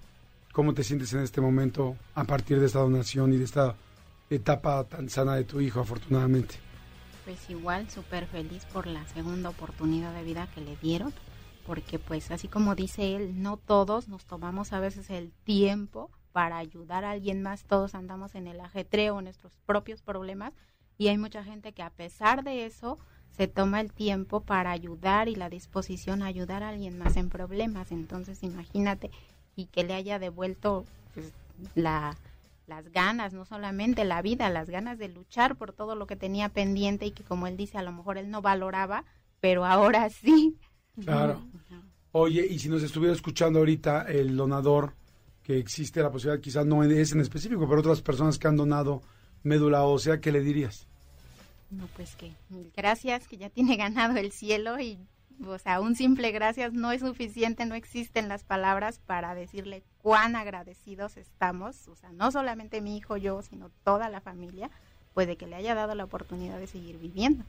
¿cómo 0.53 0.75
te 0.75 0.83
sientes 0.85 1.12
en 1.14 1.21
este 1.21 1.41
momento 1.41 1.97
a 2.14 2.25
partir 2.25 2.61
de 2.61 2.66
esta 2.66 2.81
donación 2.81 3.33
y 3.33 3.39
de 3.39 3.45
esta 3.45 3.75
etapa 4.29 4.85
tan 4.85 5.09
sana 5.09 5.35
de 5.37 5.45
tu 5.45 5.61
hijo, 5.62 5.81
afortunadamente? 5.81 6.57
Pues 7.25 7.39
igual 7.49 7.89
súper 7.89 8.27
feliz 8.27 8.64
por 8.73 8.87
la 8.87 9.07
segunda 9.09 9.49
oportunidad 9.49 10.12
de 10.14 10.23
vida 10.25 10.47
que 10.55 10.61
le 10.61 10.77
dieron, 10.83 11.12
porque 11.69 11.99
pues 11.99 12.31
así 12.31 12.49
como 12.49 12.75
dice 12.75 13.14
él, 13.14 13.43
no 13.43 13.59
todos 13.59 14.09
nos 14.09 14.25
tomamos 14.25 14.73
a 14.73 14.81
veces 14.81 15.11
el 15.11 15.31
tiempo 15.45 16.11
para 16.33 16.57
ayudar 16.57 17.05
a 17.05 17.11
alguien 17.11 17.43
más, 17.43 17.64
todos 17.64 17.95
andamos 17.95 18.35
en 18.35 18.47
el 18.47 18.59
ajetreo, 18.61 19.19
en 19.19 19.25
nuestros 19.25 19.53
propios 19.66 20.01
problemas, 20.01 20.55
y 20.97 21.09
hay 21.09 21.19
mucha 21.19 21.45
gente 21.45 21.73
que 21.73 21.83
a 21.83 21.91
pesar 21.91 22.43
de 22.43 22.64
eso 22.64 22.99
se 23.37 23.49
toma 23.49 23.83
el 23.83 23.93
tiempo 23.93 24.41
para 24.41 24.71
ayudar 24.71 25.29
y 25.29 25.35
la 25.35 25.51
disposición 25.51 26.23
a 26.23 26.27
ayudar 26.27 26.62
a 26.62 26.71
alguien 26.71 26.97
más 26.97 27.19
en 27.19 27.29
problemas, 27.29 27.93
entonces 27.93 28.43
imagínate 28.43 29.11
y 29.55 29.66
que 29.66 29.85
le 29.85 29.93
haya 29.93 30.19
devuelto 30.19 30.87
pues, 31.12 31.35
la 31.75 32.16
las 32.66 32.91
ganas, 32.93 33.35
no 33.35 33.45
solamente 33.45 34.05
la 34.05 34.23
vida, 34.23 34.49
las 34.49 34.71
ganas 34.71 34.99
de 34.99 35.09
luchar 35.09 35.57
por 35.57 35.73
todo 35.73 35.97
lo 35.97 36.07
que 36.07 36.16
tenía 36.16 36.49
pendiente 36.49 37.07
y 37.07 37.11
que 37.11 37.25
como 37.25 37.47
él 37.47 37.57
dice, 37.59 37.77
a 37.77 37.83
lo 37.83 37.93
mejor 37.93 38.16
él 38.16 38.31
no 38.31 38.41
valoraba, 38.43 39.05
pero 39.41 39.66
ahora 39.66 40.09
sí. 40.11 40.59
Claro. 41.05 41.42
Oye, 42.12 42.46
y 42.49 42.59
si 42.59 42.68
nos 42.68 42.82
estuviera 42.82 43.14
escuchando 43.14 43.59
ahorita 43.59 44.03
el 44.03 44.36
donador, 44.36 44.94
que 45.42 45.59
existe 45.59 46.03
la 46.03 46.11
posibilidad, 46.11 46.42
quizás 46.42 46.66
no 46.66 46.82
es 46.82 47.12
en 47.12 47.20
específico, 47.20 47.66
pero 47.66 47.80
otras 47.80 48.03
personas 48.03 48.38
que 48.38 48.49
han 48.49 48.57
donado 48.57 49.03
médula 49.42 49.84
ósea, 49.84 50.20
¿qué 50.20 50.30
le 50.30 50.40
dirías? 50.40 50.86
No, 51.70 51.86
pues 51.96 52.16
que 52.16 52.32
gracias, 52.76 53.26
que 53.28 53.36
ya 53.36 53.49
tiene 53.51 53.76
ganado 53.76 54.16
el 54.18 54.32
cielo 54.32 54.80
y, 54.80 54.99
o 55.46 55.59
sea, 55.59 55.80
un 55.80 55.96
simple 55.96 56.32
gracias 56.32 56.72
no 56.72 56.92
es 56.92 57.01
suficiente, 57.01 57.66
no 57.66 57.74
existen 57.74 58.28
las 58.28 58.44
palabras 58.44 59.01
para 59.07 59.34
decirle 59.34 59.82
cuán 60.03 60.36
agradecidos 60.36 61.16
estamos, 61.16 61.88
o 61.88 61.96
sea, 61.96 62.12
no 62.12 62.30
solamente 62.30 62.80
mi 62.80 62.96
hijo, 62.96 63.16
yo, 63.16 63.40
sino 63.42 63.70
toda 63.84 64.09
la 64.09 64.20
familia, 64.20 64.70
pues 65.14 65.26
de 65.26 65.36
que 65.36 65.46
le 65.46 65.57
haya 65.57 65.74
dado 65.74 65.94
la 65.94 66.05
oportunidad 66.05 66.59
de 66.59 66.66
seguir 66.66 66.99
viviendo. 66.99 67.44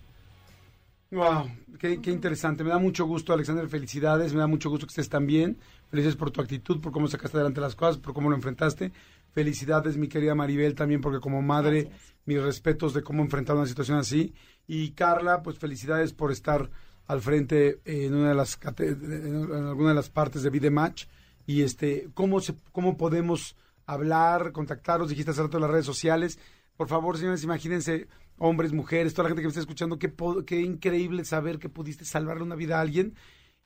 Wow, 1.12 1.50
qué, 1.80 2.02
qué 2.02 2.12
interesante. 2.12 2.64
Me 2.64 2.70
da 2.70 2.78
mucho 2.78 3.06
gusto, 3.06 3.34
Alexander. 3.34 3.68
Felicidades. 3.68 4.34
Me 4.34 4.40
da 4.40 4.48
mucho 4.48 4.70
gusto 4.70 4.86
que 4.86 4.92
estés 4.92 5.10
tan 5.10 5.26
bien. 5.26 5.58
Felicidades 5.90 6.16
por 6.18 6.30
tu 6.30 6.40
actitud, 6.40 6.80
por 6.82 6.92
cómo 6.92 7.08
sacaste 7.08 7.38
adelante 7.38 7.62
las 7.62 7.76
cosas, 7.76 7.98
por 7.98 8.14
cómo 8.14 8.30
lo 8.30 8.36
enfrentaste. 8.36 8.92
Felicidades, 9.32 9.98
mi 9.98 10.08
querida 10.08 10.36
Maribel, 10.36 10.76
también 10.76 11.02
porque 11.02 11.20
como 11.20 11.42
madre, 11.42 11.84
Gracias. 11.86 12.16
mis 12.26 12.42
respetos 12.42 12.94
de 12.94 13.02
cómo 13.02 13.24
enfrentar 13.24 13.56
una 13.56 13.66
situación 13.66 13.98
así. 13.98 14.34
Y 14.68 14.92
Carla, 14.92 15.42
pues 15.42 15.58
felicidades 15.58 16.14
por 16.14 16.32
estar 16.32 16.70
al 17.08 17.22
frente 17.22 17.80
eh, 17.86 18.06
en 18.06 18.14
una 18.14 18.30
de 18.30 18.36
las 18.36 18.60
en 18.78 19.52
alguna 19.52 19.90
de 19.90 19.96
las 19.96 20.10
partes 20.12 20.44
de 20.44 20.52
Vida 20.52 20.70
Match. 20.70 21.06
Y 21.48 21.64
este, 21.64 22.10
cómo 22.14 22.40
se, 22.40 22.54
cómo 22.72 22.98
podemos 22.98 23.56
hablar, 23.88 24.52
contactaros. 24.52 25.10
Dijiste 25.10 25.32
hace 25.32 25.42
rato 25.42 25.58
en 25.58 25.62
las 25.62 25.72
redes 25.72 25.88
sociales. 25.88 26.38
Por 26.78 26.88
favor, 26.88 27.18
señores, 27.18 27.44
imagínense, 27.44 28.08
hombres, 28.40 28.74
mujeres, 28.74 29.14
toda 29.14 29.24
la 29.26 29.30
gente 29.30 29.42
que 29.42 29.48
me 29.48 29.50
está 29.50 29.60
escuchando, 29.60 30.00
qué, 30.00 30.14
qué 30.46 30.62
increíble 30.62 31.26
saber 31.26 31.60
que 31.60 31.70
pudiste 31.70 32.06
salvarle 32.06 32.44
una 32.44 32.56
vida 32.56 32.78
a 32.78 32.82
alguien 32.82 33.16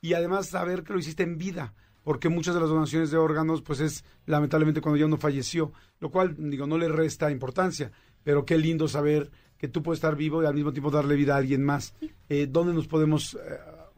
y 0.02 0.14
además 0.14 0.48
saber 0.50 0.84
que 0.84 0.94
lo 0.94 1.00
hiciste 1.00 1.24
en 1.24 1.38
vida, 1.38 1.74
porque 2.04 2.28
muchas 2.30 2.54
de 2.54 2.62
las 2.62 2.70
donaciones 2.70 3.12
de 3.12 3.18
órganos, 3.18 3.62
pues 3.62 3.80
es 3.80 4.04
lamentablemente 4.26 4.82
cuando 4.82 4.98
ya 4.98 5.06
uno 5.06 5.18
falleció, 5.18 5.72
lo 6.00 6.12
cual, 6.12 6.36
digo, 6.38 6.68
no 6.68 6.78
le 6.78 6.90
resta 6.90 7.32
importancia, 7.32 7.92
pero 8.24 8.46
qué 8.46 8.58
lindo 8.58 8.88
saber 8.88 9.32
que 9.58 9.70
tú 9.70 9.82
puedes 9.82 9.98
estar 10.00 10.18
vivo 10.18 10.44
y 10.44 10.46
al 10.46 10.56
mismo 10.56 10.74
tiempo 10.74 10.92
darle 10.92 11.16
vida 11.16 11.36
a 11.36 11.38
alguien 11.38 11.64
más. 11.64 11.94
Eh, 12.28 12.48
¿Dónde 12.50 12.74
nos 12.74 12.88
podemos 12.88 13.36
eh, 13.36 13.40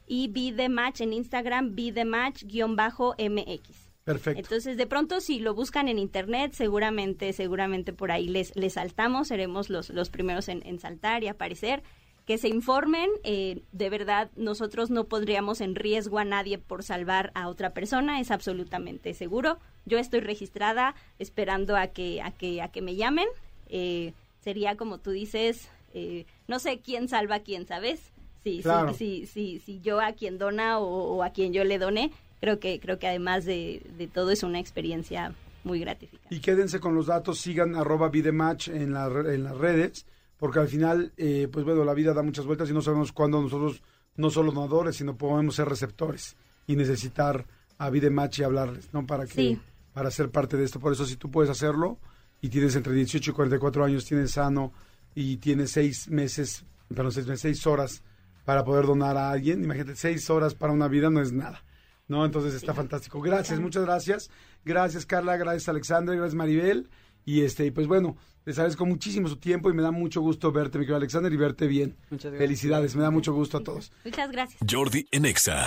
y 0.07 0.27
Be 0.29 0.51
The 0.57 0.69
Match 0.69 1.01
en 1.01 1.13
Instagram, 1.13 1.75
Be 1.75 1.91
The 1.93 2.05
Match-MX. 2.05 3.90
Perfecto. 4.03 4.39
Entonces, 4.39 4.77
de 4.77 4.87
pronto, 4.87 5.21
si 5.21 5.39
lo 5.39 5.53
buscan 5.53 5.87
en 5.87 5.99
internet, 5.99 6.53
seguramente, 6.53 7.33
seguramente 7.33 7.93
por 7.93 8.11
ahí 8.11 8.27
les, 8.27 8.55
les 8.55 8.73
saltamos, 8.73 9.27
seremos 9.27 9.69
los, 9.69 9.89
los 9.89 10.09
primeros 10.09 10.49
en, 10.49 10.65
en 10.65 10.79
saltar 10.79 11.23
y 11.23 11.27
aparecer. 11.27 11.83
Que 12.25 12.37
se 12.37 12.47
informen, 12.49 13.09
eh, 13.23 13.61
de 13.71 13.89
verdad, 13.89 14.29
nosotros 14.35 14.89
no 14.91 15.05
pondríamos 15.05 15.59
en 15.59 15.75
riesgo 15.75 16.19
a 16.19 16.23
nadie 16.23 16.57
por 16.59 16.83
salvar 16.83 17.31
a 17.33 17.47
otra 17.47 17.73
persona, 17.73 18.19
es 18.19 18.29
absolutamente 18.31 19.13
seguro. 19.15 19.57
Yo 19.85 19.97
estoy 19.97 20.19
registrada 20.19 20.93
esperando 21.19 21.75
a 21.75 21.87
que, 21.87 22.21
a 22.21 22.31
que, 22.31 22.61
a 22.61 22.67
que 22.69 22.81
me 22.81 22.95
llamen. 22.95 23.27
Eh, 23.69 24.13
sería 24.39 24.77
como 24.77 24.99
tú 24.99 25.09
dices, 25.11 25.69
eh, 25.93 26.25
no 26.47 26.59
sé 26.59 26.79
quién 26.79 27.07
salva 27.09 27.35
a 27.35 27.39
quién, 27.43 27.65
¿sabes? 27.67 28.11
Sí, 28.43 28.61
Claro. 28.63 28.93
sí, 28.93 29.25
sí, 29.25 29.27
sí, 29.27 29.61
sí, 29.65 29.79
yo 29.81 29.99
a 29.99 30.13
quien 30.13 30.37
dona 30.37 30.79
o, 30.79 30.85
o 31.17 31.23
a 31.23 31.31
quien 31.31 31.53
yo 31.53 31.63
le 31.63 31.79
done, 31.79 32.11
creo 32.41 32.59
que 32.59 32.79
creo 32.81 32.99
que 32.99 33.07
además 33.07 33.45
de, 33.45 33.81
de 33.97 34.07
todo 34.07 34.31
es 34.31 34.43
una 34.43 34.59
experiencia 34.59 35.33
muy 35.63 35.79
gratificante. 35.79 36.35
Y 36.35 36.39
quédense 36.41 36.79
con 36.79 36.95
los 36.95 37.05
datos, 37.05 37.39
sigan 37.39 37.75
arroba 37.75 38.09
vidematch 38.09 38.67
en, 38.69 38.91
la 38.93 39.05
en 39.07 39.43
las 39.43 39.57
redes, 39.57 40.05
porque 40.37 40.59
al 40.59 40.67
final, 40.67 41.13
eh, 41.17 41.47
pues 41.51 41.63
bueno, 41.63 41.85
la 41.85 41.93
vida 41.93 42.13
da 42.13 42.23
muchas 42.23 42.45
vueltas 42.45 42.69
y 42.69 42.73
no 42.73 42.81
sabemos 42.81 43.11
cuándo 43.11 43.39
nosotros, 43.41 43.81
no 44.17 44.29
solo 44.31 44.51
donadores, 44.51 44.95
sino 44.97 45.15
podemos 45.15 45.55
ser 45.55 45.69
receptores 45.69 46.35
y 46.67 46.75
necesitar 46.75 47.45
a 47.77 47.89
vidematch 47.89 48.39
y 48.39 48.43
hablarles, 48.43 48.91
¿no? 48.93 49.05
Para 49.05 49.25
que, 49.25 49.33
Sí. 49.33 49.59
para 49.93 50.09
ser 50.11 50.29
parte 50.31 50.57
de 50.57 50.63
esto. 50.65 50.79
Por 50.79 50.93
eso, 50.93 51.05
si 51.05 51.15
tú 51.15 51.29
puedes 51.29 51.49
hacerlo 51.51 51.99
y 52.41 52.49
tienes 52.49 52.75
entre 52.75 52.93
18 52.93 53.29
y 53.31 53.33
44 53.33 53.85
años, 53.85 54.05
tienes 54.05 54.31
sano 54.31 54.73
y 55.13 55.37
tienes 55.37 55.71
seis 55.71 56.09
meses, 56.09 56.65
perdón, 56.87 57.11
seis 57.11 57.27
seis 57.39 57.67
horas 57.67 58.01
para 58.45 58.63
poder 58.63 58.85
donar 58.87 59.15
a 59.17 59.29
alguien, 59.29 59.63
imagínate, 59.63 59.95
seis 59.95 60.27
horas 60.31 60.55
para 60.55 60.73
una 60.73 60.87
vida 60.87 61.09
no 61.11 61.21
es 61.21 61.31
nada. 61.31 61.63
¿No? 62.07 62.25
Entonces 62.25 62.53
está 62.53 62.73
fantástico. 62.73 63.21
Gracias, 63.21 63.59
muchas 63.59 63.83
gracias. 63.83 64.29
Gracias, 64.65 65.05
Carla, 65.05 65.37
gracias, 65.37 65.69
Alexandra, 65.69 66.15
gracias, 66.15 66.35
Maribel. 66.35 66.89
Y 67.25 67.41
este, 67.41 67.65
y 67.67 67.71
pues 67.71 67.87
bueno, 67.87 68.17
les 68.45 68.57
agradezco 68.57 68.85
muchísimo 68.85 69.27
su 69.27 69.37
tiempo 69.37 69.69
y 69.69 69.73
me 69.73 69.81
da 69.83 69.91
mucho 69.91 70.21
gusto 70.21 70.51
verte, 70.51 70.77
mi 70.79 70.85
querido 70.85 70.97
Alexander, 70.97 71.31
y 71.31 71.37
verte 71.37 71.67
bien. 71.67 71.95
Muchas 72.09 72.31
gracias. 72.31 72.39
Felicidades, 72.47 72.95
me 72.95 73.03
da 73.03 73.11
mucho 73.11 73.33
gusto 73.33 73.57
a 73.57 73.63
todos. 73.63 73.91
Muchas 74.03 74.31
gracias. 74.31 74.59
Jordi 74.69 75.05
en 75.11 75.25
Exa. 75.25 75.65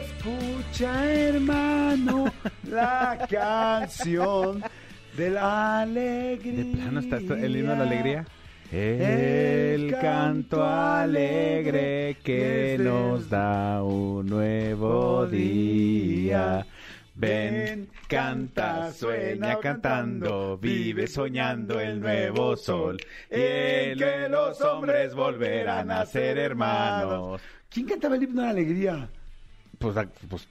Escucha, 0.00 1.10
hermano, 1.12 2.26
la 2.68 3.26
canción 3.30 4.62
de 5.16 5.30
la 5.30 5.80
alegría. 5.80 6.64
De 6.64 6.76
plano 6.76 7.00
está 7.00 7.16
esto- 7.18 7.34
el 7.36 7.56
himno 7.56 7.72
de 7.72 7.78
la 7.78 7.84
alegría. 7.84 8.26
El 8.72 9.96
canto 10.00 10.64
alegre 10.64 12.18
que 12.22 12.78
nos 12.78 13.28
da 13.28 13.82
un 13.82 14.26
nuevo 14.26 15.26
día. 15.26 16.64
Ven, 17.16 17.88
canta, 18.06 18.92
sueña 18.92 19.58
cantando, 19.58 20.56
vive 20.56 21.08
soñando 21.08 21.80
el 21.80 22.00
nuevo 22.00 22.56
sol. 22.56 22.96
Y 23.28 23.34
en 23.34 23.98
que 23.98 24.28
los 24.28 24.60
hombres 24.60 25.16
volverán 25.16 25.90
a 25.90 26.06
ser 26.06 26.38
hermanos. 26.38 27.42
¿Quién 27.68 27.86
cantaba 27.86 28.14
el 28.14 28.22
himno 28.22 28.42
de 28.42 28.46
la 28.46 28.50
alegría? 28.52 29.10
Pues, 29.80 29.96
ah, 29.96 30.06
pues, 30.28 30.46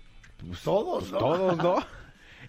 pues, 0.46 0.62
Todos, 0.62 1.10
¿no? 1.14 1.18
todos, 1.20 1.58
¿no? 1.58 1.78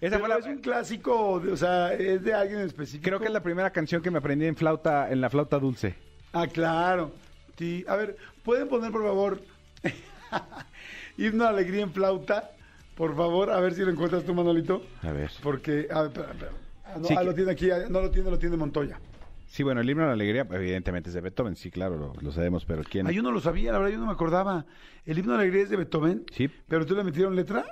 Esa 0.01 0.17
fue 0.19 0.27
la, 0.27 0.37
es 0.37 0.45
un 0.47 0.57
clásico, 0.57 1.39
de- 1.39 1.51
o 1.51 1.57
sea, 1.57 1.93
es 1.93 2.23
de 2.23 2.33
alguien 2.33 2.59
específico. 2.61 3.03
creo 3.07 3.19
que 3.19 3.25
es 3.27 3.31
la 3.31 3.43
primera 3.43 3.69
canción 3.69 4.01
que 4.01 4.09
me 4.11 4.17
aprendí 4.17 4.45
en 4.47 4.55
flauta, 4.55 5.11
en 5.11 5.21
la 5.21 5.29
flauta 5.29 5.59
dulce. 5.59 5.95
Ah, 6.33 6.47
claro. 6.47 7.13
Sí. 7.57 7.85
A 7.87 7.95
ver, 7.95 8.17
¿pueden 8.43 8.67
poner, 8.67 8.91
por 8.91 9.03
favor, 9.03 9.41
himno 11.17 11.43
de 11.43 11.49
alegría 11.49 11.81
en 11.83 11.91
flauta? 11.91 12.51
Por 12.95 13.15
favor, 13.15 13.49
a 13.51 13.59
ver 13.59 13.73
si 13.73 13.81
lo 13.81 13.91
encuentras 13.91 14.23
tú, 14.23 14.33
Manolito. 14.33 14.83
A 15.01 15.11
ver. 15.11 15.31
Porque, 15.41 15.87
a 15.91 16.01
ver, 16.03 16.11
espera, 16.11 16.31
espera. 16.31 16.51
Ah, 16.85 16.95
no, 16.99 17.07
Sí, 17.07 17.13
ah, 17.15 17.19
que- 17.19 17.25
lo 17.25 17.33
tiene 17.35 17.51
aquí, 17.51 17.71
ah, 17.71 17.85
no 17.89 18.01
lo 18.01 18.11
tiene, 18.11 18.29
lo 18.29 18.37
tiene 18.39 18.57
Montoya. 18.57 18.99
Sí, 19.47 19.63
bueno, 19.63 19.81
el 19.81 19.89
himno 19.89 20.03
de 20.03 20.07
la 20.07 20.13
alegría, 20.13 20.47
evidentemente 20.49 21.09
es 21.09 21.13
de 21.13 21.19
Beethoven, 21.21 21.55
sí, 21.57 21.71
claro, 21.71 21.97
lo, 21.97 22.13
lo 22.21 22.31
sabemos, 22.31 22.63
pero 22.65 22.83
¿quién? 22.83 23.05
Ah, 23.07 23.11
yo 23.11 23.21
no 23.21 23.31
lo 23.31 23.41
sabía, 23.41 23.71
la 23.73 23.79
verdad, 23.79 23.93
yo 23.93 23.99
no 23.99 24.05
me 24.05 24.13
acordaba. 24.13 24.65
El 25.05 25.17
himno 25.19 25.33
de 25.33 25.37
la 25.37 25.41
alegría 25.43 25.63
es 25.63 25.69
de 25.69 25.75
Beethoven. 25.77 26.23
Sí. 26.31 26.49
¿Pero 26.67 26.85
tú 26.85 26.95
le 26.95 27.03
metieron 27.03 27.35
letra? 27.35 27.65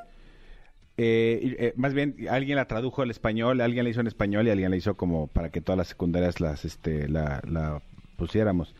Eh, 1.01 1.55
eh, 1.59 1.73
más 1.77 1.93
bien, 1.93 2.15
alguien 2.29 2.57
la 2.57 2.65
tradujo 2.65 3.01
al 3.01 3.09
español, 3.09 3.61
alguien 3.61 3.85
la 3.85 3.89
hizo 3.89 4.01
en 4.01 4.07
español 4.07 4.45
y 4.47 4.49
alguien 4.49 4.69
la 4.69 4.75
hizo 4.75 4.95
como 4.97 5.27
para 5.27 5.49
que 5.49 5.61
todas 5.61 5.77
las 5.77 5.87
secundarias 5.87 6.41
las, 6.41 6.65
este, 6.65 7.07
la, 7.07 7.41
la 7.47 7.81
pusiéramos. 8.17 8.75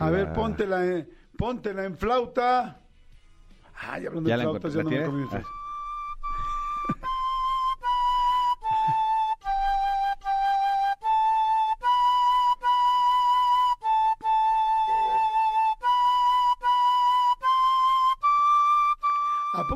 A 0.00 0.06
La- 0.06 0.10
ver, 0.10 0.32
póntela, 0.32 0.84
en, 0.84 1.08
póntela 1.36 1.84
en 1.84 1.96
flauta. 1.96 2.80
Ay, 3.76 4.06
hablando 4.06 4.28
¿Ya 4.28 4.36
de 4.36 4.44
la 4.44 4.50
flautas, 4.50 4.74
ya 4.74 4.82
no 4.82 4.90
me 4.90 4.98
Ah. 4.98 5.42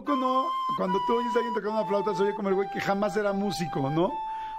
No? 0.07 0.51
Cuando 0.77 0.99
tú 1.07 1.15
oyes 1.15 1.35
a 1.35 1.39
alguien 1.39 1.55
tocando 1.55 1.79
una 1.81 1.89
flauta, 1.89 2.15
se 2.15 2.23
oye 2.23 2.35
como 2.35 2.49
el 2.51 2.55
güey 2.55 2.69
que 2.71 2.81
jamás 2.81 3.17
era 3.17 3.33
músico, 3.33 3.89
¿no? 3.91 4.13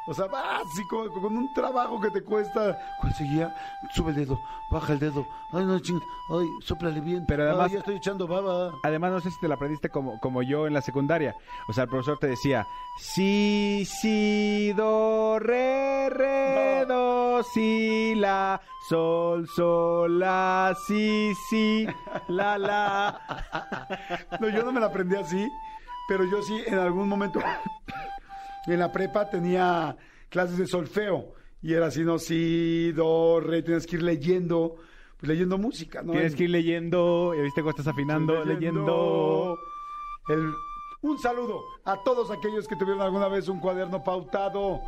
O 0.08 0.14
sea, 0.14 0.26
básico, 0.28 1.12
con 1.20 1.36
un 1.36 1.52
trabajo 1.56 2.00
que 2.00 2.12
te 2.12 2.22
cuesta. 2.24 2.78
¿Cuál 3.02 3.14
seguía? 3.16 3.56
Sube 3.96 4.12
el 4.12 4.18
dedo, 4.18 4.40
baja 4.70 4.94
el 4.94 5.00
dedo. 5.00 5.26
Ay, 5.52 5.66
no, 5.66 5.80
ching. 5.80 6.00
Ay, 6.30 6.46
sóplale 6.62 7.00
bien. 7.02 7.26
Pero 7.28 7.44
además- 7.44 7.68
Ay, 7.68 7.74
ya 7.74 7.80
estoy 7.80 7.96
echando 7.96 8.28
baba. 8.28 8.72
Además, 8.84 9.12
no 9.14 9.20
sé 9.20 9.32
si 9.32 9.40
te 9.40 9.48
la 9.48 9.56
aprendiste 9.56 9.90
como, 9.90 10.20
como 10.20 10.44
yo 10.44 10.68
en 10.68 10.74
la 10.76 10.82
secundaria. 10.82 11.36
O 11.68 11.74
sea, 11.74 11.86
el 11.86 11.90
profesor 11.90 12.20
te 12.20 12.28
decía, 12.28 12.68
si, 13.00 13.84
si, 13.86 14.74
do, 14.74 15.40
re, 15.40 16.10
re, 16.12 16.86
do, 16.86 17.42
si, 17.44 18.14
la, 18.16 18.62
sol, 18.88 19.48
sol, 19.56 20.20
la, 20.20 20.76
si, 20.88 21.34
si, 21.50 21.88
la, 22.28 22.60
la. 22.60 23.22
No, 24.40 24.50
yo 24.50 24.62
no 24.64 24.72
me 24.72 24.80
la 24.80 24.88
aprendí 24.88 25.16
así, 25.16 25.50
pero 26.08 26.26
yo 26.26 26.42
sí 26.44 26.62
en 26.68 26.78
algún 26.78 27.08
momento 27.10 27.40
en 28.74 28.80
la 28.80 28.92
prepa 28.92 29.30
tenía 29.30 29.96
clases 30.30 30.58
de 30.58 30.68
solfeo 30.68 31.34
y 31.62 31.74
era 31.74 31.88
así, 31.88 32.04
no, 32.04 32.20
si, 32.20 32.92
do, 32.92 33.40
re, 33.40 33.62
tienes 33.64 33.88
que 33.88 33.96
ir 33.96 34.04
leyendo, 34.04 34.76
pues 35.18 35.28
leyendo 35.30 35.58
música, 35.58 36.02
¿no? 36.04 36.12
Tienes 36.12 36.36
que 36.36 36.44
ir 36.44 36.50
leyendo, 36.52 37.34
ya 37.36 37.42
viste 37.42 37.62
cómo 37.62 37.72
estás 37.72 37.88
afinando, 37.88 38.44
leyendo. 38.46 39.58
El- 40.28 40.54
un 41.02 41.20
saludo 41.20 41.62
a 41.86 42.02
todos 42.04 42.32
aquellos 42.32 42.68
que 42.68 42.76
tuvieron 42.76 43.02
alguna 43.02 43.28
vez 43.28 43.48
un 43.48 43.60
cuaderno 43.60 44.04
pautado. 44.04 44.80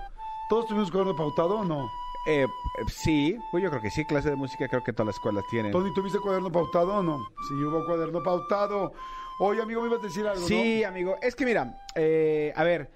¿Todos 0.50 0.66
tuvimos 0.68 0.90
cuaderno 0.90 1.16
pautado 1.16 1.60
o 1.60 1.64
no? 1.66 1.88
Eh, 2.28 2.44
eh, 2.44 2.48
sí, 2.90 3.38
pues 3.52 3.64
yo 3.64 3.70
creo 3.70 3.82
que 3.82 3.90
sí, 3.92 4.04
clase 4.06 4.30
de 4.32 4.36
música 4.36 4.68
creo 4.68 4.84
que 4.84 4.92
todas 4.94 5.08
las 5.08 5.16
escuelas 5.16 5.44
tienen. 5.50 5.72
Tony, 5.72 5.94
¿tuviste 5.94 6.20
cuaderno 6.20 6.52
pautado 6.52 6.96
o 6.98 7.04
no? 7.04 7.20
Sí, 7.48 7.54
hubo 7.56 7.86
cuaderno 7.86 8.22
pautado. 8.24 8.94
Oye, 9.40 9.62
amigo, 9.62 9.82
me 9.82 9.88
ibas 9.88 10.00
a 10.00 10.04
decir 10.04 10.28
algo, 10.28 10.48
Sí, 10.48 10.84
amigo. 10.84 11.16
Es 11.22 11.36
que 11.36 11.46
mira, 11.46 11.80
eh, 11.96 12.52
a 12.56 12.64
ver, 12.64 12.90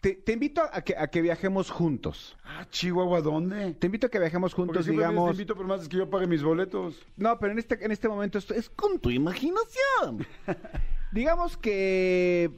te, 0.00 0.14
te 0.14 0.32
invito 0.32 0.62
a 0.72 0.82
que, 0.82 0.96
a 0.96 1.08
que 1.08 1.20
viajemos 1.22 1.70
juntos. 1.70 2.36
Ah, 2.44 2.66
Chihuahua, 2.70 3.20
¿dónde? 3.20 3.74
Te 3.74 3.86
invito 3.86 4.06
a 4.06 4.10
que 4.10 4.18
viajemos 4.18 4.54
Porque 4.54 4.66
juntos, 4.68 4.86
me 4.86 4.92
digamos. 4.92 5.30
invito, 5.32 5.54
pero 5.54 5.66
más 5.66 5.82
es 5.82 5.88
que 5.88 5.96
yo 5.96 6.08
pague 6.08 6.26
mis 6.26 6.42
boletos. 6.42 7.00
No, 7.16 7.38
pero 7.38 7.52
en 7.52 7.58
este, 7.58 7.84
en 7.84 7.90
este 7.90 8.08
momento 8.08 8.38
esto 8.38 8.54
es 8.54 8.70
con 8.70 8.98
tu 9.00 9.10
imaginación. 9.10 10.26
digamos 11.12 11.56
que 11.56 12.50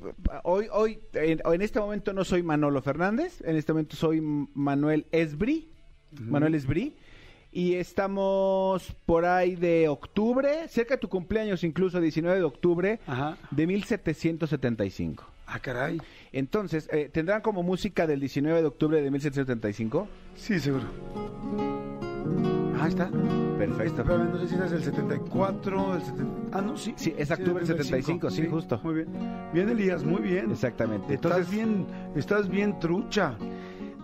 hoy, 0.43 0.67
hoy, 0.73 1.01
en, 1.15 1.41
en 1.45 1.63
este 1.63 1.81
momento 1.81 2.13
no 2.13 2.25
soy 2.25 2.43
Manolo 2.43 2.83
Fernández, 2.83 3.41
en 3.43 3.57
este 3.57 3.73
momento 3.73 3.97
soy 3.97 4.21
Manuel 4.21 5.07
Esbri. 5.13 5.71
Manuel 6.19 6.55
Esbri. 6.55 6.95
Y 7.53 7.75
estamos 7.75 8.95
por 9.07 9.25
ahí 9.25 9.57
de 9.57 9.89
octubre, 9.89 10.69
cerca 10.69 10.95
de 10.95 10.99
tu 11.01 11.09
cumpleaños 11.09 11.65
incluso, 11.65 12.01
19 12.01 12.39
de 12.39 12.45
octubre 12.45 13.01
Ajá. 13.07 13.39
de 13.51 13.67
1775. 13.67 15.25
Ah, 15.53 15.59
caray. 15.59 16.01
Entonces, 16.33 16.89
eh, 16.93 17.11
¿tendrán 17.13 17.41
como 17.43 17.63
música 17.65 18.07
del 18.07 18.21
19 18.21 18.61
de 18.61 18.67
octubre 18.69 19.03
de 19.03 19.11
1775? 19.11 20.07
Sí, 20.37 20.61
seguro. 20.61 20.85
Ah, 22.81 22.87
está. 22.87 23.11
Perfecto. 23.59 24.05
No 24.05 24.39
sé 24.39 24.49
si 24.49 24.55
es 24.55 24.73
el 24.73 24.83
74, 24.85 25.97
el 25.97 26.03
70... 26.03 26.57
Ah, 26.57 26.63
no, 26.63 26.77
sí. 26.77 26.95
Sí, 26.97 27.13
es 27.19 27.31
octubre 27.31 27.65
del 27.65 27.67
75, 27.67 28.31
sí, 28.31 28.47
justo. 28.47 28.81
Muy 28.85 28.95
bien. 28.95 29.09
Bien, 29.53 29.69
Elías, 29.69 30.05
muy 30.05 30.23
bien. 30.23 30.51
Exactamente. 30.53 31.15
Estás 31.15 31.33
Entonces, 31.33 31.55
bien, 31.55 31.87
estás 32.15 32.49
bien 32.49 32.79
trucha. 32.79 33.37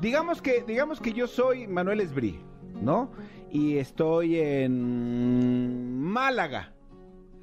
digamos 0.01 0.43
que, 0.43 0.65
digamos 0.67 1.01
que 1.01 1.13
yo 1.13 1.27
soy 1.29 1.69
Manuel 1.69 2.01
Esbrí, 2.01 2.41
¿no? 2.83 3.13
Y 3.51 3.79
estoy 3.79 4.41
en 4.41 6.01
Málaga, 6.03 6.73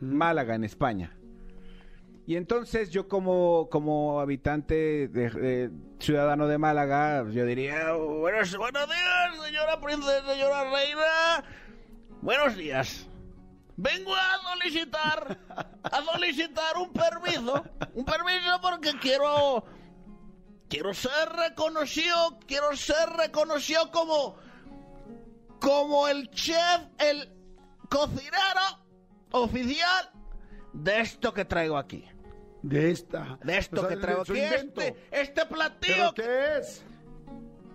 Málaga, 0.02 0.56
en 0.56 0.66
España. 0.66 1.16
Y 2.26 2.38
entonces 2.38 2.90
yo 2.90 3.10
como, 3.10 3.68
como 3.70 4.22
habitante, 4.22 5.10
ciudadano 6.00 6.48
de 6.48 6.58
Málaga, 6.58 7.26
yo 7.30 7.46
diría, 7.46 7.94
buenos, 7.94 8.56
buenos 8.56 8.88
días, 8.88 9.46
señora 9.46 9.82
princesa, 9.82 10.26
señora 10.32 10.72
reina. 10.72 11.44
Buenos 12.22 12.56
días. 12.56 13.10
Vengo 13.76 14.16
a 14.16 14.54
solicitar, 14.54 15.38
a 15.84 16.02
solicitar 16.14 16.78
un 16.78 16.94
permiso, 16.94 17.66
un 17.94 18.06
permiso 18.06 18.62
porque 18.62 18.92
quiero, 19.02 19.66
quiero 20.70 20.94
ser 20.94 21.28
reconocido, 21.30 22.40
quiero 22.48 22.74
ser 22.78 23.10
reconocido 23.18 23.92
como, 23.92 24.38
como 25.60 26.08
el 26.08 26.30
chef, 26.32 26.84
el 27.00 27.30
cocinero 27.90 28.80
oficial 29.32 30.12
de 30.72 31.02
esto 31.02 31.34
que 31.34 31.44
traigo 31.44 31.78
aquí. 31.78 32.06
De 32.64 32.90
esta. 32.92 33.38
De 33.44 33.58
esto 33.58 33.78
O 33.78 33.80
sea, 33.82 33.90
que 33.90 33.98
traigo 33.98 34.22
aquí, 34.22 34.40
este, 34.40 34.96
este 35.12 35.42
¿Pero 35.46 35.50
platillo. 35.50 36.14
qué 36.16 36.58
es? 36.60 36.84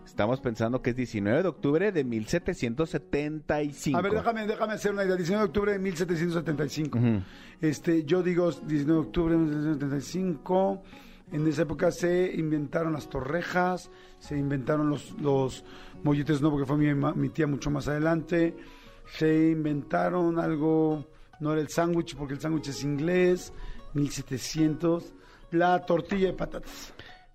Estamos 0.05 0.41
pensando 0.41 0.81
que 0.83 0.91
es 0.91 0.97
19 0.97 1.43
de 1.43 1.49
octubre 1.49 1.93
de 1.93 2.03
1775. 2.03 3.99
A 3.99 4.01
ver, 4.01 4.13
déjame, 4.13 4.47
déjame 4.47 4.73
hacer 4.73 4.93
una 4.93 5.05
idea. 5.05 5.15
19 5.15 5.43
de 5.43 5.47
octubre 5.47 5.73
de 5.73 5.79
1775. 5.79 6.99
Ujú. 6.99 7.23
Este, 7.61 8.05
yo 8.05 8.23
digo 8.23 8.51
19 8.51 8.85
de 8.87 9.07
octubre 9.07 9.35
de 9.35 9.39
1775. 9.39 10.83
En 11.31 11.47
esa 11.47 11.63
época 11.63 11.91
se 11.91 12.33
inventaron 12.35 12.95
las 12.95 13.09
torrejas, 13.11 13.91
se 14.19 14.39
inventaron 14.39 14.89
los, 14.89 15.13
los 15.21 15.63
molletes, 16.03 16.41
no, 16.41 16.51
porque 16.51 16.65
fue 16.65 16.79
mi, 16.79 16.95
mi 16.95 17.29
tía 17.29 17.47
mucho 17.47 17.71
más 17.71 17.87
adelante. 17.87 18.57
Se 19.13 19.51
inventaron 19.51 20.39
algo, 20.39 21.07
no 21.41 21.53
era 21.53 21.61
el 21.61 21.69
sándwich, 21.69 22.17
porque 22.17 22.33
el 22.35 22.41
sándwich 22.41 22.69
es 22.69 22.83
inglés, 22.83 23.53
1700. 23.95 25.15
La 25.51 25.85
tortilla 25.85 26.29
de 26.29 26.33
patatas. 26.35 26.93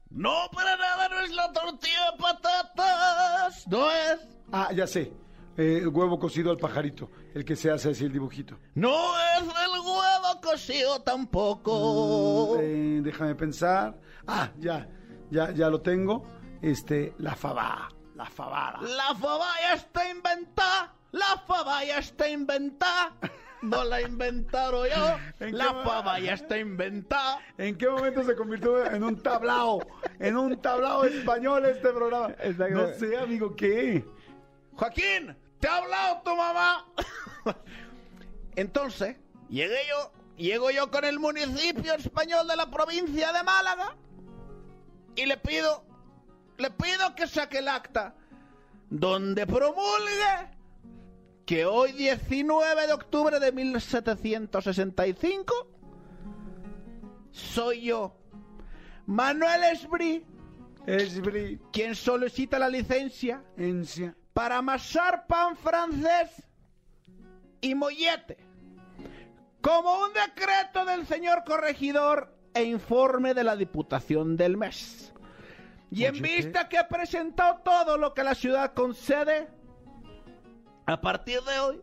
No, 0.10 0.48
para 0.54 0.78
nada, 0.78 1.10
no 1.10 1.20
es 1.22 1.32
la 1.32 1.52
tortilla 1.52 2.12
de 2.12 2.18
patatas. 2.18 3.68
No 3.68 3.90
es. 3.90 4.20
Ah, 4.52 4.72
ya 4.74 4.86
sé. 4.86 5.12
Eh, 5.56 5.80
el 5.82 5.90
huevo 5.90 6.18
cocido 6.18 6.50
al 6.50 6.58
pajarito, 6.58 7.12
el 7.36 7.46
que 7.46 7.56
se 7.56 7.70
hace 7.70 7.92
así 7.92 8.06
el 8.06 8.12
dibujito. 8.12 8.58
No 8.74 9.16
es 9.38 9.44
el 9.44 9.80
huevo 9.80 10.42
cocido 10.42 11.02
tampoco. 11.02 12.58
Eh, 12.60 13.02
déjame 13.04 13.36
pensar. 13.36 14.00
Ah, 14.26 14.50
ya, 14.58 14.88
ya, 15.30 15.52
ya 15.52 15.70
lo 15.70 15.82
tengo. 15.82 16.24
Este, 16.62 17.14
la 17.20 17.36
fabá, 17.36 17.90
la 18.16 18.26
fabada. 18.26 18.82
La 18.82 19.14
fabaya 19.16 19.74
está 19.76 20.10
inventada. 20.10 20.96
La 21.12 21.38
fabaya 21.46 22.00
está 22.00 22.30
inventada. 22.30 23.16
no 23.64 23.84
la 23.86 24.02
inventaron 24.02 24.88
yo. 24.88 25.18
¿En 25.40 25.58
La 25.58 25.74
fama 25.84 26.20
ya 26.20 26.34
está 26.34 26.58
inventada. 26.58 27.40
¿En 27.58 27.78
qué 27.78 27.90
momento 27.90 28.24
se 28.24 28.36
convirtió 28.36 28.86
en 28.86 29.04
un 29.04 29.22
tablao? 29.22 29.80
En 30.20 30.38
un 30.38 30.62
tablao 30.62 31.06
español 31.06 31.66
este 31.66 31.90
programa. 31.90 32.32
Exacto. 32.40 32.76
No 32.76 32.88
sé, 32.94 33.18
amigo, 33.18 33.56
¿qué? 33.56 34.06
Joaquín, 34.76 35.36
¿te 35.60 35.68
ha 35.68 35.78
hablado 35.78 36.22
tu 36.24 36.36
mamá? 36.36 36.86
Entonces, 38.56 39.16
llegué 39.50 39.80
yo, 39.90 40.12
llego 40.36 40.70
yo 40.70 40.92
con 40.92 41.06
el 41.06 41.20
municipio 41.20 41.94
español 41.94 42.48
de 42.48 42.56
la 42.56 42.70
provincia 42.70 43.32
de 43.32 43.44
Málaga 43.44 43.96
y 45.16 45.26
le 45.26 45.38
pido, 45.38 45.86
le 46.58 46.70
pido 46.70 47.16
que 47.16 47.28
saque 47.28 47.60
el 47.60 47.70
acta 47.70 48.14
donde 48.90 49.48
promulgue 49.48 50.53
que 51.46 51.66
hoy 51.66 51.92
19 51.94 52.88
de 52.88 52.94
octubre 52.94 53.40
de 53.40 53.52
1765 53.52 55.68
soy 57.32 57.82
yo, 57.82 58.16
Manuel 59.08 59.64
Esbrí, 59.64 60.26
quien 61.72 61.96
solicita 61.96 62.60
la 62.60 62.70
licencia 62.70 63.44
encia. 63.58 64.16
para 64.34 64.58
amasar 64.58 65.26
pan 65.28 65.58
francés 65.58 66.30
y 67.60 67.76
mollete, 67.76 68.38
como 69.62 70.06
un 70.06 70.14
decreto 70.14 70.86
del 70.86 71.06
señor 71.08 71.44
corregidor 71.44 72.38
e 72.54 72.64
informe 72.64 73.34
de 73.34 73.44
la 73.44 73.56
Diputación 73.56 74.38
del 74.38 74.58
mes. 74.58 75.12
Y 75.90 76.06
en 76.06 76.22
vista 76.22 76.70
que 76.70 76.78
he 76.78 76.84
presentado 76.86 77.62
todo 77.64 77.98
lo 77.98 78.14
que 78.14 78.24
la 78.24 78.36
ciudad 78.36 78.74
concede, 78.74 79.48
a 80.86 81.00
partir 81.02 81.42
de 81.44 81.60
hoy, 81.60 81.82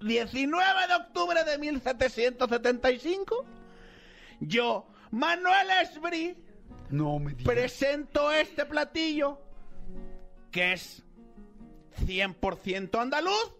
19 0.00 0.86
de 0.88 0.94
octubre 0.94 1.44
de 1.44 1.58
1775, 1.58 3.44
yo, 4.40 4.86
Manuel 5.10 5.68
Esbrí, 5.82 6.36
No 6.90 7.18
me 7.18 7.32
digas. 7.34 7.44
presento 7.54 8.30
este 8.32 8.64
platillo 8.66 9.40
que 10.50 10.72
es 10.74 11.02
100% 12.04 13.00
andaluz, 13.00 13.54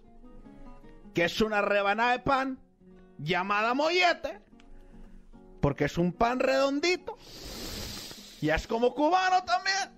que 1.14 1.24
es 1.24 1.40
una 1.40 1.62
rebanada 1.62 2.12
de 2.12 2.18
pan 2.20 2.58
llamada 3.18 3.74
mollete, 3.74 4.40
porque 5.60 5.84
es 5.84 5.96
un 5.96 6.12
pan 6.12 6.40
redondito 6.40 7.16
y 8.40 8.50
es 8.50 8.66
como 8.66 8.94
cubano 8.94 9.44
también, 9.44 9.90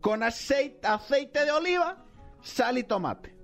con 0.00 0.22
aceite, 0.22 0.86
aceite 0.86 1.44
de 1.44 1.50
oliva, 1.50 2.04
sal 2.42 2.78
y 2.78 2.84
tomate. 2.84 3.34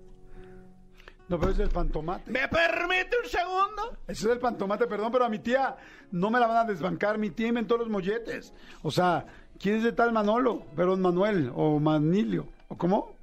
No, 1.28 1.38
pero 1.40 1.52
es 1.52 1.58
el 1.58 1.70
pantomate. 1.70 2.30
¿Me 2.30 2.46
permite 2.48 3.16
un 3.22 3.28
segundo? 3.30 3.96
Ese 4.06 4.26
es 4.26 4.32
el 4.32 4.38
pantomate, 4.38 4.86
perdón, 4.86 5.10
pero 5.10 5.24
a 5.24 5.28
mi 5.30 5.38
tía 5.38 5.74
no 6.10 6.28
me 6.30 6.38
la 6.38 6.46
van 6.46 6.58
a 6.58 6.64
desbancar. 6.64 7.16
Mi 7.16 7.30
tía 7.30 7.48
inventó 7.48 7.78
los 7.78 7.88
molletes. 7.88 8.52
O 8.82 8.90
sea, 8.90 9.24
¿quién 9.58 9.76
es 9.76 9.82
de 9.84 9.92
tal 9.92 10.12
Manolo? 10.12 10.66
Perdón, 10.76 11.00
Manuel 11.00 11.50
o 11.54 11.80
Manilio. 11.80 12.46
¿O 12.68 12.76
cómo? 12.76 13.14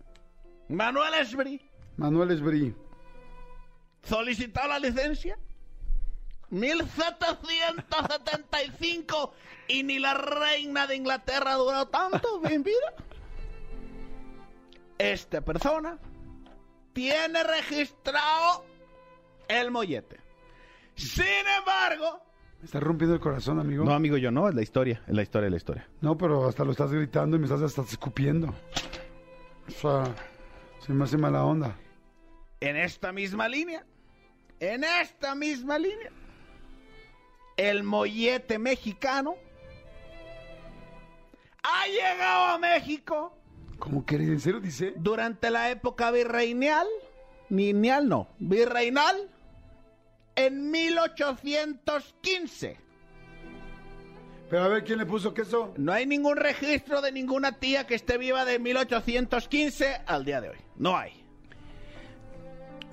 Manuel 0.67 1.13
Esbrí 1.15 1.61
Manuel 1.97 2.31
Esbrí. 2.31 2.73
solicitó 4.03 4.67
la 4.67 4.79
licencia. 4.79 5.37
1775 6.49 9.33
y 9.67 9.83
ni 9.83 9.99
la 9.99 10.15
reina 10.15 10.87
de 10.87 10.95
Inglaterra 10.95 11.53
duró 11.55 11.85
tanto 11.87 12.41
en 12.45 12.63
vida. 12.63 12.95
Esta 15.01 15.41
persona 15.41 15.97
tiene 16.93 17.43
registrado 17.43 18.63
el 19.47 19.71
mollete. 19.71 20.19
Sin 20.93 21.25
embargo... 21.57 22.21
Me 22.59 22.65
está 22.65 22.79
rompiendo 22.79 23.15
el 23.15 23.19
corazón, 23.19 23.59
amigo. 23.59 23.83
No, 23.83 23.93
amigo, 23.93 24.17
yo 24.17 24.29
no, 24.29 24.47
es 24.47 24.53
la 24.53 24.61
historia, 24.61 25.01
es 25.07 25.15
la 25.15 25.23
historia 25.23 25.45
de 25.45 25.49
la 25.49 25.57
historia. 25.57 25.89
No, 26.01 26.15
pero 26.15 26.47
hasta 26.47 26.63
lo 26.63 26.69
estás 26.69 26.93
gritando 26.93 27.35
y 27.35 27.39
me 27.39 27.45
estás 27.45 27.63
hasta 27.63 27.81
escupiendo. 27.81 28.53
O 29.67 29.71
sea, 29.71 30.03
se 30.85 30.93
me 30.93 31.05
hace 31.05 31.17
mala 31.17 31.45
onda. 31.45 31.75
En 32.59 32.77
esta 32.77 33.11
misma 33.11 33.49
línea, 33.49 33.83
en 34.59 34.83
esta 34.83 35.33
misma 35.33 35.79
línea, 35.79 36.11
el 37.57 37.81
mollete 37.81 38.59
mexicano 38.59 39.33
ha 41.63 41.87
llegado 41.87 42.45
a 42.45 42.57
México 42.59 43.40
¿Cómo 43.81 44.05
que 44.05 44.15
en 44.15 44.39
serio 44.39 44.59
dice? 44.59 44.93
durante 44.95 45.49
la 45.49 45.71
época 45.71 46.11
virreinal, 46.11 46.85
lineal 47.49 48.07
no, 48.07 48.27
virreinal, 48.37 49.27
en 50.35 50.69
1815. 50.69 52.77
Pero 54.51 54.63
a 54.63 54.67
ver, 54.67 54.83
¿quién 54.83 54.99
le 54.99 55.07
puso 55.07 55.33
queso? 55.33 55.73
No 55.77 55.93
hay 55.93 56.05
ningún 56.05 56.37
registro 56.37 57.01
de 57.01 57.11
ninguna 57.11 57.53
tía 57.53 57.87
que 57.87 57.95
esté 57.95 58.19
viva 58.19 58.45
de 58.45 58.59
1815 58.59 60.01
al 60.05 60.25
día 60.25 60.41
de 60.41 60.49
hoy. 60.49 60.57
No 60.75 60.95
hay. 60.95 61.13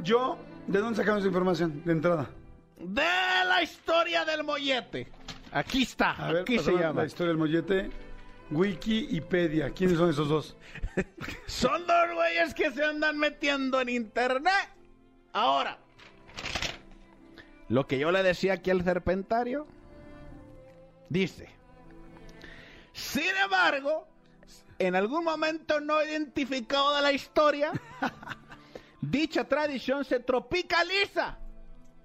Yo, 0.02 0.38
¿de 0.68 0.78
dónde 0.78 0.96
sacamos 0.96 1.18
esa 1.18 1.28
información? 1.28 1.82
De 1.84 1.92
entrada. 1.92 2.30
De 2.78 3.02
la 3.46 3.62
historia 3.62 4.24
del 4.24 4.42
mollete. 4.42 5.08
Aquí 5.52 5.82
está, 5.82 6.12
A 6.12 6.32
ver, 6.32 6.42
aquí 6.42 6.58
se 6.58 6.72
llama. 6.72 7.02
La 7.02 7.06
historia 7.06 7.28
del 7.28 7.36
mollete. 7.36 8.07
Wiki 8.50 9.08
y 9.10 9.20
Pedia. 9.20 9.70
¿Quiénes 9.70 9.98
son 9.98 10.10
esos 10.10 10.28
dos? 10.28 10.56
Son 11.46 11.86
dos 11.86 12.14
güeyes 12.14 12.54
que 12.54 12.70
se 12.70 12.82
andan 12.84 13.18
metiendo 13.18 13.80
en 13.80 13.88
internet. 13.88 14.68
Ahora, 15.32 15.78
lo 17.68 17.86
que 17.86 17.98
yo 17.98 18.10
le 18.10 18.22
decía 18.22 18.54
aquí 18.54 18.70
al 18.70 18.82
serpentario, 18.82 19.66
dice, 21.08 21.48
sin 22.92 23.36
embargo, 23.44 24.08
en 24.78 24.96
algún 24.96 25.24
momento 25.24 25.80
no 25.80 26.02
identificado 26.02 26.96
de 26.96 27.02
la 27.02 27.12
historia, 27.12 27.72
dicha 29.00 29.44
tradición 29.44 30.04
se 30.04 30.20
tropicaliza 30.20 31.38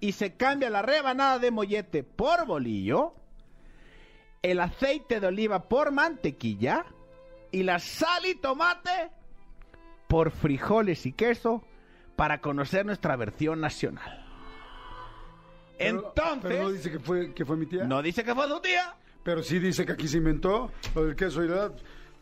y 0.00 0.12
se 0.12 0.36
cambia 0.36 0.70
la 0.70 0.82
rebanada 0.82 1.38
de 1.38 1.50
mollete 1.50 2.02
por 2.04 2.46
bolillo, 2.46 3.14
el 4.44 4.60
aceite 4.60 5.20
de 5.20 5.26
oliva 5.26 5.68
por 5.68 5.90
mantequilla 5.90 6.84
y 7.50 7.62
la 7.62 7.78
sal 7.78 8.26
y 8.26 8.34
tomate 8.34 9.10
por 10.06 10.30
frijoles 10.30 11.06
y 11.06 11.12
queso 11.12 11.64
para 12.14 12.40
conocer 12.42 12.84
nuestra 12.84 13.16
versión 13.16 13.60
nacional. 13.60 14.20
Pero- 15.78 15.98
Entonces, 16.08 16.42
Pero 16.42 16.62
no 16.64 16.70
dice 16.72 16.90
que 16.90 16.98
fue, 17.00 17.32
que 17.34 17.44
fue 17.44 17.56
mi 17.56 17.66
tía. 17.66 17.84
no 17.84 18.02
dice 18.02 18.22
que 18.22 18.34
fue 18.34 18.46
su 18.48 18.60
tía. 18.60 18.94
Pero 19.22 19.42
sí 19.42 19.58
dice 19.58 19.86
que 19.86 19.92
aquí 19.92 20.06
se 20.06 20.18
inventó 20.18 20.70
lo 20.94 21.06
del 21.06 21.16
queso 21.16 21.42
y 21.42 21.48
la... 21.48 21.72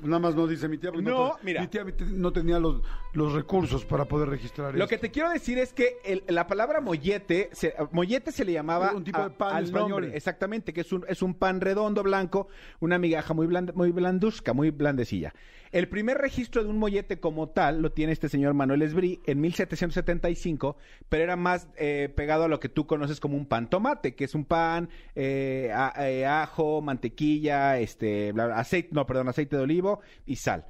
Nada 0.02 0.18
más 0.18 0.34
no 0.34 0.46
dice 0.46 0.68
mi 0.68 0.78
tía. 0.78 0.90
porque 0.92 1.08
No, 1.08 1.36
mira. 1.42 1.60
Mi 1.62 1.68
tía 1.68 1.84
no 2.10 2.32
tenía 2.32 2.58
los, 2.58 2.82
los 3.12 3.32
recursos 3.32 3.84
para 3.84 4.04
poder 4.04 4.28
registrar 4.28 4.74
Lo 4.74 4.88
que 4.88 4.98
te 4.98 5.10
quiero 5.10 5.30
decir 5.30 5.58
es 5.58 5.72
que 5.72 5.98
el- 6.04 6.24
la 6.28 6.46
palabra 6.46 6.80
mollete, 6.80 7.48
se, 7.52 7.74
mollete 7.92 8.32
se 8.32 8.44
le 8.44 8.52
llamaba 8.52 8.92
Un 8.94 9.04
tipo 9.04 9.22
de 9.22 9.30
pan 9.30 9.56
al 9.56 9.64
español. 9.64 9.90
nombre, 10.02 10.16
exactamente, 10.16 10.72
que 10.72 10.80
es 10.82 10.92
un, 10.92 11.04
es 11.08 11.22
un 11.22 11.34
pan 11.34 11.60
redondo 11.60 12.02
blanco, 12.02 12.48
una 12.80 12.98
migaja 12.98 13.32
muy, 13.34 13.46
blanda, 13.46 13.72
muy 13.76 13.90
blanduzca, 13.92 14.52
muy 14.52 14.70
blandecilla. 14.70 15.32
El 15.70 15.88
primer 15.88 16.18
registro 16.18 16.62
de 16.62 16.68
un 16.68 16.78
mollete 16.78 17.18
como 17.18 17.48
tal 17.48 17.80
lo 17.80 17.92
tiene 17.92 18.12
este 18.12 18.28
señor 18.28 18.52
Manuel 18.52 18.82
Esbrí 18.82 19.20
en 19.24 19.40
1775, 19.40 20.76
pero 21.08 21.22
era 21.24 21.36
más 21.36 21.68
eh, 21.76 22.12
pegado 22.14 22.44
a 22.44 22.48
lo 22.48 22.60
que 22.60 22.68
tú 22.68 22.86
conoces 22.86 23.20
como 23.20 23.36
un 23.36 23.46
pan 23.46 23.70
tomate, 23.70 24.14
que 24.14 24.24
es 24.24 24.34
un 24.34 24.44
pan, 24.44 24.88
eh, 25.14 25.70
a- 25.74 25.94
eh, 26.10 26.26
ajo, 26.26 26.82
mantequilla, 26.82 27.78
este, 27.78 28.34
aceite, 28.54 28.88
no, 28.92 29.06
perdón, 29.06 29.28
aceite 29.28 29.56
de 29.56 29.62
olivo 29.62 29.91
y 30.26 30.36
sal. 30.36 30.64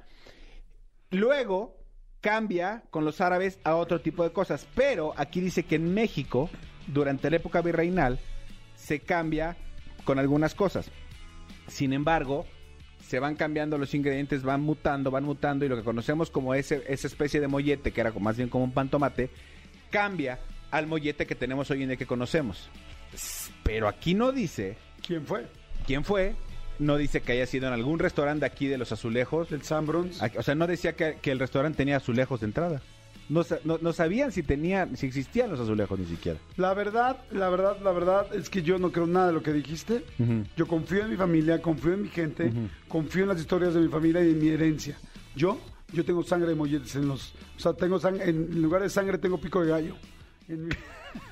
Luego 1.11 1.77
cambia 2.21 2.83
con 2.89 3.05
los 3.05 3.21
árabes 3.21 3.59
a 3.63 3.75
otro 3.75 4.01
tipo 4.01 4.23
de 4.23 4.31
cosas, 4.31 4.67
pero 4.75 5.13
aquí 5.17 5.41
dice 5.41 5.63
que 5.63 5.75
en 5.75 5.93
México, 5.93 6.49
durante 6.87 7.29
la 7.29 7.37
época 7.37 7.61
virreinal, 7.61 8.19
se 8.75 8.99
cambia 8.99 9.57
con 10.05 10.19
algunas 10.19 10.55
cosas. 10.55 10.89
Sin 11.67 11.93
embargo, 11.93 12.45
se 13.05 13.19
van 13.19 13.35
cambiando 13.35 13.77
los 13.77 13.93
ingredientes, 13.93 14.43
van 14.43 14.61
mutando, 14.61 15.11
van 15.11 15.23
mutando 15.23 15.65
y 15.65 15.69
lo 15.69 15.75
que 15.75 15.83
conocemos 15.83 16.29
como 16.29 16.53
ese, 16.55 16.83
esa 16.87 17.07
especie 17.07 17.39
de 17.39 17.47
mollete, 17.47 17.91
que 17.91 18.01
era 18.01 18.11
más 18.11 18.37
bien 18.37 18.49
como 18.49 18.63
un 18.63 18.71
pan 18.71 18.89
tomate, 18.89 19.29
cambia 19.91 20.39
al 20.71 20.87
mollete 20.87 21.27
que 21.27 21.35
tenemos 21.35 21.69
hoy 21.69 21.83
en 21.83 21.89
día 21.89 21.97
que 21.97 22.05
conocemos. 22.05 22.69
Pero 23.63 23.87
aquí 23.87 24.13
no 24.13 24.31
dice 24.31 24.77
¿Quién 25.05 25.25
fue? 25.25 25.45
quién 25.85 26.03
fue, 26.03 26.35
no 26.79 26.97
dice 26.97 27.21
que 27.21 27.33
haya 27.33 27.45
sido 27.45 27.67
en 27.67 27.73
algún 27.73 27.99
restaurante 27.99 28.41
de 28.41 28.45
aquí 28.47 28.67
de 28.67 28.77
los 28.77 28.91
azulejos, 28.91 29.51
¿El 29.51 29.63
Sanbrons? 29.63 30.21
O 30.37 30.43
sea, 30.43 30.55
no 30.55 30.67
decía 30.67 30.93
que, 30.93 31.17
que 31.21 31.31
el 31.31 31.39
restaurante 31.39 31.77
tenía 31.77 31.97
azulejos 31.97 32.39
de 32.41 32.45
entrada. 32.47 32.81
No, 33.29 33.43
sa- 33.43 33.59
no, 33.63 33.77
no 33.81 33.93
sabían 33.93 34.31
si 34.33 34.43
tenían, 34.43 34.97
si 34.97 35.05
existían 35.07 35.49
los 35.49 35.59
azulejos 35.59 35.97
ni 35.97 36.05
siquiera. 36.05 36.37
La 36.57 36.73
verdad, 36.73 37.17
la 37.31 37.49
verdad, 37.49 37.77
la 37.81 37.91
verdad 37.93 38.27
es 38.35 38.49
que 38.49 38.63
yo 38.63 38.77
no 38.79 38.91
creo 38.91 39.07
nada 39.07 39.27
de 39.27 39.33
lo 39.33 39.41
que 39.41 39.53
dijiste. 39.53 40.03
Yo 40.57 40.67
confío 40.67 41.03
en 41.03 41.09
mi 41.11 41.15
familia, 41.15 41.61
confío 41.61 41.93
en 41.93 42.01
mi 42.01 42.09
gente, 42.09 42.51
confío 42.89 43.23
en 43.23 43.29
las 43.29 43.39
historias 43.39 43.73
de 43.73 43.79
mi 43.79 43.87
familia 43.87 44.23
y 44.23 44.31
en 44.31 44.39
mi 44.39 44.49
herencia. 44.49 44.97
Yo, 45.35 45.57
yo 45.93 46.03
tengo 46.03 46.21
sangre 46.23 46.49
de 46.49 46.55
molletes 46.55 46.95
en 46.97 47.07
los, 47.07 47.33
o 47.55 47.59
sea, 47.59 47.73
tengo 47.73 47.97
sangre, 47.99 48.29
en 48.29 48.61
lugar 48.61 48.81
de 48.81 48.89
sangre 48.89 49.17
tengo 49.17 49.39
pico 49.39 49.63
de 49.63 49.69
gallo. 49.71 49.95
En 50.49 50.65
mi, 50.67 50.73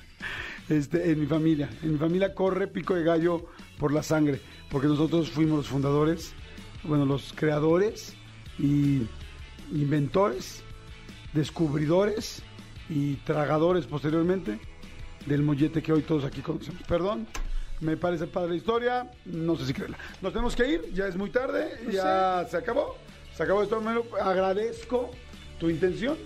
este, 0.70 1.12
en 1.12 1.20
mi 1.20 1.26
familia. 1.26 1.70
En 1.84 1.94
mi 1.94 1.98
familia 1.98 2.34
corre 2.34 2.68
pico 2.68 2.96
de 2.96 3.04
gallo 3.04 3.46
por 3.78 3.92
la 3.92 4.02
sangre, 4.04 4.40
porque 4.72 4.88
nosotros 4.88 5.30
fuimos 5.30 5.58
los 5.58 5.68
fundadores, 5.68 6.34
bueno, 6.84 7.06
los 7.06 7.34
creadores 7.34 8.16
y 8.58 9.02
inventores, 9.72 10.64
descubridores 11.34 12.42
y 12.90 13.16
tragadores 13.18 13.86
posteriormente 13.86 14.60
del 15.26 15.44
mollete 15.44 15.84
que 15.84 15.92
hoy 15.92 16.02
todos 16.02 16.24
aquí 16.24 16.42
conocemos. 16.42 16.82
Perdón, 16.88 17.28
me 17.82 17.98
parece 17.98 18.28
padre 18.28 18.52
la 18.52 18.56
historia, 18.56 19.12
no 19.26 19.56
sé 19.58 19.66
si 19.66 19.74
creerla. 19.74 19.98
Nos 20.22 20.32
tenemos 20.32 20.56
que 20.56 20.68
ir, 20.68 20.94
ya 20.94 21.08
es 21.08 21.16
muy 21.16 21.30
tarde, 21.30 21.80
ya 21.92 22.46
se 22.50 22.58
acabó. 22.58 22.96
Se 23.36 23.44
acabó 23.44 23.64
esto, 23.64 23.82
agradezco 24.22 25.12
tu 25.60 25.70
intención, 25.70 26.18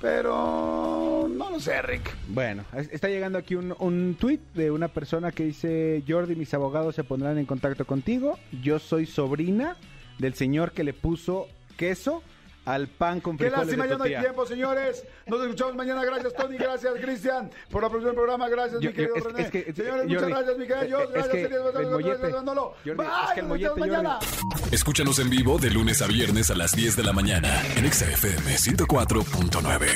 pero 0.00 1.28
no 1.30 1.50
lo 1.50 1.60
sé, 1.60 1.80
Rick. 1.82 2.14
Bueno, 2.28 2.64
es- 2.76 2.90
está 2.92 3.08
llegando 3.08 3.38
aquí 3.38 3.54
un, 3.54 3.74
un 3.78 4.16
tweet 4.18 4.40
de 4.54 4.70
una 4.70 4.88
persona 4.88 5.32
que 5.32 5.44
dice, 5.44 6.02
Jordi, 6.06 6.34
mis 6.36 6.52
abogados 6.54 6.94
se 6.94 7.04
pondrán 7.04 7.38
en 7.38 7.46
contacto 7.46 7.84
contigo. 7.84 8.38
Yo 8.62 8.78
soy 8.78 9.06
sobrina 9.06 9.76
del 10.18 10.34
señor 10.34 10.72
que 10.72 10.84
le 10.84 10.92
puso 10.92 11.48
queso 11.76 12.22
al 12.66 12.88
pan 12.88 13.20
con 13.20 13.36
Qué 13.38 13.44
frijoles 13.44 13.66
lástima, 13.78 13.84
de 13.84 13.90
ya 13.90 13.96
no 13.98 14.04
hay 14.04 14.16
tiempo, 14.18 14.44
señores. 14.46 15.04
Nos 15.26 15.40
escuchamos 15.42 15.74
mañana. 15.76 16.04
Gracias, 16.04 16.34
Tony. 16.34 16.56
Gracias, 16.58 16.92
Cristian, 17.00 17.50
por 17.70 17.82
la 17.82 17.88
producción 17.88 18.14
del 18.14 18.16
programa. 18.16 18.48
Gracias, 18.48 18.80
Yo- 18.80 18.90
mi 18.90 18.94
querido 18.96 19.16
es- 19.16 19.24
René. 19.24 19.42
es 19.42 19.50
que- 19.50 19.72
señores, 19.72 20.04
muchas 20.06 20.20
Jordi, 20.22 20.32
gracias, 20.34 20.58
mi 20.58 20.66
querido. 20.66 21.00
es- 21.00 21.10
Gracias, 21.10 21.34
que 21.34 21.42
querido. 21.42 21.66
el 21.66 21.72
Gracias, 21.72 21.92
mollete- 21.92 22.18
gracias, 22.18 22.44
Bye, 22.96 23.06
es 23.06 23.32
que 23.34 23.40
el 23.40 23.46
mollete, 23.46 23.80
mañana. 23.80 24.18
Escúchanos 24.72 25.18
en 25.20 25.30
vivo 25.30 25.58
de 25.58 25.70
lunes 25.70 26.02
a 26.02 26.06
viernes 26.06 26.50
a 26.50 26.54
las 26.54 26.72
10 26.72 26.96
de 26.96 27.02
la 27.04 27.12
mañana 27.12 27.62
en 27.76 27.84
Exa 27.86 28.04
FM 28.10 28.58
104.9. 28.58 29.86